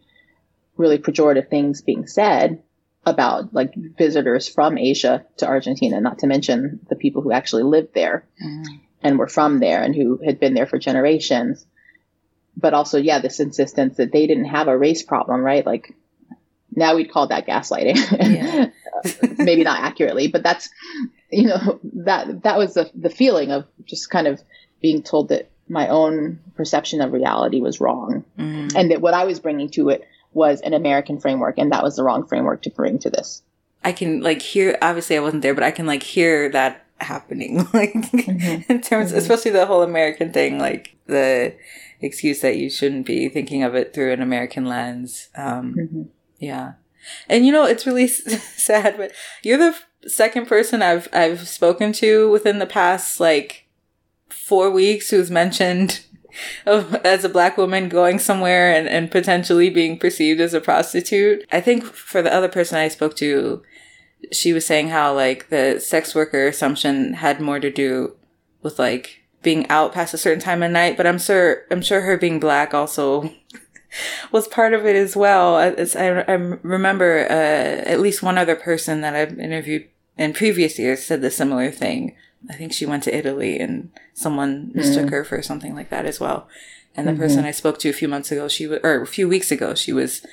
really 0.77 0.97
pejorative 0.97 1.49
things 1.49 1.81
being 1.81 2.07
said 2.07 2.61
about 3.05 3.53
like 3.53 3.73
visitors 3.75 4.47
from 4.47 4.77
Asia 4.77 5.25
to 5.37 5.47
Argentina, 5.47 5.99
not 5.99 6.19
to 6.19 6.27
mention 6.27 6.79
the 6.89 6.95
people 6.95 7.21
who 7.21 7.31
actually 7.31 7.63
lived 7.63 7.93
there 7.93 8.25
mm. 8.43 8.65
And 9.03 9.17
were 9.17 9.27
from 9.27 9.59
there 9.59 9.81
and 9.81 9.95
who 9.95 10.19
had 10.23 10.39
been 10.39 10.53
there 10.53 10.67
for 10.67 10.77
generations. 10.77 11.65
But 12.57 12.73
also, 12.73 12.97
yeah, 12.97 13.19
this 13.19 13.39
insistence 13.39 13.97
that 13.97 14.11
they 14.11 14.27
didn't 14.27 14.45
have 14.45 14.67
a 14.67 14.77
race 14.77 15.03
problem, 15.03 15.41
right? 15.41 15.65
Like 15.65 15.95
now 16.75 16.95
we'd 16.95 17.11
call 17.11 17.27
that 17.27 17.47
gaslighting. 17.47 18.71
Maybe 19.37 19.63
not 19.63 19.79
accurately, 19.79 20.27
but 20.27 20.43
that's, 20.43 20.69
you 21.29 21.47
know, 21.47 21.79
that, 22.05 22.43
that 22.43 22.57
was 22.57 22.73
the, 22.73 22.91
the 22.93 23.09
feeling 23.09 23.51
of 23.51 23.65
just 23.85 24.09
kind 24.09 24.27
of 24.27 24.41
being 24.81 25.01
told 25.01 25.29
that 25.29 25.49
my 25.67 25.87
own 25.87 26.39
perception 26.55 27.01
of 27.01 27.13
reality 27.13 27.61
was 27.61 27.79
wrong 27.79 28.25
mm. 28.37 28.75
and 28.75 28.91
that 28.91 28.99
what 29.01 29.13
I 29.13 29.23
was 29.23 29.39
bringing 29.39 29.69
to 29.69 29.89
it 29.89 30.05
was 30.33 30.61
an 30.61 30.73
American 30.73 31.19
framework, 31.19 31.57
and 31.57 31.71
that 31.71 31.83
was 31.83 31.95
the 31.95 32.03
wrong 32.03 32.25
framework 32.25 32.61
to 32.63 32.69
bring 32.69 32.99
to 32.99 33.09
this. 33.09 33.41
I 33.83 33.91
can 33.91 34.21
like 34.21 34.41
hear. 34.41 34.77
Obviously, 34.81 35.17
I 35.17 35.19
wasn't 35.19 35.41
there, 35.41 35.53
but 35.53 35.63
I 35.63 35.71
can 35.71 35.85
like 35.85 36.03
hear 36.03 36.49
that 36.49 36.85
happening. 37.03 37.57
like 37.73 37.93
mm-hmm. 37.93 38.71
in 38.71 38.81
terms, 38.81 39.09
mm-hmm. 39.09 39.17
especially 39.17 39.51
the 39.51 39.65
whole 39.65 39.83
American 39.83 40.31
thing, 40.31 40.59
like 40.59 40.95
the 41.07 41.55
excuse 41.99 42.41
that 42.41 42.57
you 42.57 42.69
shouldn't 42.69 43.05
be 43.05 43.29
thinking 43.29 43.63
of 43.63 43.75
it 43.75 43.93
through 43.93 44.11
an 44.11 44.21
American 44.21 44.65
lens. 44.65 45.29
Um, 45.35 45.75
mm-hmm. 45.75 46.01
Yeah, 46.39 46.73
and 47.27 47.45
you 47.45 47.51
know 47.51 47.65
it's 47.65 47.85
really 47.85 48.07
sad, 48.57 48.97
but 48.97 49.11
you're 49.43 49.57
the 49.57 49.75
second 50.07 50.47
person 50.47 50.81
I've 50.81 51.07
I've 51.13 51.47
spoken 51.47 51.93
to 51.93 52.29
within 52.31 52.59
the 52.59 52.65
past 52.65 53.19
like 53.19 53.67
four 54.29 54.69
weeks 54.69 55.09
who's 55.09 55.29
mentioned 55.29 56.01
of 56.65 56.95
as 56.95 57.23
a 57.23 57.29
black 57.29 57.57
woman 57.57 57.89
going 57.89 58.19
somewhere 58.19 58.73
and, 58.73 58.87
and 58.87 59.11
potentially 59.11 59.69
being 59.69 59.97
perceived 59.97 60.41
as 60.41 60.53
a 60.53 60.61
prostitute. 60.61 61.45
I 61.51 61.61
think 61.61 61.83
for 61.83 62.21
the 62.21 62.33
other 62.33 62.49
person 62.49 62.77
I 62.77 62.87
spoke 62.87 63.15
to, 63.17 63.63
she 64.31 64.53
was 64.53 64.65
saying 64.65 64.89
how 64.89 65.13
like 65.13 65.49
the 65.49 65.79
sex 65.79 66.13
worker 66.13 66.47
assumption 66.47 67.13
had 67.13 67.41
more 67.41 67.59
to 67.59 67.71
do 67.71 68.15
with 68.61 68.77
like 68.79 69.21
being 69.41 69.67
out 69.69 69.93
past 69.93 70.13
a 70.13 70.17
certain 70.17 70.41
time 70.41 70.63
of 70.63 70.71
night, 70.71 70.97
but 70.97 71.07
I'm 71.07 71.19
sure 71.19 71.63
I'm 71.71 71.81
sure 71.81 72.01
her 72.01 72.17
being 72.17 72.39
black 72.39 72.73
also 72.73 73.33
was 74.31 74.47
part 74.47 74.73
of 74.73 74.85
it 74.85 74.95
as 74.95 75.15
well. 75.15 75.55
I, 75.55 75.73
I 75.97 76.33
remember 76.33 77.25
uh, 77.29 77.89
at 77.89 77.99
least 77.99 78.23
one 78.23 78.37
other 78.37 78.55
person 78.55 79.01
that 79.01 79.15
I've 79.15 79.39
interviewed 79.39 79.87
in 80.17 80.33
previous 80.33 80.77
years 80.77 81.03
said 81.03 81.21
the 81.21 81.31
similar 81.31 81.71
thing. 81.71 82.15
I 82.49 82.53
think 82.53 82.73
she 82.73 82.85
went 82.85 83.03
to 83.03 83.15
Italy 83.15 83.59
and 83.59 83.91
someone 84.13 84.71
mistook 84.73 85.07
mm. 85.07 85.11
her 85.11 85.23
for 85.23 85.41
something 85.43 85.75
like 85.75 85.89
that 85.89 86.05
as 86.05 86.19
well. 86.19 86.47
And 86.95 87.07
the 87.07 87.11
mm-hmm. 87.11 87.21
person 87.21 87.45
I 87.45 87.51
spoke 87.51 87.77
to 87.79 87.89
a 87.89 87.93
few 87.93 88.07
months 88.07 88.31
ago, 88.31 88.47
she 88.47 88.67
was, 88.67 88.79
or 88.83 89.01
a 89.01 89.07
few 89.07 89.29
weeks 89.29 89.51
ago, 89.51 89.75
she 89.75 89.93
was 89.93 90.25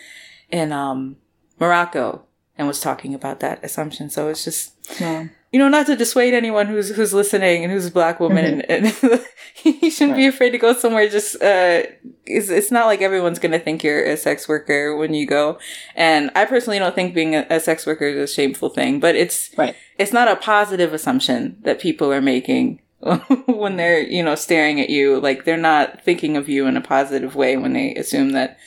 in 0.51 0.73
um, 0.73 1.17
Morocco 1.61 2.25
and 2.59 2.67
was 2.67 2.81
talking 2.81 3.15
about 3.15 3.41
that 3.41 3.63
assumption. 3.65 4.11
So 4.11 4.29
it's 4.29 4.45
just, 4.45 4.73
yeah 5.01 5.29
you 5.53 5.59
know, 5.59 5.69
not 5.69 5.87
to 5.87 5.97
dissuade 5.97 6.35
anyone 6.35 6.67
who's 6.67 6.91
who's 6.91 7.15
listening 7.15 7.65
and 7.65 7.73
who's 7.73 7.87
a 7.87 7.91
black 7.91 8.21
woman, 8.21 8.61
mm-hmm. 8.61 8.71
and, 8.71 8.87
and 9.65 9.83
you 9.83 9.91
shouldn't 9.91 10.13
right. 10.13 10.19
be 10.19 10.27
afraid 10.27 10.51
to 10.51 10.59
go 10.59 10.75
somewhere. 10.75 11.09
Just 11.09 11.37
uh, 11.37 11.85
it's, 12.27 12.51
it's 12.51 12.71
not 12.71 12.87
like 12.87 13.01
everyone's 13.01 13.39
gonna 13.39 13.59
think 13.59 13.83
you're 13.83 14.05
a 14.05 14.17
sex 14.17 14.47
worker 14.47 14.95
when 14.95 15.15
you 15.15 15.27
go. 15.27 15.59
And 15.95 16.31
I 16.35 16.45
personally 16.45 16.79
don't 16.79 16.95
think 16.95 17.15
being 17.15 17.35
a, 17.35 17.47
a 17.49 17.61
sex 17.61 17.87
worker 17.87 18.07
is 18.07 18.31
a 18.31 18.33
shameful 18.33 18.69
thing, 18.69 19.01
but 19.01 19.17
it's 19.17 19.51
right. 19.57 19.75
It's 19.97 20.13
not 20.13 20.29
a 20.29 20.37
positive 20.37 20.93
assumption 20.93 21.57
that 21.63 21.81
people 21.81 22.13
are 22.13 22.21
making 22.21 22.83
when 23.47 23.77
they're 23.77 24.03
you 24.03 24.23
know 24.23 24.35
staring 24.35 24.83
at 24.83 24.91
you. 24.91 25.19
Like 25.19 25.45
they're 25.45 25.57
not 25.57 26.03
thinking 26.03 26.37
of 26.37 26.51
you 26.51 26.67
in 26.67 26.77
a 26.77 26.83
positive 26.83 27.35
way 27.35 27.57
when 27.57 27.73
they 27.73 27.95
assume 27.95 28.33
that 28.33 28.59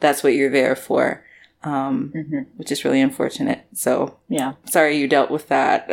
that's 0.00 0.24
what 0.24 0.34
you're 0.34 0.50
there 0.50 0.74
for 0.74 1.24
um, 1.66 2.12
mm-hmm. 2.14 2.38
which 2.56 2.70
is 2.70 2.84
really 2.84 3.00
unfortunate. 3.00 3.66
So 3.74 4.18
yeah, 4.28 4.54
sorry 4.64 4.96
you 4.96 5.08
dealt 5.08 5.30
with 5.30 5.48
that. 5.48 5.86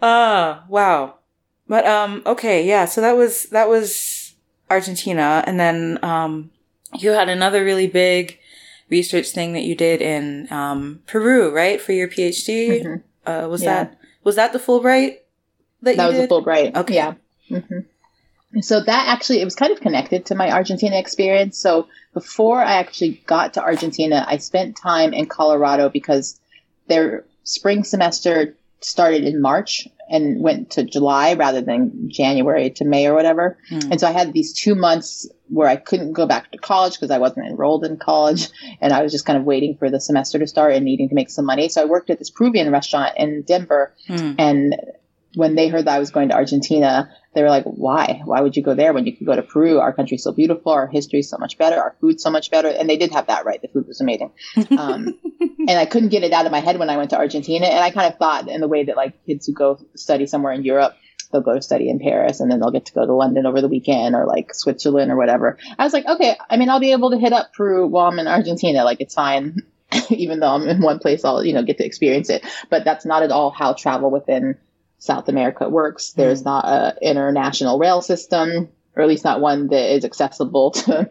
Ah, 0.00 0.62
uh, 0.62 0.66
wow. 0.68 1.16
But 1.66 1.86
um, 1.86 2.22
okay, 2.24 2.66
yeah. 2.66 2.84
So 2.84 3.00
that 3.00 3.16
was 3.16 3.44
that 3.46 3.68
was 3.68 4.34
Argentina, 4.70 5.42
and 5.46 5.58
then 5.58 5.98
um, 6.02 6.50
you 6.94 7.10
had 7.10 7.28
another 7.28 7.64
really 7.64 7.86
big 7.86 8.38
research 8.90 9.30
thing 9.30 9.54
that 9.54 9.64
you 9.64 9.74
did 9.74 10.00
in 10.00 10.46
um, 10.52 11.02
Peru, 11.06 11.52
right, 11.52 11.80
for 11.80 11.92
your 11.92 12.08
PhD. 12.08 12.82
Mm-hmm. 12.82 13.28
Uh, 13.28 13.48
was 13.48 13.62
yeah. 13.62 13.84
that 13.84 13.98
was 14.22 14.36
that 14.36 14.52
the 14.52 14.58
Fulbright? 14.58 15.18
That, 15.82 15.96
that 15.96 16.06
was 16.06 16.16
did? 16.16 16.30
the 16.30 16.34
Fulbright. 16.34 16.76
Okay. 16.76 16.94
Yeah. 16.94 17.14
Mm-hmm 17.50 17.78
so 18.60 18.80
that 18.80 19.08
actually 19.08 19.40
it 19.40 19.44
was 19.44 19.54
kind 19.54 19.72
of 19.72 19.80
connected 19.80 20.26
to 20.26 20.34
my 20.34 20.50
Argentina 20.50 20.98
experience. 20.98 21.58
So 21.58 21.88
before 22.12 22.60
I 22.60 22.74
actually 22.74 23.22
got 23.26 23.54
to 23.54 23.62
Argentina, 23.62 24.24
I 24.26 24.38
spent 24.38 24.76
time 24.76 25.12
in 25.12 25.26
Colorado 25.26 25.88
because 25.88 26.38
their 26.86 27.24
spring 27.42 27.84
semester 27.84 28.56
started 28.80 29.24
in 29.24 29.40
March 29.40 29.88
and 30.08 30.42
went 30.42 30.70
to 30.72 30.84
July 30.84 31.34
rather 31.34 31.62
than 31.62 32.10
January 32.10 32.70
to 32.70 32.84
May 32.84 33.06
or 33.06 33.14
whatever. 33.14 33.58
Mm. 33.70 33.92
And 33.92 34.00
so 34.00 34.06
I 34.06 34.12
had 34.12 34.32
these 34.32 34.52
two 34.52 34.74
months 34.74 35.26
where 35.48 35.68
I 35.68 35.76
couldn't 35.76 36.12
go 36.12 36.26
back 36.26 36.52
to 36.52 36.58
college 36.58 36.94
because 36.94 37.10
I 37.10 37.18
wasn't 37.18 37.46
enrolled 37.46 37.84
in 37.84 37.96
college 37.96 38.48
and 38.80 38.92
I 38.92 39.02
was 39.02 39.12
just 39.12 39.24
kind 39.24 39.38
of 39.38 39.44
waiting 39.44 39.76
for 39.76 39.90
the 39.90 40.00
semester 40.00 40.38
to 40.38 40.46
start 40.46 40.74
and 40.74 40.84
needing 40.84 41.08
to 41.08 41.14
make 41.14 41.30
some 41.30 41.46
money. 41.46 41.68
So 41.68 41.82
I 41.82 41.86
worked 41.86 42.10
at 42.10 42.18
this 42.18 42.30
Peruvian 42.30 42.70
restaurant 42.70 43.14
in 43.16 43.42
Denver 43.42 43.94
mm. 44.08 44.34
and 44.38 44.76
when 45.34 45.54
they 45.54 45.68
heard 45.68 45.86
that 45.86 45.96
I 45.96 45.98
was 45.98 46.10
going 46.10 46.28
to 46.28 46.34
Argentina, 46.34 47.10
they 47.34 47.42
were 47.42 47.48
like, 47.48 47.64
why? 47.64 48.22
Why 48.24 48.40
would 48.40 48.56
you 48.56 48.62
go 48.62 48.74
there 48.74 48.92
when 48.92 49.06
you 49.06 49.16
could 49.16 49.26
go 49.26 49.34
to 49.34 49.42
Peru? 49.42 49.80
Our 49.80 49.92
country's 49.92 50.22
so 50.22 50.32
beautiful. 50.32 50.72
Our 50.72 50.86
history's 50.86 51.28
so 51.28 51.36
much 51.38 51.58
better. 51.58 51.76
Our 51.76 51.96
food's 52.00 52.22
so 52.22 52.30
much 52.30 52.50
better. 52.50 52.68
And 52.68 52.88
they 52.88 52.96
did 52.96 53.12
have 53.12 53.26
that 53.26 53.44
right. 53.44 53.60
The 53.60 53.68
food 53.68 53.86
was 53.86 54.00
amazing. 54.00 54.32
Um, 54.78 55.18
and 55.40 55.70
I 55.70 55.86
couldn't 55.86 56.10
get 56.10 56.22
it 56.22 56.32
out 56.32 56.46
of 56.46 56.52
my 56.52 56.60
head 56.60 56.78
when 56.78 56.90
I 56.90 56.96
went 56.96 57.10
to 57.10 57.18
Argentina. 57.18 57.66
And 57.66 57.82
I 57.82 57.90
kind 57.90 58.12
of 58.12 58.18
thought 58.18 58.48
in 58.48 58.60
the 58.60 58.68
way 58.68 58.84
that 58.84 58.96
like 58.96 59.24
kids 59.26 59.46
who 59.46 59.52
go 59.52 59.78
study 59.96 60.26
somewhere 60.26 60.52
in 60.52 60.64
Europe, 60.64 60.94
they'll 61.32 61.42
go 61.42 61.54
to 61.54 61.62
study 61.62 61.90
in 61.90 61.98
Paris 61.98 62.40
and 62.40 62.50
then 62.50 62.60
they'll 62.60 62.70
get 62.70 62.86
to 62.86 62.92
go 62.92 63.04
to 63.04 63.12
London 63.12 63.46
over 63.46 63.60
the 63.60 63.68
weekend 63.68 64.14
or 64.14 64.26
like 64.26 64.54
Switzerland 64.54 65.10
or 65.10 65.16
whatever. 65.16 65.58
I 65.78 65.84
was 65.84 65.92
like, 65.92 66.06
okay, 66.06 66.36
I 66.48 66.56
mean, 66.56 66.70
I'll 66.70 66.80
be 66.80 66.92
able 66.92 67.10
to 67.10 67.18
hit 67.18 67.32
up 67.32 67.52
Peru 67.52 67.86
while 67.88 68.06
I'm 68.06 68.18
in 68.18 68.28
Argentina. 68.28 68.84
Like 68.84 69.00
it's 69.00 69.14
fine. 69.14 69.56
Even 70.10 70.40
though 70.40 70.48
I'm 70.48 70.68
in 70.68 70.80
one 70.80 70.98
place, 70.98 71.24
I'll, 71.24 71.44
you 71.44 71.52
know, 71.52 71.62
get 71.62 71.78
to 71.78 71.84
experience 71.84 72.30
it. 72.30 72.44
But 72.70 72.84
that's 72.84 73.04
not 73.04 73.22
at 73.22 73.32
all 73.32 73.50
how 73.50 73.74
travel 73.74 74.10
within 74.10 74.56
South 75.04 75.28
America 75.28 75.68
works. 75.68 76.12
There's 76.12 76.42
mm. 76.42 76.46
not 76.46 76.64
an 76.66 76.98
international 77.02 77.78
rail 77.78 78.00
system, 78.00 78.68
or 78.96 79.02
at 79.02 79.08
least 79.08 79.24
not 79.24 79.40
one 79.40 79.68
that 79.68 79.94
is 79.94 80.04
accessible 80.04 80.70
to, 80.82 81.10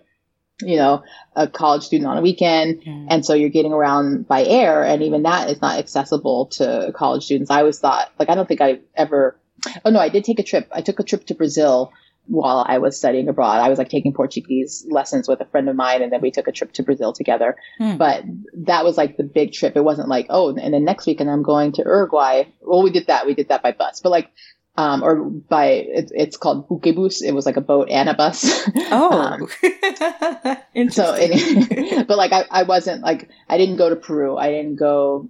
you 0.62 0.78
know, 0.78 1.04
a 1.36 1.48
college 1.48 1.84
student 1.84 2.10
on 2.10 2.18
a 2.18 2.22
weekend. 2.22 2.82
Mm. 2.82 3.08
And 3.10 3.26
so 3.26 3.34
you're 3.34 3.50
getting 3.50 3.74
around 3.74 4.28
by 4.28 4.44
air, 4.44 4.84
and 4.84 5.04
even 5.04 5.24
that 5.24 5.50
is 5.50 5.62
not 5.62 5.78
accessible 5.78 6.48
to 6.58 6.92
college 6.96 7.24
students. 7.24 7.52
I 7.52 7.60
always 7.60 7.80
thought, 7.80 8.12
like, 8.18 8.30
I 8.30 8.36
don't 8.36 8.48
think 8.48 8.62
I 8.62 8.80
ever. 8.96 9.38
Oh 9.86 9.92
no, 9.92 10.00
I 10.00 10.10
did 10.10 10.26
take 10.26 10.40
a 10.40 10.44
trip. 10.44 10.68
I 10.74 10.82
took 10.82 11.00
a 11.00 11.04
trip 11.04 11.26
to 11.28 11.36
Brazil 11.36 11.94
while 12.26 12.66
I 12.68 12.78
was 12.78 12.98
studying 12.98 13.28
abroad. 13.28 13.60
I 13.60 13.70
was 13.70 13.78
like 13.78 13.90
taking 13.90 14.14
Portuguese 14.14 14.86
lessons 14.90 15.28
with 15.28 15.42
a 15.42 15.46
friend 15.46 15.68
of 15.70 15.76
mine, 15.76 16.02
and 16.02 16.12
then 16.12 16.22
we 16.22 16.32
took 16.32 16.48
a 16.48 16.52
trip 16.52 16.72
to 16.74 16.84
Brazil 16.84 17.14
together. 17.14 17.58
Hmm. 17.78 17.98
But 17.98 18.24
that 18.66 18.86
was 18.86 18.98
like 18.98 19.18
the 19.18 19.24
big 19.24 19.52
trip. 19.52 19.76
It 19.76 19.84
wasn't 19.84 20.08
like, 20.08 20.28
oh, 20.30 20.56
and 20.56 20.74
then 20.74 20.86
next 20.86 21.06
weekend 21.06 21.30
I'm 21.30 21.44
going 21.44 21.74
to 21.74 21.84
Uruguay. 21.84 22.44
Well, 22.62 22.84
we 22.84 22.92
did 22.92 23.08
that. 23.08 23.26
We 23.26 23.34
did 23.34 23.50
that 23.50 23.62
by 23.62 23.74
bus, 23.74 24.00
but 24.02 24.10
like, 24.10 24.32
um, 24.76 25.04
or 25.04 25.16
by 25.16 25.66
it, 25.66 26.12
it's 26.16 26.38
called 26.38 26.68
buquebus. 26.68 27.22
It 27.22 27.34
was 27.34 27.46
like 27.46 27.58
a 27.58 27.62
boat 27.62 27.90
and 27.90 28.10
a 28.10 28.14
bus. 28.14 28.70
Oh, 28.96 29.12
um, 29.12 29.48
so, 30.90 31.16
it, 31.18 32.08
but 32.08 32.18
like 32.18 32.32
I, 32.32 32.46
I 32.50 32.64
wasn't 32.64 33.02
like 33.02 33.30
I 33.50 33.58
didn't 33.58 33.78
go 33.78 33.90
to 33.90 33.96
Peru. 33.96 34.38
I 34.38 34.50
didn't 34.50 34.76
go 34.76 35.30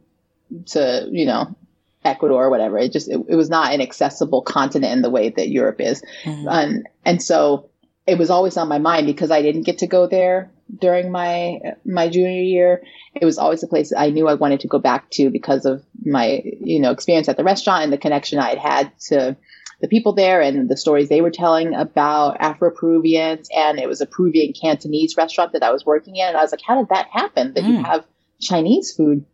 to 0.68 1.07
you 1.10 1.26
know 1.26 1.56
Ecuador 2.05 2.45
or 2.45 2.49
whatever. 2.49 2.77
It 2.77 2.91
just, 2.91 3.09
it, 3.09 3.19
it, 3.27 3.35
was 3.35 3.49
not 3.49 3.73
an 3.73 3.81
accessible 3.81 4.41
continent 4.41 4.93
in 4.93 5.01
the 5.01 5.09
way 5.09 5.30
that 5.30 5.49
Europe 5.49 5.80
is. 5.80 6.01
Mm-hmm. 6.23 6.47
Um, 6.47 6.84
and 7.05 7.21
so 7.21 7.69
it 8.05 8.17
was 8.17 8.30
always 8.30 8.57
on 8.57 8.67
my 8.67 8.80
mind 8.80 9.07
because 9.07 9.31
I 9.31 9.41
didn't 9.41 9.63
get 9.63 9.80
to 9.80 9.88
go 9.88 10.07
there 10.07 10.51
during 10.80 11.11
my, 11.11 11.59
my 11.85 12.09
junior 12.09 12.41
year. 12.41 12.84
It 13.13 13.25
was 13.25 13.38
always 13.38 13.63
a 13.63 13.67
place 13.67 13.93
I 13.95 14.09
knew 14.09 14.27
I 14.27 14.34
wanted 14.34 14.61
to 14.61 14.67
go 14.67 14.80
back 14.80 15.09
to 15.11 15.30
because 15.30 15.65
of 15.65 15.84
my, 16.03 16.41
you 16.59 16.80
know, 16.80 16.91
experience 16.91 17.30
at 17.30 17.38
the 17.38 17.43
restaurant 17.43 17.84
and 17.84 17.93
the 17.93 17.97
connection 17.97 18.39
I 18.39 18.49
had 18.49 18.57
had 18.57 18.99
to 19.07 19.38
the 19.84 19.89
people 19.89 20.13
there 20.13 20.39
and 20.39 20.69
the 20.69 20.77
stories 20.77 21.09
they 21.09 21.19
were 21.19 21.30
telling 21.30 21.73
about 21.73 22.38
Afro-Peruvians. 22.39 23.49
And 23.53 23.80
it 23.80 23.89
was 23.89 23.99
a 23.99 24.05
Peruvian 24.05 24.53
Cantonese 24.53 25.17
restaurant 25.17 25.51
that 25.51 25.61
I 25.61 25.71
was 25.71 25.85
working 25.85 26.15
in. 26.15 26.25
And 26.25 26.38
I 26.38 26.41
was 26.41 26.53
like, 26.53 26.61
how 26.65 26.80
did 26.80 26.88
that 26.88 27.07
happen 27.11 27.53
that 27.53 27.65
mm. 27.65 27.67
you 27.67 27.84
have 27.84 28.05
Chinese 28.39 28.93
food 28.93 29.25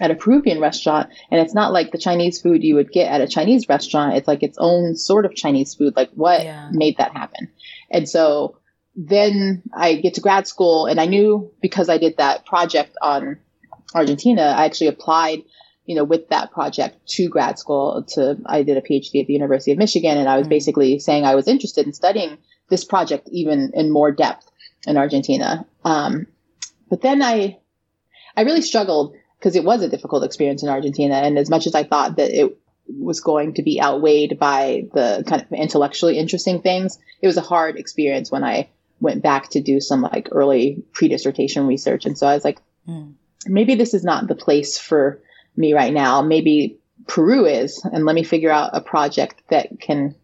at 0.00 0.10
a 0.10 0.14
Peruvian 0.14 0.60
restaurant, 0.60 1.10
and 1.30 1.40
it's 1.40 1.54
not 1.54 1.72
like 1.72 1.90
the 1.90 1.98
Chinese 1.98 2.40
food 2.40 2.62
you 2.62 2.74
would 2.76 2.92
get 2.92 3.10
at 3.10 3.20
a 3.20 3.28
Chinese 3.28 3.68
restaurant. 3.68 4.16
It's 4.16 4.28
like 4.28 4.42
its 4.42 4.58
own 4.58 4.94
sort 4.96 5.26
of 5.26 5.34
Chinese 5.34 5.74
food. 5.74 5.94
Like 5.96 6.10
what 6.14 6.42
yeah. 6.42 6.68
made 6.72 6.98
that 6.98 7.12
happen? 7.12 7.50
And 7.90 8.08
so 8.08 8.58
then 8.94 9.62
I 9.74 9.94
get 9.94 10.14
to 10.14 10.20
grad 10.20 10.46
school, 10.46 10.86
and 10.86 11.00
I 11.00 11.06
knew 11.06 11.52
because 11.60 11.88
I 11.88 11.98
did 11.98 12.16
that 12.18 12.46
project 12.46 12.96
on 13.00 13.38
Argentina, 13.94 14.42
I 14.42 14.64
actually 14.64 14.88
applied, 14.88 15.44
you 15.86 15.94
know, 15.94 16.04
with 16.04 16.28
that 16.28 16.52
project 16.52 17.06
to 17.10 17.28
grad 17.28 17.58
school. 17.58 18.04
To 18.14 18.38
I 18.46 18.62
did 18.62 18.76
a 18.76 18.82
PhD 18.82 19.20
at 19.20 19.26
the 19.26 19.32
University 19.32 19.72
of 19.72 19.78
Michigan, 19.78 20.18
and 20.18 20.28
I 20.28 20.36
was 20.36 20.44
mm-hmm. 20.44 20.50
basically 20.50 20.98
saying 20.98 21.24
I 21.24 21.34
was 21.34 21.48
interested 21.48 21.86
in 21.86 21.92
studying 21.92 22.38
this 22.68 22.84
project 22.84 23.28
even 23.30 23.72
in 23.74 23.90
more 23.90 24.12
depth 24.12 24.50
in 24.86 24.96
Argentina. 24.96 25.66
Um, 25.84 26.26
but 26.88 27.00
then 27.00 27.22
I, 27.22 27.58
I 28.36 28.42
really 28.42 28.62
struggled 28.62 29.14
because 29.38 29.56
it 29.56 29.64
was 29.64 29.82
a 29.82 29.88
difficult 29.88 30.24
experience 30.24 30.62
in 30.62 30.68
Argentina. 30.68 31.14
And 31.14 31.38
as 31.38 31.50
much 31.50 31.66
as 31.66 31.74
I 31.74 31.84
thought 31.84 32.16
that 32.16 32.30
it 32.30 32.58
was 32.88 33.20
going 33.20 33.54
to 33.54 33.62
be 33.62 33.80
outweighed 33.80 34.38
by 34.38 34.84
the 34.92 35.24
kind 35.26 35.42
of 35.42 35.52
intellectually 35.52 36.18
interesting 36.18 36.62
things, 36.62 36.98
it 37.20 37.26
was 37.26 37.36
a 37.36 37.42
hard 37.42 37.76
experience 37.76 38.30
when 38.30 38.44
I 38.44 38.68
went 39.00 39.22
back 39.22 39.50
to 39.50 39.60
do 39.60 39.80
some 39.80 40.02
like 40.02 40.28
early 40.32 40.82
pre-dissertation 40.92 41.66
research. 41.66 42.06
And 42.06 42.18
so 42.18 42.26
I 42.26 42.34
was 42.34 42.44
like, 42.44 42.58
mm. 42.88 43.14
maybe 43.46 43.76
this 43.76 43.94
is 43.94 44.04
not 44.04 44.26
the 44.26 44.34
place 44.34 44.78
for 44.78 45.20
me 45.56 45.72
right 45.72 45.92
now. 45.92 46.22
Maybe 46.22 46.78
Peru 47.06 47.46
is, 47.46 47.84
and 47.84 48.04
let 48.04 48.14
me 48.14 48.24
figure 48.24 48.50
out 48.50 48.70
a 48.72 48.80
project 48.80 49.42
that 49.50 49.80
can 49.80 50.16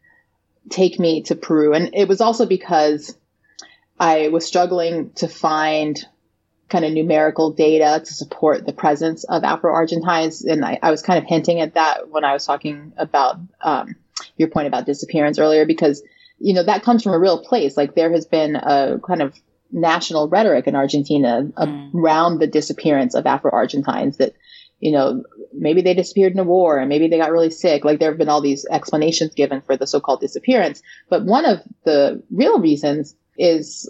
take 0.70 0.98
me 0.98 1.22
to 1.24 1.36
Peru. 1.36 1.72
And 1.72 1.90
it 1.94 2.08
was 2.08 2.20
also 2.20 2.46
because 2.46 3.16
I 3.98 4.28
was 4.28 4.44
struggling 4.44 5.10
to 5.16 5.28
find 5.28 6.04
kind 6.74 6.84
of 6.84 6.92
numerical 6.92 7.52
data 7.52 8.02
to 8.04 8.12
support 8.12 8.66
the 8.66 8.72
presence 8.72 9.22
of 9.22 9.44
Afro-Argentines. 9.44 10.44
And 10.44 10.64
I, 10.64 10.76
I, 10.82 10.90
was 10.90 11.02
kind 11.02 11.20
of 11.20 11.24
hinting 11.24 11.60
at 11.60 11.74
that 11.74 12.08
when 12.10 12.24
I 12.24 12.32
was 12.32 12.44
talking 12.44 12.92
about 12.96 13.38
um, 13.60 13.94
your 14.36 14.48
point 14.48 14.66
about 14.66 14.84
disappearance 14.84 15.38
earlier, 15.38 15.66
because, 15.66 16.02
you 16.40 16.52
know, 16.52 16.64
that 16.64 16.82
comes 16.82 17.04
from 17.04 17.12
a 17.12 17.18
real 17.20 17.44
place. 17.44 17.76
Like 17.76 17.94
there 17.94 18.10
has 18.10 18.26
been 18.26 18.56
a 18.56 18.98
kind 19.06 19.22
of 19.22 19.38
national 19.70 20.28
rhetoric 20.28 20.66
in 20.66 20.74
Argentina 20.74 21.44
mm. 21.44 21.94
around 21.94 22.40
the 22.40 22.48
disappearance 22.48 23.14
of 23.14 23.24
Afro-Argentines 23.24 24.16
that, 24.16 24.34
you 24.80 24.90
know, 24.90 25.22
maybe 25.52 25.80
they 25.82 25.94
disappeared 25.94 26.32
in 26.32 26.40
a 26.40 26.44
war 26.44 26.78
and 26.78 26.88
maybe 26.88 27.06
they 27.06 27.18
got 27.18 27.30
really 27.30 27.50
sick. 27.50 27.84
Like 27.84 28.00
there 28.00 28.10
have 28.10 28.18
been 28.18 28.28
all 28.28 28.40
these 28.40 28.66
explanations 28.68 29.34
given 29.34 29.60
for 29.60 29.76
the 29.76 29.86
so-called 29.86 30.18
disappearance. 30.18 30.82
But 31.08 31.24
one 31.24 31.44
of 31.44 31.60
the 31.84 32.24
real 32.32 32.58
reasons 32.58 33.14
is 33.38 33.88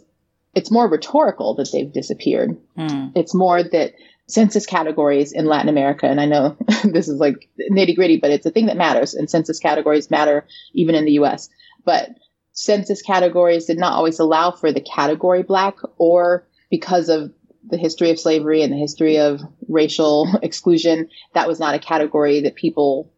it's 0.55 0.71
more 0.71 0.89
rhetorical 0.89 1.55
that 1.57 1.71
they've 1.73 1.93
disappeared. 1.93 2.57
Mm. 2.79 3.13
It's 3.15 3.35
more 3.35 3.63
that 3.63 3.95
census 4.27 4.67
categories 4.67 5.33
in 5.33 5.47
Latin 5.47 5.69
America, 5.69 6.07
and 6.07 6.21
I 6.21 6.27
know 6.27 6.57
this 6.85 7.09
is 7.09 7.19
like 7.19 7.49
nitty 7.71 7.97
gritty, 7.97 8.19
but 8.19 8.31
it's 8.31 8.47
a 8.47 8.51
thing 8.51 8.67
that 8.67 8.77
matters, 8.77 9.15
and 9.15 9.29
census 9.29 9.59
categories 9.59 10.11
matter 10.11 10.47
even 10.73 10.95
in 10.95 11.05
the 11.05 11.13
US. 11.13 11.49
But 11.85 12.11
census 12.53 13.03
categories 13.03 13.67
did 13.67 13.79
not 13.79 13.93
always 13.93 14.19
allow 14.19 14.53
for 14.53 14.73
the 14.73 14.81
category 14.81 15.43
black, 15.43 15.77
or 15.99 16.47
because 16.71 17.09
of 17.09 17.33
the 17.67 17.77
history 17.79 18.11
of 18.11 18.21
slavery 18.21 18.63
and 18.63 18.73
the 18.73 18.77
history 18.79 19.19
of 19.19 19.41
racial 19.69 20.29
exclusion, 20.43 21.09
that 21.33 21.49
was 21.49 21.59
not 21.59 21.75
a 21.75 21.79
category 21.79 22.43
that 22.43 22.55
people 22.55 23.13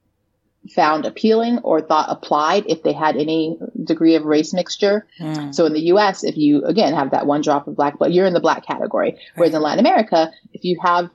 found 0.75 1.07
appealing 1.07 1.59
or 1.59 1.81
thought 1.81 2.11
applied 2.11 2.65
if 2.67 2.83
they 2.83 2.93
had 2.93 3.17
any 3.17 3.59
degree 3.85 4.15
of 4.15 4.25
race 4.25 4.53
mixture. 4.53 5.07
Mm. 5.21 5.55
So 5.55 5.67
in 5.67 5.73
the 5.73 5.87
US, 5.93 6.25
if 6.25 6.37
you 6.37 6.65
again 6.65 6.95
have 6.95 7.11
that 7.11 7.27
one 7.27 7.43
drop 7.43 7.67
of 7.67 7.77
black 7.77 7.99
blood, 7.99 8.13
you're 8.13 8.27
in 8.27 8.35
the 8.35 8.41
black 8.41 8.67
category. 8.67 9.19
Whereas 9.35 9.55
in 9.55 9.63
Latin 9.63 9.85
America, 9.85 10.31
if 10.53 10.65
you 10.65 10.79
have 10.83 11.11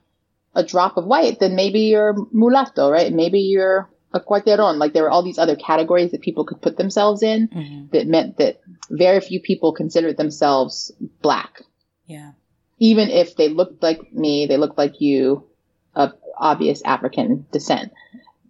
a 0.54 0.64
drop 0.64 0.98
of 0.98 1.06
white, 1.06 1.40
then 1.40 1.56
maybe 1.56 1.82
you're 1.82 2.16
mulatto, 2.32 2.90
right? 2.90 3.12
Maybe 3.12 3.40
you're 3.40 3.90
a 4.14 4.20
cuarteron. 4.20 4.78
Like 4.78 4.94
there 4.94 5.04
were 5.04 5.12
all 5.12 5.24
these 5.24 5.40
other 5.40 5.56
categories 5.56 6.12
that 6.12 6.22
people 6.22 6.46
could 6.46 6.62
put 6.62 6.78
themselves 6.78 7.24
in 7.24 7.48
mm-hmm. 7.48 7.86
that 7.92 8.08
meant 8.08 8.38
that 8.38 8.60
very 8.90 9.22
few 9.22 9.40
people 9.40 9.74
considered 9.74 10.18
themselves 10.18 10.92
black. 11.22 11.62
Yeah. 12.06 12.32
Even 12.80 13.10
if 13.10 13.36
they 13.36 13.48
looked 13.48 13.82
like 13.82 14.12
me, 14.12 14.48
they 14.48 14.58
looked 14.58 14.78
like 14.78 15.00
you, 15.00 15.48
of 15.96 16.14
obvious 16.38 16.82
African 16.84 17.46
descent 17.52 17.92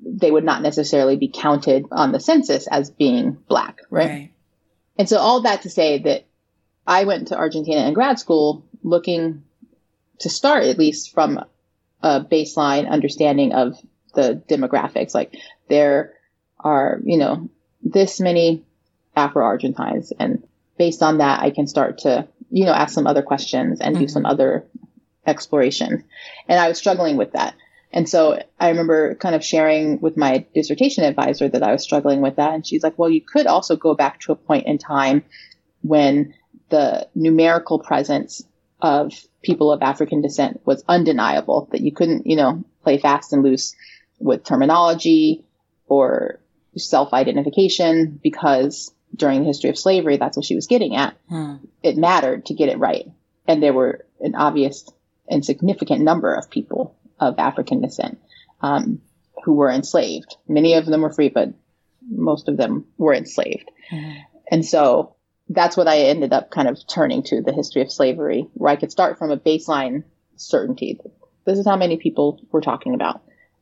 they 0.02 0.32
would 0.32 0.44
not 0.44 0.62
necessarily 0.62 1.16
be 1.16 1.28
counted 1.28 1.86
on 1.92 2.12
the 2.12 2.20
census 2.20 2.68
as 2.68 2.90
being 2.90 3.38
black, 3.48 3.82
right? 3.90 4.10
right? 4.10 4.34
And 4.98 5.08
so 5.08 5.18
all 5.18 5.42
that 5.42 5.64
to 5.64 5.70
say 5.70 6.00
that 6.00 6.26
I 6.86 7.06
went 7.06 7.30
to 7.30 7.38
Argentina 7.38 7.88
in 7.88 7.94
grad 7.94 8.20
school 8.20 8.66
looking 8.84 9.44
to 10.20 10.30
start 10.30 10.64
at 10.64 10.78
least 10.78 11.14
from 11.14 11.44
a 12.02 12.22
baseline 12.22 12.90
understanding 12.90 13.54
of 13.54 13.78
the 14.14 14.42
demographics. 14.50 15.14
Like 15.14 15.36
there 15.70 16.14
are, 16.60 17.00
you 17.04 17.18
know, 17.18 17.50
this 17.82 18.20
many 18.20 18.64
Afro 19.16 19.44
Argentines 19.44 20.12
and 20.18 20.44
based 20.78 21.04
on 21.04 21.20
that 21.20 21.42
I 21.42 21.52
can 21.52 21.68
start 21.68 22.00
to, 22.00 22.28
you 22.50 22.66
know, 22.66 22.74
ask 22.74 22.94
some 22.94 23.08
other 23.08 23.22
questions 23.22 23.82
and 23.82 23.96
mm-hmm. 23.96 24.06
do 24.06 24.08
some 24.08 24.26
other 24.26 24.66
exploration. 25.26 26.04
And 26.48 26.60
I 26.60 26.68
was 26.68 26.78
struggling 26.78 27.18
with 27.18 27.34
that. 27.34 27.56
And 27.94 28.08
so 28.08 28.42
I 28.60 28.70
remember 28.70 29.16
kind 29.16 29.36
of 29.36 29.44
sharing 29.44 30.00
with 30.00 30.16
my 30.16 30.46
dissertation 30.56 31.04
advisor 31.04 31.50
that 31.50 31.64
I 31.64 31.74
was 31.74 31.84
struggling 31.84 32.22
with 32.22 32.38
that. 32.38 32.54
And 32.54 32.66
she's 32.66 32.84
like, 32.84 32.98
well, 32.98 33.10
you 33.10 33.22
could 33.22 33.48
also 33.48 33.76
go 33.76 33.96
back 33.96 34.22
to 34.22 34.32
a 34.32 34.36
point 34.36 34.68
in 34.68 34.78
time 34.78 35.24
when 35.82 36.34
the 36.70 37.08
numerical 37.16 37.80
presence 37.80 38.44
of 38.80 39.14
people 39.42 39.72
of 39.72 39.82
African 39.82 40.22
descent 40.22 40.62
was 40.66 40.84
undeniable, 40.88 41.68
that 41.72 41.82
you 41.82 41.92
couldn't, 41.92 42.26
you 42.28 42.36
know, 42.36 42.64
play 42.84 42.98
fast 42.98 43.34
and 43.34 43.44
loose 43.44 43.76
with 44.20 44.44
terminology 44.44 45.44
or 45.88 46.40
self 46.78 47.14
identification 47.14 48.20
because 48.24 48.94
during 49.14 49.42
the 49.42 49.48
history 49.48 49.70
of 49.70 49.78
slavery, 49.78 50.18
that's 50.18 50.38
what 50.38 50.46
she 50.46 50.56
was 50.56 50.68
getting 50.68 50.96
at. 50.96 51.18
Hmm. 51.28 51.56
It 51.84 51.98
mattered 51.98 52.46
to 52.46 52.54
get 52.54 52.70
it 52.70 52.80
right. 52.80 53.12
And 53.48 53.62
there 53.62 53.74
were 53.74 54.06
an 54.22 54.36
obvious 54.36 54.90
and 55.28 55.44
significant 55.44 56.02
number 56.02 56.34
of 56.34 56.50
people 56.50 56.96
of 57.22 57.36
African 57.38 57.82
descent 57.82 58.20
um, 58.62 59.02
who 59.46 59.54
were 59.54 59.70
enslaved. 59.70 60.36
Many 60.48 60.74
of 60.74 60.86
them 60.86 61.02
were 61.02 61.14
free, 61.14 61.30
but 61.30 61.54
most 62.10 62.50
of 62.50 62.58
them 62.58 62.86
were 62.98 63.14
enslaved. 63.14 63.70
Mm-hmm. 63.92 64.20
And 64.52 64.66
so 64.66 65.16
that's 65.48 65.78
what 65.78 65.88
I 65.88 66.00
ended 66.00 66.34
up 66.34 66.50
kind 66.52 66.68
of 66.68 66.78
turning 66.88 67.24
to 67.24 67.42
the 67.42 67.54
history 67.54 67.82
of 67.82 67.92
slavery, 67.92 68.48
where 68.54 68.72
I 68.72 68.76
could 68.76 68.92
start 68.92 69.18
from 69.18 69.32
a 69.32 69.38
baseline 69.38 70.04
certainty. 70.36 71.00
This 71.46 71.60
is 71.60 71.66
how 71.66 71.78
many 71.78 71.98
people 71.98 72.42
we're 72.52 72.62
talking 72.62 72.94
about. 72.94 73.22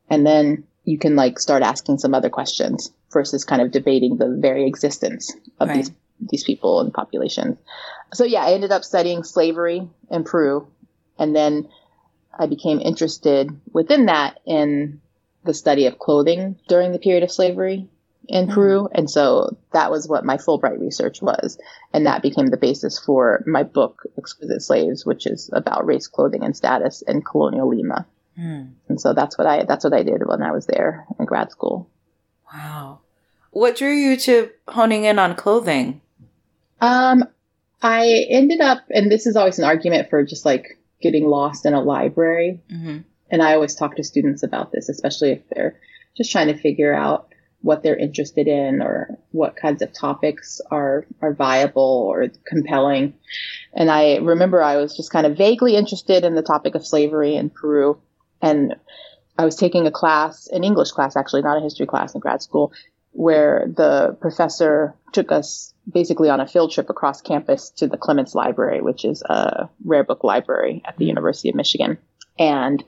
And 0.10 0.26
then 0.26 0.65
you 0.84 0.98
can 0.98 1.15
like 1.15 1.40
start 1.40 1.61
asking 1.61 1.99
some 1.99 2.14
other 2.14 2.30
questions 2.30 2.91
versus 3.11 3.44
kind 3.45 3.61
of 3.61 3.72
debating 3.72 4.18
the 4.18 4.38
very 4.40 4.65
existence 4.68 5.34
of 5.60 5.69
right. 5.69 5.77
these 5.77 5.91
these 6.30 6.44
people 6.44 6.81
and 6.81 6.94
populations. 6.94 7.57
So 8.14 8.26
yeah, 8.26 8.44
I 8.44 8.52
ended 8.52 8.72
up 8.72 8.84
studying 8.84 9.23
slavery 9.23 9.88
in 10.11 10.23
Peru 10.26 10.68
and 11.18 11.36
then 11.36 11.69
I 12.40 12.48
became 12.48 12.80
interested 12.80 13.49
within 13.72 14.06
that 14.07 14.40
in 14.45 15.02
the 15.44 15.53
study 15.53 15.86
of 15.86 15.99
clothing 15.99 16.57
during 16.68 16.91
the 16.91 16.99
period 16.99 17.24
of 17.24 17.32
slavery 17.32 17.88
in 18.28 18.45
mm-hmm. 18.45 18.53
Peru. 18.53 18.90
And 18.94 19.10
so 19.10 19.57
that 19.74 19.91
was 19.91 20.07
what 20.07 20.26
my 20.26 20.38
Fulbright 20.38 20.80
research 20.80 21.22
was. 21.22 21.57
And 21.94 22.06
that 22.06 22.22
became 22.22 22.48
the 22.48 22.57
basis 22.57 22.99
for 22.99 23.44
my 23.45 23.64
book, 23.64 24.03
Exquisite 24.18 24.61
Slaves, 24.61 25.06
which 25.06 25.26
is 25.26 25.49
about 25.52 25.86
race, 25.86 26.07
clothing, 26.07 26.44
and 26.44 26.56
status 26.56 27.02
in 27.02 27.22
colonial 27.22 27.70
Lima. 27.70 28.06
Mm. 28.38 28.74
And 28.88 29.02
so 29.02 29.14
that's 29.14 29.38
what 29.38 29.48
I, 29.48 29.64
that's 29.64 29.84
what 29.84 29.94
I 29.94 30.03
did 30.03 30.26
when 30.26 30.41
I 30.41 30.52
was 30.52 30.66
there 30.66 31.06
in 31.20 31.26
grad 31.26 31.52
school. 31.52 31.90
Wow. 32.53 32.99
What 33.52 33.78
drew 33.78 33.94
you 33.94 34.16
to 34.18 34.52
honing 34.68 35.06
in 35.06 35.20
on 35.20 35.36
clothing? 35.36 36.02
Um, 36.82 37.26
I 37.82 38.26
ended 38.30 38.61
up, 38.61 38.80
and 38.90 39.11
this 39.11 39.26
is 39.26 39.36
always 39.36 39.60
an 39.60 39.66
argument 39.66 40.10
for 40.10 40.24
just 40.24 40.45
like 40.45 40.79
getting 41.02 41.28
lost 41.28 41.66
in 41.66 41.74
a 41.74 41.82
library. 41.82 42.62
Mm-hmm. 42.72 43.00
And 43.32 43.42
I 43.42 43.54
always 43.54 43.76
talk 43.76 43.96
to 43.96 44.04
students 44.04 44.44
about 44.44 44.72
this, 44.72 44.90
especially 44.90 45.32
if 45.32 45.42
they're 45.50 45.80
just 46.18 46.32
trying 46.32 46.48
to 46.48 46.58
figure 46.58 46.94
out 46.94 47.34
what 47.62 47.84
they're 47.84 47.98
interested 47.98 48.48
in 48.48 48.82
or 48.82 49.18
what 49.32 49.56
kinds 49.56 49.82
of 49.82 49.92
topics 49.92 50.62
are 50.72 51.06
are 51.22 51.34
viable 51.34 52.08
or 52.10 52.28
compelling. 52.48 53.14
And 53.74 53.92
I 53.92 54.18
remember 54.18 54.62
I 54.62 54.78
was 54.78 54.96
just 54.96 55.12
kind 55.12 55.26
of 55.26 55.38
vaguely 55.38 55.76
interested 55.76 56.24
in 56.24 56.36
the 56.36 56.42
topic 56.42 56.76
of 56.76 56.88
slavery 56.88 57.36
in 57.36 57.50
Peru 57.50 58.00
and 58.42 58.76
I 59.38 59.46
was 59.46 59.56
taking 59.56 59.88
a 59.88 59.92
class, 59.92 60.48
an 60.52 60.66
English 60.66 60.92
class 60.92 61.16
actually, 61.16 61.44
not 61.44 61.58
a 61.58 61.62
history 61.62 61.86
class 61.86 62.14
in 62.14 62.20
grad 62.20 62.42
school, 62.42 62.74
where 63.11 63.65
the 63.76 64.18
professor 64.22 64.95
took 65.14 65.31
us 65.31 65.73
basically 65.91 66.30
on 66.30 66.40
a 66.40 66.48
field 66.48 66.72
trip 66.72 66.90
across 66.90 67.22
campus 67.22 67.72
to 67.72 67.88
the 67.88 67.98
Clements 67.98 68.36
Library, 68.36 68.81
which 68.81 69.03
is 69.06 69.23
a 69.23 69.69
rare 69.84 70.03
book 70.03 70.23
library 70.23 70.81
at 70.86 70.98
the 70.98 71.06
University 71.06 71.49
of 71.49 71.56
Michigan. 71.56 71.98
And 72.38 72.84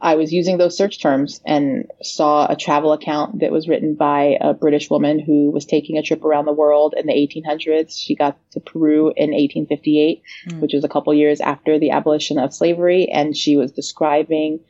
I 0.00 0.14
was 0.14 0.32
using 0.32 0.58
those 0.58 0.76
search 0.76 1.00
terms 1.00 1.40
and 1.44 1.90
saw 2.02 2.46
a 2.46 2.56
travel 2.56 2.92
account 2.92 3.40
that 3.40 3.50
was 3.50 3.68
written 3.68 3.94
by 3.94 4.36
a 4.40 4.54
British 4.54 4.88
woman 4.88 5.18
who 5.18 5.50
was 5.50 5.66
taking 5.66 5.98
a 5.98 6.02
trip 6.02 6.24
around 6.24 6.44
the 6.44 6.52
world 6.52 6.94
in 6.96 7.06
the 7.06 7.12
1800s. 7.12 7.98
She 7.98 8.14
got 8.14 8.38
to 8.52 8.60
Peru 8.60 9.12
in 9.16 9.30
1858, 9.30 10.22
mm. 10.48 10.60
which 10.60 10.72
was 10.72 10.84
a 10.84 10.88
couple 10.88 11.12
years 11.14 11.40
after 11.40 11.78
the 11.78 11.90
abolition 11.90 12.38
of 12.38 12.54
slavery. 12.54 13.08
And 13.08 13.36
she 13.36 13.56
was 13.56 13.72
describing 13.72 14.60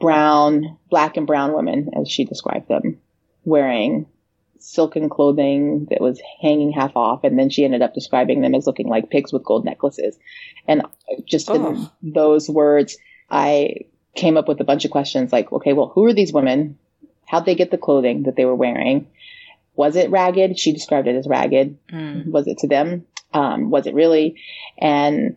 brown, 0.00 0.78
black 0.88 1.18
and 1.18 1.26
brown 1.26 1.52
women, 1.52 1.90
as 2.00 2.10
she 2.10 2.24
described 2.24 2.68
them, 2.68 2.98
wearing 3.44 4.06
silken 4.62 5.08
clothing 5.08 5.86
that 5.90 6.00
was 6.00 6.20
hanging 6.40 6.72
half 6.72 6.96
off, 6.96 7.24
and 7.24 7.38
then 7.38 7.50
she 7.50 7.64
ended 7.64 7.82
up 7.82 7.94
describing 7.94 8.40
them 8.40 8.54
as 8.54 8.66
looking 8.66 8.88
like 8.88 9.10
pigs 9.10 9.32
with 9.32 9.44
gold 9.44 9.64
necklaces. 9.64 10.18
And 10.66 10.82
just 11.24 11.50
oh. 11.50 11.90
in 12.02 12.12
those 12.12 12.48
words, 12.48 12.96
I 13.30 13.86
came 14.14 14.36
up 14.36 14.48
with 14.48 14.60
a 14.60 14.64
bunch 14.64 14.84
of 14.84 14.90
questions 14.90 15.32
like, 15.32 15.52
okay, 15.52 15.72
well, 15.72 15.90
who 15.94 16.04
are 16.06 16.14
these 16.14 16.32
women? 16.32 16.78
How'd 17.26 17.46
they 17.46 17.54
get 17.54 17.70
the 17.70 17.78
clothing 17.78 18.24
that 18.24 18.36
they 18.36 18.44
were 18.44 18.54
wearing? 18.54 19.06
Was 19.74 19.96
it 19.96 20.10
ragged? 20.10 20.58
She 20.58 20.72
described 20.72 21.08
it 21.08 21.16
as 21.16 21.26
ragged. 21.26 21.78
Mm. 21.88 22.30
Was 22.30 22.46
it 22.46 22.58
to 22.58 22.68
them? 22.68 23.06
Um, 23.32 23.70
was 23.70 23.86
it 23.86 23.94
really? 23.94 24.40
And 24.78 25.36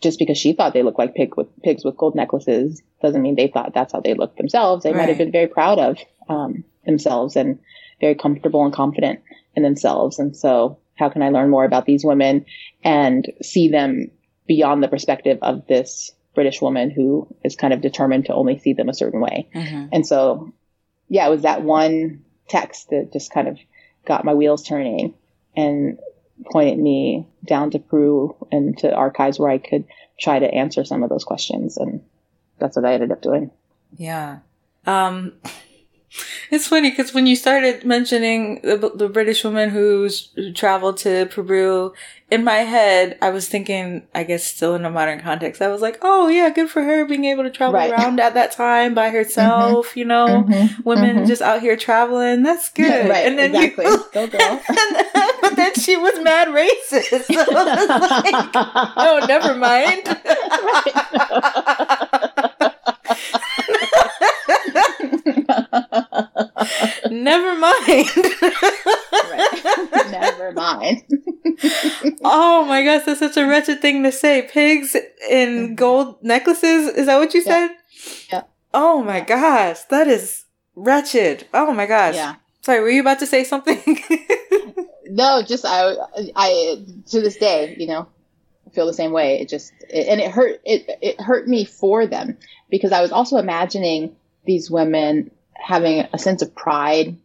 just 0.00 0.18
because 0.18 0.38
she 0.38 0.52
thought 0.52 0.72
they 0.72 0.82
looked 0.82 0.98
like 0.98 1.14
pig 1.14 1.36
with, 1.36 1.48
pigs 1.62 1.84
with 1.84 1.96
gold 1.96 2.14
necklaces 2.14 2.82
doesn't 3.02 3.20
mean 3.22 3.34
they 3.34 3.48
thought 3.48 3.74
that's 3.74 3.92
how 3.92 4.00
they 4.00 4.14
looked 4.14 4.38
themselves. 4.38 4.82
They 4.82 4.92
right. 4.92 5.00
might 5.00 5.08
have 5.08 5.18
been 5.18 5.32
very 5.32 5.46
proud 5.46 5.78
of 5.78 5.98
um, 6.28 6.64
themselves 6.84 7.36
and 7.36 7.58
very 8.00 8.14
comfortable 8.14 8.64
and 8.64 8.72
confident 8.72 9.20
in 9.54 9.62
themselves. 9.62 10.18
And 10.18 10.36
so, 10.36 10.78
how 10.94 11.08
can 11.08 11.22
I 11.22 11.30
learn 11.30 11.50
more 11.50 11.64
about 11.64 11.86
these 11.86 12.04
women 12.04 12.46
and 12.82 13.30
see 13.42 13.68
them 13.68 14.10
beyond 14.46 14.82
the 14.82 14.88
perspective 14.88 15.38
of 15.42 15.66
this 15.66 16.10
British 16.34 16.60
woman 16.62 16.90
who 16.90 17.28
is 17.44 17.56
kind 17.56 17.72
of 17.72 17.80
determined 17.80 18.26
to 18.26 18.34
only 18.34 18.58
see 18.58 18.72
them 18.72 18.88
a 18.88 18.94
certain 18.94 19.20
way? 19.20 19.48
Mm-hmm. 19.54 19.88
And 19.92 20.06
so, 20.06 20.52
yeah, 21.08 21.26
it 21.26 21.30
was 21.30 21.42
that 21.42 21.62
one 21.62 22.24
text 22.48 22.90
that 22.90 23.12
just 23.12 23.32
kind 23.32 23.48
of 23.48 23.58
got 24.06 24.24
my 24.24 24.34
wheels 24.34 24.62
turning 24.62 25.14
and 25.56 25.98
pointed 26.50 26.78
me 26.78 27.28
down 27.44 27.70
to 27.70 27.78
Peru 27.78 28.36
and 28.52 28.76
to 28.78 28.94
archives 28.94 29.38
where 29.38 29.50
I 29.50 29.58
could 29.58 29.84
try 30.18 30.38
to 30.38 30.46
answer 30.46 30.84
some 30.84 31.02
of 31.02 31.08
those 31.08 31.24
questions. 31.24 31.76
And 31.76 32.02
that's 32.58 32.76
what 32.76 32.84
I 32.84 32.94
ended 32.94 33.12
up 33.12 33.22
doing. 33.22 33.50
Yeah. 33.96 34.38
Um, 34.86 35.32
it's 36.50 36.68
funny 36.68 36.90
because 36.90 37.12
when 37.12 37.26
you 37.26 37.36
started 37.36 37.84
mentioning 37.84 38.60
the, 38.62 38.92
the 38.94 39.08
British 39.08 39.44
woman 39.44 39.70
who's 39.70 40.30
who 40.34 40.52
traveled 40.52 40.98
to 40.98 41.26
Peru, 41.26 41.92
in 42.28 42.42
my 42.42 42.56
head, 42.56 43.16
I 43.22 43.30
was 43.30 43.48
thinking, 43.48 44.02
I 44.12 44.24
guess 44.24 44.42
still 44.42 44.74
in 44.74 44.84
a 44.84 44.90
modern 44.90 45.20
context, 45.20 45.62
I 45.62 45.68
was 45.68 45.80
like, 45.80 45.98
oh 46.02 46.26
yeah, 46.26 46.50
good 46.50 46.68
for 46.68 46.82
her 46.82 47.04
being 47.04 47.24
able 47.24 47.44
to 47.44 47.50
travel 47.50 47.74
right. 47.74 47.92
around 47.92 48.18
at 48.18 48.34
that 48.34 48.50
time 48.50 48.94
by 48.94 49.10
herself, 49.10 49.90
mm-hmm. 49.90 49.98
you 50.00 50.04
know, 50.06 50.26
mm-hmm. 50.26 50.82
women 50.82 51.16
mm-hmm. 51.16 51.26
just 51.26 51.40
out 51.40 51.60
here 51.60 51.76
traveling. 51.76 52.42
That's 52.42 52.68
good. 52.70 53.08
right. 53.08 53.26
And 53.26 53.38
then 53.38 53.54
exactly. 53.54 53.84
you, 53.84 54.04
go 54.12 54.26
girl. 54.26 54.60
but 55.40 55.54
then 55.54 55.74
she 55.74 55.96
was 55.96 56.18
mad 56.20 56.48
racist. 56.48 57.26
So 57.36 57.52
like, 57.52 58.50
oh, 58.96 59.24
never 59.28 59.54
mind. 59.54 60.02
Never 67.26 67.58
mind. 67.58 68.08
Never 70.12 70.52
mind. 70.52 71.02
oh 72.22 72.64
my 72.68 72.84
gosh, 72.84 73.04
that's 73.04 73.18
such 73.18 73.36
a 73.36 73.44
wretched 73.44 73.82
thing 73.82 74.04
to 74.04 74.12
say. 74.12 74.48
Pigs 74.48 74.94
in 75.28 75.48
mm-hmm. 75.48 75.74
gold 75.74 76.22
necklaces? 76.22 76.86
Is 76.94 77.06
that 77.06 77.18
what 77.18 77.34
you 77.34 77.42
said? 77.42 77.70
Yeah. 78.30 78.42
Oh 78.72 79.02
my 79.02 79.18
gosh, 79.18 79.82
that 79.90 80.06
is 80.06 80.44
wretched. 80.76 81.48
Oh 81.52 81.72
my 81.72 81.86
gosh. 81.86 82.14
Yeah. 82.14 82.36
Sorry, 82.60 82.80
were 82.80 82.90
you 82.90 83.00
about 83.00 83.18
to 83.18 83.26
say 83.26 83.42
something? 83.42 83.80
no, 85.06 85.42
just 85.42 85.64
I, 85.66 85.94
I 86.36 86.84
to 87.08 87.20
this 87.20 87.38
day, 87.38 87.74
you 87.76 87.88
know, 87.88 88.06
feel 88.72 88.86
the 88.86 88.94
same 88.94 89.10
way. 89.10 89.40
It 89.40 89.48
just 89.48 89.72
it, 89.90 90.06
and 90.06 90.20
it 90.20 90.30
hurt 90.30 90.60
it 90.64 90.98
it 91.02 91.20
hurt 91.20 91.48
me 91.48 91.64
for 91.64 92.06
them 92.06 92.38
because 92.70 92.92
I 92.92 93.02
was 93.02 93.10
also 93.10 93.38
imagining 93.38 94.14
these 94.44 94.70
women 94.70 95.32
having 95.58 96.06
a 96.12 96.18
sense 96.18 96.42
of 96.42 96.54
pride 96.54 97.16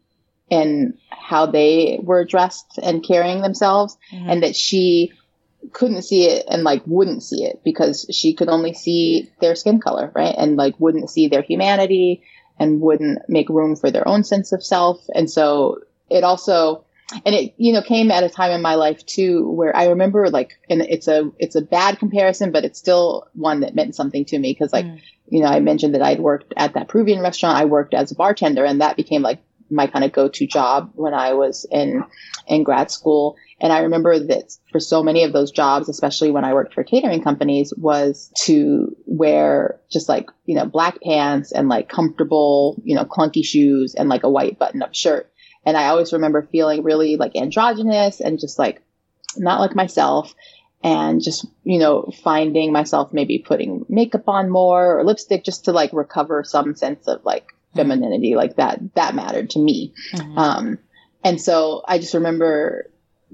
in 0.50 0.98
how 1.10 1.46
they 1.46 2.00
were 2.04 2.26
dressed 2.26 2.80
and 2.82 3.04
carrying 3.04 3.42
themselves 3.42 3.98
mm-hmm. 4.12 4.30
and 4.30 4.44
that 4.44 4.56
she 4.56 5.14
couldn't 5.72 6.02
see 6.02 6.26
it 6.26 6.46
and 6.50 6.64
like 6.64 6.82
wouldn't 6.86 7.24
see 7.24 7.46
it 7.46 7.62
because 7.64 8.06
she 8.12 8.34
could 8.34 8.50
only 8.50 8.74
see 8.74 9.30
their 9.40 9.56
skin 9.56 9.80
color 9.80 10.12
right 10.16 10.36
and 10.38 10.58
like 10.58 10.76
wouldn't 10.80 11.10
see 11.10 11.28
their 11.28 11.44
humanity 11.44 12.24
and 12.60 12.82
wouldn't 12.82 13.20
make 13.30 13.48
room 13.50 13.76
for 13.76 13.92
their 13.92 14.08
own 14.08 14.24
sense 14.24 14.52
of 14.52 14.64
self 14.64 15.06
and 15.14 15.30
so 15.30 15.80
it 16.10 16.24
also 16.24 16.84
and 17.26 17.36
it 17.36 17.54
you 17.58 17.74
know 17.74 17.82
came 17.82 18.12
at 18.12 18.24
a 18.24 18.30
time 18.30 18.52
in 18.52 18.62
my 18.62 18.76
life 18.76 19.06
too 19.06 19.50
where 19.50 19.76
i 19.76 19.88
remember 19.88 20.30
like 20.30 20.58
and 20.70 20.82
it's 20.82 21.08
a 21.08 21.32
it's 21.40 21.56
a 21.56 21.62
bad 21.62 22.00
comparison 22.00 22.52
but 22.52 22.66
it's 22.66 22.80
still 22.80 23.28
one 23.34 23.62
that 23.62 23.76
meant 23.76 23.96
something 23.96 24.26
to 24.26 24.38
me 24.40 24.52
because 24.52 24.72
like 24.74 24.86
mm 24.86 25.00
you 25.32 25.42
know, 25.42 25.48
I 25.48 25.62
mentioned 25.62 25.96
that 25.96 26.02
I'd 26.02 26.20
worked 26.20 26.54
at 26.58 26.74
that 26.74 26.90
Peruvian 26.90 27.22
restaurant. 27.22 27.58
I 27.58 27.66
worked 27.66 27.94
as 27.94 28.12
a 28.12 28.16
bartender 28.16 28.66
and 28.66 28.82
that 28.82 28.98
became 28.98 29.22
like 29.22 29.42
my 29.70 29.88
kind 29.88 30.04
of 30.04 30.12
go-to 30.12 30.46
job 30.46 30.92
when 30.96 31.14
I 31.14 31.34
was 31.34 31.66
in, 31.72 32.04
in 32.48 32.64
grad 32.64 32.92
school. 32.92 33.38
And 33.62 33.72
I 33.72 33.80
remember 33.80 34.20
that 34.20 34.52
for 34.74 34.82
so 34.82 35.02
many 35.02 35.24
of 35.24 35.32
those 35.32 35.52
jobs, 35.52 35.88
especially 35.88 36.32
when 36.32 36.44
I 36.44 36.54
worked 36.54 36.74
for 36.74 36.84
catering 36.84 37.24
companies, 37.24 37.74
was 37.78 38.30
to 38.44 38.94
wear 39.06 39.80
just 39.90 40.10
like, 40.10 40.30
you 40.46 40.56
know, 40.56 40.66
black 40.66 41.02
pants 41.02 41.54
and 41.54 41.70
like 41.70 41.88
comfortable, 41.88 42.82
you 42.84 42.96
know, 42.96 43.06
clunky 43.06 43.46
shoes 43.46 43.96
and 43.96 44.10
like 44.10 44.24
a 44.24 44.30
white 44.30 44.60
button 44.60 44.84
up 44.84 44.94
shirt. 44.94 45.31
And 45.66 45.78
I 45.78 45.88
always 45.88 46.14
remember 46.14 46.42
feeling 46.42 46.84
really 46.84 47.18
like 47.18 47.36
androgynous 47.36 48.20
and 48.20 48.40
just 48.40 48.58
like 48.58 48.82
not 49.38 49.60
like 49.60 49.76
myself 49.76 50.34
and 50.84 51.22
just 51.22 51.46
you 51.64 51.80
know 51.80 52.12
finding 52.24 52.72
myself 52.72 53.14
maybe 53.14 53.40
putting 53.40 53.86
makeup 53.88 54.28
on 54.28 54.50
more 54.50 55.00
or 55.00 55.04
lipstick 55.04 55.44
just 55.44 55.66
to 55.66 55.72
like 55.72 55.92
recover 55.94 56.44
some 56.44 56.76
sense 56.76 57.08
of 57.08 57.24
like 57.24 57.46
mm-hmm. 57.46 57.80
femininity 57.80 58.36
like 58.36 58.56
that 58.56 58.80
that 58.96 59.16
mattered 59.16 59.50
to 59.52 59.60
me 59.60 59.94
mm-hmm. 60.14 60.38
um, 60.38 60.80
and 61.24 61.40
so 61.40 61.84
i 61.88 62.00
just 62.00 62.14
remember 62.14 62.90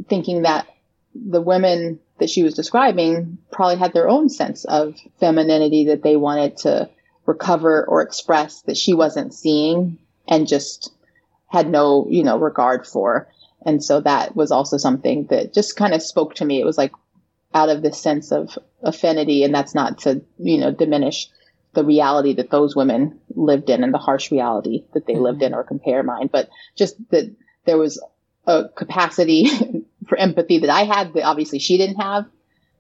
thinking 0.10 0.42
that 0.44 0.68
the 1.16 1.42
women 1.42 2.00
that 2.20 2.30
she 2.30 2.44
was 2.44 2.54
describing 2.54 3.38
probably 3.52 3.78
had 3.78 3.94
their 3.94 4.10
own 4.10 4.30
sense 4.30 4.66
of 4.66 4.96
femininity 5.20 5.86
that 5.86 6.04
they 6.04 6.16
wanted 6.16 6.58
to 6.58 6.90
recover 7.26 7.86
or 7.86 8.02
express 8.02 8.62
that 8.64 8.78
she 8.78 8.94
wasn't 8.94 9.34
seeing 9.34 9.98
and 10.28 10.48
just 10.48 10.92
had 11.48 11.70
no 11.70 12.08
you 12.10 12.24
know 12.24 12.38
regard 12.38 12.86
for 12.86 13.28
and 13.66 13.84
so 13.84 14.00
that 14.02 14.36
was 14.36 14.52
also 14.52 14.78
something 14.78 15.26
that 15.28 15.54
just 15.54 15.76
kind 15.76 15.94
of 15.94 16.02
spoke 16.02 16.36
to 16.36 16.46
me 16.46 16.60
it 16.60 16.66
was 16.66 16.78
like 16.78 16.92
out 17.54 17.70
of 17.70 17.82
this 17.82 18.00
sense 18.00 18.32
of 18.32 18.58
affinity. 18.84 19.44
And 19.44 19.54
that's 19.54 19.76
not 19.76 20.00
to, 20.00 20.22
you 20.38 20.58
know, 20.58 20.72
diminish 20.72 21.28
the 21.74 21.84
reality 21.84 22.34
that 22.34 22.50
those 22.50 22.76
women 22.76 23.20
lived 23.36 23.70
in 23.70 23.84
and 23.84 23.94
the 23.94 24.00
harsh 24.00 24.32
reality 24.32 24.84
that 24.94 25.06
they 25.06 25.14
mm-hmm. 25.14 25.24
lived 25.24 25.42
in 25.42 25.54
or 25.54 25.64
compare 25.64 26.04
mine, 26.04 26.30
but 26.32 26.50
just 26.76 26.96
that 27.10 27.34
there 27.66 27.78
was 27.78 28.02
a 28.46 28.70
capacity 28.76 29.50
for 30.08 30.18
empathy 30.18 30.60
that 30.60 30.70
I 30.70 30.84
had 30.84 31.14
that 31.14 31.24
obviously 31.24 31.60
she 31.60 31.78
didn't 31.78 31.98
have. 31.98 32.26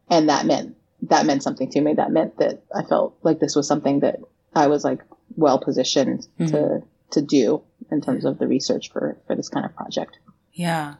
And 0.09 0.29
that 0.29 0.45
meant, 0.45 0.75
that 1.03 1.25
meant 1.25 1.43
something 1.43 1.69
to 1.71 1.81
me. 1.81 1.93
That 1.93 2.11
meant 2.11 2.37
that 2.37 2.63
I 2.73 2.83
felt 2.83 3.17
like 3.21 3.39
this 3.39 3.55
was 3.55 3.67
something 3.67 3.99
that 3.99 4.19
I 4.55 4.67
was 4.67 4.83
like 4.83 5.01
well 5.35 5.59
positioned 5.59 6.27
mm-hmm. 6.39 6.55
to, 6.55 6.83
to 7.11 7.21
do 7.21 7.61
in 7.91 8.01
terms 8.01 8.25
of 8.25 8.37
the 8.37 8.47
research 8.47 8.91
for, 8.91 9.17
for 9.27 9.35
this 9.35 9.49
kind 9.49 9.65
of 9.65 9.75
project. 9.75 10.19
Yeah. 10.53 10.95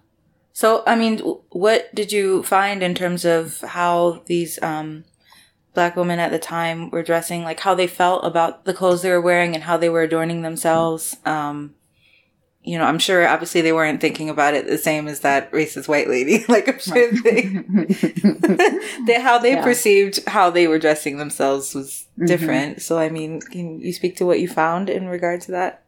So, 0.53 0.83
I 0.87 0.95
mean, 0.95 1.19
what 1.49 1.93
did 1.93 2.11
you 2.11 2.43
find 2.43 2.81
in 2.81 2.95
terms 2.95 3.25
of 3.25 3.59
how 3.61 4.23
these 4.25 4.61
um, 4.63 5.03
black 5.73 5.95
women 5.95 6.19
at 6.19 6.31
the 6.31 6.39
time 6.39 6.89
were 6.89 7.03
dressing, 7.03 7.43
like 7.43 7.59
how 7.59 7.75
they 7.75 7.87
felt 7.87 8.25
about 8.25 8.65
the 8.65 8.73
clothes 8.73 9.03
they 9.03 9.11
were 9.11 9.21
wearing 9.21 9.53
and 9.53 9.63
how 9.63 9.77
they 9.77 9.89
were 9.89 10.01
adorning 10.01 10.41
themselves? 10.41 11.15
Um, 11.25 11.75
you 12.67 12.77
know, 12.77 12.83
I'm 12.83 12.99
sure 12.99 13.25
obviously 13.25 13.61
they 13.61 13.71
weren't 13.71 14.01
thinking 14.01 14.29
about 14.29 14.53
it 14.53 14.67
the 14.67 14.77
same 14.77 15.07
as 15.07 15.21
that 15.21 15.49
racist 15.53 15.87
white 15.87 16.09
lady. 16.09 16.43
like 16.49 16.67
I'm 16.67 16.79
sure 16.79 17.11
they, 17.23 17.63
they 19.05 19.21
how 19.21 19.37
they 19.37 19.53
yeah. 19.53 19.63
perceived 19.63 20.27
how 20.27 20.49
they 20.49 20.67
were 20.67 20.77
dressing 20.77 21.17
themselves 21.17 21.73
was 21.73 22.07
mm-hmm. 22.13 22.25
different. 22.25 22.71
Mm-hmm. 22.71 22.81
So 22.81 22.99
I 22.99 23.07
mean, 23.07 23.39
can 23.39 23.79
you 23.79 23.93
speak 23.93 24.17
to 24.17 24.25
what 24.25 24.41
you 24.41 24.49
found 24.49 24.89
in 24.89 25.07
regard 25.07 25.39
to 25.41 25.51
that? 25.51 25.83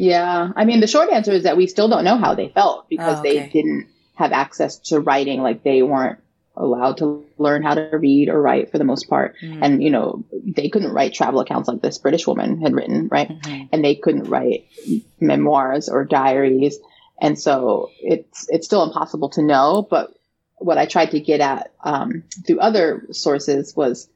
Yeah, 0.00 0.50
I 0.56 0.64
mean, 0.64 0.80
the 0.80 0.86
short 0.86 1.10
answer 1.10 1.30
is 1.32 1.42
that 1.42 1.58
we 1.58 1.66
still 1.66 1.88
don't 1.88 2.04
know 2.04 2.16
how 2.16 2.34
they 2.34 2.48
felt 2.48 2.88
because 2.88 3.18
oh, 3.18 3.20
okay. 3.20 3.40
they 3.40 3.48
didn't 3.48 3.88
have 4.14 4.32
access 4.32 4.78
to 4.78 4.98
writing 4.98 5.42
like 5.42 5.62
they 5.62 5.82
weren't 5.82 6.18
allowed 6.56 6.98
to 6.98 7.24
learn 7.38 7.62
how 7.62 7.74
to 7.74 7.96
read 7.98 8.28
or 8.28 8.40
write 8.40 8.70
for 8.70 8.78
the 8.78 8.84
most 8.84 9.08
part 9.08 9.34
mm. 9.42 9.58
and 9.62 9.82
you 9.82 9.90
know 9.90 10.24
they 10.44 10.68
couldn't 10.68 10.92
write 10.92 11.14
travel 11.14 11.40
accounts 11.40 11.68
like 11.68 11.80
this 11.80 11.96
british 11.98 12.26
woman 12.26 12.60
had 12.60 12.74
written 12.74 13.08
right 13.08 13.28
mm-hmm. 13.28 13.64
and 13.72 13.84
they 13.84 13.94
couldn't 13.94 14.28
write 14.28 14.66
memoirs 15.20 15.88
or 15.88 16.04
diaries 16.04 16.78
and 17.20 17.38
so 17.38 17.90
it's 18.00 18.46
it's 18.50 18.66
still 18.66 18.82
impossible 18.82 19.30
to 19.30 19.42
know 19.42 19.86
but 19.88 20.12
what 20.56 20.76
i 20.76 20.84
tried 20.84 21.12
to 21.12 21.20
get 21.20 21.40
at 21.40 21.72
um, 21.82 22.24
through 22.46 22.58
other 22.58 23.06
sources 23.12 23.74
was 23.74 24.08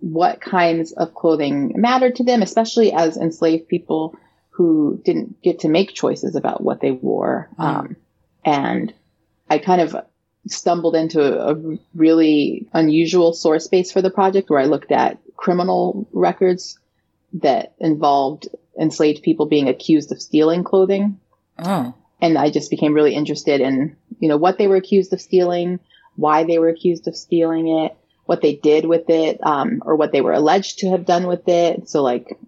what 0.00 0.40
kinds 0.40 0.90
of 0.92 1.14
clothing 1.14 1.72
mattered 1.76 2.16
to 2.16 2.24
them 2.24 2.42
especially 2.42 2.92
as 2.92 3.16
enslaved 3.16 3.68
people 3.68 4.16
who 4.56 5.00
didn't 5.04 5.42
get 5.42 5.60
to 5.60 5.68
make 5.68 5.92
choices 5.92 6.36
about 6.36 6.62
what 6.62 6.80
they 6.80 6.90
wore 6.90 7.48
um, 7.58 7.96
and 8.44 8.92
I 9.48 9.58
kind 9.58 9.80
of 9.80 9.96
stumbled 10.46 10.94
into 10.94 11.20
a 11.22 11.78
really 11.94 12.68
unusual 12.72 13.32
source 13.32 13.66
base 13.68 13.92
for 13.92 14.02
the 14.02 14.10
project 14.10 14.50
where 14.50 14.60
I 14.60 14.66
looked 14.66 14.92
at 14.92 15.18
criminal 15.36 16.08
records 16.12 16.78
that 17.34 17.74
involved 17.78 18.48
enslaved 18.78 19.22
people 19.22 19.46
being 19.46 19.68
accused 19.68 20.12
of 20.12 20.20
stealing 20.20 20.64
clothing. 20.64 21.20
Oh. 21.58 21.94
And 22.20 22.38
I 22.38 22.50
just 22.50 22.70
became 22.70 22.94
really 22.94 23.14
interested 23.14 23.60
in, 23.60 23.96
you 24.18 24.28
know, 24.28 24.36
what 24.36 24.58
they 24.58 24.66
were 24.66 24.76
accused 24.76 25.12
of 25.12 25.20
stealing, 25.20 25.80
why 26.16 26.44
they 26.44 26.58
were 26.58 26.68
accused 26.68 27.06
of 27.06 27.16
stealing 27.16 27.68
it, 27.68 27.96
what 28.24 28.40
they 28.40 28.54
did 28.54 28.84
with 28.84 29.08
it, 29.10 29.38
um, 29.44 29.82
or 29.84 29.96
what 29.96 30.12
they 30.12 30.20
were 30.20 30.32
alleged 30.32 30.80
to 30.80 30.90
have 30.90 31.06
done 31.06 31.26
with 31.26 31.48
it. 31.48 31.88
So 31.88 32.02
like 32.02 32.38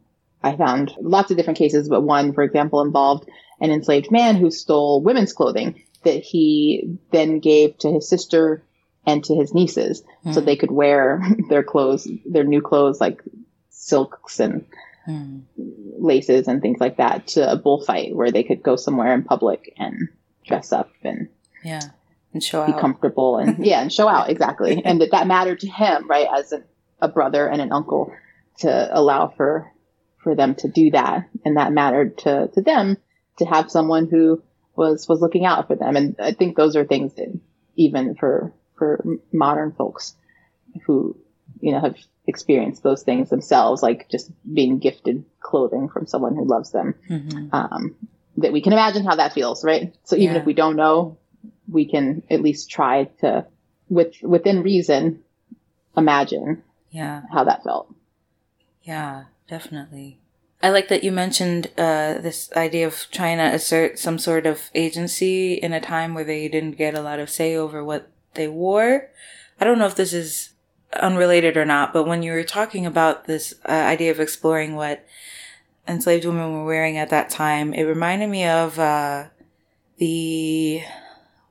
I 0.47 0.56
found 0.56 0.94
lots 1.01 1.31
of 1.31 1.36
different 1.36 1.59
cases, 1.59 1.89
but 1.89 2.02
one, 2.02 2.32
for 2.32 2.43
example, 2.43 2.81
involved 2.81 3.28
an 3.60 3.73
enslaved 3.73 4.12
man 4.12 4.36
who 4.36 4.51
stole 4.51 5.02
women's 5.02 5.32
clothing 5.32 5.82
that 6.05 6.23
he 6.23 6.98
then 7.10 7.40
gave 7.40 7.77
to 7.78 7.90
his 7.90 8.09
sister 8.09 8.62
and 9.05 9.24
to 9.24 9.35
his 9.35 9.52
nieces 9.52 10.05
mm. 10.24 10.32
so 10.32 10.40
they 10.40 10.56
could 10.56 10.70
wear 10.70 11.20
their 11.48 11.64
clothes, 11.64 12.06
their 12.24 12.44
new 12.44 12.62
clothes, 12.62 13.01
like 13.01 13.23
silks 13.70 14.39
and 14.39 14.66
mm. 15.09 15.43
laces 15.98 16.47
and 16.47 16.62
things 16.62 16.78
like 16.81 16.98
that 16.98 17.27
to 17.27 17.51
a 17.51 17.56
bullfight 17.56 18.14
where 18.14 18.31
they 18.31 18.44
could 18.44 18.62
go 18.62 18.77
somewhere 18.77 19.14
in 19.14 19.24
public 19.24 19.74
and 19.78 20.09
dress 20.47 20.73
up 20.73 20.90
and 21.02 21.28
yeah 21.64 21.81
and 22.32 22.43
show 22.43 22.64
be 22.66 22.73
out. 22.73 22.81
comfortable 22.81 23.39
and 23.39 23.59
yeah 23.66 23.81
and 23.81 23.93
show 23.93 24.09
out 24.09 24.31
exactly 24.31 24.82
and 24.85 25.01
that 25.01 25.10
that 25.10 25.27
mattered 25.27 25.60
to 25.60 25.68
him 25.68 26.09
right 26.09 26.28
as 26.36 26.52
a, 26.52 26.62
a 27.01 27.09
brother 27.09 27.48
and 27.48 27.60
an 27.60 27.73
uncle 27.73 28.12
to 28.59 28.89
allow 28.97 29.28
for 29.28 29.73
for 30.27 30.35
them 30.35 30.57
to 30.57 30.66
do 30.66 30.90
that. 30.90 31.28
And 31.44 31.57
that 31.57 31.73
mattered 31.73 32.19
to 32.19 32.48
to 32.48 32.61
them 32.61 32.97
to 33.39 33.44
have 33.44 33.70
someone 33.70 34.09
who 34.09 34.43
was 34.74 35.09
was 35.09 35.20
looking 35.20 35.44
out 35.44 35.69
for 35.69 35.77
them. 35.77 35.94
And 35.94 36.16
i 36.19 36.32
think 36.32 36.57
those 36.57 36.74
are 36.74 36.85
things 36.85 37.15
that 37.15 37.28
even 37.77 38.16
for 38.16 38.53
for 38.77 39.05
modern 39.32 39.70
folks 39.70 40.16
who 40.85 41.16
you 41.61 41.70
know 41.70 41.81
have 41.81 41.97
experienced 42.27 42.82
those 42.82 43.05
things 43.05 43.31
themselves 43.31 43.85
like 43.85 44.09
just 44.09 44.32
being 44.53 44.81
gifted 44.81 45.24
clothing 45.39 45.89
from 45.89 46.09
someone 46.09 46.35
who 46.35 46.44
loves 46.44 46.73
them 46.73 46.97
mm-hmm. 47.09 47.55
um, 47.55 47.94
that 48.36 48.53
we 48.53 48.61
can 48.61 48.73
imagine 48.73 49.05
how 49.05 49.15
that 49.15 49.32
feels 49.32 49.62
right? 49.62 49.94
So 50.03 50.16
even 50.16 50.35
yeah. 50.35 50.40
if 50.40 50.44
we 50.44 50.55
don't 50.55 50.74
know 50.74 51.19
we 51.69 51.89
can 51.89 52.24
at 52.28 52.43
least 52.43 52.69
try 52.69 53.05
to 53.20 53.47
with 53.89 54.20
within 54.23 54.65
reason 54.65 55.23
imagine 55.97 56.65
yeah. 56.90 57.23
how 57.32 57.44
that 57.44 57.62
felt. 57.62 57.94
Yeah 58.82 59.27
definitely 59.48 60.18
I 60.62 60.70
like 60.70 60.89
that 60.89 61.05
you 61.05 61.12
mentioned 61.12 61.70
uh, 61.77 62.14
this 62.14 62.51
idea 62.56 62.86
of 62.86 63.06
trying 63.10 63.39
to 63.39 63.44
assert 63.44 63.98
some 63.98 64.18
sort 64.18 64.47
of 64.47 64.70
agency 64.74 65.55
in 65.55 65.73
a 65.73 65.81
time 65.81 66.14
where 66.14 66.24
they 66.24 66.48
didn't 66.48 66.78
get 66.78 66.94
a 66.94 67.02
lot 67.02 67.18
of 67.18 67.31
say 67.31 67.55
over 67.55 67.85
what 67.85 68.10
they 68.35 68.48
wore. 68.48 69.10
I 69.60 69.64
don't 69.64 69.78
know 69.78 69.86
if 69.86 69.94
this 69.94 70.12
is 70.12 70.51
unrelated 70.94 71.56
or 71.56 71.64
not, 71.64 71.93
but 71.93 72.05
when 72.05 72.23
you 72.23 72.32
were 72.32 72.43
talking 72.43 72.86
about 72.86 73.27
this 73.27 73.55
uh, 73.68 73.73
idea 73.73 74.10
of 74.10 74.18
exploring 74.18 74.77
what 74.77 75.05
enslaved 75.86 76.24
women 76.24 76.52
were 76.52 76.64
wearing 76.64 76.97
at 76.97 77.10
that 77.10 77.28
time, 77.28 77.74
it 77.74 77.82
reminded 77.82 78.28
me 78.28 78.47
of 78.47 78.78
uh, 78.78 79.27
the 79.98 80.82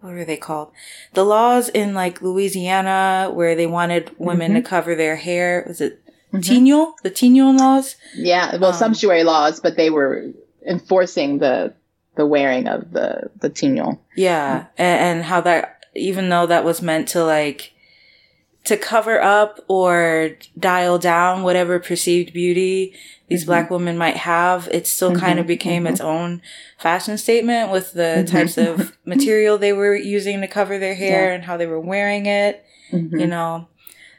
what 0.02 0.14
were 0.14 0.26
they 0.26 0.38
called? 0.38 0.72
The 1.14 1.24
laws 1.24 1.70
in 1.70 1.94
like 1.94 2.22
Louisiana 2.22 3.32
where 3.34 3.56
they 3.56 3.68
wanted 3.68 4.16
women 4.18 4.52
mm-hmm. 4.52 4.62
to 4.62 4.70
cover 4.70 4.96
their 4.96 5.16
hair. 5.16 5.64
Was 5.68 5.82
it 5.82 6.02
mm 6.42 6.94
The 7.04 7.12
Tignon 7.12 7.58
laws? 7.58 7.96
Yeah, 8.16 8.58
well, 8.58 8.72
um, 8.72 8.76
sumptuary 8.76 9.24
laws, 9.24 9.60
but 9.60 9.78
they 9.78 9.90
were 9.90 10.32
enforcing 10.66 11.40
the 11.40 11.74
the 12.16 12.26
wearing 12.26 12.68
of 12.68 12.92
the 12.92 13.30
the 13.40 13.50
Tignon. 13.50 14.00
Yeah, 14.16 14.68
and, 14.78 15.18
and 15.18 15.24
how 15.24 15.42
that 15.42 15.86
even 15.96 16.30
though 16.30 16.46
that 16.46 16.64
was 16.64 16.82
meant 16.82 17.08
to 17.10 17.24
like 17.24 17.74
to 18.66 18.78
cover 18.78 19.22
up 19.22 19.60
or 19.68 20.32
dial 20.58 20.98
down 20.98 21.44
whatever 21.44 21.80
perceived 21.80 22.34
beauty 22.34 22.96
these 23.28 23.42
mm-hmm. 23.42 23.48
black 23.48 23.70
women 23.72 23.98
might 23.98 24.18
have, 24.18 24.68
it 24.72 24.86
still 24.86 25.12
mm-hmm. 25.12 25.20
kind 25.20 25.40
of 25.40 25.48
became 25.48 25.86
mm-hmm. 25.86 25.94
its 25.94 26.02
own 26.02 26.42
fashion 26.78 27.18
statement 27.18 27.72
with 27.72 27.94
the 27.94 28.24
mm-hmm. 28.24 28.26
types 28.26 28.58
of 28.58 28.96
material 29.06 29.58
they 29.58 29.74
were 29.74 29.96
using 29.96 30.42
to 30.42 30.48
cover 30.48 30.78
their 30.78 30.94
hair 30.94 31.30
yeah. 31.30 31.36
and 31.36 31.44
how 31.44 31.58
they 31.58 31.66
were 31.66 31.80
wearing 31.80 32.28
it. 32.28 32.64
Mm-hmm. 32.92 33.18
You 33.18 33.28
know, 33.28 33.68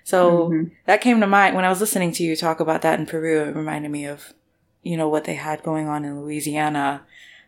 so 0.07 0.51
mm-hmm. 0.51 0.69
that 0.85 1.01
came 1.01 1.21
to 1.21 1.27
mind 1.27 1.57
when 1.57 1.65
I 1.65 1.69
was 1.69 1.81
listening 1.81 2.13
to 2.13 2.23
you 2.23 2.37
talk 2.37 2.61
about 2.61 2.83
that 2.83 3.01
in 3.01 3.07
Peru. 3.07 3.43
It 3.43 3.57
reminded 3.57 3.91
me 3.91 4.07
of, 4.07 4.35
you 4.85 4.97
know, 4.97 5.09
what 5.09 5.25
they 5.25 5.35
had 5.35 5.65
going 5.65 5.89
on 5.89 6.05
in 6.05 6.21
Louisiana. 6.23 7.03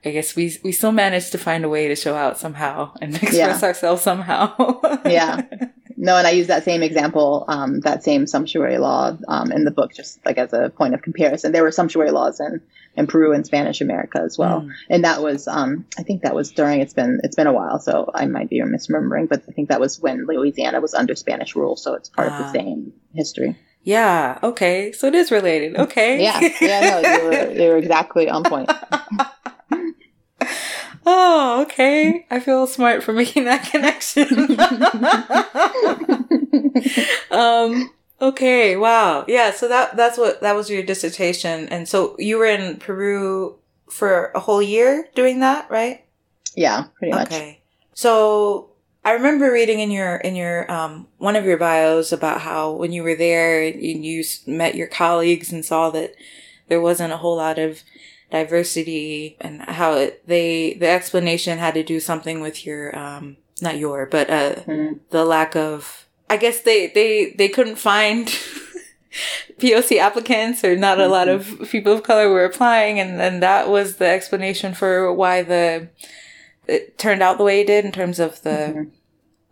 I 0.04 0.10
guess 0.10 0.34
we 0.34 0.58
we 0.64 0.72
still 0.72 0.90
managed 0.90 1.30
to 1.32 1.38
find 1.38 1.64
a 1.64 1.68
way 1.68 1.86
to 1.86 1.94
show 1.94 2.16
out 2.16 2.36
somehow 2.36 2.94
and 3.00 3.14
express 3.22 3.62
yeah. 3.62 3.62
ourselves 3.62 4.02
somehow. 4.02 4.80
yeah. 5.04 5.42
No, 6.00 6.16
and 6.16 6.28
I 6.28 6.30
use 6.30 6.46
that 6.46 6.62
same 6.62 6.84
example, 6.84 7.44
um, 7.48 7.80
that 7.80 8.04
same 8.04 8.28
sumptuary 8.28 8.78
law 8.78 9.16
um, 9.26 9.50
in 9.50 9.64
the 9.64 9.72
book, 9.72 9.92
just 9.92 10.24
like 10.24 10.38
as 10.38 10.52
a 10.52 10.70
point 10.70 10.94
of 10.94 11.02
comparison. 11.02 11.50
There 11.50 11.64
were 11.64 11.72
sumptuary 11.72 12.12
laws 12.12 12.38
in, 12.38 12.60
in 12.96 13.08
Peru 13.08 13.32
and 13.32 13.44
Spanish 13.44 13.80
America 13.80 14.20
as 14.24 14.38
well, 14.38 14.60
mm. 14.60 14.70
and 14.88 15.02
that 15.02 15.22
was, 15.22 15.48
um, 15.48 15.86
I 15.98 16.04
think 16.04 16.22
that 16.22 16.36
was 16.36 16.52
during. 16.52 16.80
It's 16.80 16.94
been 16.94 17.20
it's 17.24 17.34
been 17.34 17.48
a 17.48 17.52
while, 17.52 17.80
so 17.80 18.10
I 18.14 18.26
might 18.26 18.48
be 18.48 18.60
misremembering, 18.60 19.28
but 19.28 19.42
I 19.48 19.52
think 19.52 19.70
that 19.70 19.80
was 19.80 19.98
when 19.98 20.24
Louisiana 20.26 20.80
was 20.80 20.94
under 20.94 21.16
Spanish 21.16 21.56
rule, 21.56 21.74
so 21.74 21.94
it's 21.94 22.08
part 22.08 22.28
of 22.28 22.38
the 22.38 22.44
ah. 22.44 22.52
same 22.52 22.92
history. 23.12 23.58
Yeah. 23.82 24.38
Okay. 24.42 24.92
So 24.92 25.08
it 25.08 25.14
is 25.14 25.32
related. 25.32 25.76
Okay. 25.76 26.22
yeah. 26.22 26.48
Yeah. 26.60 26.80
No, 26.80 27.02
they 27.02 27.24
were 27.24 27.54
they 27.54 27.68
were 27.68 27.76
exactly 27.76 28.28
on 28.28 28.44
point. 28.44 28.70
Oh, 31.10 31.62
okay. 31.62 32.26
I 32.30 32.38
feel 32.38 32.66
smart 32.66 33.02
for 33.02 33.12
making 33.14 33.44
that 33.44 33.64
connection. 33.64 34.28
um, 37.30 37.90
okay, 38.20 38.76
wow. 38.76 39.24
Yeah, 39.26 39.52
so 39.52 39.68
that 39.68 39.96
that's 39.96 40.18
what 40.18 40.42
that 40.42 40.54
was 40.54 40.68
your 40.68 40.82
dissertation. 40.82 41.66
And 41.70 41.88
so 41.88 42.14
you 42.18 42.36
were 42.36 42.44
in 42.44 42.76
Peru 42.76 43.56
for 43.90 44.32
a 44.34 44.40
whole 44.40 44.60
year 44.60 45.08
doing 45.14 45.40
that, 45.40 45.70
right? 45.70 46.04
Yeah, 46.54 46.88
pretty 46.98 47.14
much. 47.14 47.28
Okay. 47.28 47.62
So 47.94 48.68
I 49.02 49.12
remember 49.12 49.50
reading 49.50 49.80
in 49.80 49.90
your 49.90 50.16
in 50.16 50.36
your 50.36 50.70
um, 50.70 51.08
one 51.16 51.36
of 51.36 51.46
your 51.46 51.56
bios 51.56 52.12
about 52.12 52.42
how 52.42 52.72
when 52.72 52.92
you 52.92 53.02
were 53.02 53.16
there 53.16 53.64
you, 53.64 53.98
you 53.98 54.24
met 54.46 54.74
your 54.74 54.88
colleagues 54.88 55.52
and 55.52 55.64
saw 55.64 55.88
that 55.90 56.14
there 56.68 56.82
wasn't 56.82 57.14
a 57.14 57.16
whole 57.16 57.36
lot 57.36 57.58
of 57.58 57.82
diversity 58.30 59.36
and 59.40 59.62
how 59.62 59.94
it, 59.94 60.26
they 60.26 60.74
the 60.74 60.88
explanation 60.88 61.58
had 61.58 61.74
to 61.74 61.82
do 61.82 61.98
something 61.98 62.40
with 62.40 62.66
your 62.66 62.96
um 62.96 63.36
not 63.62 63.78
your 63.78 64.06
but 64.06 64.28
uh 64.28 64.54
mm-hmm. 64.54 64.98
the 65.10 65.24
lack 65.24 65.56
of 65.56 66.06
I 66.28 66.36
guess 66.36 66.60
they 66.60 66.88
they 66.88 67.34
they 67.36 67.48
couldn't 67.48 67.76
find 67.76 68.26
POC 69.58 69.98
applicants 69.98 70.62
or 70.62 70.76
not 70.76 71.00
a 71.00 71.08
lot 71.08 71.28
of 71.28 71.46
mm-hmm. 71.46 71.64
people 71.64 71.92
of 71.94 72.02
color 72.02 72.28
were 72.28 72.44
applying 72.44 73.00
and 73.00 73.18
then 73.18 73.40
that 73.40 73.68
was 73.68 73.96
the 73.96 74.06
explanation 74.06 74.74
for 74.74 75.12
why 75.12 75.42
the 75.42 75.88
it 76.66 76.98
turned 76.98 77.22
out 77.22 77.38
the 77.38 77.44
way 77.44 77.62
it 77.62 77.66
did 77.66 77.86
in 77.86 77.92
terms 77.92 78.20
of 78.20 78.42
the 78.42 78.50
mm-hmm. 78.50 78.82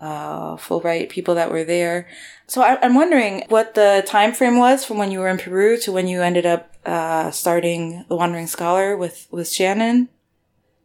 Uh 0.00 0.56
Fulbright 0.56 1.08
people 1.08 1.34
that 1.34 1.50
were 1.50 1.64
there. 1.64 2.08
So 2.46 2.62
I, 2.62 2.84
am 2.84 2.94
wondering 2.94 3.44
what 3.48 3.74
the 3.74 4.04
time 4.06 4.32
frame 4.32 4.58
was 4.58 4.84
from 4.84 4.98
when 4.98 5.10
you 5.10 5.18
were 5.18 5.28
in 5.28 5.38
Peru 5.38 5.78
to 5.78 5.92
when 5.92 6.06
you 6.06 6.22
ended 6.22 6.46
up 6.46 6.72
uh, 6.86 7.30
starting 7.32 8.04
the 8.08 8.16
Wandering 8.16 8.46
Scholar 8.46 8.96
with 8.96 9.26
with 9.30 9.50
Shannon. 9.50 10.08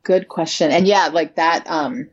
Good 0.04 0.28
question, 0.28 0.72
and 0.72 0.88
yeah, 0.88 1.10
like 1.14 1.36
that. 1.36 1.68
Um, 1.68 2.10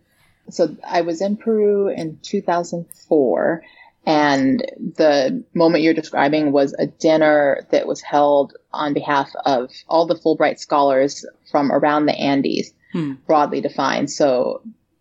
so 0.50 0.76
I 0.86 1.00
was 1.00 1.22
in 1.22 1.38
Peru 1.38 1.88
in 1.88 2.18
2004, 2.22 3.62
and 4.04 4.60
the 4.78 5.44
moment 5.54 5.82
you're 5.82 5.94
describing 5.94 6.52
was 6.52 6.74
a 6.78 6.86
dinner 6.86 7.66
that 7.70 7.86
was 7.86 8.02
held 8.02 8.54
on 8.72 8.92
behalf 8.92 9.30
of 9.46 9.70
all 9.88 10.06
the 10.06 10.14
Fulbright 10.14 10.58
scholars 10.58 11.24
from 11.50 11.72
around 11.72 12.04
the 12.04 12.14
Andes, 12.14 12.72
hmm. 12.92 13.14
broadly 13.26 13.62
defined. 13.62 14.10
So 14.10 14.60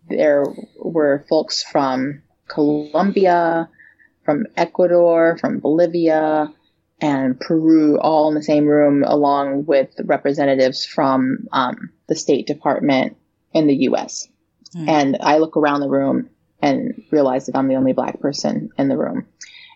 there 0.10 0.46
were 0.90 1.26
folks 1.30 1.64
from 1.64 2.24
Colombia, 2.48 3.70
from 4.24 4.46
Ecuador, 4.56 5.38
from 5.40 5.60
Bolivia, 5.60 6.54
and 7.00 7.40
Peru 7.40 8.00
all 8.00 8.30
in 8.30 8.36
the 8.36 8.44
same 8.44 8.66
room, 8.66 9.04
along 9.06 9.66
with 9.66 9.90
representatives 10.04 10.86
from 10.86 11.48
um, 11.52 11.92
the 12.08 12.16
State 12.16 12.48
Department 12.48 13.18
in 13.54 13.68
the 13.68 13.76
U.S. 13.76 14.28
Mm. 14.76 14.90
And 14.90 15.18
I 15.22 15.38
look 15.38 15.58
around 15.58 15.82
the 15.82 15.90
room 15.90 16.30
and 16.62 17.04
realize 17.12 17.46
that 17.46 17.56
I'm 17.56 17.68
the 17.68 17.76
only 17.76 17.94
black 17.94 18.20
person 18.20 18.72
in 18.78 18.88
the 18.88 18.98
room. 18.98 19.28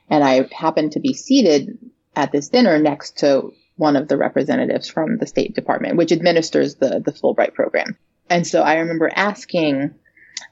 And 0.10 0.24
I 0.24 0.48
happen 0.52 0.90
to 0.92 1.00
be 1.00 1.14
seated 1.14 1.78
at 2.16 2.32
this 2.32 2.50
dinner 2.50 2.80
next 2.80 3.20
to 3.20 3.54
one 3.78 3.96
of 3.96 4.08
the 4.08 4.18
representatives 4.18 4.88
from 4.88 5.18
the 5.18 5.28
State 5.28 5.56
Department, 5.56 5.96
which 5.96 6.12
administers 6.12 6.76
the, 6.76 7.02
the 7.04 7.12
Fulbright 7.12 7.54
program. 7.54 7.98
And 8.30 8.46
so 8.46 8.62
I 8.62 8.80
remember 8.80 9.10
asking, 9.14 9.96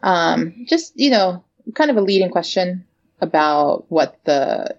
um, 0.01 0.65
just, 0.67 0.93
you 0.95 1.09
know, 1.09 1.43
kind 1.75 1.91
of 1.91 1.97
a 1.97 2.01
leading 2.01 2.29
question 2.29 2.85
about 3.21 3.85
what 3.89 4.19
the 4.25 4.77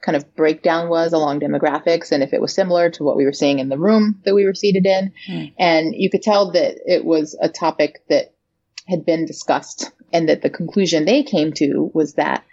kind 0.00 0.16
of 0.16 0.34
breakdown 0.36 0.88
was 0.88 1.12
along 1.12 1.40
demographics 1.40 2.12
and 2.12 2.22
if 2.22 2.32
it 2.32 2.40
was 2.40 2.54
similar 2.54 2.88
to 2.88 3.02
what 3.02 3.16
we 3.16 3.24
were 3.24 3.32
seeing 3.32 3.58
in 3.58 3.68
the 3.68 3.78
room 3.78 4.20
that 4.24 4.34
we 4.34 4.44
were 4.44 4.54
seated 4.54 4.86
in. 4.86 5.12
Mm. 5.28 5.52
And 5.58 5.94
you 5.94 6.08
could 6.08 6.22
tell 6.22 6.52
that 6.52 6.78
it 6.86 7.04
was 7.04 7.36
a 7.40 7.48
topic 7.48 8.02
that 8.08 8.34
had 8.86 9.04
been 9.04 9.26
discussed 9.26 9.90
and 10.12 10.28
that 10.28 10.42
the 10.42 10.50
conclusion 10.50 11.04
they 11.04 11.22
came 11.22 11.52
to 11.54 11.90
was 11.92 12.14
that 12.14 12.44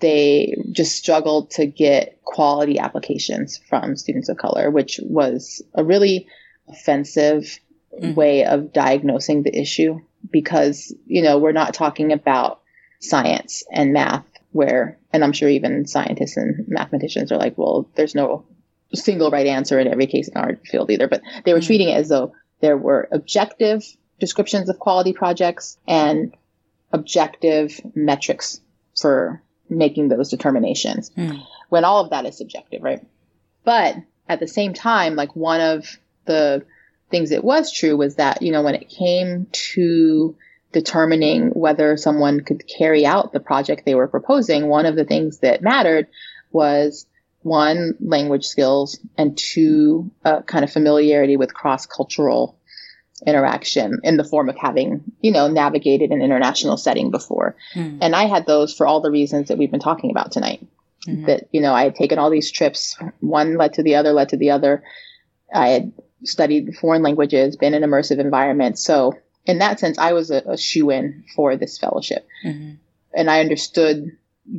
they 0.00 0.56
just 0.72 0.96
struggled 0.96 1.50
to 1.52 1.66
get 1.66 2.22
quality 2.24 2.78
applications 2.78 3.58
from 3.58 3.96
students 3.96 4.28
of 4.28 4.36
color, 4.36 4.70
which 4.70 4.98
was 5.02 5.62
a 5.74 5.84
really 5.84 6.26
offensive 6.68 7.60
mm. 7.98 8.14
way 8.14 8.44
of 8.44 8.72
diagnosing 8.72 9.42
the 9.42 9.56
issue 9.56 10.00
because, 10.30 10.94
you 11.06 11.22
know, 11.22 11.38
we're 11.38 11.52
not 11.52 11.74
talking 11.74 12.12
about 12.12 12.60
science 13.00 13.64
and 13.72 13.92
math 13.92 14.26
where, 14.52 14.98
and 15.12 15.22
I'm 15.22 15.32
sure 15.32 15.48
even 15.48 15.86
scientists 15.86 16.36
and 16.36 16.66
mathematicians 16.68 17.32
are 17.32 17.38
like, 17.38 17.56
well, 17.56 17.88
there's 17.94 18.14
no 18.14 18.44
single 18.92 19.30
right 19.30 19.46
answer 19.46 19.78
in 19.78 19.86
every 19.86 20.06
case 20.06 20.28
in 20.28 20.36
our 20.36 20.56
field 20.64 20.90
either, 20.90 21.08
but 21.08 21.22
they 21.44 21.52
were 21.52 21.60
mm-hmm. 21.60 21.66
treating 21.66 21.88
it 21.88 21.96
as 21.96 22.08
though 22.08 22.34
there 22.60 22.76
were 22.76 23.08
objective 23.12 23.84
descriptions 24.18 24.68
of 24.68 24.78
quality 24.78 25.12
projects 25.12 25.78
and 25.86 26.34
objective 26.92 27.80
metrics 27.94 28.60
for 29.00 29.42
making 29.68 30.08
those 30.08 30.28
determinations 30.28 31.10
mm. 31.10 31.40
when 31.68 31.84
all 31.84 32.04
of 32.04 32.10
that 32.10 32.26
is 32.26 32.36
subjective, 32.36 32.82
right? 32.82 33.06
But 33.64 33.96
at 34.28 34.40
the 34.40 34.48
same 34.48 34.74
time, 34.74 35.14
like 35.14 35.34
one 35.36 35.60
of 35.60 35.86
the 36.24 36.64
things 37.10 37.30
it 37.30 37.44
was 37.44 37.72
true 37.72 37.96
was 37.96 38.16
that, 38.16 38.42
you 38.42 38.52
know, 38.52 38.62
when 38.62 38.74
it 38.74 38.88
came 38.88 39.46
to 39.52 40.36
determining 40.72 41.48
whether 41.50 41.96
someone 41.96 42.40
could 42.40 42.66
carry 42.66 43.04
out 43.04 43.32
the 43.32 43.40
project 43.40 43.84
they 43.84 43.94
were 43.94 44.08
proposing, 44.08 44.68
one 44.68 44.86
of 44.86 44.96
the 44.96 45.04
things 45.04 45.38
that 45.40 45.62
mattered 45.62 46.06
was 46.52 47.06
one, 47.42 47.94
language 48.00 48.46
skills, 48.46 49.00
and 49.16 49.36
two, 49.36 50.10
uh, 50.24 50.42
kind 50.42 50.64
of 50.64 50.72
familiarity 50.72 51.36
with 51.36 51.54
cross 51.54 51.86
cultural 51.86 52.58
interaction 53.26 53.98
in 54.04 54.16
the 54.16 54.24
form 54.24 54.48
of 54.48 54.56
having, 54.56 55.02
you 55.20 55.32
know, 55.32 55.48
navigated 55.48 56.10
an 56.10 56.22
international 56.22 56.76
setting 56.76 57.10
before. 57.10 57.56
Mm. 57.74 57.98
And 58.00 58.16
I 58.16 58.24
had 58.24 58.46
those 58.46 58.74
for 58.74 58.86
all 58.86 59.00
the 59.00 59.10
reasons 59.10 59.48
that 59.48 59.58
we've 59.58 59.70
been 59.70 59.80
talking 59.80 60.10
about 60.10 60.32
tonight. 60.32 60.66
Mm-hmm. 61.06 61.26
That, 61.26 61.48
you 61.50 61.62
know, 61.62 61.72
I 61.72 61.84
had 61.84 61.94
taken 61.94 62.18
all 62.18 62.30
these 62.30 62.50
trips, 62.50 62.96
one 63.20 63.56
led 63.56 63.74
to 63.74 63.82
the 63.82 63.96
other, 63.96 64.12
led 64.12 64.30
to 64.30 64.36
the 64.36 64.50
other. 64.50 64.84
I 65.52 65.68
had 65.68 65.92
studied 66.24 66.74
foreign 66.76 67.02
languages, 67.02 67.56
been 67.56 67.74
in 67.74 67.82
immersive 67.82 68.18
environments. 68.18 68.84
So, 68.84 69.18
in 69.46 69.58
that 69.58 69.80
sense, 69.80 69.98
I 69.98 70.12
was 70.12 70.30
a, 70.30 70.42
a 70.46 70.58
shoe 70.58 70.90
in 70.90 71.24
for 71.34 71.56
this 71.56 71.78
fellowship. 71.78 72.26
Mm-hmm. 72.44 72.74
And 73.14 73.30
I 73.30 73.40
understood 73.40 74.16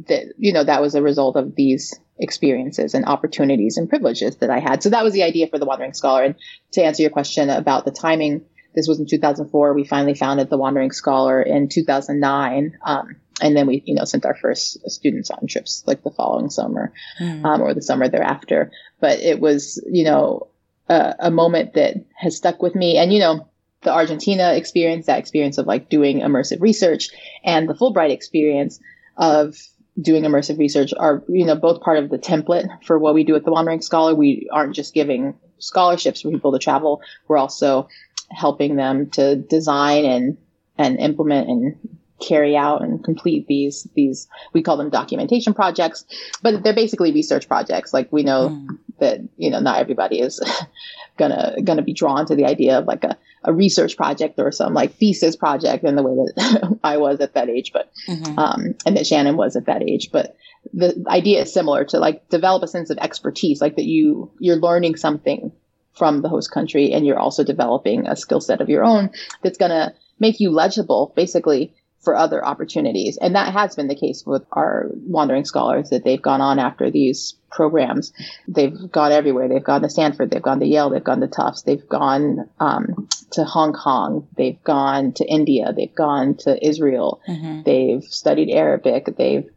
that, 0.08 0.34
you 0.38 0.54
know, 0.54 0.64
that 0.64 0.82
was 0.82 0.96
a 0.96 1.02
result 1.02 1.36
of 1.36 1.56
these 1.56 1.98
experiences 2.20 2.94
and 2.94 3.06
opportunities 3.06 3.78
and 3.78 3.90
privileges 3.90 4.38
that 4.38 4.50
I 4.50 4.60
had. 4.60 4.84
So 4.84 4.90
that 4.90 5.04
was 5.04 5.14
the 5.14 5.24
idea 5.24 5.48
for 5.48 5.60
the 5.60 5.66
Wandering 5.66 5.94
Scholar. 5.94 6.24
And 6.24 6.36
to 6.74 6.84
answer 6.84 7.02
your 7.02 7.12
question 7.12 7.50
about 7.50 7.86
the 7.86 7.92
timing, 7.92 8.46
this 8.76 8.88
was 8.88 9.00
in 9.00 9.06
2004. 9.06 9.74
We 9.74 9.84
finally 9.84 10.14
founded 10.14 10.50
the 10.50 10.58
Wandering 10.58 10.92
Scholar 10.92 11.42
in 11.42 11.68
2009. 11.68 12.78
Um, 12.86 13.16
and 13.42 13.58
then 13.58 13.68
we, 13.68 13.84
you 13.86 13.96
know, 13.96 14.06
sent 14.06 14.26
our 14.26 14.36
first 14.36 14.90
students 14.90 15.32
on 15.32 15.48
trips 15.48 15.84
like 15.88 16.04
the 16.04 16.12
following 16.12 16.50
summer, 16.50 16.94
mm. 17.20 17.44
um, 17.44 17.62
or 17.62 17.74
the 17.74 17.82
summer 17.82 18.08
thereafter. 18.08 18.72
But 19.00 19.20
it 19.20 19.40
was, 19.40 19.84
you 19.92 20.06
know, 20.06 20.48
a, 20.92 21.16
a 21.28 21.32
moment 21.32 21.74
that 21.74 21.96
has 22.16 22.36
stuck 22.36 22.62
with 22.62 22.76
me. 22.76 22.98
And, 22.98 23.14
you 23.14 23.20
know, 23.20 23.48
the 23.82 23.94
Argentina 23.94 24.54
experience, 24.54 25.06
that 25.06 25.20
experience 25.20 25.58
of 25.58 25.66
like 25.66 25.90
doing 25.90 26.20
immersive 26.20 26.62
research 26.62 27.10
and 27.44 27.68
the 27.68 27.74
Fulbright 27.74 28.12
experience 28.12 28.80
of 29.18 29.56
doing 30.00 30.24
immersive 30.24 30.60
research 30.60 30.94
are, 30.98 31.24
you 31.28 31.46
know, 31.46 31.56
both 31.56 31.82
part 31.82 31.98
of 31.98 32.10
the 32.10 32.20
template 32.20 32.68
for 32.84 33.00
what 33.00 33.14
we 33.14 33.24
do 33.24 33.36
at 33.36 33.46
the 33.46 33.52
Wandering 33.52 33.82
Scholar. 33.82 34.14
We 34.14 34.50
aren't 34.52 34.76
just 34.76 34.94
giving 34.94 35.36
scholarships 35.60 36.22
for 36.22 36.30
people 36.30 36.52
to 36.52 36.60
travel. 36.60 37.02
We're 37.28 37.38
also 37.38 37.88
helping 38.30 38.76
them 38.76 39.10
to 39.12 39.36
design 39.36 40.06
and, 40.06 40.38
and 40.78 41.00
implement 41.00 41.50
and 41.50 41.98
carry 42.22 42.56
out 42.56 42.84
and 42.84 43.04
complete 43.04 43.48
these 43.48 43.88
these 43.96 44.28
we 44.54 44.62
call 44.62 44.78
them 44.78 44.90
documentation 44.90 45.54
projects 45.54 46.06
but 46.42 46.64
they're 46.64 46.76
basically 46.76 47.12
research 47.12 47.48
projects 47.48 47.94
like 47.94 48.12
we 48.12 48.22
know 48.22 48.50
mm. 48.50 48.78
That 49.02 49.20
you 49.36 49.50
know 49.50 49.60
not 49.60 49.80
everybody 49.80 50.22
is 50.22 50.40
gonna 51.18 51.56
gonna 51.64 51.82
be 51.82 51.94
drawn 51.94 52.26
to 52.26 52.36
the 52.36 52.46
idea 52.46 52.80
of 52.80 52.86
like 52.86 53.04
a, 53.04 53.18
a 53.44 53.54
research 53.54 53.98
project 53.98 54.40
or 54.40 54.52
some 54.52 54.74
like 54.74 54.94
thesis 54.94 55.36
project 55.36 55.84
in 55.84 55.96
the 55.96 56.04
way 56.04 56.16
that 56.16 56.80
I 56.84 56.98
was 56.98 57.20
at 57.20 57.34
that 57.34 57.50
age 57.50 57.74
but 57.74 57.92
mm-hmm. 58.08 58.40
um 58.40 58.76
and 58.86 58.96
that 58.96 59.06
Shannon 59.06 59.36
was 59.36 59.58
at 59.58 59.66
that 59.66 59.84
age 59.84 60.10
but 60.12 60.38
the 60.74 61.04
idea 61.08 61.42
is 61.42 61.54
similar 61.54 61.84
to 61.86 62.00
like 62.00 62.30
develop 62.30 62.64
a 62.64 62.68
sense 62.68 62.90
of 62.90 62.98
expertise 63.00 63.60
like 63.60 63.76
that 63.76 63.86
you 63.86 64.32
you're 64.40 64.56
learning 64.56 64.96
something 64.96 65.52
from 65.94 66.22
the 66.22 66.30
host 66.30 66.52
country 66.52 66.94
and 66.94 67.06
you're 67.06 67.20
also 67.20 67.44
developing 67.44 68.08
a 68.08 68.16
skill 68.16 68.40
set 68.40 68.62
of 68.62 68.70
your 68.70 68.84
own 68.84 69.10
that's 69.44 69.58
going 69.58 69.72
to 69.72 69.94
make 70.20 70.40
you 70.40 70.52
legible 70.52 71.12
basically 71.16 71.74
for 72.02 72.16
other 72.16 72.44
opportunities. 72.44 73.18
And 73.18 73.36
that 73.36 73.54
has 73.54 73.76
been 73.76 73.88
the 73.88 73.96
case 73.96 74.24
with 74.26 74.44
our 74.52 74.90
wandering 74.94 75.46
scholars 75.46 75.90
that 75.90 76.04
they've 76.04 76.22
gone 76.22 76.42
on 76.42 76.58
after 76.58 76.90
these 76.90 77.36
programs. 77.52 78.12
They've 78.48 78.92
gone 78.92 79.12
everywhere. 79.12 79.48
They've 79.48 79.64
gone 79.64 79.84
to 79.84 79.90
Stanford. 79.90 80.32
They've 80.32 80.42
gone 80.42 80.60
to 80.62 80.66
Yale. 80.66 80.90
They've 80.90 81.04
gone 81.04 81.22
to 81.22 81.28
Tufts. 81.28 81.62
They've 81.62 81.88
gone 81.88 82.50
um, 82.60 83.08
to 83.32 83.44
Hong 83.44 83.74
Kong. 83.74 84.28
They've 84.36 84.62
gone 84.64 85.14
to 85.14 85.26
India. 85.26 85.74
They've 85.76 85.94
gone 85.94 86.36
to 86.38 86.68
Israel. 86.68 87.22
Mm-hmm. 87.28 87.62
They've 87.64 88.04
studied 88.04 88.52
Arabic. 88.52 89.16
They've, 89.16 89.50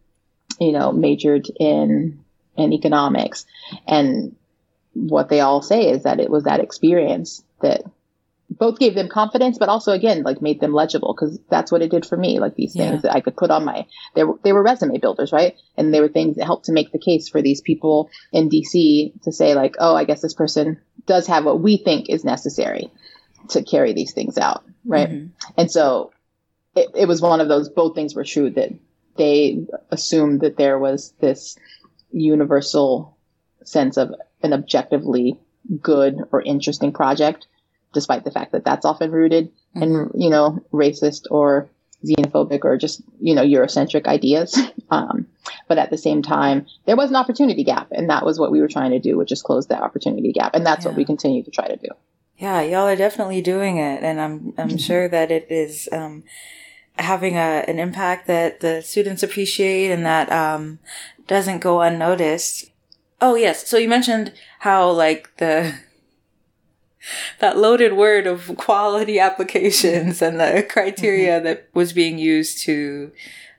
you 0.60 0.72
know, 0.72 0.92
majored 0.92 1.46
in 1.58 2.24
in 2.56 2.72
economics. 2.72 3.46
And 3.86 4.36
what 4.92 5.28
they 5.28 5.40
all 5.40 5.62
say 5.62 5.88
is 5.88 6.04
that 6.04 6.20
it 6.20 6.30
was 6.30 6.44
that 6.44 6.60
experience 6.60 7.42
that 7.62 7.82
both 8.58 8.78
gave 8.78 8.94
them 8.94 9.08
confidence, 9.08 9.58
but 9.58 9.68
also 9.68 9.92
again, 9.92 10.22
like 10.22 10.42
made 10.42 10.60
them 10.60 10.72
legible 10.72 11.14
because 11.14 11.38
that's 11.50 11.72
what 11.72 11.82
it 11.82 11.90
did 11.90 12.06
for 12.06 12.16
me. 12.16 12.38
Like 12.38 12.54
these 12.54 12.72
things 12.72 12.94
yeah. 12.94 13.00
that 13.02 13.14
I 13.14 13.20
could 13.20 13.36
put 13.36 13.50
on 13.50 13.64
my, 13.64 13.86
they 14.14 14.24
were, 14.24 14.38
they 14.42 14.52
were 14.52 14.62
resume 14.62 14.98
builders, 14.98 15.32
right? 15.32 15.56
And 15.76 15.92
they 15.92 16.00
were 16.00 16.08
things 16.08 16.36
that 16.36 16.44
helped 16.44 16.66
to 16.66 16.72
make 16.72 16.92
the 16.92 16.98
case 16.98 17.28
for 17.28 17.42
these 17.42 17.60
people 17.60 18.10
in 18.32 18.48
DC 18.48 19.22
to 19.22 19.32
say 19.32 19.54
like, 19.54 19.76
oh, 19.78 19.94
I 19.94 20.04
guess 20.04 20.20
this 20.20 20.34
person 20.34 20.80
does 21.06 21.26
have 21.26 21.44
what 21.44 21.60
we 21.60 21.76
think 21.76 22.08
is 22.08 22.24
necessary 22.24 22.90
to 23.50 23.62
carry 23.62 23.92
these 23.92 24.12
things 24.12 24.38
out, 24.38 24.64
right? 24.84 25.10
Mm-hmm. 25.10 25.52
And 25.56 25.70
so 25.70 26.12
it, 26.74 26.90
it 26.94 27.08
was 27.08 27.20
one 27.20 27.40
of 27.40 27.48
those, 27.48 27.68
both 27.68 27.94
things 27.94 28.14
were 28.14 28.24
true 28.24 28.50
that 28.50 28.70
they 29.16 29.66
assumed 29.90 30.40
that 30.40 30.56
there 30.56 30.78
was 30.78 31.12
this 31.20 31.56
universal 32.10 33.16
sense 33.64 33.96
of 33.96 34.14
an 34.42 34.52
objectively 34.52 35.38
good 35.80 36.18
or 36.32 36.42
interesting 36.42 36.92
project 36.92 37.46
despite 37.94 38.24
the 38.24 38.30
fact 38.30 38.52
that 38.52 38.64
that's 38.64 38.84
often 38.84 39.10
rooted 39.10 39.50
mm-hmm. 39.76 39.82
in, 39.82 40.10
you 40.14 40.30
know, 40.30 40.62
racist 40.72 41.26
or 41.30 41.68
xenophobic 42.04 42.64
or 42.64 42.76
just, 42.76 43.02
you 43.20 43.34
know, 43.34 43.42
Eurocentric 43.42 44.06
ideas. 44.06 44.58
Um, 44.90 45.26
but 45.66 45.78
at 45.78 45.90
the 45.90 45.96
same 45.96 46.22
time, 46.22 46.66
there 46.84 46.94
was 46.94 47.08
an 47.08 47.16
opportunity 47.16 47.64
gap, 47.64 47.88
and 47.90 48.10
that 48.10 48.24
was 48.24 48.38
what 48.38 48.52
we 48.52 48.60
were 48.60 48.68
trying 48.68 48.90
to 48.90 49.00
do, 49.00 49.16
which 49.16 49.32
is 49.32 49.42
close 49.42 49.66
that 49.68 49.82
opportunity 49.82 50.30
gap. 50.30 50.54
And 50.54 50.64
that's 50.64 50.84
yeah. 50.84 50.90
what 50.90 50.96
we 50.96 51.04
continue 51.06 51.42
to 51.42 51.50
try 51.50 51.66
to 51.66 51.76
do. 51.76 51.88
Yeah, 52.36 52.60
y'all 52.62 52.86
are 52.86 52.94
definitely 52.94 53.40
doing 53.40 53.78
it, 53.78 54.02
and 54.02 54.20
I'm 54.20 54.54
I'm 54.58 54.68
mm-hmm. 54.68 54.76
sure 54.76 55.08
that 55.08 55.30
it 55.30 55.46
is 55.50 55.88
um, 55.90 56.24
having 56.98 57.36
a 57.36 57.64
an 57.66 57.78
impact 57.78 58.26
that 58.26 58.60
the 58.60 58.82
students 58.82 59.22
appreciate 59.22 59.90
and 59.90 60.04
that 60.04 60.30
um, 60.30 60.80
doesn't 61.26 61.60
go 61.60 61.80
unnoticed. 61.80 62.70
Oh 63.20 63.36
yes, 63.36 63.66
so 63.66 63.78
you 63.78 63.88
mentioned 63.88 64.32
how 64.60 64.90
like 64.90 65.36
the 65.36 65.74
that 67.40 67.58
loaded 67.58 67.94
word 67.94 68.26
of 68.26 68.56
quality 68.56 69.18
applications 69.18 70.22
and 70.22 70.40
the 70.40 70.66
criteria 70.68 71.36
mm-hmm. 71.36 71.44
that 71.44 71.68
was 71.74 71.92
being 71.92 72.18
used 72.18 72.58
to 72.60 73.12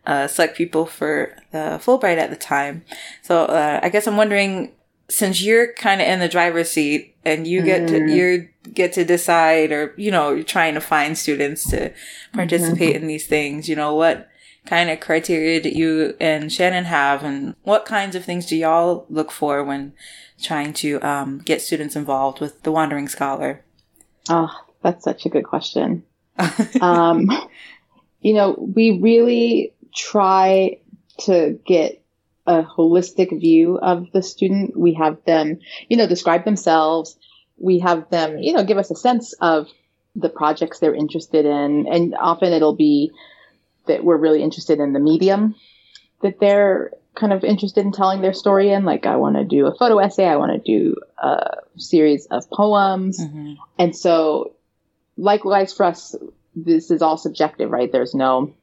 uh, 0.05 0.27
select 0.27 0.57
people 0.57 0.85
for 0.85 1.35
the 1.51 1.79
Fulbright 1.83 2.17
at 2.17 2.29
the 2.29 2.35
time. 2.35 2.83
So 3.21 3.45
uh, 3.45 3.79
I 3.81 3.89
guess 3.89 4.07
I'm 4.07 4.17
wondering, 4.17 4.71
since 5.09 5.41
you're 5.41 5.73
kind 5.73 6.01
of 6.01 6.07
in 6.07 6.19
the 6.19 6.27
driver's 6.27 6.71
seat 6.71 7.15
and 7.23 7.47
you 7.47 7.61
get 7.61 7.83
mm-hmm. 7.83 8.07
to 8.07 8.13
you 8.13 8.49
get 8.73 8.93
to 8.93 9.05
decide, 9.05 9.71
or 9.71 9.93
you 9.97 10.11
know, 10.11 10.31
you're 10.31 10.43
trying 10.43 10.73
to 10.75 10.81
find 10.81 11.17
students 11.17 11.69
to 11.69 11.93
participate 12.33 12.95
mm-hmm. 12.95 13.03
in 13.03 13.07
these 13.07 13.27
things. 13.27 13.69
You 13.69 13.75
know 13.75 13.95
what 13.95 14.29
kind 14.65 14.89
of 14.89 14.99
criteria 14.99 15.61
that 15.61 15.75
you 15.75 16.15
and 16.19 16.51
Shannon 16.51 16.85
have, 16.85 17.23
and 17.23 17.55
what 17.63 17.85
kinds 17.85 18.15
of 18.15 18.25
things 18.25 18.45
do 18.45 18.55
y'all 18.55 19.05
look 19.09 19.31
for 19.31 19.63
when 19.63 19.93
trying 20.41 20.73
to 20.73 21.01
um, 21.01 21.39
get 21.39 21.61
students 21.61 21.95
involved 21.95 22.39
with 22.39 22.63
the 22.63 22.71
Wandering 22.71 23.07
Scholar? 23.07 23.63
Oh, 24.29 24.51
that's 24.81 25.03
such 25.03 25.25
a 25.25 25.29
good 25.29 25.43
question. 25.43 26.03
um, 26.81 27.29
you 28.21 28.33
know, 28.33 28.55
we 28.75 28.99
really 28.99 29.73
try 29.93 30.79
to 31.19 31.59
get 31.65 32.03
a 32.47 32.63
holistic 32.63 33.29
view 33.39 33.77
of 33.77 34.11
the 34.11 34.21
student. 34.21 34.77
We 34.77 34.93
have 34.95 35.17
them, 35.25 35.59
you 35.87 35.97
know, 35.97 36.07
describe 36.07 36.45
themselves. 36.45 37.17
We 37.57 37.79
have 37.79 38.09
them, 38.09 38.39
you 38.39 38.53
know, 38.53 38.63
give 38.63 38.77
us 38.77 38.91
a 38.91 38.95
sense 38.95 39.33
of 39.41 39.67
the 40.15 40.29
projects 40.29 40.79
they're 40.79 40.95
interested 40.95 41.45
in. 41.45 41.87
And 41.87 42.15
often 42.19 42.53
it'll 42.53 42.75
be 42.75 43.11
that 43.87 44.03
we're 44.03 44.17
really 44.17 44.43
interested 44.43 44.79
in 44.79 44.93
the 44.93 44.99
medium 44.99 45.55
that 46.21 46.39
they're 46.39 46.91
kind 47.15 47.33
of 47.33 47.43
interested 47.43 47.85
in 47.85 47.91
telling 47.91 48.21
their 48.21 48.33
story 48.33 48.71
in. 48.71 48.85
Like, 48.85 49.05
I 49.05 49.15
want 49.15 49.35
to 49.35 49.43
do 49.43 49.67
a 49.67 49.75
photo 49.75 49.99
essay, 49.99 50.25
I 50.25 50.35
want 50.35 50.51
to 50.51 50.59
do 50.59 50.95
a 51.17 51.57
series 51.77 52.27
of 52.27 52.49
poems. 52.49 53.19
Mm-hmm. 53.19 53.53
And 53.79 53.95
so, 53.95 54.53
likewise 55.17 55.73
for 55.73 55.85
us, 55.85 56.15
this 56.55 56.91
is 56.91 57.01
all 57.01 57.17
subjective, 57.17 57.69
right? 57.69 57.91
There's 57.91 58.13
no, 58.13 58.53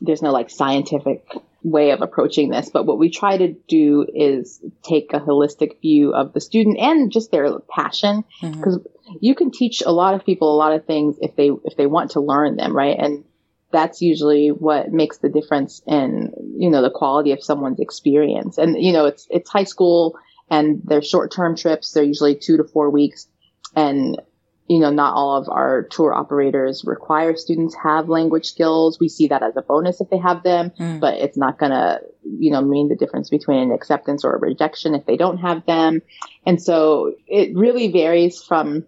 there's 0.00 0.22
no 0.22 0.32
like 0.32 0.50
scientific 0.50 1.26
way 1.62 1.90
of 1.90 2.02
approaching 2.02 2.50
this. 2.50 2.70
But 2.70 2.86
what 2.86 2.98
we 2.98 3.10
try 3.10 3.36
to 3.36 3.54
do 3.68 4.06
is 4.12 4.60
take 4.82 5.12
a 5.12 5.20
holistic 5.20 5.80
view 5.80 6.12
of 6.12 6.32
the 6.32 6.40
student 6.40 6.78
and 6.78 7.12
just 7.12 7.30
their 7.30 7.58
passion. 7.60 8.24
Because 8.40 8.78
mm-hmm. 8.78 9.16
you 9.20 9.34
can 9.34 9.50
teach 9.50 9.82
a 9.84 9.92
lot 9.92 10.14
of 10.14 10.24
people 10.24 10.54
a 10.54 10.58
lot 10.58 10.72
of 10.72 10.86
things 10.86 11.16
if 11.20 11.36
they, 11.36 11.50
if 11.64 11.76
they 11.76 11.86
want 11.86 12.12
to 12.12 12.20
learn 12.20 12.56
them, 12.56 12.76
right? 12.76 12.96
And 12.98 13.24
that's 13.72 14.00
usually 14.00 14.48
what 14.48 14.92
makes 14.92 15.18
the 15.18 15.28
difference 15.28 15.82
in 15.86 16.32
you 16.56 16.70
know 16.70 16.82
the 16.82 16.90
quality 16.90 17.32
of 17.32 17.42
someone's 17.42 17.80
experience 17.80 18.58
and 18.58 18.76
you 18.80 18.92
know 18.92 19.06
it's 19.06 19.26
it's 19.30 19.50
high 19.50 19.64
school 19.64 20.18
and 20.50 20.82
they're 20.84 21.02
short 21.02 21.32
term 21.32 21.56
trips 21.56 21.92
they're 21.92 22.04
usually 22.04 22.34
two 22.34 22.56
to 22.56 22.64
four 22.64 22.90
weeks 22.90 23.26
and 23.74 24.20
you 24.68 24.78
know, 24.78 24.90
not 24.90 25.14
all 25.14 25.36
of 25.36 25.48
our 25.50 25.82
tour 25.82 26.14
operators 26.14 26.82
require 26.86 27.36
students 27.36 27.74
have 27.74 28.08
language 28.08 28.46
skills. 28.46 28.98
We 28.98 29.08
see 29.08 29.26
that 29.28 29.42
as 29.42 29.54
a 29.56 29.60
bonus 29.60 30.00
if 30.00 30.08
they 30.08 30.18
have 30.18 30.42
them, 30.44 30.70
mm. 30.70 31.00
but 31.00 31.14
it's 31.14 31.36
not 31.36 31.58
going 31.58 31.72
to, 31.72 32.00
you 32.24 32.50
know, 32.50 32.62
mean 32.62 32.88
the 32.88 32.96
difference 32.96 33.28
between 33.28 33.58
an 33.58 33.72
acceptance 33.72 34.24
or 34.24 34.34
a 34.34 34.38
rejection 34.38 34.94
if 34.94 35.04
they 35.04 35.16
don't 35.16 35.38
have 35.38 35.66
them. 35.66 36.00
And 36.46 36.62
so 36.62 37.12
it 37.26 37.56
really 37.56 37.92
varies 37.92 38.42
from 38.42 38.86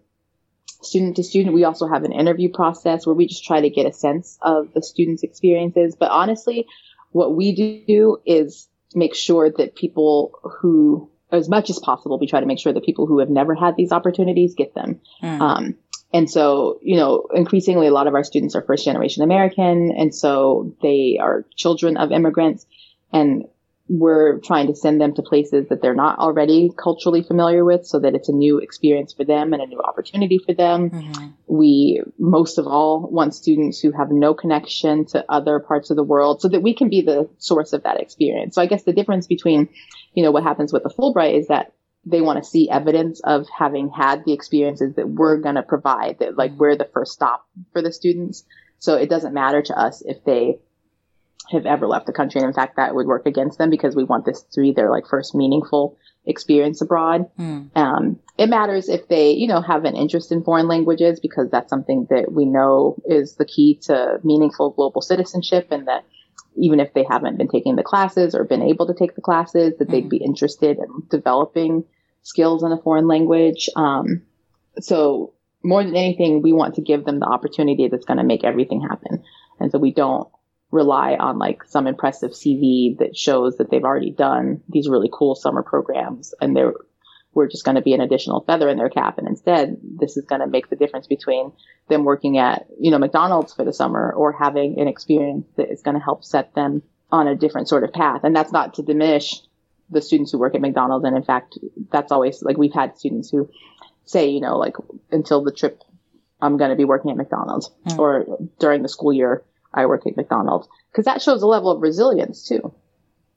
student 0.85 1.17
to 1.17 1.23
student. 1.23 1.55
We 1.55 1.65
also 1.65 1.87
have 1.87 2.05
an 2.05 2.13
interview 2.13 2.51
process 2.51 3.07
where 3.07 3.15
we 3.15 3.27
just 3.27 3.45
try 3.45 3.61
to 3.61 3.71
get 3.71 3.87
a 3.87 3.93
sense 3.93 4.39
of 4.43 4.73
the 4.75 4.83
students' 4.83 5.23
experiences. 5.23 5.97
But 5.99 6.11
honestly, 6.11 6.67
what 7.11 7.35
we 7.35 7.85
do 7.87 8.19
is 8.25 8.69
make 8.95 9.15
sure 9.15 9.51
that 9.51 9.75
people 9.75 10.39
who 10.61 11.11
as 11.33 11.49
much 11.49 11.71
as 11.71 11.79
possible, 11.79 12.19
we 12.19 12.27
try 12.27 12.41
to 12.41 12.47
make 12.47 12.59
sure 12.59 12.73
that 12.73 12.85
people 12.85 13.07
who 13.07 13.19
have 13.19 13.29
never 13.29 13.55
had 13.55 13.77
these 13.77 13.93
opportunities 13.93 14.55
get 14.55 14.75
them. 14.75 15.01
Mm. 15.23 15.41
Um, 15.41 15.75
and 16.13 16.31
so, 16.31 16.79
you 16.81 16.97
know, 16.97 17.27
increasingly 17.35 17.89
a 17.89 17.93
lot 17.93 18.07
of 18.07 18.15
our 18.15 18.23
students 18.23 18.55
are 18.55 18.63
first 18.63 18.85
generation 18.85 19.23
American. 19.23 19.93
And 19.97 20.15
so 20.15 20.77
they 20.81 21.19
are 21.21 21.45
children 21.57 21.97
of 21.97 22.13
immigrants. 22.13 22.67
And 23.13 23.47
we're 23.89 24.39
trying 24.39 24.69
to 24.69 24.75
send 24.75 24.99
them 24.99 25.15
to 25.15 25.23
places 25.23 25.69
that 25.69 25.83
they're 25.83 25.95
not 25.95 26.19
already 26.19 26.71
culturally 26.77 27.23
familiar 27.23 27.65
with 27.65 27.85
so 27.87 28.01
that 28.01 28.15
it's 28.15 28.31
a 28.31 28.33
new 28.33 28.59
experience 28.59 29.13
for 29.13 29.25
them 29.25 29.53
and 29.53 29.61
a 29.61 29.67
new 29.67 29.81
opportunity 29.81 30.39
for 30.39 30.55
them. 30.55 30.91
Mm-hmm. 30.91 31.27
We 31.47 32.03
most 32.19 32.57
of 32.57 32.67
all 32.67 33.07
want 33.11 33.35
students 33.35 33.81
who 33.81 33.93
have 33.93 34.11
no 34.11 34.33
connection 34.33 35.05
to 35.07 35.25
other 35.29 35.61
parts 35.61 35.91
of 35.91 35.97
the 35.97 36.03
world 36.03 36.41
so 36.41 36.49
that 36.49 36.63
we 36.63 36.75
can 36.75 36.89
be 36.89 37.03
the 37.03 37.29
source 37.37 37.75
of 37.75 37.83
that 37.83 38.01
experience. 38.01 38.55
So 38.55 38.63
I 38.63 38.67
guess 38.67 38.85
the 38.85 38.95
difference 38.95 39.27
between, 39.27 39.69
you 40.15 40.23
know, 40.23 40.31
what 40.31 40.45
happens 40.45 40.73
with 40.73 40.83
the 40.83 40.89
Fulbright 40.89 41.39
is 41.39 41.49
that 41.49 41.75
they 42.07 42.23
want 42.23 42.43
to 42.43 42.49
see 42.49 42.71
evidence 42.71 43.21
of 43.21 43.47
having 43.57 43.91
had 43.91 44.25
the 44.25 44.33
experiences 44.33 44.95
that 44.97 45.09
we're 45.09 45.39
going 45.39 45.55
to 45.57 45.63
provide 45.63 46.21
that 46.21 46.39
like 46.39 46.53
mm-hmm. 46.53 46.61
we're 46.61 46.77
the 46.77 46.89
first 46.95 47.13
stop 47.13 47.47
for 47.73 47.83
the 47.83 47.93
students. 47.93 48.45
So 48.79 48.95
it 48.95 49.11
doesn't 49.11 49.35
matter 49.35 49.61
to 49.61 49.79
us 49.79 50.03
if 50.05 50.25
they 50.25 50.59
have 51.51 51.67
ever 51.67 51.87
left 51.87 52.07
the 52.07 52.13
country. 52.13 52.41
And 52.41 52.49
in 52.49 52.55
fact, 52.55 52.77
that 52.77 52.95
would 52.95 53.07
work 53.07 53.27
against 53.27 53.59
them 53.59 53.71
because 53.71 53.95
we 53.95 54.05
want 54.05 54.25
this 54.25 54.43
to 54.53 54.61
be 54.61 54.73
their 54.73 54.91
like 54.91 55.07
first 55.07 55.35
meaningful 55.35 55.97
experience 56.27 56.81
abroad. 56.81 57.31
Mm. 57.39 57.71
Um, 57.77 58.19
it 58.39 58.49
matters 58.49 58.89
if 58.89 59.09
they, 59.09 59.33
you 59.33 59.47
know, 59.47 59.61
have 59.61 59.85
an 59.85 59.95
interest 59.95 60.33
in 60.33 60.43
foreign 60.43 60.69
languages 60.69 61.21
because 61.21 61.51
that's 61.51 61.69
something 61.69 62.07
that 62.11 62.33
we 62.33 62.47
know 62.47 62.97
is 63.05 63.35
the 63.37 63.45
key 63.45 63.79
to 63.83 64.19
meaningful 64.25 64.71
global 64.71 65.03
citizenship 65.03 65.69
and 65.71 65.87
that 65.87 66.05
even 66.57 66.81
if 66.81 66.95
they 66.95 67.05
haven't 67.09 67.37
been 67.37 67.49
taking 67.49 67.77
the 67.77 67.83
classes 67.83 68.35
or 68.35 68.45
been 68.45 68.63
able 68.63 68.87
to 68.87 68.95
take 68.95 69.15
the 69.15 69.21
classes, 69.21 69.75
that 69.79 69.89
mm. 69.89 69.91
they'd 69.91 70.09
be 70.09 70.17
interested 70.17 70.79
in 70.79 71.03
developing 71.11 71.85
skills 72.23 72.63
in 72.63 72.73
a 72.73 72.81
foreign 72.81 73.07
language. 73.07 73.69
Um, 73.77 74.23
so 74.81 75.35
more 75.63 75.85
than 75.85 75.97
anything, 75.97 76.43
we 76.43 76.53
want 76.53 76.77
to 76.77 76.81
give 76.81 77.05
them 77.05 77.21
the 77.21 77.27
opportunity 77.27 77.89
that's 77.89 78.05
going 78.05 78.19
to 78.19 78.25
make 78.25 78.45
everything 78.45 78.81
happen. 78.81 79.23
And 79.61 79.71
so 79.71 79.79
we 79.79 79.93
don't 79.93 80.29
rely 80.75 81.15
on 81.15 81.39
like 81.39 81.63
some 81.65 81.87
impressive 81.87 82.33
CV 82.33 82.99
that 82.99 83.17
shows 83.17 83.59
that 83.59 83.71
they've 83.71 83.85
already 83.85 84.11
done 84.11 84.61
these 84.69 84.89
really 84.89 85.09
cool 85.11 85.37
summer 85.37 85.63
programs 85.63 86.35
and 86.41 86.57
they're 86.57 86.75
we're 87.33 87.49
just 87.49 87.65
going 87.65 87.75
to 87.75 87.83
be 87.83 87.95
an 87.95 88.01
additional 88.01 88.43
feather 88.43 88.69
in 88.69 88.79
their 88.79 88.89
cap. 88.89 89.19
And 89.19 89.27
instead, 89.27 89.79
this 89.83 90.17
is 90.17 90.25
going 90.25 90.41
to 90.41 90.47
make 90.47 90.71
the 90.71 90.77
difference 90.77 91.09
between 91.09 91.51
them 91.89 92.05
working 92.05 92.39
at, 92.39 92.67
you 92.79 92.93
know, 92.93 92.99
McDonald's 92.99 93.53
for 93.53 93.65
the 93.65 93.73
summer 93.73 94.13
or 94.13 94.31
having 94.31 94.79
an 94.81 94.87
experience 94.87 95.45
that 95.57 95.69
is 95.69 95.83
going 95.83 95.97
to 95.97 96.03
help 96.03 96.23
set 96.23 96.55
them 96.55 96.83
on 97.11 97.27
a 97.27 97.35
different 97.35 97.69
sort 97.69 97.83
of 97.83 97.93
path. 97.93 98.21
And 98.23 98.37
that's 98.37 98.53
not 98.53 98.75
to 98.75 98.83
diminish 98.83 99.41
the 99.91 100.01
students 100.01 100.31
who 100.31 100.39
work 100.39 100.55
at 100.55 100.61
McDonald's. 100.61 101.05
And 101.05 101.17
in 101.17 101.25
fact, 101.25 101.59
that's 101.91 102.13
always 102.13 102.41
like 102.43 102.57
we've 102.57 102.73
had 102.73 102.97
students 102.97 103.31
who 103.31 103.51
say, 104.05 104.29
you 104.29 104.41
know, 104.41 104.57
like 104.57 104.77
until 105.11 105.43
the 105.43 105.51
trip, 105.51 105.83
I'm 106.41 106.57
going 106.57 106.71
to 106.71 106.77
be 106.77 106.85
working 106.85 107.11
at 107.11 107.17
McDonald's 107.17 107.69
mm. 107.85 107.99
or 107.99 108.49
during 108.61 108.83
the 108.83 108.89
school 108.89 109.13
year, 109.13 109.43
I 109.75 109.87
work 109.87 110.07
at 110.07 110.17
McDonald's 110.17 110.69
because 110.91 111.05
that 111.05 111.23
shows 111.23 111.43
a 111.43 111.47
level 111.47 111.71
of 111.71 111.83
resilience 111.83 112.47
too. 112.47 112.75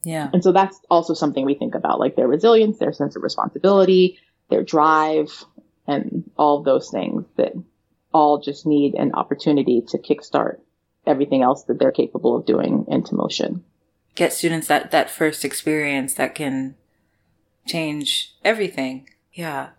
Yeah. 0.04 0.30
And 0.32 0.44
so 0.44 0.52
that's 0.52 0.80
also 0.90 1.14
something 1.14 1.46
we 1.46 1.56
think 1.56 1.76
about, 1.76 2.00
like 2.00 2.16
their 2.16 2.28
resilience, 2.28 2.78
their 2.78 2.94
sense 2.94 3.16
of 3.16 3.24
responsibility, 3.24 4.20
their 4.50 4.64
drive, 4.64 5.44
and 5.88 6.30
all 6.38 6.64
those 6.64 6.90
things 6.90 7.26
that 7.38 7.54
all 8.14 8.40
just 8.40 8.66
need 8.66 8.94
an 8.96 9.14
opportunity 9.14 9.82
to 9.90 9.98
kickstart 9.98 10.60
everything 11.06 11.42
else 11.42 11.64
that 11.64 11.80
they're 11.80 11.92
capable 11.92 12.36
of 12.36 12.46
doing 12.46 12.86
into 12.88 13.16
motion. 13.16 13.64
Get 14.16 14.34
students 14.34 14.68
that, 14.68 14.92
that 14.92 15.10
first 15.10 15.44
experience 15.46 16.14
that 16.16 16.36
can 16.36 16.76
change 17.66 18.36
everything. 18.44 19.10
Yeah. 19.34 19.70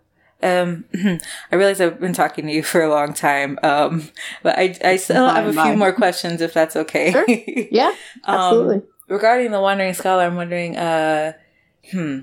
Um, 0.41 0.85
I 1.51 1.55
realize 1.55 1.81
I've 1.81 1.99
been 1.99 2.13
talking 2.13 2.45
to 2.47 2.51
you 2.51 2.63
for 2.63 2.81
a 2.81 2.89
long 2.89 3.13
time, 3.13 3.59
um, 3.63 4.09
but 4.43 4.57
I, 4.57 4.77
I 4.83 4.95
still 4.95 5.27
have 5.27 5.45
a 5.45 5.63
few 5.63 5.75
more 5.75 5.91
questions 5.93 6.41
if 6.41 6.53
that's 6.53 6.75
okay. 6.75 7.11
Sure. 7.11 7.25
Yeah, 7.71 7.93
um, 8.23 8.35
absolutely. 8.35 8.75
Um, 8.77 8.83
regarding 9.09 9.51
the 9.51 9.61
Wandering 9.61 9.93
Scholar, 9.93 10.23
I'm 10.23 10.35
wondering, 10.35 10.77
uh, 10.77 11.33
hmm. 11.91 12.19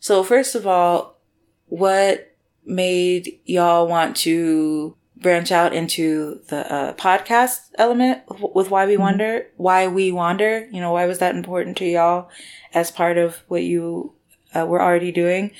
So, 0.00 0.22
first 0.22 0.54
of 0.54 0.66
all, 0.66 1.18
what 1.66 2.36
made 2.66 3.40
y'all 3.44 3.86
want 3.86 4.16
to 4.16 4.96
branch 5.16 5.50
out 5.50 5.72
into 5.72 6.40
the 6.48 6.70
uh, 6.72 6.92
podcast 6.94 7.70
element 7.76 8.22
with 8.54 8.70
Why 8.70 8.86
We 8.86 8.92
mm-hmm. 8.92 9.02
Wander? 9.02 9.46
Why 9.56 9.88
We 9.88 10.12
Wander? 10.12 10.68
You 10.70 10.80
know, 10.80 10.92
why 10.92 11.06
was 11.06 11.18
that 11.18 11.34
important 11.34 11.76
to 11.78 11.86
y'all 11.86 12.28
as 12.72 12.90
part 12.90 13.18
of 13.18 13.42
what 13.48 13.62
you 13.62 14.12
uh, 14.54 14.66
were 14.66 14.82
already 14.82 15.12
doing? 15.12 15.50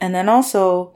And 0.00 0.14
then 0.14 0.28
also, 0.28 0.94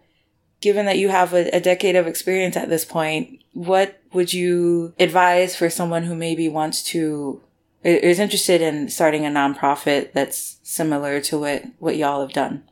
given 0.61 0.87
that 0.87 0.99
you 0.99 1.09
have 1.09 1.33
a, 1.33 1.49
a, 1.51 1.61
decade 1.61 1.97
of 1.97 2.07
experience 2.07 2.57
at 2.57 2.69
this 2.69 2.85
point, 2.85 3.43
what 3.53 4.01
would 4.13 4.33
you 4.33 4.95
advise 4.99 5.57
for 5.57 5.69
someone 5.69 6.05
who 6.05 6.15
maybe 6.15 6.49
wants 6.49 6.83
to, 6.85 7.43
is 7.83 8.19
interested 8.19 8.63
in 8.63 8.89
starting 8.89 9.27
a 9.27 9.29
nonprofit 9.29 10.13
that's 10.13 10.59
similar 10.63 11.21
to 11.21 11.39
what, 11.39 11.65
what 11.79 11.97
y'all 11.97 12.21
have 12.21 12.33
done? 12.33 12.63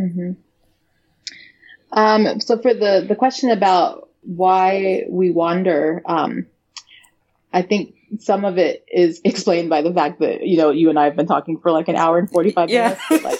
Mm-hmm. 0.00 0.32
Um, 1.92 2.40
so 2.40 2.58
for 2.58 2.74
the, 2.74 3.04
the 3.06 3.16
question 3.16 3.50
about 3.50 4.08
why 4.22 5.04
we 5.08 5.30
wander, 5.30 6.02
um, 6.06 6.46
I 7.52 7.62
think 7.62 7.94
some 8.18 8.44
of 8.44 8.58
it 8.58 8.84
is 8.92 9.20
explained 9.24 9.70
by 9.70 9.82
the 9.82 9.92
fact 9.92 10.20
that, 10.20 10.46
you 10.46 10.56
know, 10.56 10.70
you 10.70 10.90
and 10.90 10.98
I 10.98 11.04
have 11.04 11.16
been 11.16 11.26
talking 11.26 11.58
for 11.58 11.70
like 11.70 11.88
an 11.88 11.96
hour 11.96 12.18
and 12.18 12.30
45 12.30 12.68
yeah. 12.68 12.98
minutes. 13.10 13.24
Like, 13.24 13.38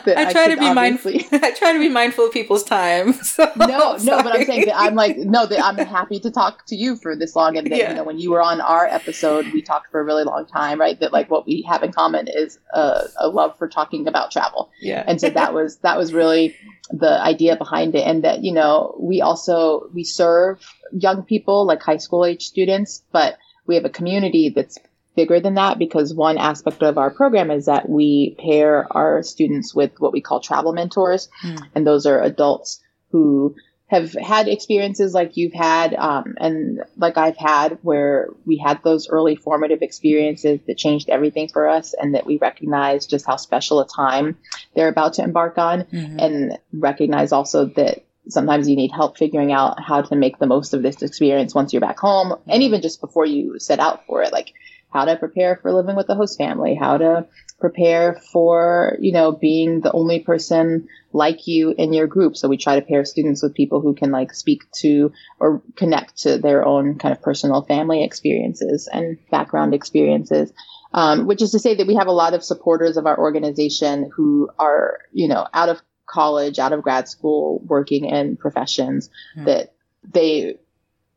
I 0.07 0.31
try 0.33 0.45
I 0.45 0.49
to 0.49 0.57
be 0.57 0.73
mindful. 0.73 1.13
I 1.33 1.51
try 1.53 1.73
to 1.73 1.79
be 1.79 1.89
mindful 1.89 2.27
of 2.27 2.33
people's 2.33 2.63
time. 2.63 3.15
So 3.27 3.51
no, 3.57 3.97
no, 3.97 4.23
but 4.23 4.35
I'm 4.35 4.45
saying 4.45 4.67
that 4.67 4.77
I'm 4.77 4.95
like 4.95 5.17
no, 5.17 5.47
that 5.47 5.63
I'm 5.63 5.77
happy 5.79 6.21
to 6.21 6.31
talk 6.31 6.65
to 6.67 6.77
you 6.77 6.97
for 6.97 7.17
this 7.17 7.35
long, 7.35 7.57
and 7.57 7.71
that 7.71 7.77
yeah. 7.77 7.91
you 7.91 7.97
know 7.97 8.05
when 8.05 8.19
you 8.19 8.31
were 8.31 8.41
on 8.41 8.61
our 8.61 8.87
episode, 8.87 9.47
we 9.53 9.63
talked 9.63 9.91
for 9.91 10.01
a 10.01 10.05
really 10.05 10.25
long 10.25 10.47
time, 10.47 10.79
right? 10.79 10.99
That 11.01 11.13
like 11.13 11.31
what 11.31 11.47
we 11.47 11.63
have 11.63 11.83
in 11.83 11.93
common 11.93 12.29
is 12.29 12.59
a, 12.73 13.05
a 13.19 13.29
love 13.29 13.59
for 13.59 13.69
talking 13.69 14.07
about 14.07 14.31
travel. 14.31 14.71
Yeah, 14.81 15.05
and 15.07 15.21
so 15.21 15.29
that 15.31 15.53
was 15.53 15.79
that 15.79 15.99
was 15.99 16.13
really 16.15 16.57
the 16.91 17.21
idea 17.21 17.57
behind 17.57 17.95
it, 17.95 18.07
and 18.07 18.23
that 18.25 18.45
you 18.45 18.53
know 18.53 18.95
we 18.99 19.21
also 19.21 19.89
we 19.93 20.05
serve 20.05 20.65
young 20.93 21.25
people 21.25 21.67
like 21.67 21.83
high 21.83 21.99
school 21.99 22.25
age 22.25 22.47
students, 22.47 23.03
but 23.13 23.39
we 23.67 23.75
have 23.75 23.85
a 23.85 23.91
community 23.91 24.51
that's 24.55 24.79
bigger 25.17 25.41
than 25.41 25.55
that 25.55 25.79
because 25.79 26.15
one 26.15 26.39
aspect 26.39 26.83
of 26.83 26.99
our 26.99 27.11
program 27.11 27.51
is 27.51 27.67
that 27.67 27.89
we 27.89 28.37
pair 28.39 28.87
our 28.95 29.23
students 29.23 29.75
with 29.75 29.99
what 29.99 30.13
we 30.13 30.21
call 30.21 30.41
travel 30.41 30.73
mentors. 30.73 31.29
Mm. 31.43 31.63
And 31.75 31.87
those 31.87 32.07
are 32.07 32.23
adults 32.23 32.81
who 33.11 33.57
have 33.89 34.13
had 34.13 34.49
experiences 34.49 35.15
like 35.15 35.37
you've 35.37 35.53
had 35.53 35.95
um, 35.95 36.35
and 36.39 36.83
like 36.97 37.17
I've 37.17 37.37
had 37.37 37.79
where 37.83 38.29
we 38.45 38.57
had 38.57 38.83
those 38.83 39.09
early 39.09 39.37
formative 39.37 39.81
experiences 39.81 40.61
that 40.67 40.77
changed 40.77 41.09
everything 41.09 41.49
for 41.49 41.69
us 41.69 41.95
and 41.95 42.15
that 42.15 42.27
we 42.27 42.37
recognize 42.39 43.07
just 43.07 43.27
how 43.27 43.37
special 43.37 43.81
a 43.81 43.87
time 43.87 44.39
they're 44.75 44.89
about 44.89 45.15
to 45.15 45.23
embark 45.23 45.57
on 45.57 45.85
mm-hmm. 45.85 46.19
and 46.19 46.59
recognize 46.73 47.31
also 47.31 47.67
that 47.67 48.05
sometimes 48.29 48.69
you 48.69 48.75
need 48.75 48.91
help 48.91 49.17
figuring 49.17 49.53
out 49.53 49.81
how 49.81 50.03
to 50.03 50.17
make 50.17 50.39
the 50.39 50.47
most 50.47 50.75
of 50.75 50.83
this 50.83 51.01
experience 51.03 51.55
once 51.55 51.73
you're 51.73 51.81
back 51.81 51.99
home 51.99 52.37
and 52.49 52.65
even 52.65 52.83
just 52.83 53.01
before 53.01 53.25
you 53.25 53.61
set 53.61 53.79
out 53.79 54.05
for 54.07 54.21
it 54.23 54.33
like 54.33 54.53
how 54.97 55.05
to 55.05 55.15
prepare 55.17 55.57
for 55.57 55.75
living 55.75 55.95
with 55.95 56.09
a 56.09 56.15
host 56.15 56.39
family, 56.39 56.75
how 56.75 56.97
to 56.97 57.27
prepare 57.61 58.19
for, 58.33 58.97
you 58.99 59.13
know, 59.13 59.31
being 59.31 59.83
the 59.83 59.93
only 59.93 60.21
person 60.21 60.89
like 61.13 61.47
you 61.47 61.75
in 61.77 61.93
your 61.93 62.07
group. 62.07 62.35
So 62.35 62.49
we 62.49 62.57
try 62.57 62.81
to 62.81 62.87
pair 62.87 63.05
students 63.05 63.43
with 63.43 63.53
people 63.53 63.83
who 63.83 63.95
can 63.95 64.11
like 64.11 64.33
speak 64.33 64.63
to 64.81 65.13
or 65.39 65.61
connect 65.77 66.23
to 66.23 66.39
their 66.39 66.65
own 66.65 66.97
kind 66.99 67.15
of 67.15 67.21
personal 67.21 67.61
family 67.61 68.05
experiences 68.05 68.89
and 68.91 69.19
background 69.31 69.75
experiences. 69.75 70.51
Um, 70.95 71.27
which 71.27 71.43
is 71.43 71.51
to 71.51 71.59
say 71.59 71.75
that 71.75 71.87
we 71.87 71.97
have 71.97 72.07
a 72.07 72.13
lot 72.13 72.33
of 72.33 72.43
supporters 72.43 72.97
of 72.97 73.05
our 73.05 73.19
organization 73.19 74.11
who 74.17 74.49
are, 74.59 75.01
you 75.13 75.29
know, 75.29 75.47
out 75.53 75.69
of 75.69 75.83
college, 76.07 76.59
out 76.59 76.73
of 76.73 76.81
grad 76.81 77.07
school, 77.07 77.61
working 77.67 78.07
in 78.07 78.39
professions 78.39 79.11
mm. 79.37 79.45
that 79.45 79.75
they 80.11 80.57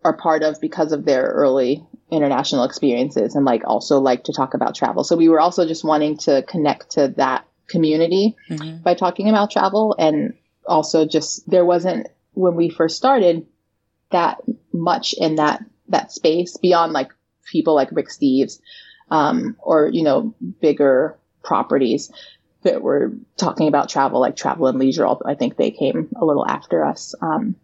are 0.04 0.18
part 0.18 0.44
of 0.44 0.60
because 0.60 0.92
of 0.92 1.06
their 1.06 1.24
early 1.24 1.86
international 2.12 2.64
experiences 2.64 3.36
and 3.36 3.46
like 3.46 3.64
also 3.66 4.00
like 4.00 4.24
to 4.24 4.34
talk 4.34 4.54
about 4.54 4.76
travel. 4.76 5.04
So 5.04 5.16
we 5.16 5.30
were 5.30 5.40
also 5.40 5.68
just 5.68 5.84
wanting 5.84 6.18
to 6.20 6.44
connect 6.44 6.92
to 6.92 7.10
that 7.18 7.46
community 7.68 8.36
mm-hmm. 8.50 8.82
by 8.82 8.96
talking 8.96 9.30
about 9.30 9.52
travel. 9.52 9.96
And 9.98 10.34
also 10.66 11.06
just 11.06 11.50
there 11.50 11.66
wasn't, 11.66 12.08
when 12.34 12.56
we 12.56 12.70
first 12.70 12.98
started, 12.98 13.46
that 14.12 14.40
much 14.74 15.14
in 15.18 15.36
that, 15.36 15.64
that 15.90 16.12
space 16.12 16.58
beyond 16.58 16.94
like 16.94 17.12
people 17.52 17.76
like 17.76 17.90
Rick 17.92 18.10
Steves, 18.10 18.60
um, 19.12 19.56
or, 19.60 19.88
you 19.88 20.04
know, 20.04 20.34
bigger 20.62 21.18
properties 21.44 22.12
that 22.64 22.82
were 22.82 23.14
talking 23.38 23.68
about 23.68 23.90
travel, 23.90 24.20
like 24.20 24.36
travel 24.36 24.68
and 24.68 24.80
leisure. 24.80 25.08
I 25.26 25.36
think 25.36 25.56
they 25.56 25.72
came 25.72 26.10
a 26.20 26.26
little 26.26 26.46
after 26.46 26.84
us. 26.84 27.16
Um, 27.22 27.56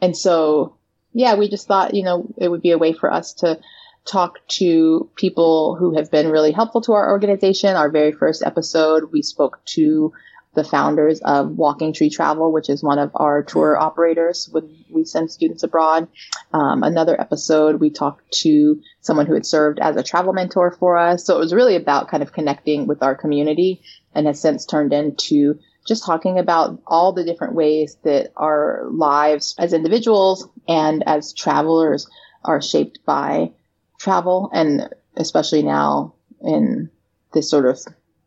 and 0.00 0.16
so, 0.16 0.76
yeah, 1.12 1.36
we 1.36 1.48
just 1.48 1.66
thought, 1.66 1.94
you 1.94 2.04
know, 2.04 2.26
it 2.36 2.48
would 2.48 2.62
be 2.62 2.72
a 2.72 2.78
way 2.78 2.92
for 2.92 3.10
us 3.10 3.32
to 3.34 3.58
talk 4.06 4.38
to 4.48 5.10
people 5.16 5.76
who 5.76 5.96
have 5.96 6.10
been 6.10 6.30
really 6.30 6.52
helpful 6.52 6.80
to 6.82 6.92
our 6.92 7.10
organization. 7.10 7.76
Our 7.76 7.90
very 7.90 8.12
first 8.12 8.42
episode, 8.42 9.12
we 9.12 9.22
spoke 9.22 9.60
to 9.66 10.12
the 10.54 10.64
founders 10.64 11.20
of 11.20 11.50
Walking 11.50 11.92
Tree 11.92 12.08
Travel, 12.08 12.50
which 12.50 12.70
is 12.70 12.82
one 12.82 12.98
of 12.98 13.10
our 13.14 13.42
tour 13.42 13.76
operators 13.78 14.48
when 14.50 14.84
we 14.90 15.04
send 15.04 15.30
students 15.30 15.62
abroad. 15.62 16.08
Um, 16.52 16.82
another 16.82 17.20
episode, 17.20 17.78
we 17.78 17.90
talked 17.90 18.32
to 18.40 18.80
someone 19.00 19.26
who 19.26 19.34
had 19.34 19.44
served 19.44 19.78
as 19.78 19.96
a 19.96 20.02
travel 20.02 20.32
mentor 20.32 20.70
for 20.70 20.96
us. 20.96 21.24
So 21.24 21.36
it 21.36 21.40
was 21.40 21.52
really 21.52 21.76
about 21.76 22.08
kind 22.08 22.22
of 22.22 22.32
connecting 22.32 22.86
with 22.86 23.02
our 23.02 23.14
community 23.14 23.82
and 24.14 24.26
has 24.26 24.40
since 24.40 24.64
turned 24.64 24.94
into 24.94 25.58
just 25.86 26.04
talking 26.04 26.38
about 26.38 26.80
all 26.86 27.12
the 27.12 27.24
different 27.24 27.54
ways 27.54 27.98
that 28.02 28.32
our 28.36 28.86
lives 28.90 29.54
as 29.58 29.72
individuals 29.72 30.48
and 30.66 31.04
as 31.06 31.32
travelers 31.32 32.08
are 32.42 32.62
shaped 32.62 33.00
by 33.04 33.52
travel 33.98 34.50
and 34.52 34.88
especially 35.16 35.62
now 35.62 36.14
in 36.42 36.90
this 37.32 37.50
sort 37.50 37.66
of 37.66 37.78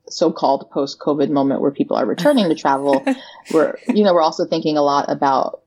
so-called 0.09 0.69
post-COVID 0.71 1.29
moment 1.29 1.61
where 1.61 1.71
people 1.71 1.95
are 1.97 2.05
returning 2.05 2.49
to 2.49 2.55
travel, 2.55 3.03
we're, 3.53 3.77
you 3.87 4.03
know, 4.03 4.13
we're 4.13 4.21
also 4.21 4.45
thinking 4.45 4.77
a 4.77 4.81
lot 4.81 5.11
about 5.11 5.61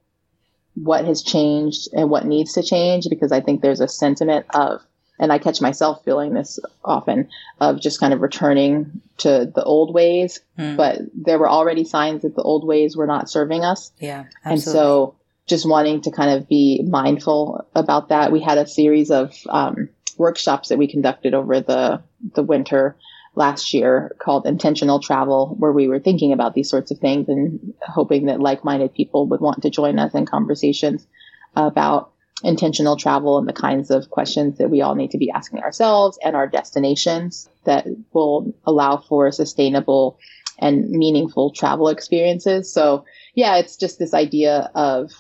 what 0.75 1.05
has 1.05 1.23
changed 1.23 1.89
and 1.93 2.11
what 2.11 2.25
needs 2.25 2.55
to 2.55 2.63
change 2.63 3.07
because 3.09 3.31
I 3.31 3.41
think 3.41 3.61
there's 3.61 3.81
a 3.81 3.89
sentiment 3.89 4.47
of, 4.51 4.83
and 5.19 5.33
I 5.33 5.39
catch 5.39 5.61
myself 5.61 6.05
feeling 6.05 6.35
this 6.35 6.59
often 6.85 7.29
of 7.61 7.81
just 7.81 8.01
kind 8.01 8.13
of 8.13 8.21
returning 8.21 9.03
to 9.19 9.51
the 9.55 9.63
old 9.63 9.95
ways, 9.95 10.41
mm. 10.59 10.77
but 10.77 10.99
there 11.15 11.39
were 11.39 11.49
already 11.49 11.85
signs 11.85 12.23
that 12.23 12.35
the 12.35 12.43
old 12.43 12.67
ways 12.67 12.97
were 12.97 13.07
not 13.07 13.31
serving 13.31 13.65
us. 13.65 13.93
Yeah. 13.99 14.25
Absolutely. 14.45 14.51
And 14.51 14.63
so 14.63 15.15
just 15.53 15.69
wanting 15.69 16.01
to 16.01 16.11
kind 16.11 16.31
of 16.31 16.49
be 16.49 16.83
mindful 16.83 17.69
about 17.75 18.09
that. 18.09 18.33
We 18.33 18.41
had 18.41 18.57
a 18.57 18.67
series 18.67 19.11
of 19.11 19.37
um, 19.51 19.91
workshops 20.17 20.71
that 20.71 20.79
we 20.79 20.89
conducted 20.89 21.35
over 21.35 21.61
the 21.61 22.03
the 22.35 22.43
winter 22.43 22.97
last 23.35 23.75
year 23.75 24.17
called 24.19 24.47
intentional 24.47 24.99
travel 24.99 25.55
where 25.59 25.73
we 25.73 25.89
were 25.89 26.01
thinking 26.01 26.33
about 26.33 26.55
these 26.55 26.71
sorts 26.71 26.91
of 26.91 26.99
things 26.99 27.29
and 27.29 27.75
hoping 27.83 28.27
that 28.27 28.41
like-minded 28.41 28.95
people 28.95 29.27
would 29.27 29.41
want 29.41 29.63
to 29.63 29.71
join 29.71 29.99
us 29.99 30.15
in 30.15 30.25
conversations 30.25 31.07
about 31.55 32.13
intentional 32.43 32.97
travel 32.97 33.37
and 33.37 33.47
the 33.47 33.53
kinds 33.53 33.91
of 33.91 34.09
questions 34.09 34.57
that 34.57 34.71
we 34.71 34.81
all 34.81 34.95
need 34.95 35.11
to 35.11 35.19
be 35.19 35.31
asking 35.31 35.61
ourselves 35.61 36.19
and 36.25 36.35
our 36.35 36.47
destinations 36.47 37.49
that 37.65 37.87
will 38.13 38.55
allow 38.65 38.97
for 38.97 39.31
sustainable 39.31 40.19
and 40.59 40.89
meaningful 40.89 41.51
travel 41.51 41.89
experiences. 41.89 42.73
So 42.73 43.05
yeah, 43.35 43.57
it's 43.57 43.77
just 43.77 43.99
this 43.99 44.15
idea 44.15 44.71
of 44.75 45.11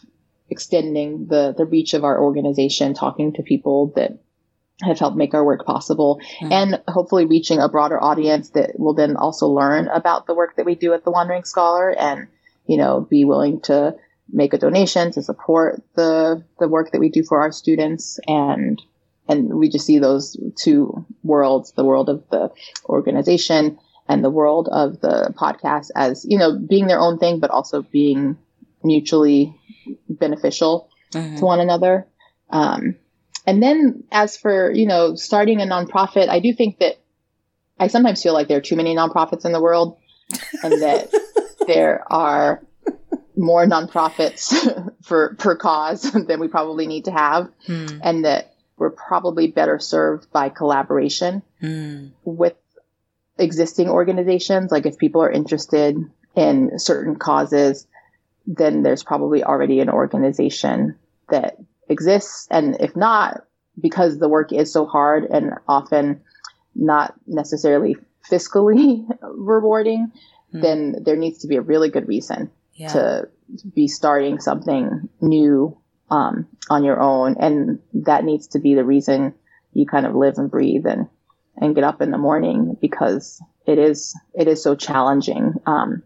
extending 0.52 1.26
the, 1.26 1.52
the 1.56 1.64
reach 1.64 1.94
of 1.94 2.04
our 2.04 2.22
organization, 2.22 2.94
talking 2.94 3.32
to 3.32 3.42
people 3.42 3.92
that 3.96 4.12
have 4.82 4.98
helped 4.98 5.16
make 5.16 5.34
our 5.34 5.44
work 5.44 5.64
possible 5.66 6.20
mm-hmm. 6.40 6.52
and 6.52 6.82
hopefully 6.88 7.24
reaching 7.24 7.58
a 7.58 7.68
broader 7.68 8.02
audience 8.02 8.50
that 8.50 8.78
will 8.78 8.94
then 8.94 9.16
also 9.16 9.46
learn 9.48 9.88
about 9.88 10.26
the 10.26 10.34
work 10.34 10.56
that 10.56 10.66
we 10.66 10.74
do 10.74 10.92
at 10.92 11.04
the 11.04 11.10
Wandering 11.10 11.44
Scholar 11.44 11.90
and, 11.90 12.28
you 12.66 12.76
know, 12.76 13.00
be 13.00 13.24
willing 13.24 13.60
to 13.62 13.96
make 14.30 14.54
a 14.54 14.58
donation 14.58 15.12
to 15.12 15.22
support 15.22 15.82
the, 15.94 16.44
the 16.58 16.68
work 16.68 16.92
that 16.92 17.00
we 17.00 17.10
do 17.10 17.22
for 17.22 17.40
our 17.40 17.52
students. 17.52 18.18
And, 18.26 18.80
and 19.28 19.54
we 19.54 19.68
just 19.68 19.86
see 19.86 19.98
those 19.98 20.36
two 20.56 21.04
worlds, 21.22 21.72
the 21.72 21.84
world 21.84 22.08
of 22.08 22.24
the 22.30 22.50
organization 22.86 23.78
and 24.08 24.24
the 24.24 24.30
world 24.30 24.68
of 24.70 25.00
the 25.00 25.32
podcast 25.38 25.90
as, 25.94 26.24
you 26.28 26.38
know, 26.38 26.58
being 26.58 26.86
their 26.86 27.00
own 27.00 27.18
thing, 27.18 27.40
but 27.40 27.50
also 27.50 27.82
being 27.82 28.36
mutually 28.84 29.54
beneficial 30.08 30.88
mm-hmm. 31.12 31.36
to 31.36 31.44
one 31.44 31.60
another. 31.60 32.06
Um, 32.50 32.96
and 33.46 33.62
then 33.62 34.04
as 34.12 34.36
for, 34.36 34.70
you 34.70 34.86
know, 34.86 35.16
starting 35.16 35.60
a 35.60 35.64
nonprofit, 35.64 36.28
I 36.28 36.40
do 36.40 36.52
think 36.52 36.78
that 36.78 37.00
I 37.78 37.88
sometimes 37.88 38.22
feel 38.22 38.34
like 38.34 38.48
there 38.48 38.58
are 38.58 38.62
too 38.62 38.76
many 38.76 38.94
nonprofits 38.94 39.44
in 39.44 39.52
the 39.52 39.60
world 39.60 39.98
and 40.62 40.82
that 40.82 41.10
there 41.66 42.04
are 42.10 42.62
more 43.36 43.66
nonprofits 43.66 44.54
for 45.02 45.34
per 45.38 45.56
cause 45.56 46.02
than 46.26 46.40
we 46.40 46.48
probably 46.48 46.86
need 46.86 47.06
to 47.06 47.10
have 47.10 47.50
hmm. 47.66 47.86
and 48.02 48.24
that 48.24 48.54
we're 48.76 48.90
probably 48.90 49.48
better 49.48 49.78
served 49.78 50.30
by 50.32 50.48
collaboration 50.48 51.42
hmm. 51.60 52.08
with 52.24 52.54
existing 53.38 53.88
organizations 53.88 54.70
like 54.70 54.86
if 54.86 54.98
people 54.98 55.22
are 55.22 55.30
interested 55.30 55.96
in 56.36 56.78
certain 56.78 57.16
causes 57.16 57.86
then 58.46 58.82
there's 58.82 59.02
probably 59.02 59.44
already 59.44 59.80
an 59.80 59.90
organization 59.90 60.96
that 61.30 61.56
exists. 61.88 62.48
And 62.50 62.76
if 62.80 62.96
not, 62.96 63.44
because 63.80 64.18
the 64.18 64.28
work 64.28 64.52
is 64.52 64.72
so 64.72 64.86
hard 64.86 65.24
and 65.24 65.54
often 65.68 66.22
not 66.74 67.14
necessarily 67.26 67.96
fiscally 68.30 69.06
rewarding, 69.22 70.12
mm. 70.54 70.62
then 70.62 70.96
there 71.04 71.16
needs 71.16 71.38
to 71.38 71.48
be 71.48 71.56
a 71.56 71.62
really 71.62 71.90
good 71.90 72.08
reason 72.08 72.50
yeah. 72.74 72.88
to 72.88 73.28
be 73.74 73.88
starting 73.88 74.40
something 74.40 75.08
new 75.20 75.76
um, 76.10 76.46
on 76.68 76.84
your 76.84 77.00
own. 77.00 77.36
And 77.38 77.80
that 77.94 78.24
needs 78.24 78.48
to 78.48 78.58
be 78.58 78.74
the 78.74 78.84
reason 78.84 79.34
you 79.72 79.86
kind 79.86 80.06
of 80.06 80.14
live 80.14 80.38
and 80.38 80.50
breathe 80.50 80.86
and, 80.86 81.08
and 81.56 81.74
get 81.74 81.84
up 81.84 82.02
in 82.02 82.10
the 82.10 82.18
morning 82.18 82.76
because 82.80 83.42
it 83.66 83.78
is, 83.78 84.18
it 84.34 84.48
is 84.48 84.62
so 84.62 84.74
challenging. 84.74 85.54
Um, 85.66 86.02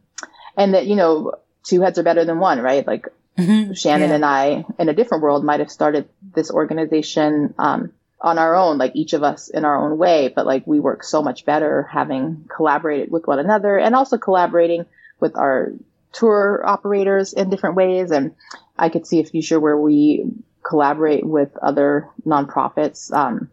and 0.57 0.75
that, 0.75 0.87
you 0.87 0.97
know, 0.97 1.33
two 1.67 1.81
heads 1.83 1.99
are 1.99 2.03
better 2.03 2.25
than 2.25 2.39
one, 2.39 2.61
right? 2.61 2.87
Like 2.87 3.07
Mm-hmm. 3.37 3.75
Shannon 3.75 4.09
yeah. 4.09 4.15
and 4.15 4.25
I, 4.25 4.65
in 4.79 4.89
a 4.89 4.95
different 4.95 5.23
world, 5.23 5.45
might 5.45 5.61
have 5.61 5.71
started 5.71 6.09
this 6.35 6.51
organization 6.51 7.55
um, 7.59 7.93
on 8.21 8.39
our 8.39 8.55
own, 8.57 8.79
like 8.79 8.97
each 8.97 9.13
of 9.13 9.23
us 9.23 9.49
in 9.49 9.65
our 9.65 9.77
own 9.77 9.99
way. 9.99 10.33
But 10.35 10.47
like 10.47 10.67
we 10.67 10.81
work 10.81 11.05
so 11.05 11.23
much 11.23 11.45
better 11.45 11.83
having 11.83 12.49
collaborated 12.55 13.11
with 13.11 13.27
one 13.27 13.39
another 13.39 13.79
and 13.79 13.95
also 13.95 14.17
collaborating 14.17 14.87
with 15.21 15.37
our 15.37 15.73
tour 16.13 16.63
operators 16.65 17.35
in 17.35 17.51
different 17.51 17.77
ways. 17.77 18.11
And 18.11 18.35
I 18.79 18.89
could 18.89 19.07
see 19.07 19.21
a 19.21 19.25
future 19.25 19.61
where 19.61 19.77
we 19.77 20.25
collaborate 20.67 21.27
with 21.27 21.57
other 21.59 22.09
nonprofits 22.27 23.13
um, 23.13 23.51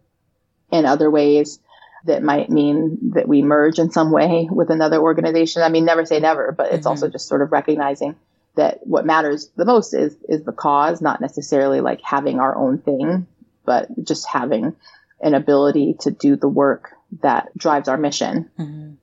in 0.72 0.86
other 0.86 1.12
ways 1.12 1.60
that 2.06 2.24
might 2.24 2.50
mean 2.50 3.12
that 3.14 3.28
we 3.28 3.42
merge 3.42 3.80
in 3.80 3.92
some 3.92 4.12
way 4.12 4.48
with 4.52 4.70
another 4.70 5.00
organization. 5.00 5.62
I 5.62 5.70
mean, 5.70 5.86
never 5.86 6.06
say 6.06 6.20
never, 6.20 6.52
but 6.52 6.68
it's 6.68 6.80
mm-hmm. 6.80 6.90
also 6.90 7.08
just 7.08 7.28
sort 7.28 7.42
of 7.42 7.52
recognizing 7.52 8.16
that 8.56 8.86
what 8.86 9.06
matters 9.06 9.50
the 9.56 9.66
most 9.66 9.94
is 9.94 10.16
is 10.28 10.44
the 10.44 10.52
cause, 10.52 11.02
not 11.02 11.22
necessarily 11.22 11.82
like 11.82 12.02
having 12.02 12.40
our 12.40 12.56
own 12.56 12.78
thing, 12.78 13.28
but 13.66 13.88
just 14.04 14.28
having 14.28 14.76
an 15.22 15.34
ability 15.34 15.96
to 16.02 16.12
do 16.12 16.36
the 16.36 16.50
work 16.50 16.92
that 17.22 17.56
drives 17.58 17.88
our 17.88 17.98
mission. 17.98 18.50
Mm-hmm. 18.60 18.94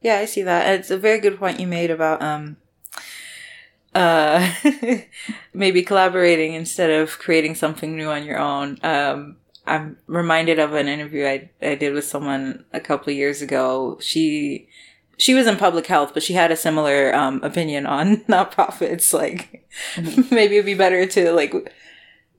Yeah, 0.00 0.16
I 0.16 0.24
see 0.24 0.42
that. 0.42 0.80
It's 0.80 0.90
a 0.90 0.96
very 0.96 1.20
good 1.20 1.38
point 1.38 1.60
you 1.60 1.66
made 1.66 1.90
about 1.90 2.22
um 2.22 2.56
uh 3.94 4.52
maybe 5.54 5.82
collaborating 5.82 6.54
instead 6.54 6.90
of 6.90 7.18
creating 7.18 7.54
something 7.54 7.96
new 7.96 8.08
on 8.08 8.24
your 8.24 8.38
own. 8.38 8.78
Um 8.82 9.36
I'm 9.70 9.96
reminded 10.06 10.58
of 10.58 10.74
an 10.74 10.88
interview 10.88 11.26
I 11.26 11.50
I 11.62 11.76
did 11.76 11.94
with 11.94 12.04
someone 12.04 12.64
a 12.72 12.80
couple 12.80 13.10
of 13.10 13.16
years 13.16 13.40
ago. 13.40 13.98
She 14.00 14.68
she 15.16 15.34
was 15.34 15.46
in 15.46 15.56
public 15.56 15.86
health, 15.86 16.12
but 16.14 16.22
she 16.22 16.32
had 16.32 16.50
a 16.50 16.56
similar 16.56 17.14
um, 17.14 17.42
opinion 17.42 17.86
on 17.86 18.16
nonprofits. 18.28 19.12
Like, 19.12 19.68
mm-hmm. 19.94 20.34
maybe 20.34 20.56
it'd 20.56 20.66
be 20.66 20.74
better 20.74 21.06
to 21.06 21.32
like, 21.32 21.54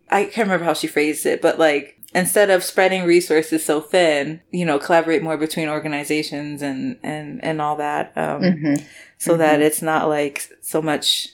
I 0.09 0.25
can't 0.25 0.47
remember 0.47 0.65
how 0.65 0.73
she 0.73 0.87
phrased 0.87 1.25
it, 1.25 1.41
but 1.41 1.59
like, 1.59 1.97
instead 2.13 2.49
of 2.49 2.63
spreading 2.63 3.05
resources 3.05 3.63
so 3.63 3.79
thin, 3.79 4.41
you 4.51 4.65
know, 4.65 4.77
collaborate 4.77 5.23
more 5.23 5.37
between 5.37 5.69
organizations 5.69 6.61
and 6.61 6.97
and 7.01 7.41
and 7.43 7.61
all 7.61 7.77
that, 7.77 8.11
um, 8.17 8.41
mm-hmm. 8.41 8.83
so 9.17 9.31
mm-hmm. 9.31 9.39
that 9.39 9.61
it's 9.61 9.81
not 9.81 10.09
like 10.09 10.49
so 10.61 10.81
much 10.81 11.29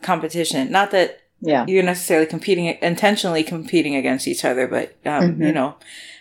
competition. 0.00 0.70
Not 0.70 0.92
that 0.92 1.20
yeah. 1.40 1.64
you're 1.66 1.82
necessarily 1.82 2.26
competing 2.26 2.66
intentionally 2.82 3.42
competing 3.42 3.94
against 3.96 4.26
each 4.26 4.44
other, 4.44 4.66
but 4.66 4.96
um, 5.06 5.40
you 5.40 5.48
mm-hmm. 5.48 5.54
know, 5.54 5.76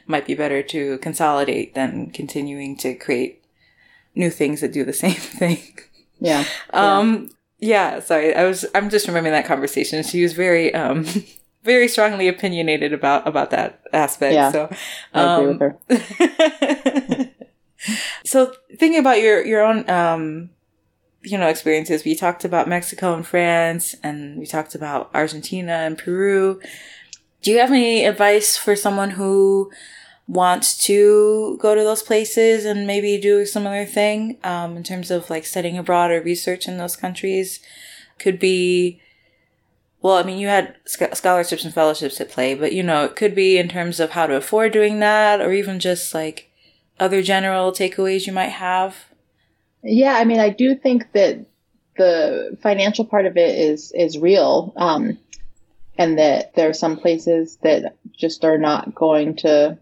might 0.06 0.26
be 0.26 0.36
better 0.36 0.62
to 0.64 0.98
consolidate 1.00 1.74
than 1.74 2.12
continuing 2.12 2.78
to 2.78 2.96
create 2.96 3.44
new 4.16 4.30
things 4.30 4.62
that 4.62 4.74
do 4.74 4.84
the 4.84 4.94
same 5.06 5.14
thing. 5.14 5.80
Yeah. 6.20 6.46
um, 6.72 7.30
yeah. 7.60 7.94
yeah, 7.96 8.00
sorry. 8.00 8.36
I 8.36 8.46
was, 8.46 8.66
I'm 8.74 8.90
just 8.90 9.08
remembering 9.08 9.34
that 9.34 9.46
conversation. 9.46 10.04
She 10.04 10.24
was 10.24 10.34
very, 10.34 10.74
um, 10.74 11.06
very 11.64 11.88
strongly 11.88 12.28
opinionated 12.28 12.94
about, 12.94 13.28
about 13.28 13.52
that 13.52 13.82
aspect. 13.94 14.34
Yeah, 14.34 14.52
so, 14.52 14.64
um, 15.14 15.28
I 15.28 15.34
agree 15.36 15.48
with 15.48 15.62
um, 15.62 17.18
her. 17.20 17.30
so 18.26 18.54
thinking 18.78 19.00
about 19.00 19.22
your 19.22 19.46
your 19.46 19.64
own 19.64 19.90
um 19.90 20.50
you 21.30 21.38
know 21.38 21.48
experiences. 21.48 22.04
We 22.04 22.16
talked 22.16 22.46
about 22.46 22.68
mexico 22.68 23.14
and 23.14 23.26
france 23.26 23.96
and 24.04 24.38
we 24.38 24.46
talked 24.46 24.76
about 24.76 25.10
argentina 25.14 25.74
and 25.74 25.98
peru. 25.98 26.60
Do 27.42 27.52
you 27.52 27.60
have 27.60 27.72
any 27.72 28.06
advice 28.06 28.58
for 28.58 28.76
someone 28.76 29.12
who 29.12 29.72
wants 30.28 30.78
to 30.86 31.58
go 31.62 31.74
to 31.76 31.84
those 31.84 32.04
places 32.04 32.66
and 32.66 32.86
maybe 32.86 33.18
do 33.18 33.40
a 33.40 33.46
similar 33.46 33.86
thing 33.86 34.38
um, 34.44 34.76
in 34.76 34.84
terms 34.84 35.10
of 35.10 35.30
like 35.30 35.46
studying 35.46 35.78
abroad 35.78 36.12
or 36.12 36.22
research 36.22 36.68
in 36.68 36.78
those 36.78 36.96
countries? 36.96 37.60
Could 38.20 38.40
be 38.40 39.02
well 40.02 40.16
i 40.16 40.24
mean 40.24 40.38
you 40.38 40.48
had 40.48 40.76
scholarships 40.86 41.66
and 41.66 41.74
fellowships 41.74 42.22
at 42.22 42.30
play 42.30 42.54
but 42.54 42.72
you 42.72 42.84
know 42.84 43.04
it 43.04 43.16
could 43.16 43.36
be 43.36 43.58
in 43.58 43.68
terms 43.68 44.00
of 44.00 44.12
how 44.12 44.28
to 44.28 44.36
afford 44.36 44.72
doing 44.72 45.00
that 45.00 45.42
or 45.42 45.52
even 45.52 45.80
just 45.80 46.14
like 46.14 46.50
other 47.00 47.22
general 47.22 47.72
takeaways 47.72 48.26
you 48.26 48.34
might 48.34 48.50
have 48.50 49.06
yeah 49.88 50.14
i 50.14 50.26
mean 50.26 50.40
i 50.40 50.50
do 50.50 50.76
think 50.76 51.12
that 51.14 51.46
the 51.98 52.58
financial 52.62 53.06
part 53.06 53.26
of 53.26 53.38
it 53.38 53.58
is 53.58 53.92
is 53.92 54.18
real 54.18 54.74
um, 54.78 55.18
and 55.98 56.20
that 56.20 56.54
there 56.54 56.70
are 56.70 56.74
some 56.74 56.98
places 56.98 57.58
that 57.64 57.96
just 58.16 58.46
are 58.46 58.58
not 58.58 58.94
going 58.94 59.36
to 59.38 59.78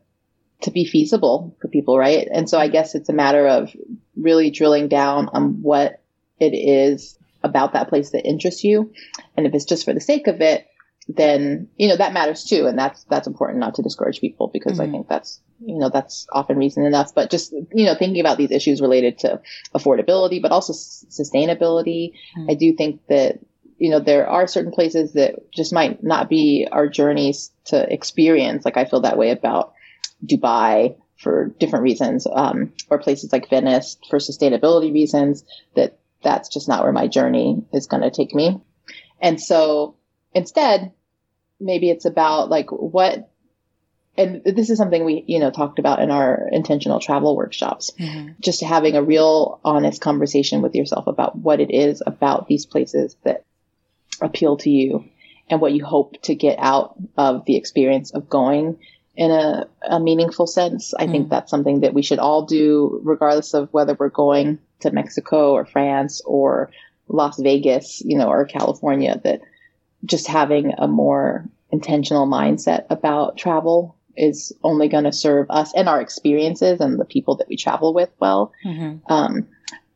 to 0.62 0.72
be 0.72 0.86
feasible 0.86 1.56
for 1.60 1.68
people, 1.68 1.98
right? 1.98 2.28
And 2.32 2.50
so 2.50 2.58
I 2.58 2.70
guess 2.70 2.96
it's 2.96 3.10
a 3.10 3.14
matter 3.14 3.48
of 3.48 3.76
really 4.16 4.50
drilling 4.52 4.88
down 4.88 5.30
on 5.34 5.62
what 5.62 6.02
it 6.40 6.54
is 6.54 7.18
about 7.44 7.74
that 7.74 7.90
place 7.90 8.12
that 8.12 8.26
interests 8.26 8.64
you. 8.64 8.94
And 9.36 9.46
if 9.46 9.54
it's 9.54 9.66
just 9.66 9.86
for 9.86 9.94
the 9.94 10.02
sake 10.02 10.28
of 10.28 10.42
it, 10.42 10.66
then, 11.08 11.70
you 11.78 11.88
know, 11.88 11.98
that 11.98 12.14
matters 12.14 12.46
too. 12.46 12.66
And 12.66 12.78
that's, 12.78 13.04
that's 13.06 13.28
important 13.28 13.60
not 13.60 13.76
to 13.76 13.84
discourage 13.84 14.20
people 14.20 14.50
because 14.52 14.80
mm-hmm. 14.80 14.90
I 14.90 14.92
think 14.92 15.08
that's, 15.08 15.40
you 15.60 15.78
know, 15.78 15.90
that's 15.90 16.28
often 16.32 16.58
reason 16.58 16.86
enough. 16.86 17.14
But 17.14 17.30
just, 17.30 17.52
you 17.52 17.86
know, 17.86 17.96
thinking 17.96 18.20
about 18.20 18.38
these 18.38 18.52
issues 18.52 18.82
related 18.82 19.20
to 19.20 19.42
affordability, 19.76 20.42
but 20.42 20.52
also 20.52 20.74
s- 20.74 21.06
sustainability, 21.10 22.14
mm-hmm. 22.38 22.50
I 22.50 22.56
do 22.56 22.74
think 22.74 23.02
that, 23.08 23.40
you 23.78 23.92
know, 23.92 24.00
there 24.00 24.28
are 24.28 24.48
certain 24.48 24.72
places 24.72 25.14
that 25.14 25.52
just 25.52 25.74
might 25.74 26.04
not 26.04 26.30
be 26.30 26.68
our 26.72 26.88
journeys 26.88 27.52
to 27.66 27.94
experience. 27.94 28.66
Like 28.66 28.78
I 28.78 28.86
feel 28.86 29.02
that 29.02 29.18
way 29.18 29.30
about 29.30 29.74
Dubai 30.26 30.96
for 31.18 31.54
different 31.60 31.84
reasons, 31.84 32.26
um, 32.32 32.74
or 32.90 33.00
places 33.00 33.32
like 33.32 33.50
Venice 33.50 33.98
for 34.10 34.20
sustainability 34.20 34.94
reasons, 34.94 35.44
that 35.76 36.00
that's 36.24 36.50
just 36.50 36.68
not 36.68 36.84
where 36.84 36.92
my 36.92 37.08
journey 37.08 37.64
is 37.74 37.88
going 37.88 38.02
to 38.02 38.12
take 38.12 38.34
me. 38.34 38.60
And 39.22 39.40
so 39.40 39.96
instead, 40.36 40.92
maybe 41.60 41.90
it's 41.90 42.06
about 42.06 42.50
like 42.50 42.72
what, 42.72 43.32
and 44.18 44.44
this 44.46 44.70
is 44.70 44.78
something 44.78 45.04
we, 45.04 45.24
you 45.28 45.40
know, 45.40 45.50
talked 45.50 45.80
about 45.80 46.02
in 46.02 46.12
our 46.12 46.48
intentional 46.52 47.00
travel 47.00 47.36
workshops, 47.36 47.92
mm-hmm. 48.00 48.34
just 48.40 48.62
having 48.62 48.96
a 48.96 49.04
real 49.04 49.60
honest 49.64 50.02
conversation 50.02 50.62
with 50.62 50.76
yourself 50.76 51.08
about 51.08 51.36
what 51.36 51.60
it 51.60 51.72
is 51.74 52.04
about 52.06 52.48
these 52.48 52.66
places 52.66 53.18
that 53.24 53.44
appeal 54.22 54.58
to 54.58 54.70
you 54.70 55.06
and 55.50 55.60
what 55.60 55.74
you 55.74 55.84
hope 55.84 56.22
to 56.24 56.36
get 56.36 56.58
out 56.60 56.96
of 57.18 57.46
the 57.46 57.56
experience 57.56 58.12
of 58.12 58.30
going 58.30 58.78
in 59.16 59.32
a, 59.32 59.68
a 59.82 60.00
meaningful 60.00 60.48
sense. 60.48 60.94
I 60.94 61.08
mm. 61.08 61.12
think 61.12 61.30
that's 61.30 61.52
something 61.52 61.82
that 61.82 61.94
we 61.94 62.02
should 62.02 62.20
all 62.20 62.46
do, 62.46 63.00
regardless 63.04 63.54
of 63.54 63.70
whether 63.72 63.96
we're 63.98 64.10
going 64.10 64.60
to 64.82 64.92
Mexico 64.92 65.54
or 65.54 65.66
France 65.66 66.22
or 66.26 66.72
Las 67.08 67.40
Vegas, 67.40 68.02
you 68.04 68.18
know, 68.18 68.28
or 68.28 68.46
California, 68.46 69.20
that 69.24 69.42
just 70.06 70.28
having 70.28 70.74
a 70.78 70.88
more 70.88 71.50
intentional 71.72 72.28
mindset 72.28 72.86
about 72.90 73.38
travel 73.38 73.96
is 74.16 74.54
only 74.64 74.88
going 74.88 75.04
to 75.04 75.12
serve 75.12 75.48
us 75.50 75.74
and 75.74 75.90
our 75.90 76.00
experiences 76.00 76.80
and 76.80 77.00
the 77.00 77.06
people 77.06 77.36
that 77.38 77.50
we 77.50 77.58
travel 77.58 77.94
with 77.94 78.10
well. 78.20 78.54
Mm-hmm. 78.64 79.12
Um, 79.12 79.48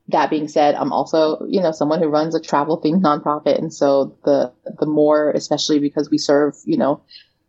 that 0.10 0.30
being 0.30 0.48
said, 0.48 0.76
I'm 0.76 0.92
also, 0.92 1.46
you 1.48 1.62
know, 1.62 1.72
someone 1.72 2.00
who 2.02 2.08
runs 2.08 2.36
a 2.36 2.42
travel 2.42 2.82
themed 2.82 3.02
nonprofit. 3.02 3.58
And 3.58 3.74
so 3.74 4.18
the, 4.26 4.52
the 4.80 4.88
more, 4.88 5.32
especially 5.32 5.80
because 5.80 6.10
we 6.10 6.18
serve, 6.18 6.56
you 6.66 6.78
know, 6.78 7.02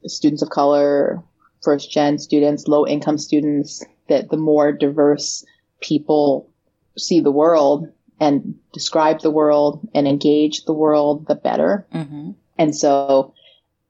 students 0.06 0.42
of 0.42 0.50
color, 0.50 1.22
first 1.62 1.90
gen 1.90 2.18
students, 2.18 2.68
low 2.68 2.86
income 2.86 3.18
students, 3.18 3.84
that 4.08 4.30
the 4.30 4.36
more 4.36 4.72
diverse 4.72 5.44
people 5.80 6.50
see 6.98 7.20
the 7.20 7.30
world 7.30 7.88
and 8.18 8.56
describe 8.72 9.20
the 9.20 9.30
world 9.30 9.88
and 9.94 10.06
engage 10.06 10.64
the 10.64 10.74
world, 10.74 11.26
the 11.26 11.34
better. 11.34 11.86
Mm-hmm. 11.94 12.32
And 12.60 12.76
so 12.76 13.34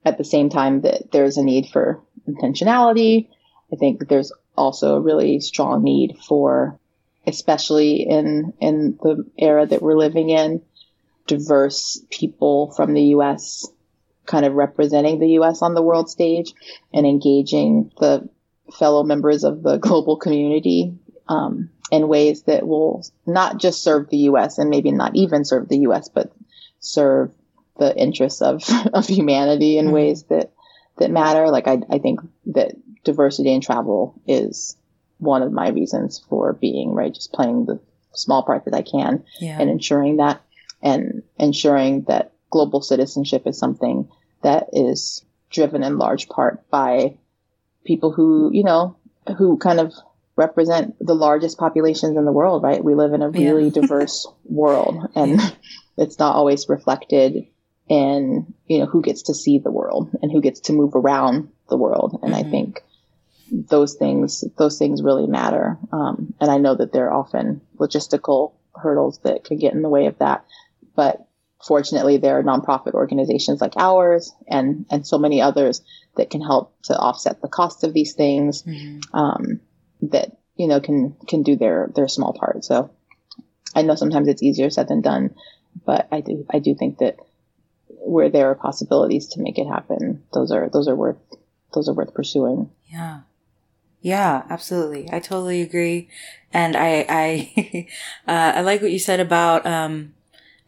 at 0.04 0.16
the 0.16 0.24
same 0.24 0.48
time 0.48 0.82
that 0.82 1.10
there's 1.12 1.36
a 1.36 1.42
need 1.42 1.66
for 1.66 2.00
intentionality, 2.28 3.28
I 3.72 3.76
think 3.76 4.08
there's 4.08 4.32
also 4.56 4.94
a 4.94 5.00
really 5.00 5.40
strong 5.40 5.82
need 5.82 6.16
for, 6.26 6.78
especially 7.26 8.08
in, 8.08 8.54
in 8.60 8.98
the 9.02 9.26
era 9.36 9.66
that 9.66 9.82
we're 9.82 9.98
living 9.98 10.30
in, 10.30 10.62
diverse 11.26 12.00
people 12.10 12.72
from 12.72 12.94
the 12.94 13.02
U.S 13.16 13.66
kind 14.30 14.46
of 14.46 14.54
representing 14.54 15.18
the 15.18 15.30
U.S. 15.30 15.60
on 15.60 15.74
the 15.74 15.82
world 15.82 16.08
stage 16.08 16.54
and 16.94 17.04
engaging 17.04 17.90
the 17.98 18.28
fellow 18.72 19.02
members 19.02 19.42
of 19.42 19.62
the 19.62 19.76
global 19.78 20.16
community 20.16 20.94
um, 21.28 21.70
in 21.90 22.06
ways 22.06 22.42
that 22.42 22.66
will 22.66 23.04
not 23.26 23.58
just 23.58 23.82
serve 23.82 24.08
the 24.08 24.18
U.S. 24.18 24.58
and 24.58 24.70
maybe 24.70 24.92
not 24.92 25.16
even 25.16 25.44
serve 25.44 25.68
the 25.68 25.78
U.S., 25.78 26.08
but 26.08 26.32
serve 26.78 27.32
the 27.80 27.96
interests 27.96 28.42
of, 28.42 28.62
of 28.94 29.08
humanity 29.08 29.78
in 29.78 29.86
mm-hmm. 29.86 29.94
ways 29.94 30.22
that 30.24 30.52
that 30.98 31.10
matter. 31.10 31.48
Like 31.48 31.66
I, 31.66 31.80
I 31.90 31.98
think 31.98 32.20
that 32.46 32.74
diversity 33.02 33.52
in 33.52 33.60
travel 33.60 34.14
is 34.28 34.76
one 35.18 35.42
of 35.42 35.50
my 35.50 35.70
reasons 35.70 36.22
for 36.28 36.52
being 36.52 36.94
right, 36.94 37.12
just 37.12 37.32
playing 37.32 37.64
the 37.64 37.80
small 38.12 38.44
part 38.44 38.66
that 38.66 38.74
I 38.74 38.82
can 38.82 39.24
yeah. 39.40 39.58
and 39.58 39.70
ensuring 39.70 40.18
that 40.18 40.42
and 40.82 41.22
ensuring 41.38 42.02
that 42.08 42.32
global 42.50 42.82
citizenship 42.82 43.46
is 43.46 43.58
something 43.58 44.08
that 44.42 44.68
is 44.72 45.24
driven 45.50 45.82
in 45.82 45.98
large 45.98 46.28
part 46.28 46.68
by 46.70 47.16
people 47.84 48.12
who, 48.12 48.50
you 48.52 48.64
know, 48.64 48.96
who 49.38 49.58
kind 49.58 49.80
of 49.80 49.92
represent 50.36 50.96
the 51.00 51.14
largest 51.14 51.58
populations 51.58 52.16
in 52.16 52.24
the 52.24 52.32
world, 52.32 52.62
right? 52.62 52.82
We 52.82 52.94
live 52.94 53.12
in 53.12 53.22
a 53.22 53.30
really 53.30 53.64
yeah. 53.64 53.70
diverse 53.80 54.26
world 54.44 55.10
and 55.14 55.40
it's 55.96 56.18
not 56.18 56.34
always 56.34 56.68
reflected 56.68 57.46
in, 57.90 58.54
you 58.66 58.78
know, 58.78 58.86
who 58.86 59.02
gets 59.02 59.22
to 59.24 59.34
see 59.34 59.58
the 59.58 59.70
world 59.70 60.16
and 60.22 60.30
who 60.30 60.40
gets 60.40 60.60
to 60.60 60.72
move 60.72 60.94
around 60.94 61.50
the 61.68 61.76
world. 61.76 62.20
And 62.22 62.32
mm-hmm. 62.32 62.46
I 62.46 62.50
think 62.50 62.84
those 63.50 63.96
things, 63.96 64.44
those 64.56 64.78
things 64.78 65.02
really 65.02 65.26
matter. 65.26 65.76
Um, 65.92 66.32
and 66.40 66.48
I 66.48 66.58
know 66.58 66.76
that 66.76 66.92
there 66.92 67.10
are 67.10 67.18
often 67.18 67.62
logistical 67.76 68.52
hurdles 68.76 69.18
that 69.24 69.42
can 69.44 69.58
get 69.58 69.74
in 69.74 69.82
the 69.82 69.88
way 69.88 70.06
of 70.06 70.16
that, 70.18 70.46
but 70.94 71.26
fortunately, 71.66 72.18
there 72.18 72.38
are 72.38 72.44
nonprofit 72.44 72.94
organizations 72.94 73.60
like 73.60 73.74
ours 73.76 74.32
and, 74.46 74.86
and 74.88 75.04
so 75.04 75.18
many 75.18 75.42
others 75.42 75.82
that 76.16 76.30
can 76.30 76.40
help 76.40 76.80
to 76.84 76.96
offset 76.96 77.42
the 77.42 77.48
cost 77.48 77.82
of 77.82 77.92
these 77.92 78.14
things, 78.14 78.62
mm-hmm. 78.62 79.00
um, 79.12 79.60
that, 80.02 80.38
you 80.54 80.68
know, 80.68 80.78
can, 80.78 81.16
can 81.26 81.42
do 81.42 81.56
their, 81.56 81.90
their 81.96 82.06
small 82.06 82.34
part. 82.34 82.64
So 82.64 82.92
I 83.74 83.82
know 83.82 83.96
sometimes 83.96 84.28
it's 84.28 84.44
easier 84.44 84.70
said 84.70 84.86
than 84.86 85.00
done, 85.00 85.34
but 85.84 86.06
I 86.12 86.20
do, 86.20 86.46
I 86.48 86.60
do 86.60 86.76
think 86.76 86.98
that 86.98 87.16
where 88.00 88.28
there 88.28 88.50
are 88.50 88.54
possibilities 88.54 89.26
to 89.28 89.40
make 89.40 89.58
it 89.58 89.66
happen, 89.66 90.22
those 90.32 90.50
are, 90.50 90.68
those 90.68 90.88
are 90.88 90.96
worth, 90.96 91.18
those 91.74 91.88
are 91.88 91.94
worth 91.94 92.14
pursuing. 92.14 92.70
Yeah. 92.86 93.20
Yeah, 94.02 94.44
absolutely. 94.48 95.08
I 95.12 95.20
totally 95.20 95.60
agree. 95.60 96.08
And 96.52 96.76
I, 96.76 97.04
I, 97.08 97.86
uh, 98.26 98.52
I 98.56 98.60
like 98.62 98.80
what 98.80 98.92
you 98.92 98.98
said 98.98 99.20
about, 99.20 99.66
um, 99.66 100.14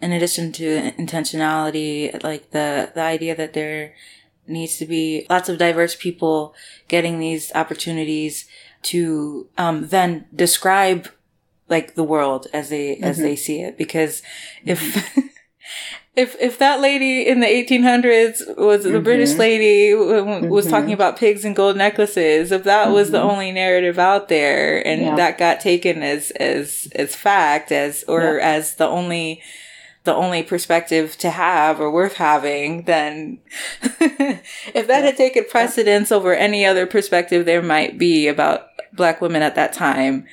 in 0.01 0.13
addition 0.13 0.53
to 0.53 0.93
intentionality, 0.93 2.23
like 2.23 2.51
the, 2.51 2.91
the 2.95 3.01
idea 3.01 3.35
that 3.37 3.55
there 3.55 3.95
needs 4.47 4.77
to 4.79 4.87
be 4.87 5.27
lots 5.31 5.49
of 5.49 5.59
diverse 5.59 5.95
people 5.95 6.55
getting 6.89 7.19
these 7.19 7.53
opportunities 7.55 8.47
to, 8.83 9.49
um, 9.57 9.89
then 9.89 10.27
describe 10.35 11.09
like 11.69 11.95
the 11.95 12.05
world 12.05 12.49
as 12.53 12.69
they, 12.69 12.97
mm-hmm. 12.97 13.05
as 13.05 13.19
they 13.19 13.37
see 13.37 13.63
it. 13.63 13.79
Because 13.79 14.23
if, 14.65 14.81
mm-hmm. 14.81 15.21
if 16.15 16.37
if 16.39 16.59
that 16.59 16.81
lady 16.81 17.27
in 17.27 17.41
the 17.41 17.47
1800s 17.47 18.57
was 18.59 18.85
mm-hmm. 18.85 18.93
the 18.93 19.01
British 19.01 19.35
lady 19.35 19.95
was 19.95 20.65
mm-hmm. 20.65 20.71
talking 20.71 20.93
about 20.93 21.19
pigs 21.19 21.45
and 21.45 21.57
gold 21.57 21.77
necklaces, 21.77 22.53
if 22.53 22.65
that 22.65 22.87
mm-hmm. 22.87 22.95
was 22.95 23.11
the 23.11 23.19
mm-hmm. 23.19 23.31
only 23.31 23.53
narrative 23.53 23.99
out 23.99 24.29
there 24.29 24.87
and 24.87 25.01
yeah. 25.01 25.17
that 25.17 25.39
got 25.39 25.61
taken 25.61 26.03
as 26.03 26.31
as 26.33 26.89
as 26.95 27.17
fact 27.17 27.73
as 27.73 28.05
or 28.09 28.39
yeah. 28.39 28.57
as 28.57 28.75
the 28.75 28.87
only 28.87 29.43
the 30.05 30.15
only 30.15 30.43
perspective 30.43 31.17
to 31.17 31.31
have 31.31 31.81
or 31.81 31.91
worth 31.91 32.15
having, 32.15 32.83
then 32.85 33.39
if 33.81 34.87
that 34.89 35.05
had 35.05 35.17
taken 35.17 35.45
precedence 35.49 36.11
over 36.11 36.35
any 36.35 36.67
other 36.67 36.87
perspective 36.87 37.47
there 37.47 37.63
might 37.63 37.99
be 37.99 38.27
about 38.27 38.67
black 38.93 39.21
women 39.21 39.43
at 39.43 39.55
that 39.55 39.73
time, 39.73 40.27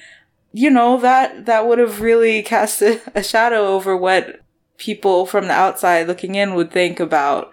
you 0.52 0.70
know, 0.70 1.00
that, 1.00 1.46
that 1.46 1.68
would 1.68 1.78
have 1.78 2.02
really 2.02 2.42
cast 2.42 2.82
a, 2.82 3.00
a 3.14 3.24
shadow 3.24 3.68
over 3.68 3.96
what 3.96 4.42
people 4.80 5.26
from 5.26 5.48
the 5.48 5.54
outside 5.54 6.08
looking 6.08 6.36
in 6.36 6.56
would 6.56 6.72
think 6.72 7.00
about 7.00 7.52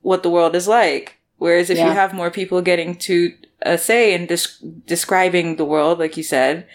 what 0.00 0.22
the 0.22 0.30
world 0.30 0.56
is 0.56 0.66
like. 0.66 1.18
Whereas 1.36 1.70
if 1.70 1.78
yeah. 1.78 1.88
you 1.88 1.92
have 1.92 2.14
more 2.14 2.30
people 2.30 2.62
getting 2.62 2.96
to 2.96 3.34
a 3.62 3.76
say 3.76 4.14
in 4.14 4.26
des- 4.26 4.64
describing 4.86 5.56
the 5.56 5.64
world, 5.64 5.98
like 5.98 6.16
you 6.16 6.22
said, 6.22 6.66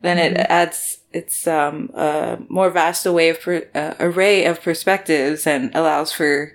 then 0.00 0.18
it 0.18 0.34
mm-hmm. 0.34 0.52
adds 0.52 0.98
it's 1.12 1.46
um, 1.46 1.90
a 1.94 2.38
more 2.48 2.70
vast 2.70 3.06
array 3.06 3.30
of 3.30 3.40
per, 3.40 3.68
uh, 3.74 3.94
array 3.98 4.44
of 4.46 4.62
perspectives 4.62 5.46
and 5.46 5.74
allows 5.74 6.12
for 6.12 6.52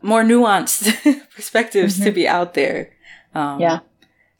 more 0.00 0.22
nuanced 0.22 0.84
perspectives 1.34 1.94
mm-hmm. 1.94 2.04
to 2.04 2.12
be 2.12 2.28
out 2.28 2.54
there. 2.54 2.90
Um, 3.34 3.60
yeah, 3.60 3.80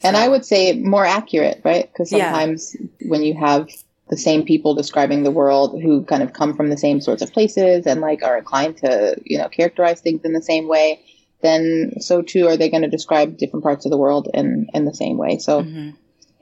and 0.02 0.16
I 0.16 0.28
would 0.28 0.44
say 0.44 0.78
more 0.78 1.04
accurate, 1.04 1.60
right? 1.64 1.90
Because 1.92 2.10
sometimes 2.10 2.76
yeah. 2.78 3.08
when 3.08 3.22
you 3.22 3.34
have 3.34 3.68
the 4.12 4.18
same 4.18 4.44
people 4.44 4.74
describing 4.74 5.22
the 5.22 5.30
world 5.30 5.80
who 5.82 6.04
kind 6.04 6.22
of 6.22 6.34
come 6.34 6.54
from 6.54 6.68
the 6.68 6.76
same 6.76 7.00
sorts 7.00 7.22
of 7.22 7.32
places 7.32 7.86
and 7.86 8.00
like 8.00 8.22
are 8.22 8.36
inclined 8.36 8.76
to 8.76 9.16
you 9.24 9.38
know 9.38 9.48
characterize 9.48 10.00
things 10.00 10.20
in 10.22 10.34
the 10.34 10.42
same 10.42 10.68
way 10.68 11.00
then 11.42 11.94
so 12.00 12.22
too 12.22 12.46
are 12.46 12.56
they 12.56 12.70
going 12.70 12.82
to 12.82 12.88
describe 12.88 13.36
different 13.36 13.64
parts 13.64 13.84
of 13.84 13.90
the 13.90 13.98
world 13.98 14.28
in 14.32 14.68
in 14.72 14.84
the 14.84 14.94
same 14.94 15.18
way. 15.18 15.38
So 15.38 15.62
mm-hmm. 15.62 15.90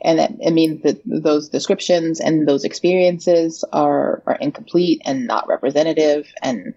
and 0.03 0.21
it, 0.21 0.33
it 0.39 0.53
means 0.53 0.83
that 0.83 1.01
those 1.05 1.49
descriptions 1.49 2.21
and 2.21 2.47
those 2.47 2.65
experiences 2.65 3.65
are 3.73 4.23
are 4.27 4.37
incomplete 4.41 5.03
and 5.05 5.27
not 5.27 5.49
representative 5.49 6.33
and 6.43 6.75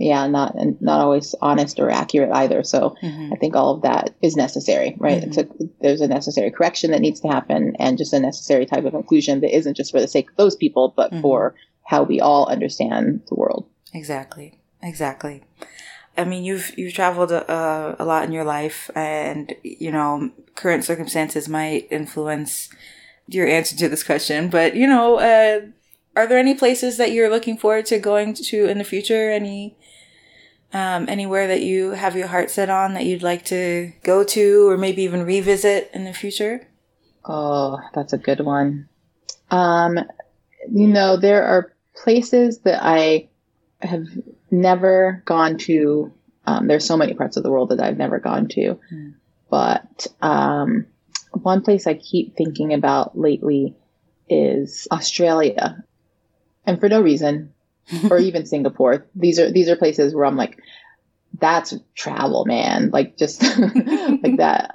yeah 0.00 0.26
not 0.26 0.54
and 0.54 0.80
not 0.80 1.00
always 1.00 1.34
honest 1.40 1.78
or 1.78 1.90
accurate 1.90 2.32
either 2.32 2.62
so 2.62 2.96
mm-hmm. 3.02 3.32
i 3.32 3.36
think 3.36 3.54
all 3.54 3.74
of 3.74 3.82
that 3.82 4.14
is 4.22 4.36
necessary 4.36 4.96
right 4.98 5.22
mm-hmm. 5.22 5.62
a, 5.62 5.68
there's 5.80 6.00
a 6.00 6.08
necessary 6.08 6.50
correction 6.50 6.90
that 6.90 7.00
needs 7.00 7.20
to 7.20 7.28
happen 7.28 7.74
and 7.78 7.98
just 7.98 8.12
a 8.12 8.20
necessary 8.20 8.66
type 8.66 8.84
of 8.84 8.94
inclusion 8.94 9.40
that 9.40 9.54
isn't 9.54 9.76
just 9.76 9.90
for 9.90 10.00
the 10.00 10.08
sake 10.08 10.30
of 10.30 10.36
those 10.36 10.56
people 10.56 10.92
but 10.96 11.10
mm-hmm. 11.10 11.22
for 11.22 11.54
how 11.84 12.02
we 12.02 12.20
all 12.20 12.48
understand 12.48 13.22
the 13.28 13.34
world 13.34 13.68
exactly 13.92 14.58
exactly 14.82 15.42
I 16.16 16.24
mean, 16.24 16.44
you've 16.44 16.76
you've 16.76 16.92
traveled 16.92 17.32
uh, 17.32 17.96
a 17.98 18.04
lot 18.04 18.24
in 18.24 18.32
your 18.32 18.44
life, 18.44 18.90
and 18.94 19.54
you 19.62 19.90
know, 19.90 20.30
current 20.54 20.84
circumstances 20.84 21.48
might 21.48 21.86
influence 21.90 22.68
your 23.26 23.46
answer 23.46 23.76
to 23.76 23.88
this 23.88 24.02
question. 24.02 24.50
But 24.50 24.74
you 24.76 24.86
know, 24.86 25.18
uh, 25.18 25.60
are 26.16 26.26
there 26.26 26.38
any 26.38 26.54
places 26.54 26.96
that 26.96 27.12
you're 27.12 27.30
looking 27.30 27.56
forward 27.56 27.86
to 27.86 27.98
going 27.98 28.34
to 28.34 28.66
in 28.66 28.78
the 28.78 28.84
future? 28.84 29.30
Any 29.30 29.76
um, 30.72 31.08
anywhere 31.08 31.48
that 31.48 31.62
you 31.62 31.90
have 31.90 32.16
your 32.16 32.28
heart 32.28 32.50
set 32.50 32.70
on 32.70 32.94
that 32.94 33.04
you'd 33.04 33.22
like 33.22 33.44
to 33.46 33.92
go 34.02 34.24
to, 34.24 34.68
or 34.68 34.76
maybe 34.76 35.02
even 35.02 35.24
revisit 35.24 35.90
in 35.92 36.04
the 36.04 36.12
future? 36.12 36.66
Oh, 37.24 37.78
that's 37.94 38.12
a 38.12 38.18
good 38.18 38.40
one. 38.40 38.88
Um, 39.50 39.98
you 40.70 40.86
know, 40.86 41.16
there 41.16 41.44
are 41.44 41.72
places 41.94 42.60
that 42.60 42.80
I 42.82 43.28
have 43.80 44.06
never 44.50 45.22
gone 45.24 45.58
to. 45.58 46.12
Um, 46.46 46.66
there's 46.68 46.84
so 46.84 46.96
many 46.96 47.14
parts 47.14 47.36
of 47.36 47.42
the 47.42 47.50
world 47.50 47.70
that 47.70 47.80
I've 47.80 47.98
never 47.98 48.18
gone 48.18 48.48
to, 48.48 48.78
mm. 48.92 49.14
but 49.50 50.06
um, 50.22 50.86
one 51.32 51.62
place 51.62 51.86
I 51.86 51.94
keep 51.94 52.36
thinking 52.36 52.72
about 52.72 53.18
lately 53.18 53.76
is 54.28 54.88
Australia, 54.90 55.84
and 56.64 56.80
for 56.80 56.88
no 56.88 57.00
reason, 57.00 57.52
or 58.10 58.18
even 58.18 58.46
Singapore. 58.46 59.06
These 59.14 59.38
are 59.38 59.50
these 59.50 59.68
are 59.68 59.76
places 59.76 60.14
where 60.14 60.24
I'm 60.24 60.36
like, 60.36 60.58
that's 61.40 61.74
travel, 61.94 62.44
man. 62.44 62.90
Like 62.90 63.16
just 63.16 63.42
like 63.58 64.36
that 64.38 64.74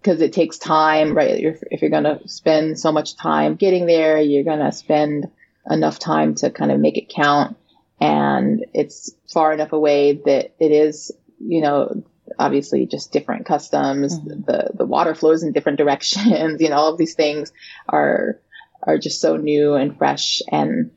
because 0.00 0.20
it 0.20 0.32
takes 0.32 0.58
time, 0.58 1.16
right? 1.16 1.44
If, 1.44 1.62
if 1.70 1.82
you're 1.82 1.90
going 1.90 2.04
to 2.04 2.28
spend 2.28 2.78
so 2.78 2.92
much 2.92 3.16
time 3.16 3.56
getting 3.56 3.86
there, 3.86 4.20
you're 4.20 4.44
going 4.44 4.60
to 4.60 4.72
spend 4.72 5.28
enough 5.68 5.98
time 5.98 6.36
to 6.36 6.50
kind 6.50 6.70
of 6.70 6.78
make 6.78 6.96
it 6.96 7.08
count 7.08 7.56
and 8.00 8.66
it's 8.74 9.14
far 9.32 9.52
enough 9.52 9.72
away 9.72 10.20
that 10.24 10.54
it 10.58 10.72
is, 10.72 11.12
you 11.40 11.62
know, 11.62 12.04
obviously 12.38 12.86
just 12.86 13.12
different 13.12 13.46
customs. 13.46 14.18
Mm-hmm. 14.18 14.42
The 14.42 14.70
the 14.74 14.84
water 14.84 15.14
flows 15.14 15.42
in 15.42 15.52
different 15.52 15.78
directions. 15.82 16.60
You 16.60 16.70
know, 16.70 16.76
all 16.76 16.92
of 16.92 16.98
these 16.98 17.14
things 17.14 17.52
are 17.88 18.40
are 18.82 18.98
just 18.98 19.20
so 19.20 19.36
new 19.36 19.74
and 19.74 19.96
fresh. 19.96 20.42
And 20.50 20.90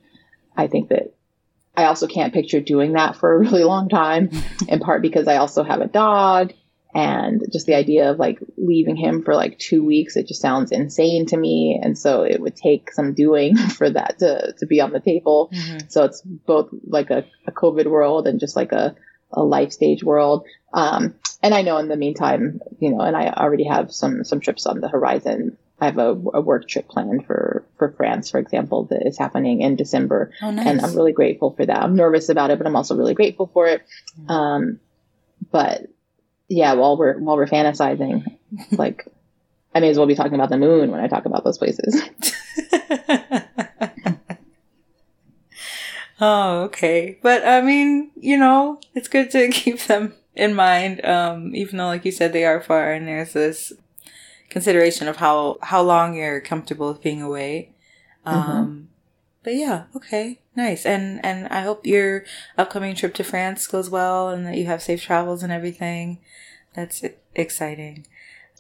I 0.56 0.68
think 0.68 0.90
that 0.90 1.14
I 1.76 1.86
also 1.86 2.08
can't 2.08 2.34
picture 2.34 2.60
doing 2.60 2.94
that 2.94 3.16
for 3.16 3.34
a 3.34 3.40
really 3.40 3.64
long 3.64 3.90
time. 3.90 4.32
in 4.68 4.80
part 4.80 5.02
because 5.02 5.28
I 5.28 5.38
also 5.38 5.64
have 5.64 5.82
a 5.82 5.88
dog 5.88 6.54
and 6.94 7.44
just 7.52 7.68
the 7.68 7.76
idea 7.76 8.10
of 8.10 8.18
like 8.18 8.40
leaving 8.58 8.96
him 8.96 9.22
for 9.22 9.36
like 9.36 9.60
two 9.60 9.84
weeks 9.86 10.16
it 10.16 10.28
just 10.28 10.42
sounds 10.42 10.72
insane 10.72 11.26
to 11.28 11.38
me 11.38 11.80
and 11.82 11.98
so 11.98 12.24
it 12.24 12.42
would 12.42 12.56
take 12.56 12.92
some 12.92 13.14
doing 13.14 13.56
for 13.78 13.90
that 13.90 14.18
to, 14.20 14.54
to 14.58 14.66
be 14.66 14.82
on 14.82 14.92
the 14.92 15.00
table 15.00 15.52
mm-hmm. 15.54 15.78
so 15.88 16.04
it's 16.04 16.22
both 16.22 16.70
like 16.88 17.12
a, 17.12 17.26
a, 17.46 17.52
covid 17.52 17.86
world 17.86 18.28
and 18.28 18.40
just 18.40 18.56
like 18.56 18.72
a, 18.72 18.96
a 19.32 19.44
life 19.44 19.72
stage 19.72 20.04
world 20.04 20.46
um, 20.74 21.14
and 21.44 21.54
i 21.54 21.62
know 21.62 21.78
in 21.78 21.90
the 21.90 21.96
meantime 21.96 22.60
you 22.80 22.90
know 22.90 23.02
and 23.02 23.16
i 23.16 23.30
already 23.30 23.66
have 23.66 23.92
some 23.92 24.24
some 24.24 24.40
trips 24.40 24.66
on 24.66 24.82
the 24.82 24.90
horizon 24.90 25.58
I 25.82 25.86
have 25.86 25.98
a, 25.98 26.10
a 26.10 26.42
work 26.42 26.68
trip 26.68 26.88
planned 26.88 27.26
for, 27.26 27.64
for 27.78 27.92
France, 27.92 28.30
for 28.30 28.40
example, 28.40 28.86
that 28.86 29.08
is 29.08 29.18
happening 29.18 29.62
in 29.62 29.76
December. 29.76 30.32
Oh, 30.42 30.52
nice. 30.52 30.68
And 30.68 30.82
I'm 30.82 30.96
really 30.96 31.14
grateful 31.14 31.52
for 31.52 31.66
that. 31.66 31.82
I'm 31.82 31.96
nervous 31.96 32.30
about 32.30 32.52
it, 32.52 32.58
but 32.58 32.68
I'm 32.68 32.76
also 32.76 32.96
really 32.96 33.14
grateful 33.14 33.50
for 33.54 33.68
it. 33.68 33.82
Mm-hmm. 34.20 34.32
Um, 34.32 34.80
but 35.52 35.88
yeah, 36.48 36.74
while 36.74 36.98
we're 36.98 37.18
while 37.20 37.38
we're 37.38 37.46
fantasizing, 37.46 38.26
like 38.72 39.08
I 39.74 39.80
may 39.80 39.90
as 39.90 39.98
well 39.98 40.08
be 40.08 40.16
talking 40.16 40.36
about 40.36 40.50
the 40.50 40.58
moon 40.58 40.92
when 40.92 41.00
I 41.00 41.08
talk 41.08 41.26
about 41.26 41.44
those 41.44 41.58
places. 41.58 42.02
oh, 46.20 46.64
okay. 46.64 47.20
But 47.22 47.48
I 47.48 47.62
mean, 47.62 48.12
you 48.16 48.38
know, 48.38 48.80
it's 48.96 49.08
good 49.08 49.32
to 49.32 49.48
keep 49.50 49.82
them 49.84 50.14
in 50.36 50.56
mind, 50.56 51.06
um, 51.06 51.56
even 51.56 51.78
though, 51.78 51.88
like 51.88 52.06
you 52.06 52.12
said, 52.12 52.34
they 52.34 52.46
are 52.46 52.62
far, 52.62 52.94
and 52.94 53.08
there's 53.08 53.34
this 53.34 53.74
consideration 54.50 55.08
of 55.08 55.18
how 55.18 55.58
how 55.62 55.82
long 55.82 56.16
you're 56.16 56.42
comfortable 56.42 56.90
with 56.90 57.02
being 57.02 57.22
away. 57.22 57.74
Mm-hmm. 58.26 58.38
Um, 58.38 58.68
mm-hmm. 58.68 58.82
But 59.44 59.56
yeah, 59.56 59.84
okay, 59.96 60.40
nice. 60.56 60.86
And 60.86 61.24
and 61.24 61.48
I 61.48 61.62
hope 61.62 61.86
your 61.86 62.26
upcoming 62.58 62.96
trip 62.96 63.14
to 63.16 63.24
France 63.24 63.66
goes 63.68 63.90
well, 63.90 64.30
and 64.30 64.46
that 64.46 64.58
you 64.58 64.66
have 64.66 64.82
safe 64.82 65.02
travels 65.02 65.44
and 65.44 65.52
everything. 65.52 66.20
That's 66.74 67.04
exciting. 67.36 68.06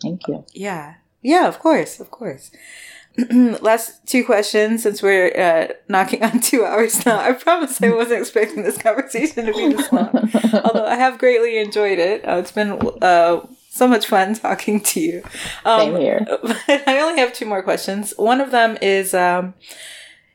Thank 0.01 0.27
you. 0.27 0.45
Yeah, 0.53 0.95
yeah, 1.21 1.47
of 1.47 1.59
course, 1.59 1.99
of 1.99 2.09
course. 2.11 2.51
Last 3.61 4.05
two 4.07 4.23
questions 4.23 4.83
since 4.83 5.01
we're 5.01 5.35
uh, 5.37 5.73
knocking 5.89 6.23
on 6.23 6.39
two 6.39 6.63
hours 6.63 7.05
now. 7.05 7.19
I 7.19 7.33
promise 7.33 7.81
I 7.81 7.89
wasn't 7.89 8.21
expecting 8.21 8.63
this 8.63 8.77
conversation 8.77 9.45
to 9.45 9.53
be 9.53 9.73
this 9.73 9.91
long. 9.91 10.09
Although 10.63 10.85
I 10.85 10.95
have 10.95 11.17
greatly 11.17 11.57
enjoyed 11.57 11.99
it. 11.99 12.23
Uh, 12.23 12.37
it's 12.37 12.51
been 12.51 12.79
uh, 13.01 13.41
so 13.79 13.87
much 13.87 14.05
fun 14.05 14.35
talking 14.35 14.79
to 14.81 14.99
you. 14.99 15.23
Um, 15.65 15.79
Same 15.79 15.95
here. 15.95 16.27
I 16.67 16.99
only 17.01 17.19
have 17.19 17.33
two 17.33 17.45
more 17.45 17.63
questions. 17.63 18.13
One 18.17 18.41
of 18.41 18.51
them 18.51 18.77
is. 18.81 19.13
Um, 19.13 19.55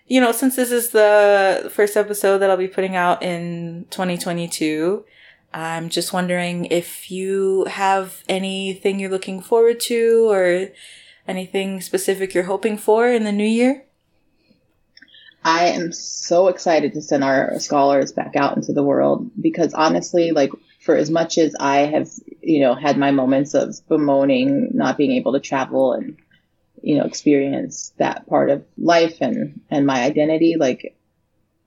you 0.07 0.21
know, 0.21 0.33
since 0.33 0.55
this 0.55 0.71
is 0.71 0.91
the 0.91 1.71
first 1.73 1.97
episode 1.97 2.39
that 2.39 2.51
I'll 2.51 2.59
be 2.59 2.69
putting 2.69 2.95
out 2.95 3.23
in 3.23 3.87
2022, 3.89 5.03
I'm 5.55 5.89
just 5.89 6.12
wondering 6.12 6.66
if 6.66 7.11
you 7.11 7.65
have 7.65 8.23
anything 8.29 9.01
you're 9.01 9.11
looking 9.11 9.41
forward 9.41 9.81
to 9.81 10.29
or 10.31 10.69
anything 11.27 11.81
specific 11.81 12.35
you're 12.35 12.45
hoping 12.45 12.77
for 12.77 13.09
in 13.09 13.25
the 13.25 13.33
new 13.33 13.47
year. 13.47 13.85
I 15.45 15.66
am 15.66 15.93
so 15.93 16.49
excited 16.49 16.95
to 16.95 17.03
send 17.03 17.23
our 17.23 17.59
scholars 17.61 18.12
back 18.12 18.35
out 18.35 18.57
into 18.57 18.73
the 18.73 18.83
world 18.83 19.31
because 19.41 19.75
honestly, 19.75 20.33
like 20.33 20.51
for 20.81 20.97
as 20.97 21.11
much 21.11 21.39
as 21.39 21.55
I 21.61 21.79
have, 21.81 22.11
you 22.47 22.61
know, 22.61 22.75
had 22.75 22.99
my 22.99 23.11
moments 23.11 23.55
of 23.55 23.77
bemoaning 23.89 24.71
not 24.73 24.97
being 24.97 25.12
able 25.12 25.33
to 25.33 25.41
travel 25.41 25.93
and 25.93 26.16
you 26.85 26.99
know, 26.99 27.05
experience 27.05 27.95
that 27.97 28.27
part 28.27 28.51
of 28.51 28.62
life 28.77 29.16
and, 29.23 29.62
and 29.71 29.87
my 29.87 30.03
identity. 30.03 30.57
Like, 30.59 30.95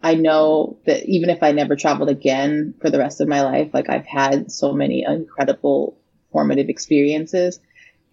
I 0.01 0.13
know 0.13 0.77
that 0.85 1.05
even 1.05 1.31
if 1.31 1.41
I 1.41 1.51
never 1.51 1.75
traveled 1.75 2.09
again 2.09 2.75
for 2.79 2.91
the 2.91 2.99
rest 2.99 3.19
of 3.19 3.27
my 3.27 3.41
life, 3.41 3.71
like 3.73 3.89
I've 3.89 4.05
had 4.05 4.51
so 4.51 4.73
many 4.73 5.03
incredible 5.07 5.97
formative 6.31 6.69
experiences 6.69 7.59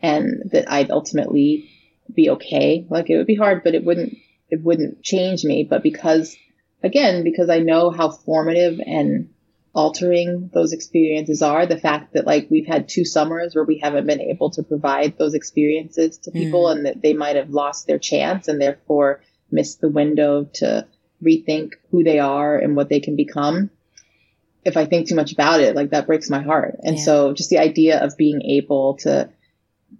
and 0.00 0.50
that 0.52 0.70
I'd 0.70 0.90
ultimately 0.90 1.70
be 2.12 2.30
okay. 2.30 2.86
Like 2.88 3.10
it 3.10 3.18
would 3.18 3.26
be 3.26 3.34
hard, 3.34 3.62
but 3.64 3.74
it 3.74 3.84
wouldn't, 3.84 4.16
it 4.48 4.62
wouldn't 4.62 5.02
change 5.02 5.44
me. 5.44 5.64
But 5.64 5.82
because, 5.82 6.34
again, 6.82 7.22
because 7.22 7.50
I 7.50 7.58
know 7.58 7.90
how 7.90 8.10
formative 8.10 8.80
and 8.80 9.28
altering 9.74 10.50
those 10.54 10.72
experiences 10.72 11.42
are. 11.42 11.66
The 11.66 11.78
fact 11.78 12.14
that 12.14 12.26
like 12.26 12.48
we've 12.50 12.66
had 12.66 12.88
two 12.88 13.04
summers 13.04 13.54
where 13.54 13.64
we 13.64 13.78
haven't 13.78 14.06
been 14.06 14.20
able 14.20 14.50
to 14.50 14.62
provide 14.62 15.18
those 15.18 15.34
experiences 15.34 16.18
to 16.18 16.30
people 16.30 16.64
mm. 16.64 16.72
and 16.72 16.86
that 16.86 17.02
they 17.02 17.12
might 17.12 17.36
have 17.36 17.50
lost 17.50 17.86
their 17.86 17.98
chance 17.98 18.48
and 18.48 18.60
therefore 18.60 19.20
missed 19.50 19.80
the 19.80 19.88
window 19.88 20.44
to 20.54 20.86
rethink 21.22 21.72
who 21.90 22.04
they 22.04 22.18
are 22.18 22.56
and 22.56 22.76
what 22.76 22.88
they 22.88 23.00
can 23.00 23.16
become. 23.16 23.70
If 24.64 24.76
I 24.76 24.86
think 24.86 25.08
too 25.08 25.14
much 25.16 25.32
about 25.32 25.60
it, 25.60 25.76
like 25.76 25.90
that 25.90 26.06
breaks 26.06 26.30
my 26.30 26.40
heart. 26.40 26.76
And 26.82 26.96
yeah. 26.96 27.04
so 27.04 27.32
just 27.34 27.50
the 27.50 27.58
idea 27.58 28.02
of 28.02 28.16
being 28.16 28.42
able 28.42 28.94
to 28.98 29.28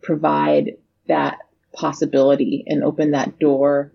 provide 0.03 0.77
that 1.07 1.39
possibility 1.73 2.65
and 2.67 2.85
open 2.85 3.11
that 3.11 3.39
door 3.39 3.93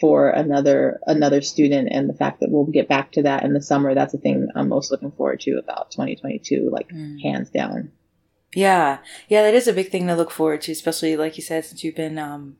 for 0.00 0.30
another 0.30 1.00
another 1.06 1.42
student 1.42 1.88
and 1.90 2.08
the 2.08 2.14
fact 2.14 2.40
that 2.40 2.50
we'll 2.50 2.64
get 2.64 2.88
back 2.88 3.10
to 3.12 3.22
that 3.22 3.42
in 3.42 3.52
the 3.52 3.60
summer 3.60 3.94
that's 3.94 4.12
the 4.12 4.18
thing 4.18 4.48
i'm 4.54 4.68
most 4.68 4.90
looking 4.90 5.10
forward 5.10 5.40
to 5.40 5.58
about 5.58 5.90
2022 5.90 6.70
like 6.70 6.88
mm. 6.88 7.20
hands 7.20 7.50
down 7.50 7.90
yeah 8.54 8.98
yeah 9.28 9.42
that 9.42 9.54
is 9.54 9.66
a 9.66 9.72
big 9.72 9.90
thing 9.90 10.06
to 10.06 10.14
look 10.14 10.30
forward 10.30 10.60
to 10.60 10.70
especially 10.72 11.16
like 11.16 11.36
you 11.36 11.42
said 11.42 11.64
since 11.64 11.82
you've 11.82 11.96
been 11.96 12.18
um 12.18 12.56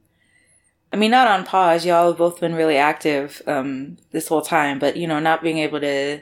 I 0.93 0.97
mean, 0.97 1.11
not 1.11 1.27
on 1.27 1.47
pause. 1.47 1.87
Y'all 1.87 2.09
have 2.09 2.19
both 2.19 2.41
been 2.41 2.55
really 2.55 2.77
active 2.77 3.41
um, 3.47 3.97
this 4.11 4.29
whole 4.29 4.43
time, 4.43 4.79
but 4.79 4.97
you 4.97 5.07
know, 5.07 5.19
not 5.19 5.43
being 5.43 5.59
able 5.59 5.81
to 5.81 6.21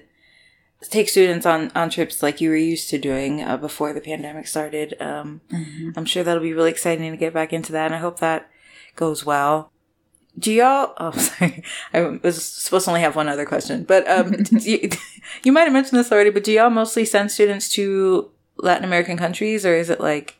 take 0.82 1.08
students 1.08 1.44
on 1.44 1.70
on 1.74 1.90
trips 1.90 2.22
like 2.22 2.40
you 2.40 2.48
were 2.48 2.56
used 2.56 2.88
to 2.90 2.98
doing 2.98 3.42
uh, 3.42 3.56
before 3.56 3.92
the 3.92 4.00
pandemic 4.00 4.46
started. 4.46 4.94
Um, 5.00 5.40
mm-hmm. 5.50 5.90
I'm 5.96 6.04
sure 6.04 6.22
that'll 6.22 6.42
be 6.42 6.52
really 6.52 6.70
exciting 6.70 7.10
to 7.10 7.16
get 7.16 7.34
back 7.34 7.52
into 7.52 7.72
that, 7.72 7.86
and 7.86 7.94
I 7.94 7.98
hope 7.98 8.20
that 8.20 8.48
goes 8.94 9.26
well. 9.26 9.69
Do 10.40 10.52
y'all? 10.52 10.94
Oh, 10.96 11.10
sorry. 11.16 11.62
I 11.92 12.18
was 12.22 12.42
supposed 12.42 12.86
to 12.86 12.90
only 12.90 13.02
have 13.02 13.14
one 13.14 13.28
other 13.28 13.46
question, 13.46 13.84
but 13.84 14.08
um, 14.08 14.34
you, 14.50 14.90
you 15.44 15.52
might 15.52 15.64
have 15.64 15.72
mentioned 15.72 15.98
this 15.98 16.10
already. 16.10 16.30
But 16.30 16.44
do 16.44 16.52
y'all 16.52 16.70
mostly 16.70 17.04
send 17.04 17.30
students 17.30 17.68
to 17.74 18.30
Latin 18.56 18.84
American 18.84 19.16
countries, 19.16 19.64
or 19.64 19.74
is 19.74 19.90
it 19.90 20.00
like 20.00 20.36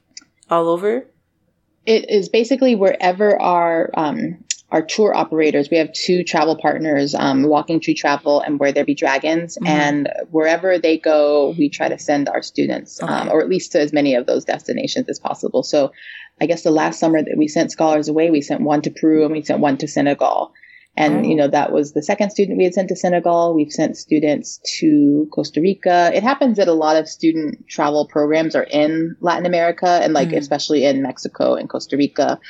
all 0.51 0.69
over? 0.69 1.07
It 1.87 2.11
is 2.11 2.29
basically 2.29 2.75
wherever 2.75 3.41
our 3.41 3.91
um, 3.95 4.43
our 4.71 4.83
tour 4.83 5.15
operators. 5.15 5.69
We 5.71 5.79
have 5.79 5.93
two 5.93 6.23
travel 6.23 6.57
partners, 6.57 7.15
um, 7.15 7.43
Walking 7.45 7.81
Tree 7.81 7.95
Travel 7.95 8.41
and 8.41 8.59
Where 8.61 8.73
There 8.73 8.85
Be 8.85 8.95
Dragons. 8.95 9.57
Mm-hmm. 9.57 9.67
And 9.67 10.09
wherever 10.31 10.79
they 10.79 10.99
go, 10.99 11.55
we 11.59 11.69
try 11.69 11.89
to 11.89 11.99
send 11.99 12.29
our 12.29 12.43
students, 12.43 13.03
okay. 13.03 13.13
um, 13.13 13.29
or 13.31 13.41
at 13.41 13.49
least 13.49 13.73
to 13.73 13.81
as 13.81 13.93
many 13.93 14.15
of 14.15 14.27
those 14.27 14.45
destinations 14.45 15.09
as 15.09 15.19
possible. 15.19 15.63
So 15.63 15.93
I 16.41 16.47
guess 16.47 16.63
the 16.63 16.71
last 16.71 17.01
summer 17.01 17.23
that 17.23 17.37
we 17.37 17.49
sent 17.49 17.73
scholars 17.73 18.09
away, 18.09 18.31
we 18.31 18.41
sent 18.41 18.61
one 18.61 18.83
to 18.83 18.91
Peru 18.91 19.25
and 19.25 19.33
we 19.33 19.43
sent 19.43 19.61
one 19.61 19.77
to 19.79 19.89
Senegal. 19.89 20.53
And, 20.97 21.25
oh. 21.25 21.29
you 21.29 21.37
know, 21.37 21.49
that 21.49 21.73
was 21.73 21.93
the 21.93 22.03
second 22.03 22.31
student 22.31 22.59
we 22.59 22.65
had 22.65 22.75
sent 22.75 22.89
to 22.89 22.97
Senegal. 22.97 23.55
We've 23.55 23.71
sent 23.73 23.97
students 23.97 24.61
to 24.79 25.29
Costa 25.33 25.61
Rica. 25.61 26.11
It 26.13 26.23
happens 26.23 26.57
that 26.59 26.69
a 26.69 26.73
lot 26.73 26.97
of 26.97 27.09
student 27.09 27.69
travel 27.69 28.07
programs 28.07 28.57
are 28.57 28.65
in 28.65 29.17
Latin 29.21 29.47
America 29.47 29.87
and 29.87 30.13
like, 30.13 30.31
mm. 30.31 30.37
especially 30.37 30.85
in 30.85 31.03
Mexico 31.03 31.55
and 31.55 31.69
Costa 31.69 31.97
Rica 31.97 32.41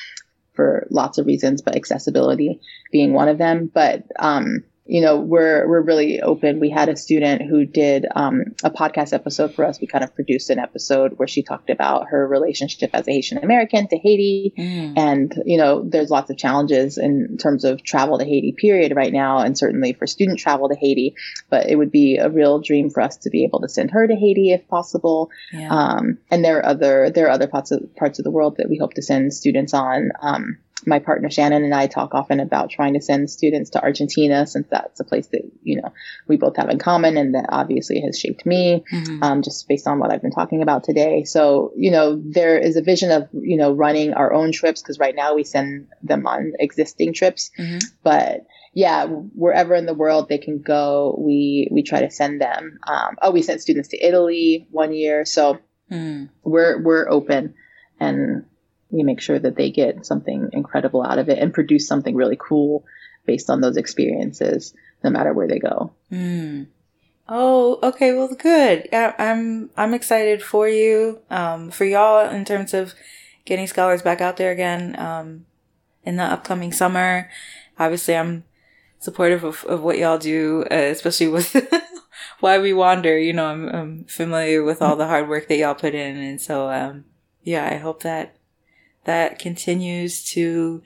for 0.61 0.87
lots 0.91 1.17
of 1.17 1.25
reasons, 1.25 1.63
but 1.63 1.75
accessibility 1.75 2.61
being 2.93 3.15
one 3.15 3.29
of 3.29 3.39
them. 3.39 3.71
But, 3.73 4.05
um, 4.19 4.63
you 4.91 5.01
know, 5.01 5.19
we're, 5.19 5.69
we're 5.69 5.81
really 5.81 6.21
open. 6.21 6.59
We 6.59 6.69
had 6.69 6.89
a 6.89 6.97
student 6.97 7.43
who 7.43 7.65
did, 7.65 8.07
um, 8.13 8.57
a 8.65 8.71
podcast 8.71 9.13
episode 9.13 9.55
for 9.55 9.65
us. 9.65 9.81
We 9.81 9.87
kind 9.87 10.03
of 10.03 10.17
produced 10.17 10.51
an 10.51 10.59
episode 10.59 11.13
where 11.17 11.29
she 11.29 11.45
talked 11.45 11.71
about 11.71 12.09
her 12.09 12.27
relationship 12.27 12.91
as 12.93 13.07
a 13.07 13.13
Haitian 13.13 13.39
American 13.39 13.87
to 13.87 13.97
Haiti. 13.97 14.53
Mm. 14.59 14.99
And, 14.99 15.43
you 15.47 15.59
know, 15.59 15.89
there's 15.89 16.11
lots 16.11 16.29
of 16.31 16.37
challenges 16.37 16.99
in 16.99 17.39
terms 17.39 17.65
of 17.65 17.85
travel 17.85 18.19
to 18.19 18.25
Haiti 18.25 18.51
period 18.51 18.97
right 18.97 19.13
now. 19.13 19.39
And 19.39 19.57
certainly 19.57 19.93
for 19.93 20.09
student 20.09 20.41
travel 20.41 20.69
to 20.69 20.75
Haiti, 20.75 21.15
but 21.49 21.71
it 21.71 21.77
would 21.77 21.93
be 21.93 22.17
a 22.17 22.29
real 22.29 22.61
dream 22.61 22.91
for 22.91 23.01
us 23.01 23.19
to 23.19 23.31
be 23.31 23.45
able 23.45 23.61
to 23.61 23.69
send 23.69 23.93
her 23.93 24.05
to 24.05 24.15
Haiti 24.17 24.53
if 24.53 24.67
possible. 24.67 25.31
Yeah. 25.53 25.71
Um, 25.71 26.19
and 26.33 26.45
there 26.45 26.59
are 26.59 26.67
other, 26.67 27.11
there 27.11 27.29
are 27.29 27.31
other 27.31 27.47
parts 27.47 27.71
of, 27.71 27.95
parts 27.95 28.19
of 28.19 28.25
the 28.25 28.33
world 28.33 28.57
that 28.57 28.69
we 28.69 28.79
hope 28.79 28.95
to 28.95 29.03
send 29.03 29.33
students 29.33 29.73
on. 29.73 30.11
Um, 30.21 30.59
my 30.87 30.99
partner 30.99 31.31
Shannon 31.31 31.65
and 31.65 31.75
I 31.75 31.87
talk 31.87 32.15
often 32.15 32.41
about 32.41 32.71
trying 32.71 32.95
to 32.95 33.01
send 33.01 33.31
students 33.31 33.71
to 33.71 33.83
Argentina 33.83 34.47
since 34.47 34.67
that's 34.71 35.01
a 35.01 35.05
place 35.05 35.27
that 35.29 35.43
you 35.63 35.81
know 35.81 35.93
we 36.27 36.37
both 36.37 36.57
have 36.57 36.71
in 36.71 36.79
common 36.79 37.17
and 37.17 37.35
that 37.35 37.47
obviously 37.49 38.01
has 38.01 38.19
shaped 38.19 38.47
me 38.47 38.85
mm-hmm. 38.93 39.23
um, 39.23 39.43
just 39.43 39.69
based 39.69 39.87
on 39.87 39.99
what 39.99 40.13
I've 40.13 40.23
been 40.23 40.33
talking 40.33 40.63
about 40.63 40.85
today. 40.85 41.25
So 41.25 41.73
you 41.77 41.91
know 41.91 42.21
there 42.25 42.59
is 42.59 42.77
a 42.77 42.83
vision 42.83 43.11
of 43.11 43.29
you 43.33 43.57
know 43.57 43.73
running 43.73 44.15
our 44.15 44.33
own 44.33 44.53
trips 44.53 44.83
because 44.83 44.99
right 44.99 45.15
now 45.15 45.35
we 45.35 45.45
send 45.45 45.89
them 46.03 46.27
on 46.27 46.53
existing 46.59 47.15
trips, 47.15 47.51
mm-hmm. 47.59 47.79
but 48.03 48.47
yeah, 48.73 49.07
wherever 49.07 49.75
in 49.75 49.87
the 49.87 49.95
world 49.95 50.29
they 50.29 50.39
can 50.39 50.63
go, 50.63 51.17
we 51.19 51.69
we 51.71 51.83
try 51.83 52.01
to 52.01 52.11
send 52.11 52.41
them. 52.41 52.79
Um, 52.87 53.17
oh, 53.21 53.31
we 53.33 53.43
sent 53.43 53.61
students 53.61 53.89
to 53.89 53.99
Italy 53.99 54.69
one 54.71 54.93
year, 54.93 55.25
so 55.25 55.59
mm. 55.91 56.29
we're 56.45 56.81
we're 56.81 57.09
open 57.09 57.55
and 57.99 58.45
we 58.91 59.03
make 59.03 59.21
sure 59.21 59.39
that 59.39 59.57
they 59.57 59.71
get 59.71 60.05
something 60.05 60.51
incredible 60.53 61.03
out 61.03 61.19
of 61.19 61.29
it 61.29 61.39
and 61.39 61.55
produce 61.55 61.87
something 61.87 62.15
really 62.15 62.39
cool 62.39 62.85
based 63.27 63.51
on 63.51 63.61
those 63.61 63.77
experiences, 63.77 64.75
no 65.05 65.11
matter 65.11 65.33
where 65.33 65.49
they 65.49 65.59
go. 65.59 65.93
Mm. 66.11 66.67
Oh, 67.29 67.79
okay. 67.83 68.13
Well, 68.13 68.35
good. 68.35 68.89
I, 68.93 69.15
I'm 69.19 69.71
I'm 69.77 69.95
excited 69.95 70.43
for 70.43 70.69
you, 70.69 71.21
um, 71.31 71.71
for 71.71 71.85
y'all 71.85 72.29
in 72.29 72.45
terms 72.45 72.75
of 72.75 72.95
getting 73.45 73.69
scholars 73.69 74.03
back 74.03 74.21
out 74.21 74.37
there 74.37 74.51
again 74.51 74.99
um, 74.99 75.47
in 76.03 76.17
the 76.17 76.25
upcoming 76.25 76.73
summer. 76.73 77.31
Obviously, 77.79 78.17
I'm 78.17 78.45
supportive 78.99 79.45
of, 79.45 79.65
of 79.65 79.81
what 79.83 79.99
y'all 79.99 80.19
do, 80.19 80.65
uh, 80.71 80.75
especially 80.75 81.29
with 81.29 81.55
why 82.41 82.59
we 82.59 82.73
wander. 82.73 83.17
You 83.17 83.33
know, 83.33 83.47
I'm, 83.47 83.69
I'm, 83.69 84.05
familiar 84.05 84.65
with 84.65 84.83
all 84.83 84.97
the 84.97 85.07
hard 85.07 85.29
work 85.29 85.47
that 85.49 85.57
y'all 85.57 85.77
put 85.77 85.95
in, 85.95 86.17
and 86.17 86.41
so 86.41 86.69
um, 86.69 87.05
yeah, 87.45 87.69
I 87.71 87.77
hope 87.77 88.03
that 88.03 88.35
that 89.05 89.39
continues 89.39 90.25
to 90.33 90.83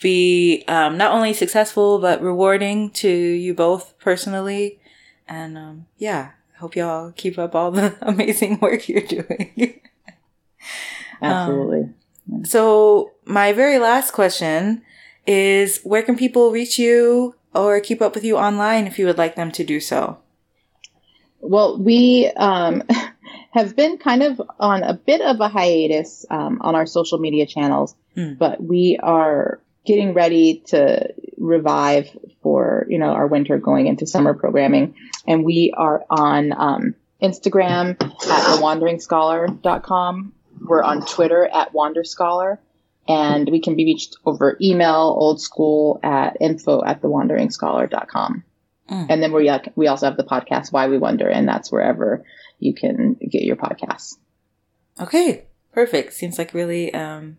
be 0.00 0.64
um, 0.68 0.96
not 0.96 1.12
only 1.12 1.32
successful 1.32 1.98
but 1.98 2.22
rewarding 2.22 2.90
to 2.90 3.08
you 3.08 3.54
both 3.54 3.98
personally. 3.98 4.78
And 5.28 5.56
um, 5.58 5.86
yeah, 5.98 6.30
I 6.54 6.58
hope 6.58 6.76
y'all 6.76 7.12
keep 7.12 7.38
up 7.38 7.54
all 7.54 7.70
the 7.70 7.96
amazing 8.02 8.58
work 8.60 8.88
you're 8.88 9.00
doing. 9.00 9.80
Absolutely. 11.22 11.80
Um, 12.32 12.44
so, 12.44 13.12
my 13.24 13.52
very 13.52 13.78
last 13.78 14.10
question 14.10 14.82
is 15.26 15.80
where 15.82 16.02
can 16.02 16.16
people 16.16 16.50
reach 16.50 16.78
you 16.78 17.34
or 17.54 17.80
keep 17.80 18.02
up 18.02 18.14
with 18.14 18.24
you 18.24 18.36
online 18.36 18.86
if 18.86 18.98
you 18.98 19.06
would 19.06 19.18
like 19.18 19.36
them 19.36 19.50
to 19.52 19.64
do 19.64 19.80
so? 19.80 20.18
Well, 21.40 21.78
we 21.78 22.30
um, 22.36 22.82
have 23.56 23.74
been 23.74 23.96
kind 23.96 24.22
of 24.22 24.40
on 24.60 24.82
a 24.82 24.92
bit 24.92 25.22
of 25.22 25.40
a 25.40 25.48
hiatus 25.48 26.26
um, 26.30 26.60
on 26.60 26.74
our 26.74 26.84
social 26.84 27.18
media 27.18 27.46
channels, 27.46 27.96
mm. 28.14 28.36
but 28.36 28.62
we 28.62 28.98
are 29.02 29.60
getting 29.86 30.12
ready 30.12 30.62
to 30.66 31.14
revive 31.38 32.06
for 32.42 32.86
you 32.88 32.98
know 32.98 33.08
our 33.08 33.26
winter 33.26 33.56
going 33.56 33.86
into 33.86 34.06
summer 34.06 34.34
programming, 34.34 34.94
and 35.26 35.42
we 35.42 35.72
are 35.74 36.04
on 36.10 36.52
um, 36.52 36.94
Instagram 37.22 37.90
at 38.02 38.58
thewanderingscholar.com. 38.58 40.32
We're 40.60 40.82
on 40.82 41.06
Twitter 41.06 41.46
at 41.46 41.72
wanderscholar, 41.72 42.58
and 43.08 43.48
we 43.50 43.60
can 43.60 43.74
be 43.74 43.86
reached 43.86 44.16
over 44.26 44.58
email, 44.60 45.16
old 45.18 45.40
school 45.40 45.98
at 46.02 46.36
info 46.42 46.84
at 46.84 47.00
thewanderingscholar.com. 47.00 48.44
Mm. 48.90 49.06
And 49.08 49.22
then 49.22 49.32
we 49.32 49.50
we 49.76 49.86
also 49.86 50.06
have 50.06 50.18
the 50.18 50.24
podcast 50.24 50.72
Why 50.72 50.88
We 50.88 50.98
Wander, 50.98 51.28
and 51.28 51.48
that's 51.48 51.72
wherever 51.72 52.22
you 52.58 52.74
can 52.74 53.14
get 53.14 53.42
your 53.42 53.56
podcasts. 53.56 54.16
Okay, 55.00 55.44
perfect. 55.72 56.14
Seems 56.14 56.38
like 56.38 56.54
really 56.54 56.92
um, 56.94 57.38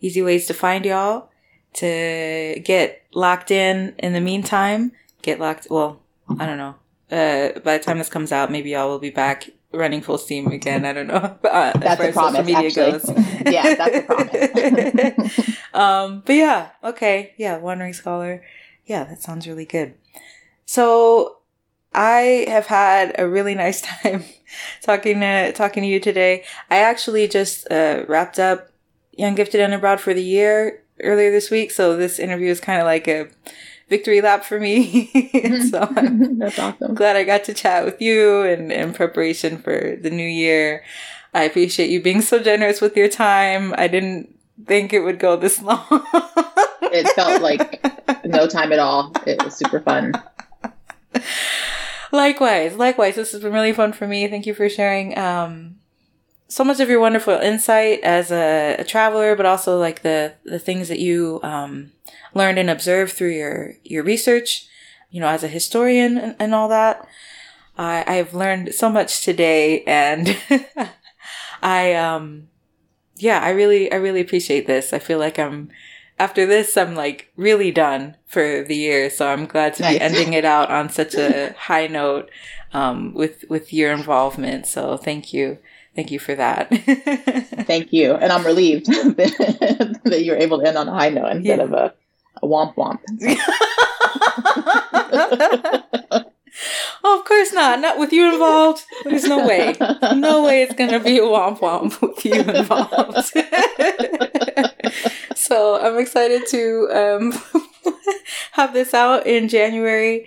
easy 0.00 0.22
ways 0.22 0.46
to 0.46 0.54
find 0.54 0.84
y'all 0.84 1.30
to 1.74 2.60
get 2.64 3.02
locked 3.14 3.50
in. 3.50 3.94
In 3.98 4.12
the 4.12 4.20
meantime, 4.20 4.92
get 5.22 5.38
locked. 5.38 5.68
Well, 5.70 6.00
I 6.38 6.46
don't 6.46 6.58
know. 6.58 6.74
Uh, 7.10 7.58
by 7.60 7.78
the 7.78 7.84
time 7.84 7.98
this 7.98 8.08
comes 8.08 8.32
out, 8.32 8.50
maybe 8.50 8.70
y'all 8.70 8.88
will 8.88 8.98
be 8.98 9.10
back 9.10 9.48
running 9.72 10.00
full 10.00 10.18
steam 10.18 10.48
again. 10.48 10.84
I 10.84 10.92
don't 10.92 11.06
know. 11.06 11.38
Uh, 11.48 11.72
that's 11.78 12.00
a 12.00 12.12
promise. 12.12 12.46
media 12.46 12.66
actually. 12.66 12.92
goes. 12.92 13.08
yeah, 13.46 13.74
that's 13.74 13.96
a 13.96 14.02
promise. 14.02 15.58
um, 15.74 16.22
but 16.24 16.34
yeah, 16.34 16.68
okay, 16.84 17.32
yeah, 17.38 17.56
Wandering 17.56 17.94
Scholar. 17.94 18.44
Yeah, 18.84 19.04
that 19.04 19.22
sounds 19.22 19.48
really 19.48 19.64
good. 19.64 19.94
So 20.66 21.37
I 21.98 22.46
have 22.46 22.66
had 22.66 23.16
a 23.18 23.28
really 23.28 23.56
nice 23.56 23.80
time 24.02 24.22
talking 24.82 25.18
to 25.18 25.52
talking 25.52 25.82
to 25.82 25.88
you 25.88 25.98
today. 25.98 26.44
I 26.70 26.78
actually 26.78 27.26
just 27.26 27.68
uh, 27.72 28.04
wrapped 28.06 28.38
up 28.38 28.70
Young 29.12 29.34
Gifted 29.34 29.60
and 29.60 29.74
Abroad 29.74 30.00
for 30.00 30.14
the 30.14 30.22
year 30.22 30.84
earlier 31.02 31.32
this 31.32 31.50
week, 31.50 31.72
so 31.72 31.96
this 31.96 32.20
interview 32.20 32.50
is 32.50 32.60
kind 32.60 32.80
of 32.80 32.86
like 32.86 33.08
a 33.08 33.26
victory 33.88 34.20
lap 34.20 34.44
for 34.44 34.60
me. 34.60 35.06
so 35.70 35.80
I'm 35.96 36.38
That's 36.38 36.58
awesome. 36.58 36.94
glad 36.94 37.16
I 37.16 37.24
got 37.24 37.42
to 37.44 37.54
chat 37.54 37.84
with 37.84 38.00
you 38.00 38.42
and 38.42 38.70
in 38.70 38.92
preparation 38.94 39.58
for 39.58 39.96
the 40.00 40.10
new 40.10 40.26
year. 40.26 40.84
I 41.34 41.42
appreciate 41.42 41.90
you 41.90 42.00
being 42.00 42.20
so 42.22 42.38
generous 42.38 42.80
with 42.80 42.96
your 42.96 43.08
time. 43.08 43.74
I 43.76 43.88
didn't 43.88 44.38
think 44.66 44.92
it 44.92 45.00
would 45.00 45.18
go 45.18 45.34
this 45.34 45.60
long. 45.60 45.84
it 45.90 47.08
felt 47.16 47.42
like 47.42 47.84
no 48.24 48.46
time 48.46 48.72
at 48.72 48.78
all. 48.78 49.12
It 49.26 49.42
was 49.42 49.56
super 49.56 49.80
fun. 49.80 50.12
Likewise, 52.12 52.76
likewise. 52.76 53.16
This 53.16 53.32
has 53.32 53.42
been 53.42 53.52
really 53.52 53.72
fun 53.72 53.92
for 53.92 54.06
me. 54.06 54.28
Thank 54.28 54.46
you 54.46 54.54
for 54.54 54.68
sharing 54.68 55.16
um, 55.18 55.76
so 56.48 56.64
much 56.64 56.80
of 56.80 56.88
your 56.88 57.00
wonderful 57.00 57.34
insight 57.34 58.00
as 58.02 58.30
a, 58.30 58.76
a, 58.78 58.84
traveler, 58.84 59.36
but 59.36 59.46
also 59.46 59.78
like 59.78 60.02
the 60.02 60.34
the 60.44 60.58
things 60.58 60.88
that 60.88 60.98
you 60.98 61.40
um, 61.42 61.92
learned 62.34 62.58
and 62.58 62.70
observed 62.70 63.12
through 63.12 63.32
your 63.32 63.74
your 63.84 64.02
research. 64.02 64.66
You 65.10 65.20
know, 65.20 65.28
as 65.28 65.42
a 65.42 65.48
historian 65.48 66.18
and, 66.18 66.36
and 66.38 66.54
all 66.54 66.68
that. 66.68 67.06
I 67.78 68.04
I've 68.06 68.34
learned 68.34 68.74
so 68.74 68.90
much 68.90 69.24
today, 69.24 69.82
and 69.84 70.36
I 71.62 71.94
um 71.94 72.48
yeah, 73.16 73.40
I 73.40 73.50
really 73.50 73.90
I 73.90 73.96
really 73.96 74.20
appreciate 74.20 74.66
this. 74.66 74.92
I 74.92 74.98
feel 74.98 75.18
like 75.18 75.38
I'm 75.38 75.70
after 76.18 76.46
this, 76.46 76.76
I'm 76.76 76.94
like 76.94 77.30
really 77.36 77.70
done 77.70 78.16
for 78.26 78.64
the 78.64 78.76
year. 78.76 79.10
So 79.10 79.28
I'm 79.28 79.46
glad 79.46 79.74
to 79.74 79.82
nice. 79.82 79.94
be 79.94 80.00
ending 80.00 80.32
it 80.32 80.44
out 80.44 80.70
on 80.70 80.88
such 80.90 81.14
a 81.14 81.52
high 81.58 81.86
note 81.86 82.30
um, 82.72 83.14
with 83.14 83.44
with 83.48 83.72
your 83.72 83.92
involvement. 83.92 84.66
So 84.66 84.96
thank 84.96 85.32
you, 85.32 85.58
thank 85.94 86.10
you 86.10 86.18
for 86.18 86.34
that. 86.34 86.68
thank 87.66 87.92
you, 87.92 88.14
and 88.14 88.32
I'm 88.32 88.44
relieved 88.44 88.86
that, 88.86 90.00
that 90.04 90.24
you're 90.24 90.36
able 90.36 90.60
to 90.60 90.66
end 90.66 90.76
on 90.76 90.88
a 90.88 90.92
high 90.92 91.10
note 91.10 91.30
instead 91.30 91.58
yeah. 91.58 91.64
of 91.64 91.72
a 91.72 91.94
a 92.40 92.46
womp 92.46 92.74
womp. 92.76 93.00
oh, 97.02 97.18
of 97.18 97.24
course 97.24 97.52
not. 97.52 97.80
Not 97.80 97.98
with 97.98 98.12
you 98.12 98.32
involved. 98.32 98.84
There's 99.04 99.24
no 99.24 99.44
way. 99.44 99.74
No 100.14 100.44
way 100.44 100.62
it's 100.62 100.74
gonna 100.74 101.00
be 101.00 101.18
a 101.18 101.22
womp 101.22 101.58
womp 101.58 102.00
with 102.00 102.24
you 102.24 102.34
involved. 102.34 103.32
so 105.34 105.80
I'm 105.80 105.98
excited 105.98 106.46
to 106.48 106.88
um, 106.92 107.32
have 108.52 108.72
this 108.72 108.94
out 108.94 109.26
in 109.26 109.48
January. 109.48 110.26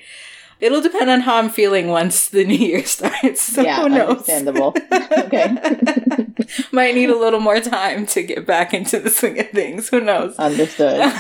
It'll 0.62 0.80
depend 0.80 1.10
on 1.10 1.22
how 1.22 1.38
I'm 1.38 1.50
feeling 1.50 1.88
once 1.88 2.30
the 2.30 2.46
new 2.52 2.54
year 2.54 2.86
starts. 2.86 3.42
So 3.42 3.64
yeah, 3.64 3.82
who 3.82 3.90
knows? 3.90 4.10
understandable. 4.10 4.76
okay. 5.18 5.58
Might 6.72 6.94
need 6.94 7.10
a 7.10 7.18
little 7.18 7.40
more 7.40 7.60
time 7.60 8.06
to 8.08 8.22
get 8.22 8.46
back 8.46 8.72
into 8.74 9.00
the 9.00 9.10
swing 9.10 9.40
of 9.40 9.50
things. 9.50 9.90
Who 9.90 10.02
knows? 10.02 10.36
Understood. 10.38 11.00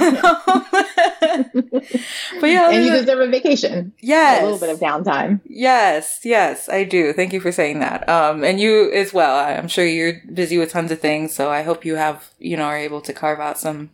but 2.39 2.47
yeah, 2.47 2.69
and 2.69 2.85
you 2.85 2.91
deserve 2.91 3.19
a 3.19 3.27
vacation. 3.27 3.93
Yes. 3.99 4.41
A 4.41 4.45
little 4.45 4.59
bit 4.59 4.69
of 4.69 4.79
downtime. 4.79 5.41
Yes, 5.45 6.19
yes, 6.23 6.69
I 6.69 6.83
do. 6.83 7.11
Thank 7.11 7.33
you 7.33 7.39
for 7.39 7.51
saying 7.51 7.79
that. 7.79 8.07
Um, 8.07 8.43
and 8.43 8.59
you 8.59 8.91
as 8.91 9.11
well. 9.11 9.37
I'm 9.37 9.67
sure 9.67 9.85
you're 9.85 10.21
busy 10.31 10.59
with 10.59 10.71
tons 10.71 10.91
of 10.91 10.99
things, 10.99 11.33
so 11.33 11.49
I 11.49 11.63
hope 11.63 11.83
you 11.83 11.95
have, 11.95 12.29
you 12.37 12.57
know, 12.57 12.65
are 12.65 12.77
able 12.77 13.01
to 13.01 13.13
carve 13.13 13.39
out 13.39 13.57
some, 13.57 13.89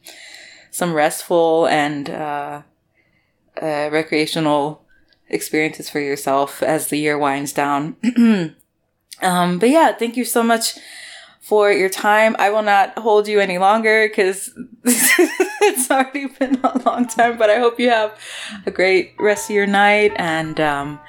some 0.71 0.93
restful 0.93 1.67
and, 1.67 2.09
uh, 2.09 2.63
uh, 3.61 3.89
recreational 3.91 4.86
experiences 5.29 5.89
for 5.89 5.99
yourself 5.99 6.63
as 6.63 6.87
the 6.87 6.97
year 6.97 7.17
winds 7.17 7.53
down. 7.53 7.95
um, 9.21 9.59
but 9.59 9.69
yeah, 9.69 9.93
thank 9.93 10.17
you 10.17 10.25
so 10.25 10.43
much 10.43 10.77
for 11.41 11.71
your 11.71 11.89
time. 11.89 12.35
I 12.39 12.49
will 12.49 12.61
not 12.61 12.97
hold 12.99 13.27
you 13.27 13.39
any 13.39 13.57
longer 13.57 14.07
because 14.07 14.51
it's 14.83 15.89
already 15.89 16.27
been 16.27 16.59
a 16.63 16.81
long 16.85 17.07
time, 17.07 17.37
but 17.37 17.49
I 17.49 17.59
hope 17.59 17.79
you 17.79 17.89
have 17.89 18.19
a 18.65 18.71
great 18.71 19.13
rest 19.17 19.49
of 19.49 19.55
your 19.55 19.67
night 19.67 20.11
and, 20.17 20.59
um, 20.59 20.99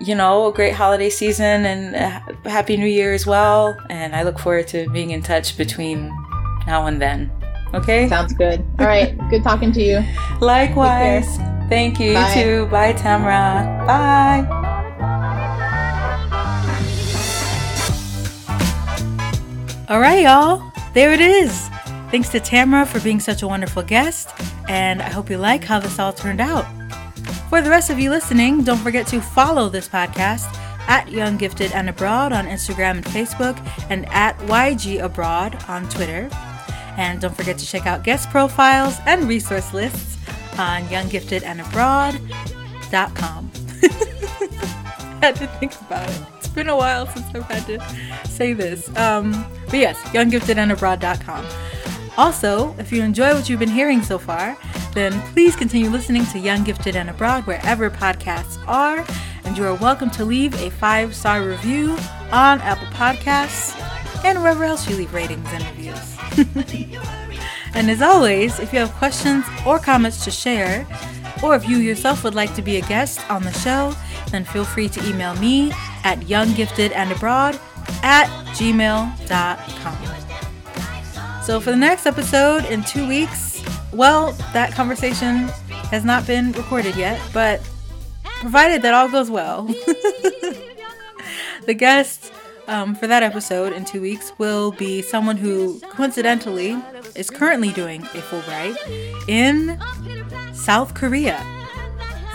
you 0.00 0.14
know, 0.14 0.46
a 0.46 0.52
great 0.52 0.72
holiday 0.72 1.10
season 1.10 1.66
and 1.66 1.94
happy 2.46 2.78
new 2.78 2.86
year 2.86 3.12
as 3.12 3.26
well. 3.26 3.76
And 3.90 4.16
I 4.16 4.22
look 4.22 4.38
forward 4.38 4.68
to 4.68 4.88
being 4.90 5.10
in 5.10 5.22
touch 5.22 5.58
between 5.58 6.08
now 6.66 6.86
and 6.86 7.00
then. 7.00 7.30
Okay? 7.74 8.08
Sounds 8.08 8.32
good. 8.32 8.64
All 8.78 8.86
right. 8.86 9.16
good 9.30 9.42
talking 9.42 9.72
to 9.72 9.82
you. 9.82 10.04
Likewise. 10.40 11.38
Thank 11.68 11.98
you. 11.98 12.14
Bye. 12.14 12.34
You 12.34 12.42
too. 12.42 12.66
Bye, 12.66 12.92
Tamra. 12.92 13.86
Bye. 13.86 14.66
All 19.88 20.00
right, 20.00 20.22
y'all. 20.22 20.72
There 20.94 21.12
it 21.12 21.20
is. 21.20 21.68
Thanks 22.10 22.28
to 22.30 22.40
Tamara 22.40 22.86
for 22.86 23.00
being 23.00 23.20
such 23.20 23.42
a 23.42 23.46
wonderful 23.46 23.82
guest, 23.82 24.30
and 24.68 25.02
I 25.02 25.08
hope 25.10 25.28
you 25.28 25.38
like 25.38 25.64
how 25.64 25.78
this 25.78 25.98
all 25.98 26.12
turned 26.12 26.40
out. 26.40 26.64
For 27.50 27.60
the 27.60 27.70
rest 27.70 27.90
of 27.90 27.98
you 27.98 28.10
listening, 28.10 28.64
don't 28.64 28.78
forget 28.78 29.06
to 29.08 29.20
follow 29.20 29.68
this 29.68 29.88
podcast 29.88 30.52
at 30.88 31.10
Young 31.10 31.36
Gifted 31.36 31.72
and 31.72 31.88
Abroad 31.88 32.32
on 32.32 32.46
Instagram 32.46 32.96
and 32.96 33.04
Facebook, 33.04 33.56
and 33.90 34.08
at 34.08 34.38
YG 34.38 35.02
Abroad 35.02 35.62
on 35.68 35.88
Twitter. 35.88 36.30
And 36.96 37.20
don't 37.20 37.36
forget 37.36 37.58
to 37.58 37.66
check 37.66 37.86
out 37.86 38.04
guest 38.04 38.30
profiles 38.30 38.96
and 39.06 39.28
resource 39.28 39.74
lists 39.74 40.16
on 40.58 40.84
younggiftedandabroad.com. 40.84 43.50
had 45.20 45.36
to 45.36 45.46
think 45.58 45.78
about 45.82 46.08
it. 46.08 46.20
It's 46.38 46.48
been 46.48 46.68
a 46.68 46.76
while 46.76 47.06
since 47.06 47.26
I've 47.34 47.44
had 47.44 47.66
to 47.66 48.28
say 48.28 48.52
this. 48.52 48.94
Um, 48.96 49.46
but 49.66 49.78
yes, 49.78 49.98
younggiftedandabroad.com. 50.10 51.46
Also, 52.16 52.74
if 52.78 52.92
you 52.92 53.02
enjoy 53.02 53.34
what 53.34 53.48
you've 53.48 53.60
been 53.60 53.68
hearing 53.68 54.02
so 54.02 54.18
far, 54.18 54.56
then 54.94 55.12
please 55.32 55.54
continue 55.54 55.90
listening 55.90 56.24
to 56.26 56.38
Young 56.38 56.64
Gifted 56.64 56.96
and 56.96 57.10
Abroad 57.10 57.46
wherever 57.46 57.90
podcasts 57.90 58.58
are, 58.66 59.04
and 59.44 59.58
you 59.58 59.64
are 59.64 59.74
welcome 59.74 60.10
to 60.10 60.24
leave 60.24 60.54
a 60.54 60.70
five 60.70 61.14
star 61.14 61.42
review 61.42 61.92
on 62.32 62.60
Apple 62.62 62.88
Podcasts 62.88 63.74
and 64.24 64.40
wherever 64.40 64.64
else 64.64 64.88
you 64.88 64.96
leave 64.96 65.12
ratings 65.12 65.48
and 65.52 65.64
reviews. 65.64 66.16
and 67.74 67.90
as 67.90 68.02
always, 68.02 68.58
if 68.58 68.72
you 68.72 68.78
have 68.78 68.92
questions 68.92 69.44
or 69.66 69.78
comments 69.78 70.24
to 70.24 70.30
share, 70.30 70.86
or 71.42 71.54
if 71.54 71.68
you 71.68 71.78
yourself 71.78 72.24
would 72.24 72.34
like 72.34 72.54
to 72.54 72.62
be 72.62 72.76
a 72.76 72.82
guest 72.82 73.20
on 73.30 73.42
the 73.42 73.52
show, 73.52 73.94
then 74.30 74.44
feel 74.44 74.64
free 74.64 74.88
to 74.88 75.08
email 75.08 75.34
me 75.36 75.70
at 76.04 76.18
younggiftedandabroad 76.20 77.60
at 78.02 78.26
gmail.com. 78.56 79.96
So 81.42 81.60
for 81.60 81.70
the 81.70 81.76
next 81.76 82.06
episode 82.06 82.64
in 82.64 82.82
two 82.82 83.06
weeks, 83.06 83.62
well, 83.92 84.32
that 84.52 84.72
conversation 84.72 85.48
has 85.90 86.04
not 86.04 86.26
been 86.26 86.52
recorded 86.52 86.96
yet, 86.96 87.20
but 87.32 87.60
provided 88.40 88.82
that 88.82 88.94
all 88.94 89.08
goes 89.08 89.30
well, 89.30 89.62
the 91.66 91.74
guest 91.74 92.32
um, 92.68 92.94
for 92.94 93.06
that 93.06 93.22
episode 93.22 93.72
in 93.72 93.84
two 93.84 94.00
weeks 94.00 94.32
will 94.38 94.72
be 94.72 95.02
someone 95.02 95.36
who 95.36 95.80
coincidentally 95.80 96.76
is 97.14 97.30
currently 97.30 97.72
doing 97.72 98.02
a 98.02 98.22
Fulbright 98.22 98.76
in 99.28 99.80
South 100.54 100.94
Korea. 100.94 101.44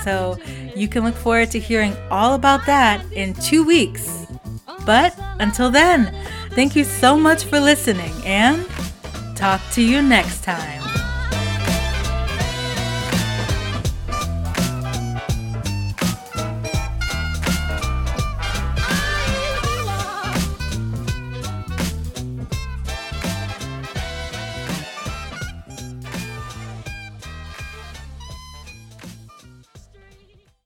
So 0.03 0.37
you 0.75 0.87
can 0.87 1.03
look 1.03 1.15
forward 1.15 1.51
to 1.51 1.59
hearing 1.59 1.95
all 2.09 2.33
about 2.33 2.65
that 2.65 3.03
in 3.11 3.33
two 3.35 3.63
weeks. 3.63 4.25
But 4.85 5.15
until 5.39 5.69
then, 5.69 6.13
thank 6.51 6.75
you 6.75 6.83
so 6.83 7.15
much 7.15 7.43
for 7.43 7.59
listening 7.59 8.13
and 8.25 8.65
talk 9.35 9.61
to 9.73 9.81
you 9.81 10.01
next 10.01 10.43
time. 10.43 11.00